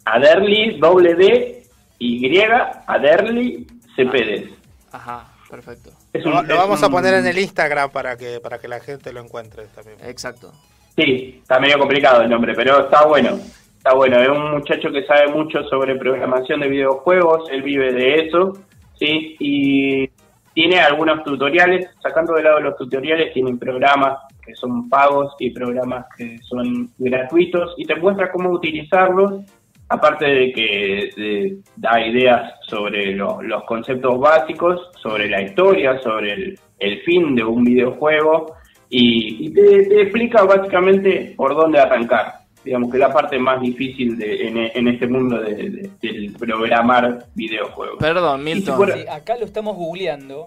Aderly, 0.04 0.78
doble 0.78 1.14
D, 1.14 1.62
Y, 1.98 2.40
Aderly 2.86 3.66
Cepedes. 3.96 4.50
Ajá, 4.92 5.28
perfecto. 5.50 5.90
Es 6.12 6.24
Lo, 6.24 6.40
un- 6.40 6.46
lo 6.48 6.54
es 6.54 6.61
vamos 6.61 6.82
a 6.82 6.86
un- 6.86 6.92
poner 6.92 7.14
en 7.14 7.26
el 7.26 7.38
Instagram 7.38 7.90
para 7.90 8.16
que, 8.16 8.40
para 8.40 8.58
que 8.58 8.68
la 8.68 8.80
gente 8.80 9.12
lo 9.12 9.20
encuentre 9.20 9.64
también. 9.74 9.96
Exacto. 10.04 10.52
Sí, 10.96 11.38
está 11.42 11.58
medio 11.61 11.78
complicado 11.78 12.22
el 12.22 12.30
nombre, 12.30 12.52
pero 12.54 12.80
está 12.84 13.06
bueno. 13.06 13.38
Está 13.78 13.94
bueno, 13.94 14.20
es 14.20 14.28
un 14.28 14.50
muchacho 14.50 14.90
que 14.90 15.06
sabe 15.06 15.28
mucho 15.32 15.62
sobre 15.64 15.94
programación 15.96 16.61
de 16.61 16.68
videojuegos, 16.68 17.48
él 17.50 17.62
vive 17.62 17.92
de 17.94 18.26
eso, 18.26 18.52
¿sí? 18.98 19.36
Y 19.38 20.11
tiene 20.52 20.80
algunos 20.80 21.24
tutoriales, 21.24 21.88
sacando 22.02 22.34
de 22.34 22.42
lado 22.42 22.61
los 22.61 22.76
tutoriales, 22.76 23.32
tienen 23.32 23.58
programas 23.58 24.18
que 24.44 24.54
son 24.54 24.90
pagos 24.90 25.34
y 25.38 25.50
programas 25.50 26.04
que 26.14 26.38
son 26.42 26.90
gratuitos 26.98 27.72
y 27.78 27.86
te 27.86 27.94
muestra 27.94 28.30
cómo 28.30 28.50
utilizarlos, 28.50 29.44
aparte 29.91 30.24
de 30.24 30.53
que 30.53 31.11
de- 31.16 31.59
da 31.76 32.01
ideas 32.01 32.53
sobre 32.66 33.14
lo- 33.14 33.43
los 33.43 33.64
conceptos 33.64 34.18
básicos, 34.18 34.80
sobre 35.03 35.28
la 35.28 35.43
historia, 35.43 35.99
sobre 36.01 36.32
el, 36.32 36.59
el 36.78 37.03
fin 37.03 37.34
de 37.34 37.45
un 37.45 37.62
videojuego 37.64 38.55
y, 38.88 39.47
y 39.47 39.53
te, 39.53 39.86
te 39.86 40.03
explica 40.03 40.45
básicamente 40.45 41.34
por 41.36 41.55
dónde 41.55 41.78
arrancar. 41.80 42.41
Digamos 42.64 42.91
que 42.91 42.99
es 42.99 43.01
la 43.01 43.12
parte 43.12 43.38
más 43.38 43.61
difícil 43.61 44.16
de, 44.18 44.47
en, 44.49 44.57
en 44.59 44.88
este 44.88 45.07
mundo 45.07 45.41
de, 45.41 45.55
de- 45.55 45.91
del 46.03 46.32
programar 46.38 47.24
videojuegos. 47.34 47.99
Perdón, 47.99 48.41
si 48.41 48.45
Milton. 48.45 48.76
fuera- 48.76 48.95
Sí, 48.97 49.05
acá 49.09 49.36
lo 49.36 49.45
estamos 49.47 49.76
googleando 49.76 50.47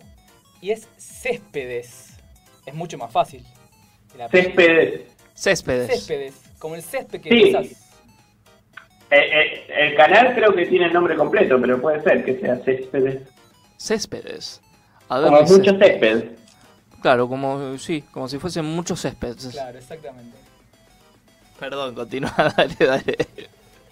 y 0.62 0.72
es 0.72 0.88
céspedes. 0.98 2.18
Es 2.66 2.74
mucho 2.74 2.98
más 2.98 3.12
fácil. 3.12 3.44
Céspedes. 4.32 5.02
Céspedes. 5.34 5.88
Céspedes, 5.88 6.54
como 6.60 6.76
el 6.76 6.82
césped 6.84 7.20
que 7.20 7.30
Sí. 7.30 7.44
pisas. 7.46 7.83
Eh, 9.14 9.30
eh, 9.32 9.89
el 9.89 9.95
canal 9.95 10.34
creo 10.34 10.53
que 10.55 10.66
tiene 10.66 10.86
el 10.88 10.93
nombre 10.93 11.16
completo, 11.16 11.59
pero 11.61 11.80
puede 11.80 12.01
ser 12.01 12.26
que 12.26 12.39
sea 12.39 12.55
Céspedes. 12.57 13.22
Céspedes. 13.78 14.61
Como 15.07 15.20
Aderly 15.20 15.51
mucho 15.51 15.72
césped. 15.72 15.99
césped. 15.99 16.24
Claro, 17.01 17.28
como, 17.28 17.78
sí, 17.78 18.03
como 18.11 18.28
si 18.28 18.39
fuesen 18.39 18.66
muchos 18.66 19.01
céspedes. 19.01 19.49
Claro, 19.51 19.78
exactamente. 19.78 20.38
Perdón, 21.59 21.93
continúa, 21.93 22.34
dale, 22.57 22.76
dale. 22.80 23.18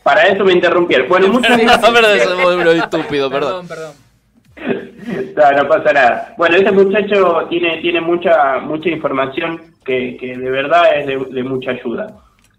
Para 0.02 0.28
eso 0.28 0.44
me 0.44 0.54
interrumpieron. 0.54 1.08
Bueno, 1.08 1.28
muchas 1.34 1.60
Perdón, 1.60 1.94
perdón, 1.94 2.20
soy 2.20 2.58
muy 2.64 2.80
estúpido, 2.80 3.30
perdón. 3.30 3.68
perdón. 3.68 3.94
No, 5.36 5.52
no 5.54 5.68
pasa 5.68 5.94
nada. 5.94 6.36
Bueno, 6.38 6.58
este 6.58 6.72
muchacho 6.72 7.48
tiene, 7.50 7.82
tiene 7.82 8.00
mucha, 8.02 8.60
mucha 8.60 8.90
información 8.90 9.74
que, 9.84 10.16
que 10.18 10.38
de 10.38 10.52
verdad 10.52 10.96
es 10.96 11.08
de, 11.08 11.18
de 11.18 11.44
mucha 11.44 11.72
ayuda. 11.72 12.06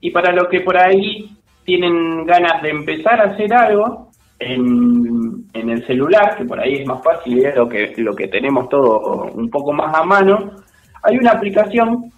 Y 0.01 0.11
para 0.11 0.33
los 0.33 0.49
que 0.49 0.61
por 0.63 0.77
ahí 0.77 1.31
tienen 1.65 2.25
ganas 2.27 2.63
de 2.63 2.71
empezar 2.71 3.21
a 3.21 3.31
hacer 3.33 3.53
algo 3.55 4.11
en, 4.39 5.45
en 5.55 5.71
el 5.71 5.87
celular, 5.87 6.37
que 6.37 6.45
por 6.45 6.59
ahí 6.61 6.75
es 6.75 6.87
más 6.87 7.03
fácil 7.03 7.39
y 7.39 7.45
es 7.45 7.55
lo 7.57 7.69
que, 7.69 7.93
lo 7.99 8.15
que 8.15 8.29
tenemos 8.29 8.69
todo 8.69 9.31
un 9.35 9.49
poco 9.51 9.73
más 9.73 9.95
a 9.97 10.03
mano, 10.03 10.51
hay 11.03 11.17
una 11.17 11.33
aplicación 11.33 12.11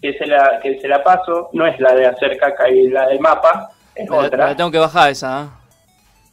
que 0.00 0.12
se 0.14 0.26
la, 0.26 0.58
que 0.62 0.80
se 0.80 0.88
la 0.88 1.02
paso, 1.02 1.48
no 1.52 1.66
es 1.66 1.78
la 1.80 1.94
de 1.94 2.06
hacer 2.06 2.36
caca 2.36 2.68
y 2.70 2.88
la 2.88 3.06
del 3.08 3.20
mapa, 3.20 3.68
es 3.94 4.08
la- 4.08 4.16
otra. 4.16 4.46
la 4.48 4.56
tengo 4.56 4.70
que 4.70 4.78
bajar 4.78 5.10
esa, 5.10 5.40
¿ah? 5.42 5.58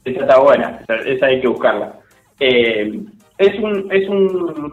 Esa 0.05 0.21
está 0.21 0.39
buena, 0.39 0.79
esa, 0.87 0.95
esa 1.07 1.25
hay 1.27 1.41
que 1.41 1.47
buscarla. 1.47 1.93
Eh, 2.39 2.99
es 3.37 3.59
un, 3.59 3.87
es 3.91 4.07
un, 4.09 4.71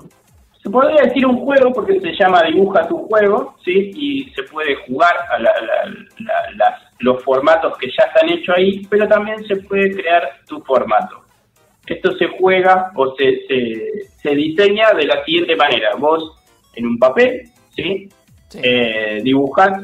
se 0.62 0.70
podría 0.70 1.02
decir 1.02 1.27
un 1.27 1.39
juego 1.44 1.73
porque 1.73 2.01
se 2.01 2.12
llama 2.14 2.43
Dibuja 2.44 2.86
tu 2.89 2.98
juego, 3.09 3.55
¿sí? 3.64 3.90
Y 3.94 4.31
se 4.35 4.43
puede 4.44 4.74
jugar 4.86 5.14
a 5.31 5.39
la- 5.39 5.51
la- 5.60 5.90
la- 6.18 6.51
las- 6.56 6.82
los 7.01 7.23
formatos 7.23 7.77
que 7.78 7.89
ya 7.89 8.06
están 8.06 8.31
hechos 8.31 8.55
ahí, 8.56 8.86
pero 8.89 9.06
también 9.06 9.44
se 9.44 9.56
puede 9.56 9.90
crear 9.90 10.23
tu 10.47 10.60
formato. 10.60 11.23
Esto 11.86 12.16
se 12.16 12.27
juega 12.39 12.90
o 12.97 13.14
se, 13.14 13.47
se, 13.47 14.09
se 14.23 14.31
diseña 14.35 14.93
de 14.93 15.06
la 15.06 15.24
siguiente 15.24 15.55
manera. 15.56 15.90
Vos 15.98 16.32
en 16.74 16.86
un 16.86 16.98
papel, 16.98 17.43
¿sí? 17.74 18.09
Eh, 18.55 19.20
dibujás 19.23 19.82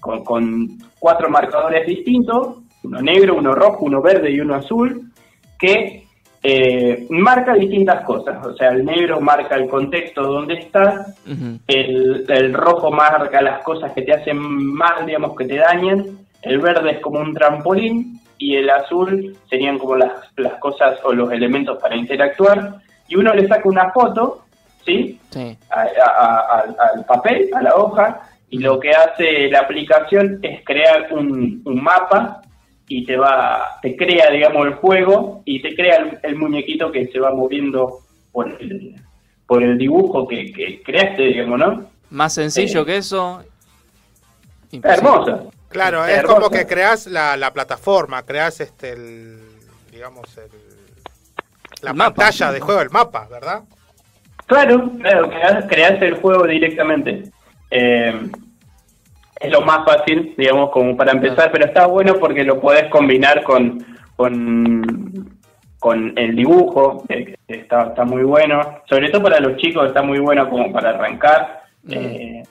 con, 0.00 0.24
con 0.24 0.78
cuatro 0.98 1.28
marcadores 1.28 1.86
distintos, 1.86 2.58
uno 2.82 3.00
negro, 3.00 3.36
uno 3.36 3.54
rojo, 3.54 3.84
uno 3.84 4.00
verde 4.00 4.30
y 4.30 4.40
uno 4.40 4.54
azul, 4.54 5.10
que 5.58 6.04
eh, 6.42 7.06
marca 7.10 7.54
distintas 7.54 8.04
cosas. 8.04 8.44
O 8.46 8.54
sea, 8.54 8.68
el 8.70 8.84
negro 8.84 9.20
marca 9.20 9.56
el 9.56 9.68
contexto 9.68 10.22
donde 10.22 10.54
estás, 10.54 11.18
el, 11.66 12.24
el 12.28 12.54
rojo 12.54 12.90
marca 12.90 13.42
las 13.42 13.62
cosas 13.62 13.92
que 13.92 14.02
te 14.02 14.12
hacen 14.12 14.38
mal, 14.38 15.04
digamos, 15.04 15.36
que 15.36 15.44
te 15.44 15.56
dañan, 15.56 16.18
el 16.42 16.58
verde 16.60 16.92
es 16.92 17.00
como 17.00 17.20
un 17.20 17.34
trampolín 17.34 18.20
y 18.38 18.56
el 18.56 18.70
azul 18.70 19.36
serían 19.50 19.78
como 19.78 19.96
las, 19.96 20.12
las 20.36 20.54
cosas 20.60 20.98
o 21.04 21.12
los 21.12 21.30
elementos 21.32 21.78
para 21.80 21.96
interactuar. 21.96 22.76
Y 23.08 23.16
uno 23.16 23.32
le 23.34 23.48
saca 23.48 23.68
una 23.68 23.90
foto, 23.90 24.44
¿sí? 24.84 25.18
Sí. 25.30 25.56
a- 25.70 25.80
a- 25.82 26.38
a- 26.60 26.92
al- 26.94 27.04
papel, 27.06 27.48
a 27.54 27.62
la 27.62 27.74
hoja, 27.74 28.20
Y 28.50 28.60
lo 28.60 28.80
que 28.80 28.88
hace 28.92 29.50
la 29.50 29.60
aplicación 29.60 30.38
es 30.42 30.64
crear 30.64 31.12
un, 31.12 31.60
un 31.66 31.82
mapa 31.82 32.40
y 32.88 33.04
te 33.04 33.14
va, 33.18 33.78
te 33.82 33.94
crea, 33.94 34.30
digamos, 34.30 34.66
el 34.66 34.72
juego 34.76 35.42
y 35.44 35.60
te 35.60 35.74
crea 35.74 35.96
el, 35.98 36.18
el 36.22 36.36
muñequito 36.36 36.90
que 36.90 37.08
se 37.08 37.20
va 37.20 37.30
moviendo 37.34 37.98
por 38.32 38.48
el, 38.58 38.94
por 39.46 39.62
el 39.62 39.76
dibujo 39.76 40.26
que, 40.26 40.50
que 40.50 40.82
creaste, 40.82 41.24
digamos, 41.24 41.58
¿no? 41.58 41.84
Más 42.08 42.32
sencillo 42.32 42.86
que 42.86 42.96
eso. 42.96 43.42
Hermoso. 44.82 45.50
Claro, 45.68 46.04
es 46.06 46.22
como 46.24 46.48
que 46.50 46.66
creas 46.66 47.06
la, 47.06 47.36
la 47.36 47.52
plataforma, 47.52 48.22
creas 48.24 48.60
este, 48.60 48.92
el, 48.92 49.38
digamos, 49.90 50.36
el, 50.38 50.50
la 51.82 51.90
El 51.90 51.96
mapa. 51.96 52.14
pantalla 52.14 52.52
de 52.52 52.60
juego, 52.60 52.80
el 52.80 52.90
mapa, 52.90 53.28
¿verdad? 53.30 53.62
Claro, 54.46 54.90
claro, 55.00 55.28
creas, 55.28 55.64
creas 55.68 56.00
el 56.02 56.14
juego 56.14 56.46
directamente. 56.46 57.24
Eh, 57.70 58.30
es 59.40 59.52
lo 59.52 59.60
más 59.60 59.84
fácil, 59.84 60.34
digamos, 60.38 60.70
como 60.70 60.96
para 60.96 61.12
empezar, 61.12 61.50
pero 61.52 61.66
está 61.66 61.86
bueno 61.86 62.14
porque 62.14 62.44
lo 62.44 62.58
podés 62.60 62.88
combinar 62.90 63.42
con, 63.44 63.84
con, 64.16 65.38
con 65.78 66.18
el 66.18 66.34
dibujo, 66.34 67.04
eh, 67.10 67.36
que 67.46 67.54
está, 67.60 67.88
está 67.88 68.04
muy 68.04 68.22
bueno. 68.22 68.80
Sobre 68.88 69.10
todo 69.10 69.22
para 69.22 69.38
los 69.38 69.56
chicos 69.58 69.86
está 69.88 70.02
muy 70.02 70.18
bueno 70.18 70.48
como 70.48 70.72
para 70.72 70.90
arrancar. 70.90 71.62
Eh, 71.90 72.42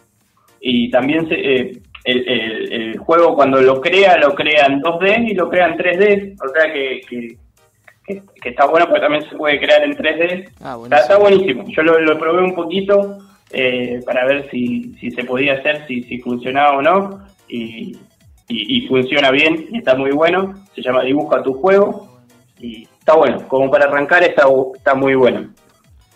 y 0.61 0.89
también 0.91 1.27
se, 1.27 1.35
eh, 1.35 1.81
el, 2.07 2.27
el- 2.27 2.73
el 2.73 2.97
juego 2.97 3.35
cuando 3.35 3.61
lo 3.61 3.79
crea, 3.81 4.17
lo 4.17 4.33
crea 4.33 4.65
en 4.67 4.81
2D 4.81 5.29
y 5.31 5.33
lo 5.35 5.49
crea 5.49 5.67
en 5.67 5.77
3D. 5.77 6.35
O 6.43 6.49
sea 6.53 6.71
que, 6.73 7.01
que, 7.07 7.37
que- 8.05 8.21
que 8.41 8.49
está 8.49 8.65
bueno 8.65 8.85
porque 8.87 9.01
también 9.01 9.29
se 9.29 9.35
puede 9.35 9.59
crear 9.59 9.83
en 9.83 9.95
3D. 9.95 10.49
Ah, 10.61 10.77
Está, 10.83 10.97
está 10.99 11.17
buenísimo. 11.17 11.65
Yo 11.67 11.83
lo, 11.83 11.99
lo 11.99 12.17
probé 12.17 12.41
un 12.43 12.55
poquito 12.55 13.17
eh, 13.51 13.99
para 14.05 14.25
ver 14.25 14.49
si, 14.49 14.95
si 14.99 15.11
se 15.11 15.23
podía 15.23 15.53
hacer, 15.53 15.85
si, 15.87 16.03
si 16.03 16.19
funcionaba 16.19 16.77
o 16.77 16.81
no. 16.81 17.25
Y, 17.49 17.95
y- 18.49 18.77
y 18.77 18.87
funciona 18.87 19.29
bien, 19.31 19.67
y 19.71 19.77
está 19.79 19.95
muy 19.95 20.11
bueno. 20.11 20.53
Se 20.75 20.81
llama 20.81 21.03
Dibuja 21.03 21.43
tu 21.43 21.53
juego. 21.53 22.07
Y 22.59 22.83
está 22.99 23.15
bueno. 23.15 23.45
Como 23.47 23.69
para 23.69 23.85
arrancar, 23.85 24.23
está, 24.23 24.45
está 24.75 24.95
muy 24.95 25.15
bueno. 25.15 25.49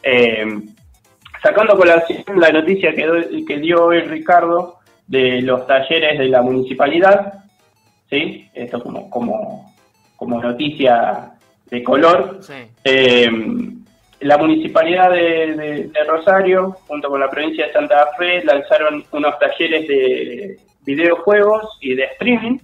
Eh, 0.03 0.45
sacando 1.43 1.75
colación 1.77 2.23
la 2.37 2.49
noticia 2.51 2.93
que, 2.95 3.05
do- 3.05 3.45
que 3.47 3.57
dio 3.59 3.85
hoy 3.85 4.01
Ricardo 4.01 4.77
de 5.07 5.41
los 5.41 5.65
talleres 5.67 6.17
de 6.19 6.27
la 6.27 6.41
municipalidad, 6.41 7.33
¿sí? 8.09 8.47
Esto 8.53 8.81
como, 8.81 9.09
como, 9.09 9.73
como 10.15 10.41
noticia 10.41 11.31
de 11.69 11.83
color. 11.83 12.39
Eh, 12.83 13.29
la 14.21 14.37
municipalidad 14.37 15.09
de, 15.11 15.55
de- 15.55 15.83
de 15.87 16.03
Rosario, 16.07 16.77
junto 16.87 17.09
con 17.09 17.19
la 17.19 17.29
provincia 17.29 17.65
de 17.67 17.73
Santa 17.73 18.07
Fe, 18.17 18.43
lanzaron 18.43 19.03
unos 19.11 19.39
talleres 19.39 19.87
de 19.87 20.57
videojuegos 20.85 21.77
y 21.81 21.95
de 21.95 22.03
streaming 22.03 22.59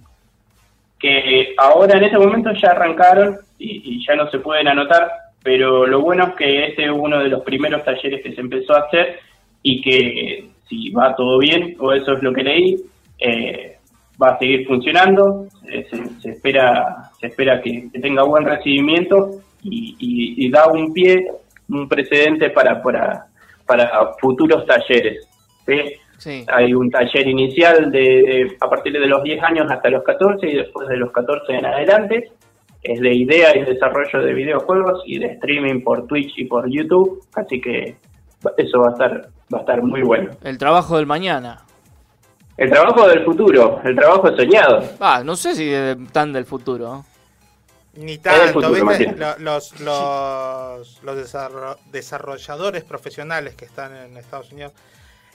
que 0.98 1.54
ahora 1.58 1.96
en 1.98 2.04
este 2.04 2.18
momento 2.18 2.50
ya 2.52 2.70
arrancaron 2.70 3.38
y, 3.58 3.82
y 3.96 4.06
ya 4.06 4.16
no 4.16 4.28
se 4.30 4.38
pueden 4.40 4.66
anotar, 4.68 5.10
pero 5.42 5.86
lo 5.86 6.00
bueno 6.00 6.28
es 6.28 6.34
que 6.34 6.66
este 6.66 6.84
es 6.84 6.90
uno 6.90 7.20
de 7.20 7.28
los 7.28 7.42
primeros 7.42 7.84
talleres 7.84 8.22
que 8.22 8.34
se 8.34 8.40
empezó 8.40 8.74
a 8.74 8.80
hacer 8.80 9.20
y 9.62 9.80
que 9.80 10.48
si 10.68 10.90
va 10.90 11.14
todo 11.16 11.38
bien, 11.38 11.76
o 11.80 11.92
eso 11.92 12.12
es 12.12 12.22
lo 12.22 12.32
que 12.32 12.42
leí, 12.42 12.76
eh, 13.20 13.76
va 14.22 14.28
a 14.30 14.38
seguir 14.38 14.66
funcionando, 14.66 15.46
eh, 15.70 15.86
se, 15.90 16.20
se 16.20 16.30
espera 16.30 17.10
se 17.20 17.26
espera 17.28 17.60
que, 17.62 17.88
que 17.92 18.00
tenga 18.00 18.22
buen 18.24 18.44
recibimiento 18.44 19.30
y, 19.62 19.94
y- 19.98 20.46
y 20.46 20.50
da 20.50 20.66
un 20.68 20.92
pie, 20.92 21.26
un 21.68 21.88
precedente 21.88 22.50
para, 22.50 22.82
para, 22.82 23.26
para 23.66 23.90
futuros 24.20 24.64
talleres. 24.66 25.28
¿sí? 25.66 25.80
Sí. 26.18 26.44
Hay 26.48 26.74
un 26.74 26.90
taller 26.90 27.28
inicial 27.28 27.90
de, 27.92 28.00
de- 28.00 28.56
a 28.60 28.68
partir 28.68 28.92
de 28.92 29.06
los 29.06 29.22
10 29.22 29.42
años 29.42 29.70
hasta 29.70 29.88
los 29.90 30.02
14 30.02 30.48
y 30.48 30.56
después 30.56 30.88
de 30.88 30.96
los 30.96 31.12
14 31.12 31.52
en 31.54 31.66
adelante. 31.66 32.30
Es 32.82 33.00
de 33.00 33.12
idea 33.12 33.56
y 33.56 33.64
desarrollo 33.64 34.20
de 34.24 34.32
videojuegos 34.34 35.02
y 35.04 35.18
de 35.18 35.26
streaming 35.32 35.82
por 35.82 36.06
Twitch 36.06 36.32
y 36.38 36.44
por 36.44 36.68
YouTube. 36.70 37.20
Así 37.34 37.60
que 37.60 37.96
eso 38.56 38.78
va 38.80 38.88
a 38.88 38.92
estar, 38.92 39.28
va 39.52 39.58
a 39.58 39.60
estar 39.60 39.82
muy 39.82 40.02
bueno. 40.02 40.30
El 40.42 40.58
trabajo 40.58 40.96
del 40.96 41.06
mañana. 41.06 41.62
El 42.56 42.70
trabajo 42.70 43.06
del 43.08 43.24
futuro, 43.24 43.80
el 43.84 43.94
trabajo 43.94 44.34
soñado. 44.36 44.82
Ah, 44.98 45.22
no 45.24 45.36
sé 45.36 45.54
si 45.54 45.72
es 45.72 45.96
tan 46.12 46.32
del 46.32 46.44
futuro. 46.44 47.04
Ni 47.94 48.18
tanto, 48.18 48.60
futuro, 48.60 48.86
¿viste? 48.86 49.14
Los, 49.38 49.80
los, 49.80 51.02
los 51.02 51.16
desarro- 51.16 51.78
desarrolladores 51.90 52.84
profesionales 52.84 53.54
que 53.54 53.64
están 53.64 53.94
en 53.96 54.16
Estados 54.16 54.52
Unidos 54.52 54.72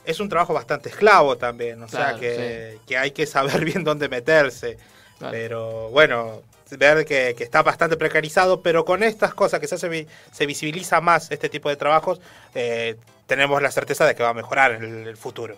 es 0.04 0.20
un 0.20 0.28
trabajo 0.28 0.52
bastante 0.54 0.90
esclavo 0.90 1.36
también, 1.36 1.82
o 1.82 1.88
sea 1.88 2.14
que, 2.18 2.78
que 2.86 2.96
hay 2.98 3.10
que 3.12 3.26
saber 3.26 3.64
bien 3.64 3.84
dónde 3.84 4.08
meterse. 4.08 4.78
Claro. 5.18 5.32
Pero 5.32 5.88
bueno, 5.90 6.42
ver 6.78 7.04
que, 7.04 7.30
está 7.38 7.62
bastante 7.62 7.96
precarizado, 7.96 8.60
pero 8.62 8.84
con 8.84 9.02
estas 9.02 9.34
cosas 9.34 9.60
que 9.60 9.66
se, 9.66 9.74
hace 9.76 10.06
se 10.32 10.46
visibiliza 10.46 11.00
más 11.00 11.30
este 11.30 11.48
tipo 11.48 11.68
de 11.68 11.76
trabajos, 11.76 12.20
eh, 12.54 12.96
tenemos 13.26 13.60
la 13.62 13.70
certeza 13.70 14.06
de 14.06 14.14
que 14.14 14.22
va 14.22 14.30
a 14.30 14.34
mejorar 14.34 14.72
en 14.72 14.82
el, 14.84 15.08
el 15.08 15.16
futuro. 15.16 15.56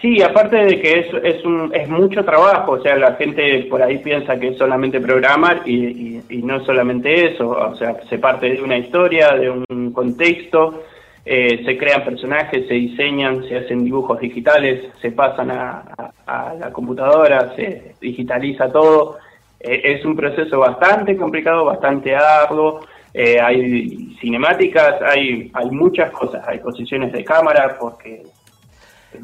Sí, 0.00 0.22
aparte 0.22 0.56
de 0.56 0.80
que 0.80 1.00
es, 1.00 1.06
es, 1.22 1.44
un, 1.44 1.70
es 1.74 1.86
mucho 1.88 2.24
trabajo, 2.24 2.72
o 2.72 2.82
sea, 2.82 2.96
la 2.96 3.14
gente 3.16 3.66
por 3.68 3.82
ahí 3.82 3.98
piensa 3.98 4.38
que 4.40 4.48
es 4.48 4.58
solamente 4.58 5.00
programar 5.00 5.62
y, 5.66 5.74
y, 5.86 6.22
y 6.30 6.42
no 6.42 6.64
solamente 6.64 7.34
eso, 7.34 7.50
o 7.50 7.76
sea, 7.76 7.96
se 8.08 8.18
parte 8.18 8.48
de 8.48 8.62
una 8.62 8.78
historia, 8.78 9.32
de 9.32 9.50
un 9.50 9.92
contexto, 9.92 10.82
eh, 11.26 11.62
se 11.64 11.76
crean 11.76 12.04
personajes, 12.04 12.66
se 12.66 12.74
diseñan, 12.74 13.46
se 13.48 13.58
hacen 13.58 13.84
dibujos 13.84 14.18
digitales, 14.18 14.90
se 15.00 15.12
pasan 15.12 15.50
a- 15.50 15.82
a 16.26 16.54
la 16.54 16.72
computadora, 16.72 17.54
se 17.54 17.94
digitaliza 18.00 18.72
todo. 18.72 19.18
Eh, 19.62 19.94
es 19.96 20.04
un 20.04 20.16
proceso 20.16 20.58
bastante 20.58 21.16
complicado, 21.16 21.64
bastante 21.64 22.14
arduo. 22.14 22.80
eh, 23.14 23.38
hay 23.40 24.16
cinemáticas, 24.20 25.00
hay, 25.02 25.50
hay 25.52 25.70
muchas 25.70 26.10
cosas, 26.10 26.42
hay 26.48 26.58
posiciones 26.58 27.12
de 27.12 27.22
cámara, 27.24 27.76
porque... 27.78 28.22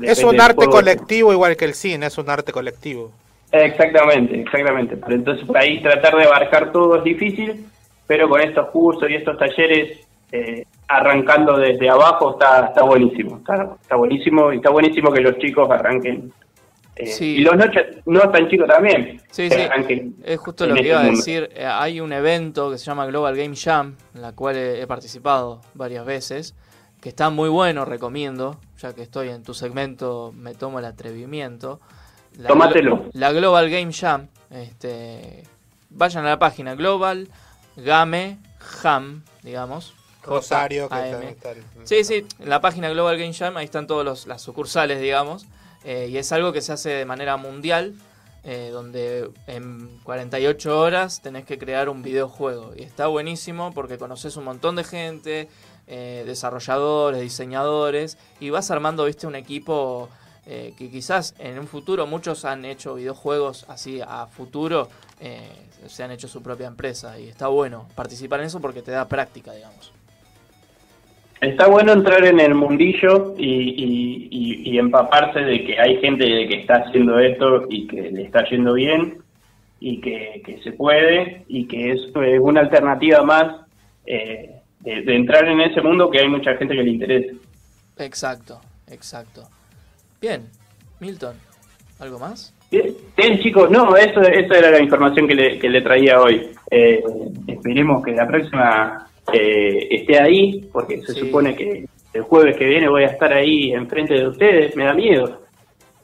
es 0.02 0.23
un 0.23 0.40
arte 0.40 0.66
colectivo 0.66 1.32
igual 1.32 1.56
que 1.56 1.65
el 1.65 1.74
cine, 1.74 2.06
es 2.06 2.19
un 2.19 2.28
arte 2.28 2.52
colectivo. 2.52 3.10
Exactamente, 3.51 4.40
exactamente. 4.40 4.97
Pero 4.97 5.15
entonces 5.15 5.47
por 5.47 5.56
ahí 5.56 5.81
tratar 5.81 6.16
de 6.16 6.24
abarcar 6.24 6.70
todo 6.70 6.97
es 6.97 7.05
difícil, 7.05 7.66
pero 8.06 8.28
con 8.28 8.40
estos 8.40 8.69
cursos 8.69 9.09
y 9.10 9.15
estos 9.15 9.39
talleres, 9.39 10.06
eh, 10.31 10.65
arrancando 10.86 11.56
desde 11.56 11.89
abajo, 11.89 12.32
está, 12.32 12.66
está 12.66 12.82
buenísimo. 12.82 13.39
Está, 13.39 13.77
está 13.81 13.97
buenísimo 13.97 14.52
y 14.52 14.56
está 14.56 14.70
buenísimo 14.70 15.10
que 15.10 15.20
los 15.23 15.39
chicos 15.39 15.69
arranquen. 15.70 16.31
Eh, 16.98 17.06
Sí. 17.06 17.36
Y 17.36 17.40
los 17.40 17.56
no, 17.56 17.64
no 18.06 18.30
tan 18.30 18.48
chicos 18.48 18.66
también. 18.68 19.20
Sí, 19.30 19.48
sí. 19.50 20.14
Es 20.24 20.38
justo 20.38 20.66
lo 20.66 20.74
que 20.74 20.80
este 20.80 20.88
iba 20.90 21.00
a 21.00 21.04
decir. 21.04 21.50
Eh, 21.54 21.64
Hay 21.66 22.00
un 22.00 22.12
evento 22.12 22.70
que 22.70 22.78
se 22.78 22.84
llama 22.86 23.06
Global 23.06 23.36
Game 23.36 23.54
Jam, 23.56 23.96
en 24.14 24.22
la 24.22 24.32
cual 24.32 24.56
he 24.56 24.80
he 24.82 24.86
participado 24.86 25.60
varias 25.74 26.04
veces, 26.04 26.54
que 27.00 27.08
está 27.10 27.30
muy 27.30 27.48
bueno, 27.48 27.84
recomiendo, 27.84 28.58
ya 28.80 28.92
que 28.94 29.02
estoy 29.02 29.28
en 29.28 29.42
tu 29.42 29.54
segmento, 29.54 30.32
me 30.36 30.54
tomo 30.54 30.78
el 30.80 30.84
atrevimiento. 30.84 31.80
La 32.36 32.48
Tómatelo. 32.48 33.04
Glo- 33.04 33.10
La 33.14 33.32
Global 33.32 33.70
Game 33.70 33.92
Jam, 33.92 34.28
este, 34.50 35.42
vayan 35.90 36.24
a 36.26 36.30
la 36.30 36.38
página 36.38 36.74
Global 36.74 37.28
Game 37.76 38.38
Jam, 38.58 39.22
digamos. 39.42 39.94
Rosario, 40.22 40.88
que 40.88 40.94
también 40.94 41.22
está 41.32 41.52
el- 41.52 41.62
Sí, 41.84 42.04
sí, 42.04 42.26
en 42.38 42.50
la 42.50 42.60
página 42.60 42.90
Global 42.90 43.16
Game 43.16 43.32
Jam, 43.32 43.56
ahí 43.56 43.64
están 43.64 43.86
todas 43.86 44.26
las 44.26 44.42
sucursales, 44.42 45.00
digamos, 45.00 45.46
eh, 45.89 46.09
y 46.10 46.19
es 46.19 46.32
algo 46.32 46.52
que 46.52 46.60
se 46.60 46.70
hace 46.70 46.90
de 46.90 47.06
manera 47.06 47.39
mundial, 47.39 47.94
eh, 48.44 48.69
donde 48.70 49.31
en 49.47 49.98
48 50.02 50.78
horas 50.78 51.23
tenés 51.23 51.47
que 51.47 51.56
crear 51.56 51.89
un 51.89 52.02
videojuego. 52.02 52.74
Y 52.77 52.82
está 52.82 53.06
buenísimo 53.06 53.73
porque 53.73 53.97
conoces 53.97 54.36
un 54.36 54.44
montón 54.44 54.77
de 54.77 54.85
gente, 54.85 55.48
eh, 55.86 56.24
desarrolladores, 56.27 57.23
diseñadores, 57.23 58.19
y 58.39 58.51
vas 58.51 58.70
armando, 58.70 59.06
viste, 59.06 59.27
un 59.27 59.35
equipo 59.35 60.10
que 60.44 60.90
quizás 60.90 61.35
en 61.39 61.59
un 61.59 61.66
futuro 61.66 62.06
muchos 62.06 62.47
han 62.47 62.65
hecho 62.65 62.94
videojuegos 62.94 63.66
así 63.69 64.01
a 64.01 64.27
futuro, 64.27 64.89
se 65.86 66.02
han 66.02 66.10
hecho 66.10 66.27
su 66.27 66.43
propia 66.43 66.69
empresa, 66.69 67.19
y 67.20 67.28
está 67.28 67.48
bueno 67.48 67.86
participar 67.94 68.40
en 68.40 68.47
eso 68.47 68.59
porque 68.59 68.81
te 68.81 68.90
da 68.90 69.06
práctica, 69.06 69.52
digamos. 69.52 69.93
Está 71.40 71.69
bueno 71.69 71.93
entrar 71.93 72.24
en 72.24 72.40
el 72.40 72.55
mundillo 72.55 73.35
y, 73.39 73.44
y- 73.47 74.28
y- 74.31 74.70
y 74.73 74.78
empaparse 74.78 75.40
de 75.40 75.65
que 75.65 75.78
hay 75.78 75.98
gente 76.01 76.24
que 76.48 76.55
está 76.60 76.77
haciendo 76.77 77.19
esto 77.19 77.66
y 77.70 77.86
que 77.86 78.10
le 78.10 78.23
está 78.24 78.44
yendo 78.48 78.74
bien 78.74 79.19
y 79.81 80.01
que, 80.01 80.43
que 80.44 80.59
se 80.62 80.73
puede 80.73 81.44
y 81.47 81.66
que 81.69 81.93
es 81.93 82.01
una 82.40 82.60
alternativa 82.62 83.23
más 83.23 83.55
eh, 84.06 84.51
de, 84.81 85.02
de 85.02 85.15
entrar 85.15 85.47
en 85.47 85.60
ese 85.60 85.81
mundo 85.81 86.10
que 86.10 86.19
hay 86.20 86.28
mucha 86.28 86.56
gente 86.56 86.74
que 86.74 86.82
le 86.82 86.90
interesa. 86.90 87.35
Exacto, 87.98 88.60
exacto. 88.90 89.43
Bien, 90.20 90.47
Milton, 90.98 91.36
¿algo 92.01 92.19
más? 92.19 92.52
Bien, 92.70 92.93
bien, 93.16 93.39
chicos, 93.40 93.70
no, 93.70 93.97
eso, 93.97 94.20
eso 94.23 94.55
era 94.55 94.70
la 94.73 94.82
información 94.82 95.27
que 95.28 95.35
le, 95.35 95.59
que 95.59 95.69
le 95.70 95.81
traía 95.82 96.20
hoy. 96.20 96.48
Eh, 96.70 97.02
esperemos 97.47 98.05
que 98.05 98.12
la 98.12 98.27
próxima 98.27 99.07
eh, 99.32 99.88
esté 99.90 100.18
ahí, 100.20 100.68
porque 100.72 101.00
se 101.02 101.14
Sí. 101.14 101.20
supone 101.20 101.55
que 101.56 101.86
el 102.12 102.22
jueves 102.22 102.56
que 102.56 102.64
viene 102.64 102.88
voy 102.88 103.05
a 103.05 103.09
estar 103.09 103.32
ahí 103.32 103.72
enfrente 103.72 104.14
de 104.14 104.28
ustedes, 104.28 104.74
me 104.76 104.84
da 104.84 104.94
miedo. 104.94 105.42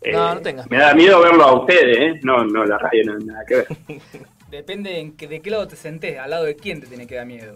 Eh, 0.02 0.12
No, 0.12 0.34
no 0.34 0.40
tengas 0.42 0.70
Me 0.70 0.76
da 0.78 0.92
miedo 0.94 1.20
verlo 1.22 1.44
a 1.44 1.60
ustedes, 1.60 1.98
¿eh? 1.98 2.20
No, 2.22 2.44
no, 2.44 2.64
la 2.64 2.76
radio 2.78 3.04
no 3.06 3.18
nada 3.20 3.44
que 3.46 3.54
ver. 3.56 3.66
Depende 4.50 4.98
en 5.00 5.16
que- 5.16 5.26
de 5.26 5.40
qué 5.40 5.50
lado 5.50 5.66
te 5.66 5.76
sentés, 5.76 6.18
al 6.18 6.30
lado 6.30 6.44
de 6.44 6.54
quién 6.56 6.80
te 6.80 6.86
tiene 6.86 7.06
que 7.06 7.14
dar 7.16 7.26
miedo. 7.26 7.54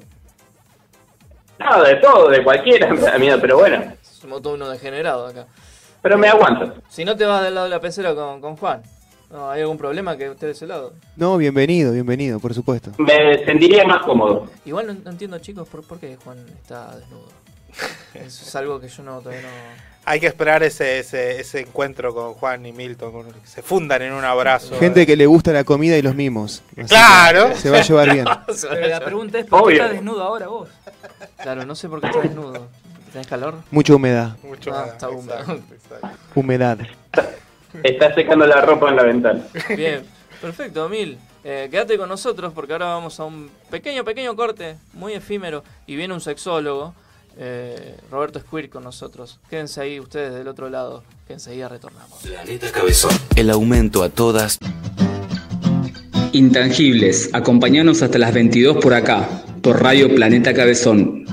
No, 1.58 1.82
de 1.82 1.96
todo, 1.96 2.28
de 2.30 2.42
cualquiera 2.42 2.92
me 2.92 3.00
da 3.00 3.18
miedo, 3.18 3.38
pero 3.40 3.58
bueno, 3.58 3.82
Somos 4.02 4.40
todo 4.42 4.54
uno 4.54 4.68
degenerado 4.70 5.26
acá. 5.26 5.46
pero 6.02 6.16
me 6.16 6.28
aguanto. 6.28 6.74
Si 6.88 7.04
no 7.04 7.16
te 7.16 7.24
vas 7.26 7.42
del 7.44 7.54
lado 7.54 7.66
de 7.66 7.70
la 7.70 7.80
pecera 7.80 8.14
con, 8.14 8.40
con 8.40 8.56
Juan, 8.56 8.82
¿no, 9.30 9.50
¿hay 9.50 9.60
algún 9.62 9.78
problema 9.78 10.16
que 10.16 10.26
esté 10.30 10.46
de 10.46 10.52
ese 10.52 10.66
lado? 10.66 10.94
No, 11.16 11.36
bienvenido, 11.36 11.92
bienvenido, 11.92 12.38
por 12.40 12.54
supuesto. 12.54 12.92
Me 12.98 13.44
sentiría 13.44 13.84
más 13.84 14.02
cómodo. 14.04 14.48
Igual 14.64 14.86
no, 14.86 14.94
no 15.04 15.10
entiendo, 15.10 15.38
chicos, 15.38 15.68
por, 15.68 15.82
por 15.84 15.98
qué 15.98 16.16
Juan 16.22 16.38
está 16.62 16.96
desnudo. 16.96 17.28
Eso 18.14 18.44
es 18.46 18.56
algo 18.56 18.80
que 18.80 18.88
yo 18.88 19.02
no 19.02 19.20
todavía 19.20 19.42
no. 19.42 19.48
Hay 20.04 20.20
que 20.20 20.26
esperar 20.26 20.62
ese, 20.62 21.00
ese, 21.00 21.38
ese 21.38 21.60
encuentro 21.60 22.14
con 22.14 22.32
Juan 22.32 22.64
y 22.64 22.72
Milton, 22.72 23.12
con- 23.12 23.26
que 23.30 23.46
se 23.46 23.60
fundan 23.60 24.00
en 24.00 24.14
un 24.14 24.24
abrazo. 24.24 24.74
Gente 24.78 25.06
que 25.06 25.16
le 25.16 25.26
gusta 25.26 25.52
la 25.52 25.64
comida 25.64 25.98
y 25.98 26.02
los 26.02 26.14
mimos. 26.14 26.62
Claro. 26.88 27.54
Se 27.54 27.68
va 27.68 27.78
a 27.78 27.82
llevar 27.82 28.12
bien. 28.14 28.24
Pero 28.70 28.86
la 28.88 29.00
pregunta 29.00 29.38
es, 29.38 29.44
¿por 29.46 29.58
qué 29.60 29.64
Obvio. 29.66 29.76
estás 29.82 29.92
desnudo 29.92 30.22
ahora 30.22 30.46
vos? 30.48 30.68
Claro, 31.42 31.66
no 31.66 31.74
sé 31.74 31.90
por 31.90 32.00
qué 32.00 32.06
estás 32.06 32.22
desnudo. 32.22 32.68
¿Tenés 33.12 33.26
calor? 33.26 33.56
Mucha 33.70 33.94
humedad. 33.94 34.36
Mucho 34.42 34.70
Ah, 34.74 34.80
más, 34.82 34.88
está 34.94 35.08
húmedo. 35.10 35.38
exacto, 35.40 35.74
exacto. 35.74 36.08
Humedad. 36.34 36.78
Está 37.82 38.14
secando 38.14 38.46
la 38.46 38.60
ropa 38.60 38.88
en 38.90 38.96
la 38.96 39.02
ventana. 39.02 39.42
Bien, 39.76 40.02
perfecto, 40.40 40.88
Mil. 40.88 41.18
Eh, 41.44 41.68
quédate 41.70 41.96
con 41.96 42.08
nosotros 42.08 42.52
porque 42.52 42.72
ahora 42.72 42.86
vamos 42.86 43.20
a 43.20 43.24
un 43.24 43.50
pequeño, 43.70 44.04
pequeño 44.04 44.34
corte, 44.36 44.76
muy 44.92 45.14
efímero, 45.14 45.62
y 45.86 45.96
viene 45.96 46.12
un 46.12 46.20
sexólogo, 46.20 46.94
eh, 47.38 47.96
Roberto 48.10 48.40
Squir 48.40 48.68
con 48.68 48.82
nosotros. 48.84 49.38
Quédense 49.48 49.80
ahí 49.80 50.00
ustedes 50.00 50.34
del 50.34 50.48
otro 50.48 50.68
lado, 50.68 51.04
que 51.26 51.34
enseguida 51.34 51.68
retornamos. 51.68 52.18
Planeta 52.22 52.72
Cabezón. 52.72 53.12
El 53.36 53.50
aumento 53.50 54.02
a 54.02 54.08
todas. 54.08 54.58
Intangibles, 56.32 57.30
acompañanos 57.32 58.02
hasta 58.02 58.18
las 58.18 58.34
22 58.34 58.78
por 58.78 58.92
acá, 58.92 59.26
por 59.62 59.82
Radio 59.82 60.14
Planeta 60.14 60.52
Cabezón. 60.52 61.27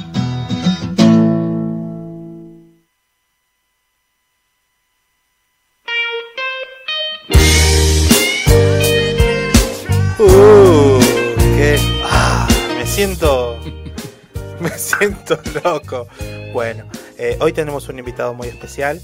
Loco. 15.63 16.07
Bueno, 16.53 16.85
eh, 17.17 17.37
hoy 17.39 17.53
tenemos 17.53 17.89
un 17.89 17.99
invitado 17.99 18.33
muy 18.33 18.47
especial 18.47 19.01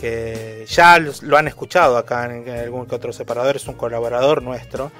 que 0.00 0.64
ya 0.68 0.98
lo 0.98 1.36
han 1.36 1.48
escuchado 1.48 1.96
acá 1.96 2.24
en, 2.24 2.48
en 2.48 2.58
algún 2.58 2.86
que 2.86 2.94
otro 2.94 3.12
separador, 3.12 3.56
es 3.56 3.66
un 3.66 3.74
colaborador 3.74 4.42
nuestro 4.42 4.90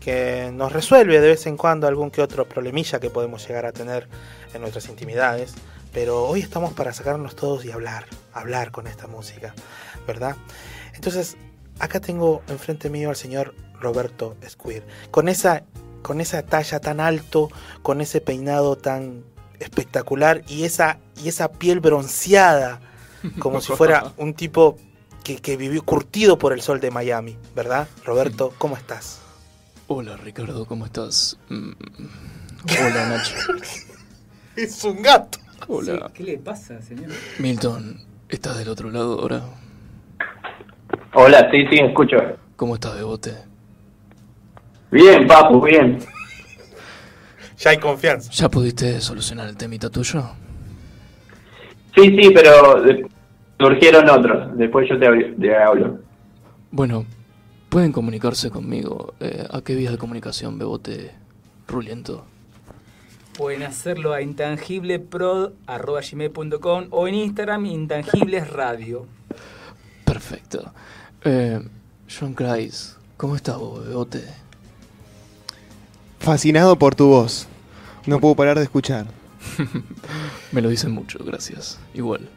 que 0.00 0.50
nos 0.52 0.72
resuelve 0.72 1.20
de 1.20 1.28
vez 1.28 1.46
en 1.46 1.56
cuando 1.56 1.86
algún 1.86 2.10
que 2.10 2.22
otro 2.22 2.48
problemilla 2.48 3.00
que 3.00 3.10
podemos 3.10 3.46
llegar 3.46 3.66
a 3.66 3.72
tener 3.72 4.08
en 4.54 4.60
nuestras 4.62 4.88
intimidades. 4.88 5.54
Pero 5.92 6.24
hoy 6.24 6.40
estamos 6.40 6.72
para 6.72 6.92
sacarnos 6.92 7.36
todos 7.36 7.64
y 7.64 7.72
hablar, 7.72 8.06
hablar 8.32 8.70
con 8.70 8.86
esta 8.86 9.06
música, 9.06 9.54
¿verdad? 10.06 10.36
Entonces, 10.94 11.36
acá 11.78 12.00
tengo 12.00 12.42
enfrente 12.48 12.90
mío 12.90 13.10
al 13.10 13.16
señor 13.16 13.54
Roberto 13.80 14.36
Squir, 14.48 14.84
con 15.10 15.28
esa, 15.28 15.64
con 16.02 16.20
esa 16.20 16.42
talla 16.42 16.80
tan 16.80 17.00
alto, 17.00 17.50
con 17.82 18.00
ese 18.00 18.20
peinado 18.20 18.76
tan 18.76 19.24
espectacular 19.60 20.42
y 20.48 20.64
esa, 20.64 20.98
y 21.22 21.28
esa 21.28 21.52
piel 21.52 21.80
bronceada, 21.80 22.80
como 23.38 23.60
si 23.60 23.72
fuera 23.72 24.12
un 24.16 24.34
tipo 24.34 24.76
que, 25.22 25.36
que 25.36 25.56
vivió 25.56 25.82
curtido 25.82 26.38
por 26.38 26.52
el 26.52 26.62
sol 26.62 26.80
de 26.80 26.90
Miami, 26.90 27.36
¿verdad? 27.54 27.86
Roberto, 28.04 28.52
¿cómo 28.58 28.76
estás? 28.76 29.20
Hola 29.86 30.16
Ricardo, 30.16 30.64
¿cómo 30.66 30.86
estás? 30.86 31.38
Mm, 31.48 31.70
Hola 32.80 33.08
Nacho. 33.08 33.34
Es 34.56 34.84
un 34.84 35.00
gato. 35.00 35.38
Hola. 35.68 36.10
¿Qué 36.12 36.22
le 36.24 36.38
pasa, 36.38 36.82
señor? 36.82 37.10
Milton, 37.38 38.00
¿estás 38.28 38.58
del 38.58 38.68
otro 38.68 38.90
lado 38.90 39.20
ahora? 39.20 39.42
Hola, 41.14 41.48
sí, 41.50 41.64
sí, 41.70 41.78
escucho. 41.78 42.16
¿Cómo 42.56 42.74
estás, 42.74 42.94
Bebote? 42.94 43.34
Bien, 44.90 45.26
papu, 45.26 45.60
bien. 45.64 45.98
Ya 47.60 47.70
hay 47.70 47.78
confianza. 47.78 48.30
¿Ya 48.32 48.48
pudiste 48.48 49.00
solucionar 49.00 49.48
el 49.48 49.56
temita 49.56 49.88
tuyo? 49.90 50.22
Sí, 51.94 52.02
sí, 52.16 52.30
pero 52.34 52.82
surgieron 53.58 54.08
otros. 54.08 54.56
Después 54.56 54.88
yo 54.88 54.98
te, 54.98 55.06
hablo- 55.06 55.36
te 55.38 55.54
hablo. 55.56 55.98
Bueno, 56.70 57.04
pueden 57.68 57.92
comunicarse 57.92 58.50
conmigo. 58.50 59.12
Eh, 59.20 59.46
¿A 59.50 59.60
qué 59.60 59.74
vías 59.74 59.92
de 59.92 59.98
comunicación, 59.98 60.58
Bebote 60.58 61.10
Ruliento? 61.68 62.24
Pueden 63.36 63.62
hacerlo 63.62 64.12
a 64.14 64.22
intangibleprod.com 64.22 66.86
o 66.90 67.08
en 67.08 67.14
Instagram 67.14 67.66
intangiblesradio. 67.66 69.06
Perfecto. 70.04 70.72
Eh, 71.24 71.60
John 72.08 72.34
Christ, 72.34 72.96
¿cómo 73.16 73.36
estás 73.36 73.58
vos, 73.58 73.86
Bebote? 73.86 74.24
Fascinado 76.18 76.76
por 76.78 76.94
tu 76.94 77.06
voz. 77.08 77.46
No 78.10 78.18
puedo 78.18 78.34
parar 78.34 78.58
de 78.58 78.64
escuchar. 78.64 79.06
Me 80.52 80.60
lo 80.60 80.68
dicen 80.68 80.90
mucho, 80.90 81.20
gracias. 81.24 81.78
Igual. 81.94 82.28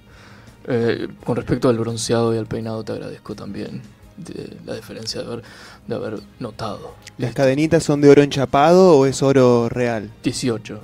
Eh, 0.67 1.07
con 1.23 1.35
respecto 1.35 1.67
al 1.67 1.79
bronceado 1.79 2.31
y 2.35 2.37
al 2.37 2.45
peinado, 2.45 2.83
te 2.83 2.91
agradezco 2.91 3.33
también 3.33 3.81
de 4.15 4.55
la 4.65 4.75
diferencia 4.75 5.21
de 5.21 5.25
haber, 5.25 5.43
de 5.87 5.95
haber 5.95 6.19
notado. 6.37 6.93
¿Las 7.17 7.33
cadenitas 7.33 7.83
son 7.83 8.01
de 8.01 8.09
oro 8.09 8.21
enchapado 8.21 8.99
o 8.99 9.07
es 9.07 9.23
oro 9.23 9.67
real? 9.67 10.11
18. 10.21 10.79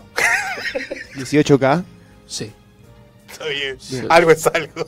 18K. 1.16 1.84
Sí. 2.26 2.52
Está 3.32 3.46
bien. 3.48 3.76
Sí. 3.80 4.02
Algo 4.08 4.30
es 4.30 4.46
algo. 4.46 4.88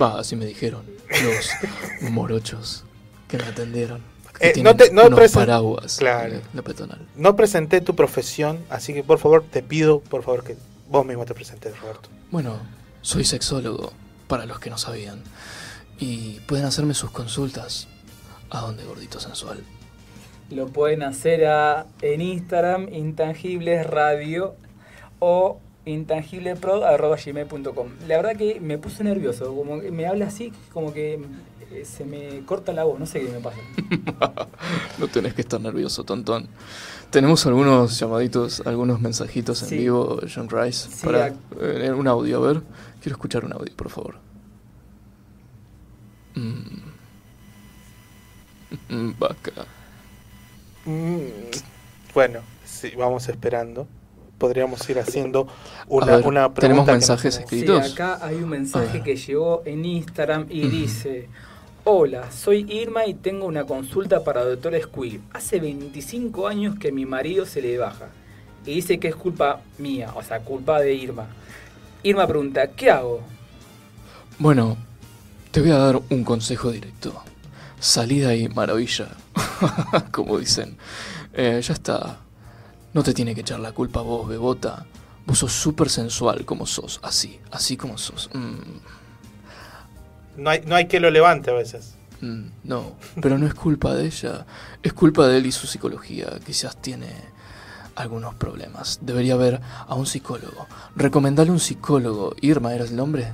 Va, 0.00 0.20
así 0.20 0.36
me 0.36 0.44
dijeron. 0.44 0.84
Los 1.22 2.10
morochos 2.10 2.84
que 3.26 3.38
me 3.38 3.44
atendieron. 3.44 4.11
Eh, 4.42 4.60
no 4.60 4.74
te, 4.74 4.90
no 4.90 5.06
unos 5.06 5.30
paraguas. 5.30 5.98
Claro. 5.98 6.34
en 6.34 6.42
La 6.52 6.62
peatonal. 6.62 6.98
No 7.14 7.36
presenté 7.36 7.80
tu 7.80 7.94
profesión, 7.94 8.58
así 8.70 8.92
que 8.92 9.04
por 9.04 9.20
favor 9.20 9.44
te 9.48 9.62
pido, 9.62 10.00
por 10.00 10.24
favor, 10.24 10.42
que 10.42 10.56
vos 10.88 11.06
mismo 11.06 11.24
te 11.24 11.32
presentes, 11.32 11.78
Roberto. 11.80 12.08
Bueno, 12.32 12.58
soy 13.02 13.24
sexólogo, 13.24 13.92
para 14.26 14.44
los 14.44 14.58
que 14.58 14.68
no 14.68 14.78
sabían. 14.78 15.22
Y 16.00 16.40
pueden 16.40 16.64
hacerme 16.64 16.94
sus 16.94 17.12
consultas. 17.12 17.86
¿A 18.50 18.62
dónde, 18.62 18.84
gordito 18.84 19.20
sensual? 19.20 19.62
Lo 20.50 20.66
pueden 20.66 21.04
hacer 21.04 21.46
a, 21.46 21.86
en 22.02 22.20
Instagram 22.20 22.92
intangiblesradio 22.92 24.56
o 25.20 25.60
intangibleprod.gmail.com 25.84 27.88
La 28.08 28.16
verdad 28.16 28.34
que 28.36 28.58
me 28.60 28.78
puse 28.78 29.04
nervioso, 29.04 29.54
como 29.54 29.80
que 29.80 29.92
me 29.92 30.06
habla 30.06 30.26
así, 30.26 30.52
como 30.72 30.92
que 30.92 31.14
eh, 31.14 31.20
se 31.84 32.04
me 32.04 32.44
corta 32.46 32.72
la 32.72 32.84
voz, 32.84 32.98
no 33.00 33.06
sé 33.06 33.20
qué 33.20 33.28
me 33.30 33.40
pasa. 33.40 33.58
No 34.98 35.08
tenés 35.08 35.34
que 35.34 35.40
estar 35.42 35.60
nervioso, 35.60 36.04
tontón. 36.04 36.48
Tenemos 37.10 37.44
algunos 37.46 37.98
llamaditos, 37.98 38.62
algunos 38.64 39.00
mensajitos 39.00 39.62
en 39.64 39.68
Sí. 39.68 39.76
vivo, 39.78 40.20
John 40.32 40.48
Rice, 40.48 40.88
Sí, 40.90 41.04
para 41.06 41.28
ac- 41.30 41.36
eh, 41.60 41.90
un 41.92 42.06
audio. 42.08 42.38
A 42.44 42.52
ver, 42.52 42.62
quiero 43.00 43.16
escuchar 43.16 43.44
un 43.44 43.52
audio, 43.52 43.74
por 43.76 43.90
favor. 43.90 44.16
Mm. 46.34 46.82
Mm, 48.88 49.12
Vaca. 49.18 49.66
Mm, 50.84 51.20
Bueno, 52.14 52.40
sí, 52.64 52.92
vamos 52.96 53.28
esperando. 53.28 53.86
Podríamos 54.38 54.88
ir 54.90 54.98
haciendo 54.98 55.46
A 55.48 55.84
una, 55.88 56.06
ver, 56.16 56.26
una 56.26 56.40
pregunta. 56.52 56.60
¿tenemos 56.60 56.86
mensajes 56.86 57.38
escritos? 57.38 57.86
Sí, 57.86 57.92
acá 57.92 58.18
hay 58.20 58.36
un 58.36 58.44
A 58.44 58.46
mensaje 58.46 58.94
ver. 58.94 59.02
que 59.02 59.16
llegó 59.16 59.62
en 59.64 59.84
Instagram 59.84 60.46
y 60.50 60.66
dice: 60.68 61.28
Hola, 61.84 62.30
soy 62.30 62.64
Irma 62.70 63.06
y 63.06 63.14
tengo 63.14 63.44
una 63.44 63.64
consulta 63.64 64.22
para 64.22 64.44
doctor 64.44 64.80
Squill. 64.80 65.20
Hace 65.32 65.58
25 65.58 66.46
años 66.46 66.78
que 66.78 66.92
mi 66.92 67.06
marido 67.06 67.44
se 67.44 67.60
le 67.60 67.76
baja 67.76 68.06
y 68.64 68.74
dice 68.74 69.00
que 69.00 69.08
es 69.08 69.16
culpa 69.16 69.62
mía, 69.78 70.12
o 70.14 70.22
sea, 70.22 70.38
culpa 70.44 70.78
de 70.78 70.94
Irma. 70.94 71.26
Irma 72.04 72.24
pregunta: 72.28 72.68
¿Qué 72.68 72.88
hago? 72.88 73.22
Bueno, 74.38 74.76
te 75.50 75.60
voy 75.60 75.72
a 75.72 75.78
dar 75.78 76.00
un 76.08 76.22
consejo 76.22 76.70
directo. 76.70 77.20
Salida 77.80 78.32
y 78.36 78.46
maravilla, 78.48 79.08
como 80.12 80.38
dicen. 80.38 80.76
Eh, 81.32 81.60
ya 81.60 81.74
está. 81.74 82.20
No 82.94 83.02
te 83.02 83.12
tiene 83.12 83.34
que 83.34 83.40
echar 83.40 83.58
la 83.58 83.72
culpa 83.72 84.02
vos, 84.02 84.28
bebota. 84.28 84.86
Vos 85.26 85.38
sos 85.38 85.52
súper 85.52 85.90
sensual 85.90 86.44
como 86.44 86.64
sos, 86.64 87.00
así, 87.02 87.40
así 87.50 87.76
como 87.76 87.98
sos. 87.98 88.30
Mm, 88.34 89.01
No 90.36 90.50
hay, 90.50 90.62
no 90.66 90.74
hay 90.76 90.86
que 90.86 91.00
lo 91.00 91.10
levante 91.10 91.50
a 91.50 91.54
veces. 91.54 91.94
mm, 92.20 92.44
no, 92.64 92.92
pero 93.20 93.38
no 93.38 93.46
es 93.46 93.54
culpa 93.54 93.94
de 93.94 94.06
ella. 94.06 94.46
Es 94.82 94.92
culpa 94.92 95.26
de 95.28 95.38
él 95.38 95.46
y 95.46 95.52
su 95.52 95.66
psicología. 95.66 96.28
Quizás 96.44 96.76
tiene 96.76 97.08
algunos 97.94 98.34
problemas. 98.34 98.98
Debería 99.02 99.36
ver 99.36 99.60
a 99.86 99.94
un 99.94 100.06
psicólogo. 100.06 100.66
Recomendale 100.96 101.50
un 101.50 101.60
psicólogo. 101.60 102.34
Irma, 102.40 102.74
¿eras 102.74 102.90
el 102.90 102.96
nombre? 102.96 103.32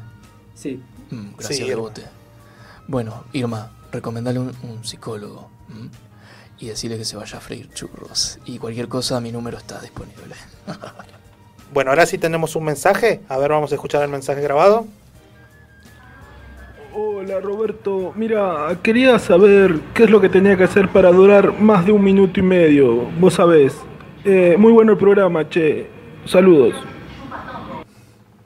Sí. 0.54 0.82
Mm, 1.10 1.34
gracias, 1.36 1.56
Sí, 1.58 1.62
Irma. 1.64 1.74
Rebote. 1.76 2.02
Bueno, 2.88 3.24
Irma, 3.32 3.70
recomendale 3.92 4.38
un, 4.40 4.52
un 4.62 4.84
psicólogo. 4.84 5.48
¿m? 5.70 5.90
Y 6.58 6.66
decirle 6.66 6.98
que 6.98 7.04
se 7.04 7.16
vaya 7.16 7.38
a 7.38 7.40
freír 7.40 7.70
churros. 7.72 8.38
Y 8.44 8.58
cualquier 8.58 8.88
cosa, 8.88 9.20
mi 9.20 9.30
número 9.30 9.58
está 9.58 9.80
disponible. 9.80 10.34
Bueno, 11.70 11.90
ahora 11.90 12.06
sí 12.06 12.16
tenemos 12.16 12.56
un 12.56 12.64
mensaje. 12.64 13.20
A 13.28 13.36
ver, 13.36 13.50
vamos 13.50 13.70
a 13.72 13.74
escuchar 13.74 14.02
el 14.02 14.08
mensaje 14.08 14.40
grabado. 14.40 14.86
Hola 16.94 17.40
Roberto, 17.40 18.12
mira, 18.16 18.78
quería 18.82 19.18
saber 19.18 19.80
qué 19.94 20.04
es 20.04 20.10
lo 20.10 20.20
que 20.20 20.28
tenía 20.28 20.56
que 20.56 20.64
hacer 20.64 20.88
para 20.88 21.10
durar 21.12 21.60
más 21.60 21.84
de 21.84 21.92
un 21.92 22.02
minuto 22.02 22.40
y 22.40 22.42
medio, 22.42 23.04
vos 23.20 23.34
sabés. 23.34 23.74
Eh, 24.24 24.56
muy 24.58 24.72
bueno 24.72 24.92
el 24.92 24.98
programa, 24.98 25.48
che. 25.48 25.88
Saludos. 26.24 26.74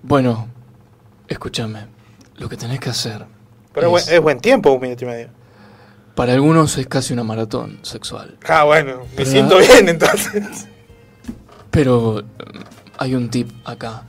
Bueno, 0.02 0.48
escúchame. 1.28 1.86
Lo 2.36 2.48
que 2.48 2.56
tenés 2.56 2.81
que 2.81 2.90
hacer. 2.90 3.24
Pero 3.73 3.97
es, 3.97 4.02
es- 4.02 4.09
buen- 4.09 4.16
es 4.16 4.23
buen 4.23 4.40
tiempo, 4.40 4.73
un 4.73 4.81
minuto 4.81 5.05
y 5.05 5.09
medio. 5.09 5.28
Para 6.14 6.35
algunos 6.35 6.77
es 6.77 6.86
casi 6.89 7.12
una 7.14 7.24
maratón 7.24 7.78
sexual. 7.82 8.36
Ah, 8.48 8.64
bueno, 8.64 8.98
me 8.98 9.06
Pero- 9.16 9.31
siento 9.31 9.59
bien 9.59 9.89
entonces. 9.89 10.69
Pero 11.70 12.20
eh, 12.20 12.24
hay 12.98 13.14
un 13.14 13.31
tip 13.31 13.51
acá. 13.64 14.02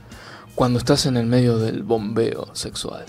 Cuando 0.54 0.78
estás 0.78 1.06
en 1.06 1.16
el 1.16 1.26
medio 1.26 1.58
del 1.58 1.82
bombeo 1.82 2.48
sexual, 2.54 3.04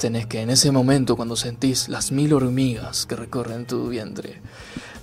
tenés 0.00 0.26
que 0.26 0.40
en 0.40 0.50
ese 0.50 0.72
momento, 0.72 1.14
cuando 1.14 1.36
sentís 1.36 1.88
las 1.88 2.10
mil 2.10 2.32
hormigas 2.32 3.04
que 3.06 3.16
recorren 3.16 3.66
tu 3.66 3.88
vientre, 3.88 4.40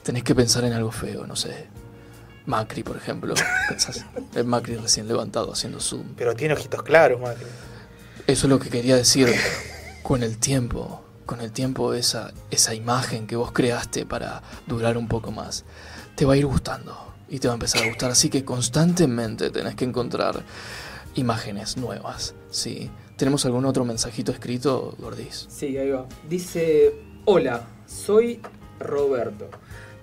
tenés 0.04 0.24
que 0.24 0.34
pensar 0.34 0.66
en 0.66 0.74
algo 0.74 0.92
feo, 0.92 1.26
no 1.28 1.36
sé. 1.36 1.68
Macri, 2.48 2.84
por 2.84 2.98
ejemplo. 2.98 3.36
Pensás 3.70 4.06
en 4.34 4.48
Macri 4.48 4.76
recién 4.76 5.08
levantado 5.08 5.54
haciendo 5.54 5.80
zoom. 5.80 6.16
Pero 6.18 6.36
tiene 6.36 6.56
ojitos 6.56 6.82
claros, 6.82 7.22
Macri. 7.22 7.46
Eso 8.26 8.48
es 8.48 8.50
lo 8.50 8.60
que 8.60 8.70
quería 8.70 8.96
decir. 8.96 9.34
Con 10.02 10.24
el 10.24 10.38
tiempo, 10.38 11.04
con 11.26 11.42
el 11.42 11.52
tiempo 11.52 11.94
esa, 11.94 12.34
esa 12.50 12.74
imagen 12.74 13.28
que 13.28 13.36
vos 13.36 13.52
creaste 13.52 14.06
para 14.06 14.42
durar 14.66 14.98
un 14.98 15.08
poco 15.08 15.32
más, 15.32 15.64
te 16.16 16.26
va 16.26 16.34
a 16.34 16.38
ir 16.38 16.46
gustando 16.46 17.14
y 17.30 17.40
te 17.40 17.48
va 17.48 17.54
a 17.54 17.56
empezar 17.56 17.84
a 17.84 17.88
gustar. 17.88 18.12
Así 18.12 18.30
que 18.30 18.44
constantemente 18.44 19.52
tenés 19.52 19.76
que 19.76 19.86
encontrar 19.86 20.44
imágenes 21.16 21.78
nuevas, 21.78 22.34
¿sí? 22.50 22.90
¿Tenemos 23.18 23.46
algún 23.46 23.66
otro 23.66 23.84
mensajito 23.84 24.32
escrito, 24.32 24.96
Gordis? 25.00 25.48
Sí, 25.50 25.76
ahí 25.78 25.90
va. 25.90 26.06
Dice, 26.30 26.94
hola, 27.26 27.64
soy 27.88 28.40
Roberto. 28.80 29.50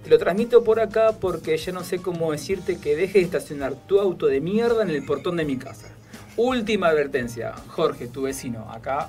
Te 0.03 0.11
lo 0.11 0.19
transmito 0.19 0.63
por 0.65 0.81
acá 0.81 1.13
porque 1.21 1.57
ya 1.57 1.73
no 1.73 1.83
sé 1.85 1.99
cómo 1.99 2.33
decirte 2.33 2.79
que 2.79 2.97
dejes 2.97 3.15
de 3.15 3.21
estacionar 3.21 3.75
tu 3.87 4.01
auto 4.01 4.27
de 4.27 4.41
mierda 4.41 4.83
en 4.83 4.91
el 4.91 5.05
portón 5.07 5.37
de 5.37 5.45
mi 5.45 5.57
casa. 5.57 5.89
Última 6.37 6.89
advertencia, 6.89 7.55
Jorge, 7.69 8.09
tu 8.09 8.23
vecino, 8.23 8.69
acá 8.71 9.09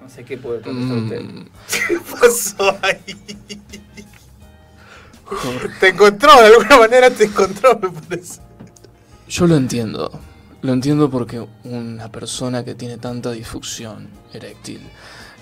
no 0.00 0.08
sé 0.08 0.24
qué 0.24 0.38
puede 0.38 0.62
contestar 0.62 0.96
Mm. 0.96 1.04
usted. 1.04 1.86
¿Qué 1.88 1.98
pasó 2.20 2.76
ahí? 2.82 3.16
Te 5.78 5.88
encontró, 5.88 6.30
de 6.40 6.46
alguna 6.48 6.78
manera 6.78 7.10
te 7.10 7.24
encontró, 7.24 7.78
me 7.78 7.90
parece. 7.90 8.40
Yo 9.28 9.46
lo 9.46 9.56
entiendo. 9.56 10.10
Lo 10.62 10.72
entiendo 10.72 11.10
porque 11.10 11.44
una 11.64 12.10
persona 12.10 12.64
que 12.64 12.74
tiene 12.74 12.96
tanta 12.96 13.32
disfunción 13.32 14.08
eréctil 14.32 14.80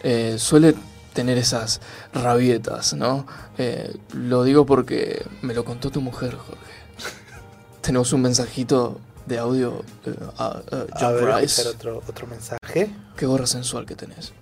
eh, 0.02 0.36
suele 0.38 0.74
tener 1.12 1.36
esas 1.36 1.80
rabietas, 2.14 2.94
¿no? 2.94 3.26
Eh, 3.58 3.94
lo 4.14 4.44
digo 4.44 4.64
porque 4.64 5.22
me 5.42 5.52
lo 5.52 5.64
contó 5.64 5.90
tu 5.90 6.00
mujer, 6.00 6.34
Jorge. 6.36 6.62
Tenemos 7.82 8.12
un 8.14 8.22
mensajito 8.22 8.98
de 9.26 9.38
audio 9.38 9.82
a, 10.38 10.44
a 10.46 10.48
A 10.48 10.86
John 10.98 11.14
ver, 11.16 11.34
Rice. 11.42 11.60
escuchar 11.62 11.74
otro, 11.74 12.02
otro 12.08 12.26
mensaje. 12.26 12.90
Qué 13.16 13.26
gorra 13.26 13.46
sensual 13.46 13.84
que 13.84 13.96
tenés. 13.96 14.32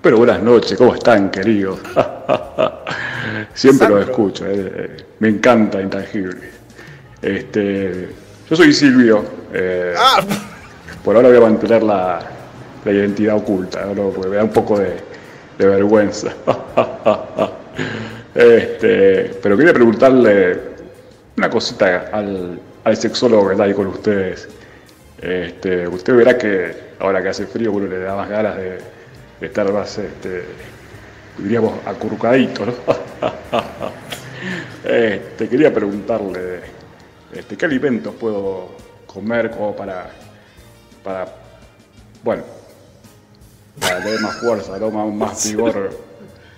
Pero 0.00 0.18
buenas 0.18 0.42
noches, 0.42 0.78
¿cómo 0.78 0.94
están, 0.94 1.30
queridos? 1.30 1.78
Siempre 3.54 3.86
Sandro. 3.86 4.00
los 4.00 4.08
escucho, 4.08 4.44
eh, 4.46 4.96
me 5.18 5.28
encanta 5.28 5.80
Intangible. 5.82 6.50
Este, 7.22 8.14
yo 8.48 8.56
soy 8.56 8.72
Silvio. 8.72 9.24
eh, 9.52 9.94
Ah, 9.96 10.20
Por 11.04 11.16
ahora 11.16 11.28
voy 11.28 11.36
a 11.36 11.40
mantener 11.40 11.82
la, 11.82 12.20
la 12.84 12.92
identidad 12.92 13.36
oculta, 13.36 13.84
¿no? 13.94 14.10
porque 14.10 14.28
me 14.30 14.36
da 14.36 14.44
un 14.44 14.50
poco 14.52 14.78
de, 14.78 14.96
de 15.58 15.66
vergüenza. 15.66 16.28
Este, 18.34 19.30
pero 19.40 19.56
quería 19.56 19.72
preguntarle 19.72 20.58
una 21.36 21.48
cosita 21.48 22.08
al, 22.12 22.58
al 22.82 22.96
sexólogo 22.96 23.46
que 23.46 23.52
está 23.52 23.62
ahí 23.64 23.74
con 23.74 23.86
ustedes. 23.86 24.48
Este, 25.22 25.86
usted 25.86 26.14
verá 26.16 26.36
que 26.36 26.74
ahora 26.98 27.22
que 27.22 27.28
hace 27.28 27.46
frío 27.46 27.70
uno 27.70 27.86
le 27.86 28.00
da 28.00 28.16
más 28.16 28.28
ganas 28.28 28.56
de, 28.56 28.78
de 29.40 29.46
estar 29.46 29.72
más, 29.72 29.98
este, 29.98 30.42
diríamos, 31.38 31.74
acurrucadito, 31.86 32.66
¿no? 32.66 32.72
Este, 34.84 35.48
quería 35.48 35.72
preguntarle, 35.72 36.60
este, 37.34 37.56
¿qué 37.56 37.66
alimentos 37.66 38.14
puedo 38.14 38.68
comer 39.06 39.50
como 39.50 39.74
para, 39.74 40.10
para, 41.02 41.26
bueno, 42.22 42.44
para 43.80 44.02
tener 44.02 44.20
más 44.20 44.36
fuerza, 44.36 44.78
¿no? 44.78 44.90
más, 44.90 45.14
más 45.14 45.50
vigor 45.50 45.90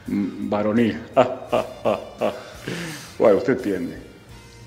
varonil? 0.06 1.00
bueno, 3.18 3.38
usted 3.38 3.54
entiende. 3.54 3.98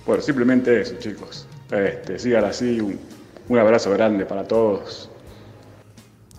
Bueno, 0.06 0.22
simplemente 0.22 0.82
eso, 0.82 0.96
chicos. 1.00 1.46
Este, 1.72 2.18
sigan 2.18 2.46
así, 2.46 2.82
un, 2.82 3.00
un 3.48 3.58
abrazo 3.58 3.92
grande 3.92 4.26
para 4.26 4.48
todos. 4.48 5.10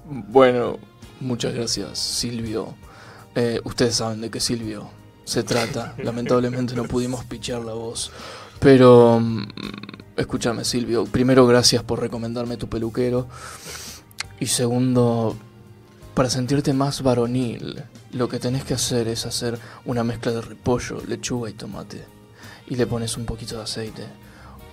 Bueno, 0.05 0.79
muchas 1.21 1.55
gracias, 1.55 1.99
Silvio. 1.99 2.75
Eh, 3.35 3.61
ustedes 3.65 3.97
saben 3.97 4.21
de 4.21 4.31
qué 4.31 4.41
Silvio 4.41 4.91
se 5.25 5.45
trata. 5.45 5.95
Lamentablemente 6.03 6.75
no 6.75 6.85
pudimos 6.85 7.25
pichar 7.25 7.63
la 7.63 7.75
voz. 7.75 8.11
Pero, 8.61 9.19
mm, 9.19 9.49
escúchame, 10.17 10.65
Silvio. 10.65 11.05
Primero, 11.07 11.47
gracias 11.47 11.83
por 11.83 12.01
recomendarme 12.01 12.59
tu 12.59 12.69
peluquero. 12.69 13.27
Y 14.39 14.47
segundo, 14.47 15.37
para 16.15 16.31
sentirte 16.31 16.73
más 16.73 17.03
varonil, 17.03 17.83
lo 18.13 18.29
que 18.29 18.39
tenés 18.39 18.65
que 18.65 18.75
hacer 18.75 19.09
es 19.09 19.27
hacer 19.27 19.59
una 19.87 20.05
mezcla 20.05 20.33
de 20.33 20.43
repollo, 20.43 21.03
lechuga 21.07 21.49
y 21.49 21.55
tomate. 21.55 22.05
Y 22.69 22.77
le 22.77 22.87
pones 22.87 23.17
un 23.17 23.25
poquito 23.25 23.57
de 23.57 23.63
aceite, 23.63 24.05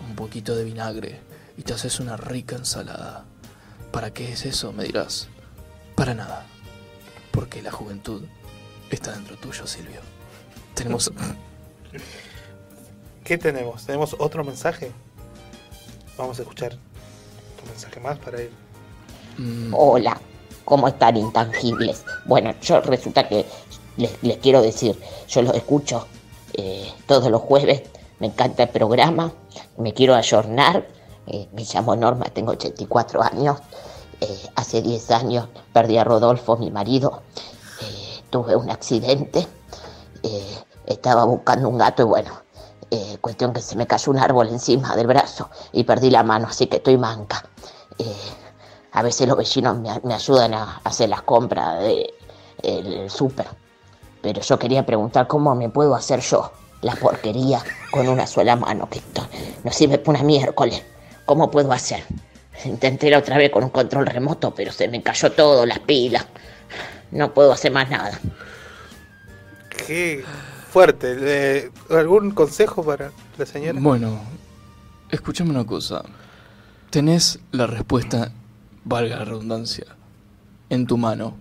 un 0.07 0.15
poquito 0.15 0.55
de 0.55 0.63
vinagre 0.63 1.21
y 1.57 1.63
te 1.63 1.73
haces 1.73 1.99
una 1.99 2.17
rica 2.17 2.55
ensalada. 2.55 3.25
¿Para 3.91 4.13
qué 4.13 4.31
es 4.33 4.45
eso? 4.45 4.71
Me 4.73 4.83
dirás. 4.83 5.27
Para 5.95 6.13
nada. 6.13 6.45
Porque 7.31 7.61
la 7.61 7.71
juventud 7.71 8.23
está 8.89 9.13
dentro 9.13 9.37
tuyo, 9.37 9.65
Silvio. 9.65 10.01
Tenemos... 10.75 11.11
¿Qué 13.27 13.37
tenemos? 13.37 13.85
¿Tenemos 13.85 14.15
otro 14.19 14.41
mensaje? 14.45 14.89
Vamos 16.17 16.39
a 16.39 16.43
escuchar 16.43 16.77
un 17.61 17.69
mensaje 17.69 17.99
más 17.99 18.17
para 18.19 18.41
ir. 18.41 18.53
Mm, 19.37 19.73
Hola, 19.75 20.17
¿cómo 20.63 20.87
están 20.87 21.17
intangibles? 21.17 22.05
Bueno, 22.23 22.53
yo 22.61 22.79
resulta 22.79 23.27
que 23.27 23.45
les, 23.97 24.23
les 24.23 24.37
quiero 24.37 24.61
decir, 24.61 24.97
yo 25.27 25.41
los 25.41 25.53
escucho 25.55 26.07
eh, 26.53 26.89
todos 27.05 27.29
los 27.29 27.41
jueves, 27.41 27.81
me 28.19 28.27
encanta 28.27 28.63
el 28.63 28.69
programa, 28.69 29.33
me 29.75 29.93
quiero 29.93 30.15
ayornar, 30.15 30.87
eh, 31.25 31.49
me 31.51 31.65
llamo 31.65 31.97
Norma, 31.97 32.27
tengo 32.33 32.53
84 32.53 33.21
años, 33.23 33.59
eh, 34.21 34.39
hace 34.55 34.81
10 34.81 35.11
años 35.11 35.49
perdí 35.73 35.97
a 35.97 36.05
Rodolfo, 36.05 36.55
mi 36.55 36.71
marido, 36.71 37.23
eh, 37.81 38.21
tuve 38.29 38.55
un 38.55 38.69
accidente, 38.69 39.45
eh, 40.23 40.57
estaba 40.85 41.25
buscando 41.25 41.67
un 41.67 41.77
gato 41.77 42.03
y 42.03 42.05
bueno, 42.05 42.46
eh, 42.89 43.17
cuestión 43.19 43.53
que 43.53 43.61
se 43.61 43.75
me 43.75 43.85
cayó 43.85 44.11
un 44.11 44.19
árbol 44.19 44.47
encima 44.47 44.95
del 44.95 45.07
brazo 45.07 45.49
y 45.73 45.83
perdí 45.83 46.09
la 46.09 46.23
mano, 46.23 46.47
así 46.49 46.67
que 46.67 46.77
estoy 46.77 46.97
manca. 46.97 47.43
Eh, 47.97 48.15
a 48.93 49.01
veces 49.01 49.27
los 49.27 49.37
vecinos 49.37 49.77
me, 49.77 50.13
ayudan 50.13 50.53
a 50.53 50.81
hacer 50.83 51.09
las 51.09 51.21
compras 51.23 51.83
del 51.83 52.13
el 52.63 53.09
súper. 53.09 53.47
Pero 54.21 54.41
yo 54.41 54.57
quería 54.57 54.85
preguntar 54.85 55.27
cómo 55.27 55.53
me 55.53 55.69
puedo 55.69 55.95
hacer 55.95 56.21
yo 56.21 56.51
la 56.81 56.95
porquería 56.95 57.61
con 57.91 58.07
una 58.07 58.25
sola 58.25 58.55
mano, 58.55 58.89
que 58.89 58.99
esto 58.99 59.27
no 59.63 59.71
sirve 59.71 59.97
para 59.97 60.19
una 60.19 60.23
miércoles. 60.23 60.83
¿Cómo 61.25 61.51
puedo 61.51 61.71
hacer? 61.71 62.03
Intenté 62.65 63.09
la 63.09 63.19
otra 63.19 63.37
vez 63.37 63.51
con 63.51 63.63
un 63.63 63.69
control 63.69 64.05
remoto, 64.05 64.53
pero 64.53 64.71
se 64.71 64.87
me 64.87 65.01
cayó 65.01 65.31
todo, 65.31 65.65
las 65.65 65.79
pilas. 65.79 66.25
No 67.11 67.33
puedo 67.33 67.51
hacer 67.51 67.71
más 67.71 67.89
nada. 67.89 68.19
Qué 69.85 70.23
fuerte. 70.71 71.15
Eh, 71.19 71.71
¿Algún 71.89 72.31
consejo 72.31 72.83
para 72.83 73.11
la 73.37 73.45
señora? 73.45 73.79
Bueno, 73.79 74.19
escúchame 75.09 75.49
una 75.51 75.65
cosa. 75.65 76.03
Tenés 76.89 77.39
la 77.51 77.67
respuesta, 77.67 78.31
valga 78.83 79.17
la 79.17 79.25
redundancia, 79.25 79.85
en 80.69 80.87
tu 80.87 80.97
mano, 80.97 81.35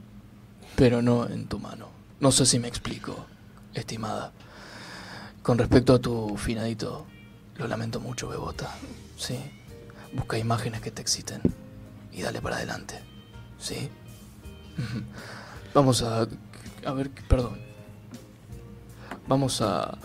pero 0.74 1.03
no 1.03 1.27
en 1.28 1.47
tu 1.47 1.59
mano. 1.59 1.89
No 2.20 2.32
sé 2.32 2.47
si 2.47 2.59
me 2.59 2.69
explico, 2.69 3.27
estimada. 3.74 4.32
Con 5.43 5.59
respecto 5.59 5.94
a 5.94 5.98
tu 6.01 6.36
finadito, 6.36 7.07
Lo 7.59 7.66
lamento 7.69 8.01
mucho, 8.01 8.28
Bebota. 8.28 8.74
Sí. 9.16 9.39
Busca 10.12 10.39
imágenes 10.39 10.81
que 10.81 10.90
te 10.90 11.03
exciten 11.03 11.40
y 12.12 12.23
dale 12.23 12.40
para 12.40 12.57
adelante. 12.57 13.01
¿Sí? 13.59 13.89
Vamos 15.74 16.03
a... 16.03 16.27
A 16.85 16.93
ver, 16.93 17.11
perdón. 17.28 17.59
Vamos 19.28 19.61
a... 19.62 19.97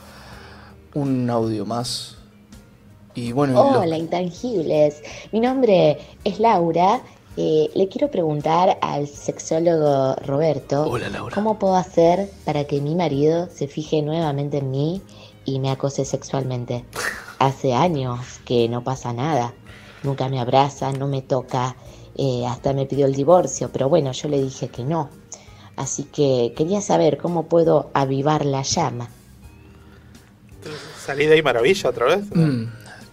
Un 0.93 1.29
audio 1.29 1.65
más. 1.65 2.17
Y 3.15 3.31
bueno... 3.31 3.53
lo- 3.53 3.79
Hola, 3.81 3.97
intangibles. 3.97 5.01
Mi 5.31 5.39
nombre 5.39 5.97
es 6.23 6.39
Laura. 6.39 7.01
Eh, 7.37 7.69
le 7.75 7.87
quiero 7.87 8.11
preguntar 8.11 8.77
al 8.81 9.07
sexólogo 9.07 10.15
Roberto 10.25 10.83
Hola, 10.83 11.07
Laura. 11.09 11.33
cómo 11.33 11.57
puedo 11.57 11.77
hacer 11.77 12.29
para 12.43 12.65
que 12.65 12.81
mi 12.81 12.93
marido 12.93 13.47
se 13.53 13.67
fije 13.69 14.01
nuevamente 14.01 14.57
en 14.57 14.69
mí 14.69 15.01
y 15.45 15.59
me 15.59 15.71
acose 15.71 16.03
sexualmente. 16.03 16.83
Hace 17.39 17.73
años 17.73 18.19
que 18.43 18.67
no 18.67 18.83
pasa 18.83 19.13
nada. 19.13 19.53
Nunca 20.03 20.27
me 20.27 20.41
abraza, 20.41 20.91
no 20.91 21.07
me 21.07 21.21
toca, 21.21 21.77
eh, 22.17 22.45
hasta 22.45 22.73
me 22.73 22.85
pidió 22.85 23.05
el 23.05 23.15
divorcio, 23.15 23.69
pero 23.71 23.87
bueno, 23.87 24.11
yo 24.11 24.27
le 24.27 24.41
dije 24.41 24.67
que 24.67 24.83
no. 24.83 25.09
Así 25.81 26.03
que 26.03 26.53
quería 26.55 26.79
saber 26.79 27.17
cómo 27.17 27.47
puedo 27.47 27.89
avivar 27.95 28.45
la 28.45 28.61
llama. 28.61 29.09
Salí 31.03 31.25
de 31.25 31.33
ahí 31.33 31.41
maravilla 31.41 31.89
otra 31.89 32.05
vez. 32.05 32.25
Mm, 32.35 32.65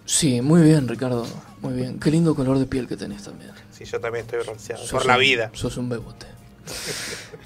sí, 0.05 0.43
muy 0.43 0.61
bien, 0.61 0.87
Ricardo. 0.87 1.27
Muy 1.63 1.73
bien. 1.73 1.99
Qué 1.99 2.11
lindo 2.11 2.35
color 2.35 2.59
de 2.59 2.67
piel 2.67 2.87
que 2.87 2.99
tenés 2.99 3.23
también. 3.23 3.53
Sí, 3.73 3.87
yo 3.87 3.99
también 3.99 4.27
estoy 4.27 4.41
bronceado. 4.41 4.83
Sos 4.83 4.91
Por 4.91 5.07
la 5.07 5.17
vida. 5.17 5.51
Sos 5.55 5.77
un 5.79 5.89
bebote. 5.89 6.27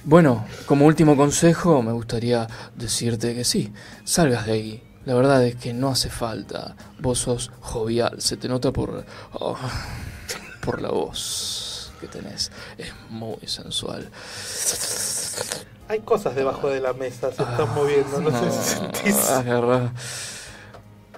Bueno, 0.05 0.45
como 0.67 0.87
último 0.87 1.17
consejo, 1.17 1.81
me 1.81 1.93
gustaría 1.93 2.49
decirte 2.75 3.37
que 3.37 3.45
sí, 3.45 3.73
salgas 4.03 4.47
de 4.47 4.53
ahí. 4.53 4.83
La 5.05 5.15
verdad 5.15 5.47
es 5.47 5.55
que 5.55 5.73
no 5.73 5.91
hace 5.91 6.11
falta. 6.11 6.75
Vos 6.99 7.21
sos 7.21 7.53
jovial, 7.61 8.21
se 8.21 8.37
te 8.37 8.49
nota 8.49 8.73
por. 8.73 9.07
oh, 9.35 9.57
por 10.61 10.83
la 10.83 10.89
voz 10.89 11.72
que 12.03 12.09
tenés. 12.09 12.51
Es 12.77 12.93
muy 13.09 13.39
sensual. 13.47 14.11
Hay 15.89 16.01
cosas 16.01 16.35
debajo 16.35 16.69
de 16.69 16.81
la 16.81 16.93
mesa, 16.93 17.33
se 17.33 17.43
están 17.43 17.75
moviendo, 17.75 18.21
no 18.21 18.31
sé 18.31 18.51
si 18.51 18.71
sentís. 18.77 19.29
Agarrá. 19.31 19.93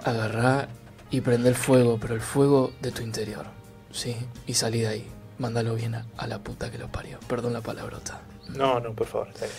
Agarrá 0.03 0.67
y 1.09 1.21
prende 1.21 1.49
el 1.49 1.55
fuego, 1.55 1.97
pero 1.99 2.13
el 2.13 2.21
fuego 2.21 2.71
de 2.81 2.91
tu 2.91 3.01
interior. 3.01 3.45
¿Sí? 3.91 4.15
Y 4.45 4.53
salí 4.53 4.81
de 4.81 4.87
ahí. 4.87 5.11
Mándalo 5.39 5.75
bien 5.75 5.95
a, 5.95 6.05
a 6.17 6.27
la 6.27 6.39
puta 6.39 6.69
que 6.69 6.77
lo 6.77 6.87
parió. 6.91 7.19
Perdón 7.27 7.53
la 7.53 7.61
palabrota. 7.61 8.21
No, 8.49 8.79
no, 8.79 8.93
por 8.93 9.07
favor. 9.07 9.29
está 9.29 9.45
bien. 9.45 9.55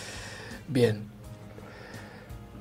Bien. 0.69 1.11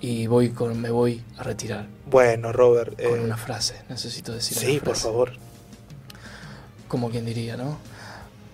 Y 0.02 0.28
voy 0.28 0.50
con, 0.50 0.80
me 0.82 0.90
voy 0.90 1.24
a 1.38 1.44
retirar. 1.44 1.88
Bueno, 2.08 2.52
Robert. 2.52 2.96
Con 3.02 3.20
eh, 3.20 3.24
una 3.24 3.38
frase. 3.38 3.82
Necesito 3.90 4.34
decir 4.34 4.58
Sí, 4.58 4.72
una 4.78 4.84
por 4.84 4.96
favor. 4.96 5.32
Como 6.88 7.10
quien 7.10 7.26
diría, 7.26 7.58
¿no? 7.58 7.78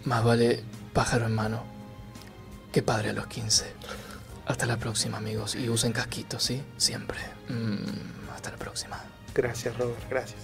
Más 0.06 0.24
vale 0.24 0.64
pájaro 0.94 1.26
en 1.26 1.36
mano 1.36 1.64
que 2.72 2.82
padre 2.82 3.10
a 3.10 3.14
los 3.14 3.28
15. 3.28 3.66
Hasta 4.46 4.66
la 4.66 4.78
próxima, 4.78 5.18
amigos. 5.18 5.56
Y 5.56 5.70
usen 5.70 5.92
casquitos, 5.94 6.44
¿sí? 6.44 6.64
Siempre. 6.78 7.20
Mm, 7.50 8.30
hasta 8.34 8.52
la 8.52 8.58
próxima. 8.58 9.00
Gracias, 9.34 9.78
Robert, 9.78 10.10
gracias. 10.10 10.42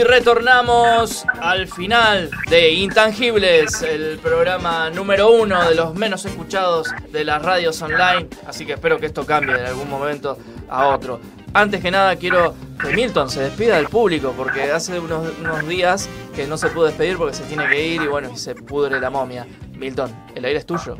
Y 0.00 0.02
retornamos 0.02 1.26
al 1.42 1.68
final 1.68 2.30
de 2.48 2.70
Intangibles, 2.70 3.82
el 3.82 4.18
programa 4.18 4.88
número 4.88 5.30
uno 5.30 5.62
de 5.68 5.74
los 5.74 5.94
menos 5.94 6.24
escuchados 6.24 6.88
de 7.12 7.22
las 7.22 7.42
radios 7.42 7.82
online. 7.82 8.26
Así 8.46 8.64
que 8.64 8.72
espero 8.72 8.98
que 8.98 9.04
esto 9.04 9.26
cambie 9.26 9.54
en 9.54 9.66
algún 9.66 9.90
momento 9.90 10.38
a 10.70 10.86
otro. 10.86 11.20
Antes 11.52 11.82
que 11.82 11.90
nada 11.90 12.16
quiero 12.16 12.54
que 12.80 12.94
Milton 12.94 13.28
se 13.28 13.42
despida 13.42 13.76
del 13.76 13.88
público 13.88 14.32
porque 14.34 14.72
hace 14.72 14.98
unos, 14.98 15.34
unos 15.38 15.68
días 15.68 16.08
que 16.34 16.46
no 16.46 16.56
se 16.56 16.68
pudo 16.68 16.86
despedir 16.86 17.18
porque 17.18 17.34
se 17.34 17.42
tiene 17.42 17.68
que 17.68 17.86
ir 17.86 18.00
y 18.00 18.06
bueno, 18.06 18.34
se 18.38 18.54
pudre 18.54 18.98
la 19.00 19.10
momia. 19.10 19.46
Milton, 19.74 20.10
el 20.34 20.46
aire 20.46 20.60
es 20.60 20.64
tuyo. 20.64 20.96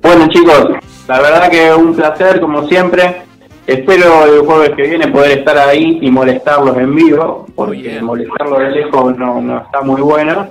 Bueno 0.00 0.26
chicos, 0.28 0.66
la 1.06 1.20
verdad 1.20 1.50
que 1.50 1.74
un 1.74 1.94
placer 1.94 2.40
como 2.40 2.66
siempre. 2.68 3.28
Espero 3.66 4.24
el 4.24 4.40
jueves 4.40 4.70
que 4.74 4.82
viene 4.82 5.08
poder 5.08 5.38
estar 5.38 5.56
ahí 5.58 5.98
y 6.00 6.10
molestarlos 6.10 6.76
en 6.76 6.94
vivo, 6.94 7.46
porque 7.54 8.00
molestarlos 8.00 8.58
de 8.58 8.70
lejos 8.70 9.16
no, 9.16 9.40
no 9.40 9.60
está 9.62 9.82
muy 9.82 10.00
bueno. 10.00 10.48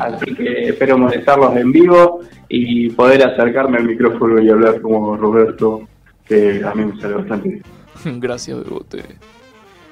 Así 0.00 0.34
que 0.34 0.68
espero 0.68 0.96
molestarlos 0.98 1.56
en 1.56 1.72
vivo 1.72 2.20
y 2.48 2.90
poder 2.90 3.24
acercarme 3.26 3.78
al 3.78 3.84
micrófono 3.84 4.40
y 4.40 4.50
hablar 4.50 4.80
como 4.80 5.16
Roberto, 5.16 5.88
que 6.24 6.62
a 6.64 6.74
mí 6.74 6.84
me 6.84 7.00
sale 7.00 7.14
bastante 7.14 7.48
bien. 7.48 7.62
Gracias, 8.20 8.62
Bebote. 8.62 9.04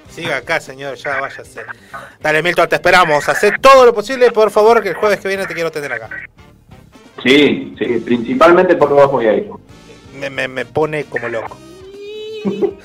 Siga 0.09 0.39
acá, 0.39 0.61
señor, 0.61 0.95
ya 0.97 1.21
váyase. 1.21 1.63
Dale, 2.21 2.43
Milton, 2.43 2.69
te 2.69 2.77
esperamos. 2.77 3.29
Hacé 3.29 3.53
todo 3.61 3.87
lo 3.87 3.95
posible, 3.95 4.31
por 4.31 4.51
favor, 4.51 4.83
que 4.83 4.91
el 4.91 4.95
jueves 4.95 5.21
que 5.21 5.29
viene 5.29 5.47
te 5.47 5.55
quiero 5.55 5.71
tener 5.71 5.93
acá. 5.93 6.09
Sí, 7.23 7.75
sí, 7.79 7.85
principalmente 8.05 8.77
por 8.77 8.91
vos 8.91 9.11
voy 9.11 9.27
a 9.27 9.35
ir. 9.35 9.49
Me, 10.19 10.31
me, 10.31 10.49
me 10.49 10.65
pone 10.65 11.05
como 11.05 11.29
loco. 11.29 11.57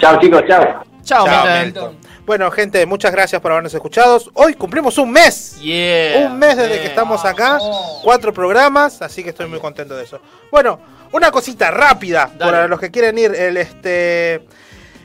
Chao 0.00 0.20
chicos, 0.20 0.42
chao. 0.46 0.84
Chao, 1.02 1.26
Milton. 1.64 1.96
Bueno, 2.26 2.50
gente, 2.50 2.84
muchas 2.84 3.10
gracias 3.10 3.40
por 3.40 3.50
habernos 3.52 3.72
escuchado. 3.72 4.20
Hoy 4.34 4.52
cumplimos 4.52 4.98
un 4.98 5.10
mes. 5.10 5.58
Yeah. 5.62 6.26
Un 6.26 6.38
mes 6.38 6.58
desde 6.58 6.80
que 6.80 6.86
estamos 6.88 7.24
acá. 7.24 7.58
Cuatro 8.04 8.34
programas, 8.34 9.00
así 9.00 9.24
que 9.24 9.30
estoy 9.30 9.46
muy 9.48 9.58
contento 9.60 9.96
de 9.96 10.04
eso. 10.04 10.20
Bueno, 10.50 10.78
una 11.12 11.30
cosita 11.30 11.70
rápida 11.70 12.30
para 12.38 12.68
los 12.68 12.78
que 12.78 12.90
quieren 12.90 13.16
ir. 13.16 13.34
El, 13.34 13.56
este, 13.56 14.42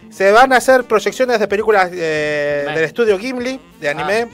se 0.09 0.33
van 0.33 0.51
a 0.51 0.57
hacer 0.57 0.83
proyecciones 0.83 1.39
de 1.39 1.47
películas 1.47 1.89
eh, 1.93 2.65
del 2.67 2.83
estudio 2.83 3.17
Gimli, 3.17 3.57
de 3.79 3.89
anime. 3.89 4.27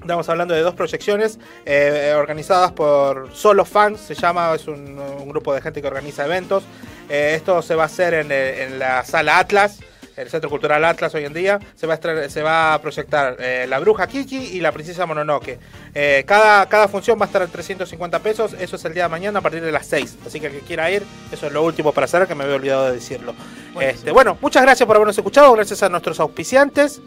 Estamos 0.00 0.28
hablando 0.28 0.54
de 0.54 0.62
dos 0.62 0.74
proyecciones 0.74 1.38
eh, 1.66 2.14
organizadas 2.16 2.72
por 2.72 3.30
Solo 3.34 3.64
Fans, 3.64 4.00
se 4.00 4.14
llama, 4.14 4.52
es 4.54 4.66
un, 4.66 4.98
un 4.98 5.28
grupo 5.28 5.54
de 5.54 5.60
gente 5.60 5.80
que 5.80 5.86
organiza 5.88 6.24
eventos. 6.24 6.64
Eh, 7.08 7.34
esto 7.36 7.60
se 7.62 7.74
va 7.74 7.84
a 7.84 7.86
hacer 7.86 8.14
en, 8.14 8.32
en 8.32 8.78
la 8.78 9.04
sala 9.04 9.38
Atlas, 9.38 9.78
el 10.16 10.28
Centro 10.28 10.48
Cultural 10.50 10.84
Atlas 10.84 11.14
hoy 11.14 11.24
en 11.26 11.32
día. 11.34 11.60
Se 11.76 11.86
va 11.86 11.94
a, 11.94 11.96
estra- 12.00 12.28
se 12.30 12.42
va 12.42 12.74
a 12.74 12.80
proyectar 12.80 13.36
eh, 13.38 13.66
La 13.68 13.78
Bruja 13.78 14.06
Kiki 14.06 14.36
y 14.56 14.60
La 14.60 14.72
Princesa 14.72 15.04
Mononoke. 15.06 15.58
Eh, 15.94 16.24
cada, 16.26 16.66
cada 16.68 16.88
función 16.88 17.18
va 17.20 17.24
a 17.24 17.26
estar 17.26 17.42
en 17.42 17.50
350 17.50 18.18
pesos, 18.20 18.54
eso 18.58 18.76
es 18.76 18.84
el 18.86 18.94
día 18.94 19.04
de 19.04 19.08
mañana 19.10 19.38
a 19.38 19.42
partir 19.42 19.62
de 19.62 19.70
las 19.70 19.86
6. 19.86 20.16
Así 20.26 20.40
que 20.40 20.46
el 20.46 20.52
que 20.54 20.60
quiera 20.60 20.90
ir, 20.90 21.04
eso 21.30 21.46
es 21.46 21.52
lo 21.52 21.62
último 21.62 21.92
para 21.92 22.06
hacer, 22.06 22.26
que 22.26 22.34
me 22.34 22.44
había 22.44 22.56
olvidado 22.56 22.86
de 22.86 22.92
decirlo. 22.94 23.34
Este, 23.80 24.10
bueno, 24.12 24.38
muchas 24.40 24.62
gracias 24.62 24.86
por 24.86 24.96
habernos 24.96 25.16
escuchado, 25.16 25.52
gracias 25.52 25.82
a 25.82 25.88
nuestros 25.90 26.18
auspiciantes. 26.20 27.00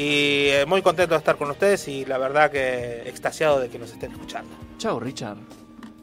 Y 0.00 0.50
eh, 0.50 0.64
muy 0.64 0.80
contento 0.80 1.14
de 1.14 1.18
estar 1.18 1.34
con 1.36 1.50
ustedes 1.50 1.88
y 1.88 2.04
la 2.04 2.18
verdad 2.18 2.52
que 2.52 3.02
extasiado 3.08 3.58
de 3.58 3.68
que 3.68 3.80
nos 3.80 3.90
estén 3.90 4.12
escuchando. 4.12 4.54
Chao, 4.78 5.00
Richard. 5.00 5.38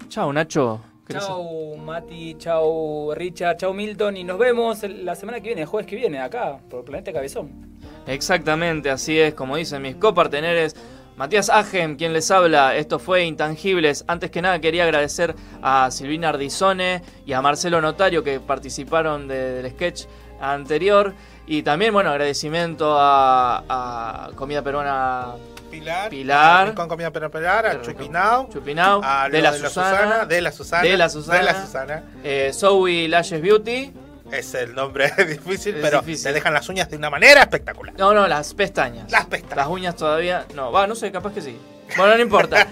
Chao, 0.09 0.33
Nacho. 0.33 0.81
¿Querés- 1.07 1.25
Chau 1.25 1.77
Mati, 1.77 2.35
chau 2.37 3.13
Richard, 3.15 3.55
chau 3.55 3.73
Milton 3.73 4.17
y 4.17 4.25
nos 4.25 4.37
vemos 4.37 4.83
la 4.83 5.15
semana 5.15 5.39
que 5.39 5.47
viene, 5.47 5.61
el 5.61 5.67
jueves 5.67 5.87
que 5.87 5.95
viene, 5.95 6.19
acá, 6.19 6.59
por 6.69 6.83
Planeta 6.83 7.13
Cabezón. 7.13 7.77
Exactamente, 8.05 8.89
así 8.89 9.17
es, 9.17 9.33
como 9.33 9.55
dicen 9.55 9.81
mis 9.81 9.95
coparteneres. 9.95 10.75
Matías 11.15 11.49
Agen, 11.49 11.95
quien 11.95 12.11
les 12.11 12.29
habla, 12.31 12.75
esto 12.75 12.99
fue 12.99 13.23
Intangibles. 13.23 14.03
Antes 14.07 14.29
que 14.29 14.41
nada 14.41 14.59
quería 14.59 14.83
agradecer 14.83 15.33
a 15.61 15.89
Silvina 15.89 16.27
Ardizone 16.29 17.01
y 17.25 17.31
a 17.31 17.41
Marcelo 17.41 17.79
Notario 17.79 18.21
que 18.25 18.41
participaron 18.41 19.29
de- 19.29 19.61
del 19.61 19.71
sketch 19.71 20.03
anterior. 20.41 21.13
Y 21.47 21.61
también, 21.63 21.93
bueno, 21.93 22.09
agradecimiento 22.09 22.95
a, 22.99 23.63
a 23.69 24.29
Comida 24.35 24.61
Peruana 24.63 25.27
Pilar, 25.69 26.09
Pilar. 26.09 26.73
con 26.73 26.87
comida 26.87 27.11
para 27.11 27.29
pelar, 27.29 27.65
a 27.65 27.81
Chupinao, 27.81 28.47
Chupinao, 28.51 29.01
a 29.03 29.27
de 29.29 29.41
la 29.41 29.51
de 29.51 29.59
la 29.59 29.67
Susana, 29.69 29.89
Susana, 29.97 30.25
de 30.25 30.41
la 30.41 30.51
Susana, 30.51 30.83
de 30.83 30.97
la 30.97 31.09
Susana, 31.09 31.37
de 31.39 31.43
la 31.43 31.61
Susana. 31.65 32.03
eh, 32.23 32.51
Zoe 32.53 33.07
Lashes 33.09 33.41
Beauty. 33.41 33.93
Es 34.31 34.55
el 34.55 34.73
nombre 34.73 35.11
difícil, 35.27 35.75
Es 35.75 35.81
pero 35.81 35.99
difícil. 35.99 36.23
te 36.27 36.33
dejan 36.33 36.53
las 36.53 36.67
uñas 36.69 36.89
de 36.89 36.97
una 36.97 37.09
manera 37.09 37.41
espectacular. 37.41 37.93
No, 37.97 38.13
no, 38.13 38.25
las 38.27 38.53
pestañas. 38.53 39.11
Las 39.11 39.25
pestañas. 39.25 39.57
Las 39.57 39.67
uñas 39.67 39.95
todavía. 39.95 40.45
No, 40.55 40.71
va, 40.71 40.87
no 40.87 40.95
sé, 40.95 41.11
capaz 41.11 41.33
que 41.33 41.41
sí. 41.41 41.59
Bueno, 41.97 42.15
no 42.15 42.21
importa. 42.21 42.67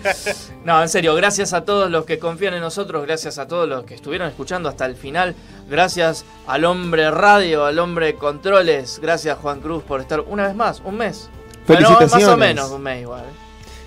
No, 0.65 0.81
en 0.81 0.89
serio, 0.89 1.13
gracias 1.15 1.53
a 1.53 1.65
todos 1.65 1.89
los 1.91 2.05
que 2.05 2.19
confían 2.19 2.53
en 2.53 2.61
nosotros, 2.61 3.05
gracias 3.05 3.37
a 3.37 3.47
todos 3.47 3.67
los 3.67 3.83
que 3.83 3.93
estuvieron 3.95 4.27
escuchando 4.27 4.69
hasta 4.69 4.85
el 4.85 4.95
final, 4.95 5.35
gracias 5.69 6.25
al 6.47 6.65
hombre 6.65 7.11
radio, 7.11 7.65
al 7.65 7.79
hombre 7.79 8.15
controles, 8.15 8.99
gracias 9.01 9.37
Juan 9.39 9.59
Cruz 9.61 9.83
por 9.83 10.01
estar 10.01 10.21
una 10.21 10.47
vez 10.47 10.55
más, 10.55 10.81
un 10.83 10.97
mes. 10.97 11.29
Bueno, 11.67 11.81
más 11.89 11.91
o 11.91 11.97
Felicitaciones. 11.99 12.37
menos 12.39 12.71
un 12.71 12.81
mes 12.81 13.01
igual. 13.01 13.23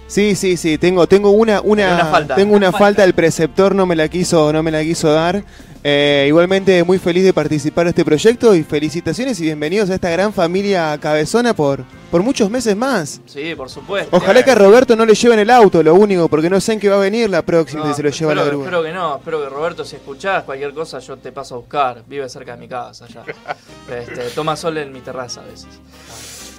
Sí, 0.06 0.36
sí, 0.36 0.56
sí, 0.56 0.78
tengo, 0.78 1.06
tengo 1.08 1.30
una, 1.30 1.60
una, 1.60 1.94
Una 1.94 2.04
falta. 2.06 2.34
tengo 2.36 2.54
una 2.54 2.68
Una 2.68 2.78
falta, 2.78 3.02
el 3.02 3.12
preceptor 3.14 3.74
no 3.74 3.86
me 3.86 3.96
la 3.96 4.08
quiso, 4.08 4.52
no 4.52 4.62
me 4.62 4.70
la 4.70 4.82
quiso 4.82 5.12
dar. 5.12 5.42
Eh, 5.88 6.24
igualmente 6.26 6.82
muy 6.82 6.98
feliz 6.98 7.22
de 7.22 7.32
participar 7.32 7.84
de 7.84 7.90
este 7.90 8.04
proyecto 8.04 8.56
y 8.56 8.64
felicitaciones 8.64 9.38
y 9.38 9.44
bienvenidos 9.44 9.88
a 9.88 9.94
esta 9.94 10.10
gran 10.10 10.32
familia 10.32 10.98
cabezona 11.00 11.54
por, 11.54 11.84
por 12.10 12.24
muchos 12.24 12.50
meses 12.50 12.74
más. 12.74 13.20
Sí, 13.26 13.54
por 13.54 13.70
supuesto. 13.70 14.16
Ojalá 14.16 14.42
que 14.42 14.50
a 14.50 14.56
Roberto 14.56 14.96
no 14.96 15.06
le 15.06 15.14
lleven 15.14 15.38
el 15.38 15.48
auto, 15.48 15.84
lo 15.84 15.94
único, 15.94 16.28
porque 16.28 16.50
no 16.50 16.60
sé 16.60 16.72
en 16.72 16.80
qué 16.80 16.88
va 16.88 16.96
a 16.96 16.98
venir 16.98 17.30
la 17.30 17.42
próxima 17.42 17.84
No, 17.84 17.90
si 17.90 17.94
se 17.98 18.02
lo 18.02 18.10
lleva 18.10 18.32
espero, 18.32 18.34
la 18.34 18.50
grúa. 18.50 18.64
espero 18.64 18.82
que 18.82 18.92
no, 18.92 19.16
espero 19.18 19.44
que 19.44 19.48
Roberto, 19.48 19.84
si 19.84 19.94
escuchás 19.94 20.42
cualquier 20.42 20.74
cosa, 20.74 20.98
yo 20.98 21.18
te 21.18 21.30
paso 21.30 21.54
a 21.54 21.58
buscar. 21.58 22.02
Vive 22.08 22.28
cerca 22.28 22.56
de 22.56 22.58
mi 22.58 22.66
casa 22.66 23.06
ya. 23.06 23.22
Este, 23.88 24.30
toma 24.34 24.56
sol 24.56 24.78
en 24.78 24.92
mi 24.92 25.02
terraza 25.02 25.42
a 25.42 25.44
veces. 25.44 25.68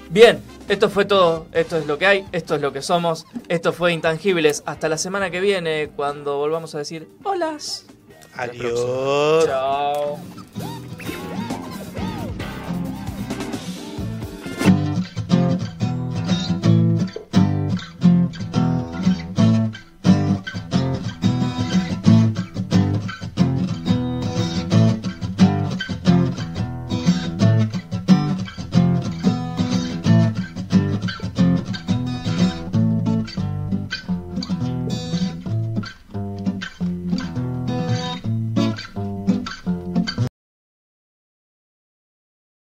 Bien, 0.10 0.42
esto 0.70 0.90
fue 0.90 1.04
todo. 1.04 1.48
Esto 1.52 1.76
es 1.76 1.86
lo 1.86 1.98
que 1.98 2.06
hay, 2.06 2.26
esto 2.32 2.56
es 2.56 2.62
lo 2.62 2.72
que 2.72 2.82
somos. 2.82 3.26
Esto 3.50 3.74
fue 3.74 3.92
Intangibles. 3.92 4.64
Hasta 4.66 4.88
la 4.88 4.98
semana 4.98 5.30
que 5.32 5.42
viene, 5.42 5.90
cuando 5.98 6.38
volvamos 6.38 6.76
a 6.76 6.78
decir 6.78 7.10
holas. 7.26 7.86
Adiós. 8.38 9.46
Chao. 9.46 10.20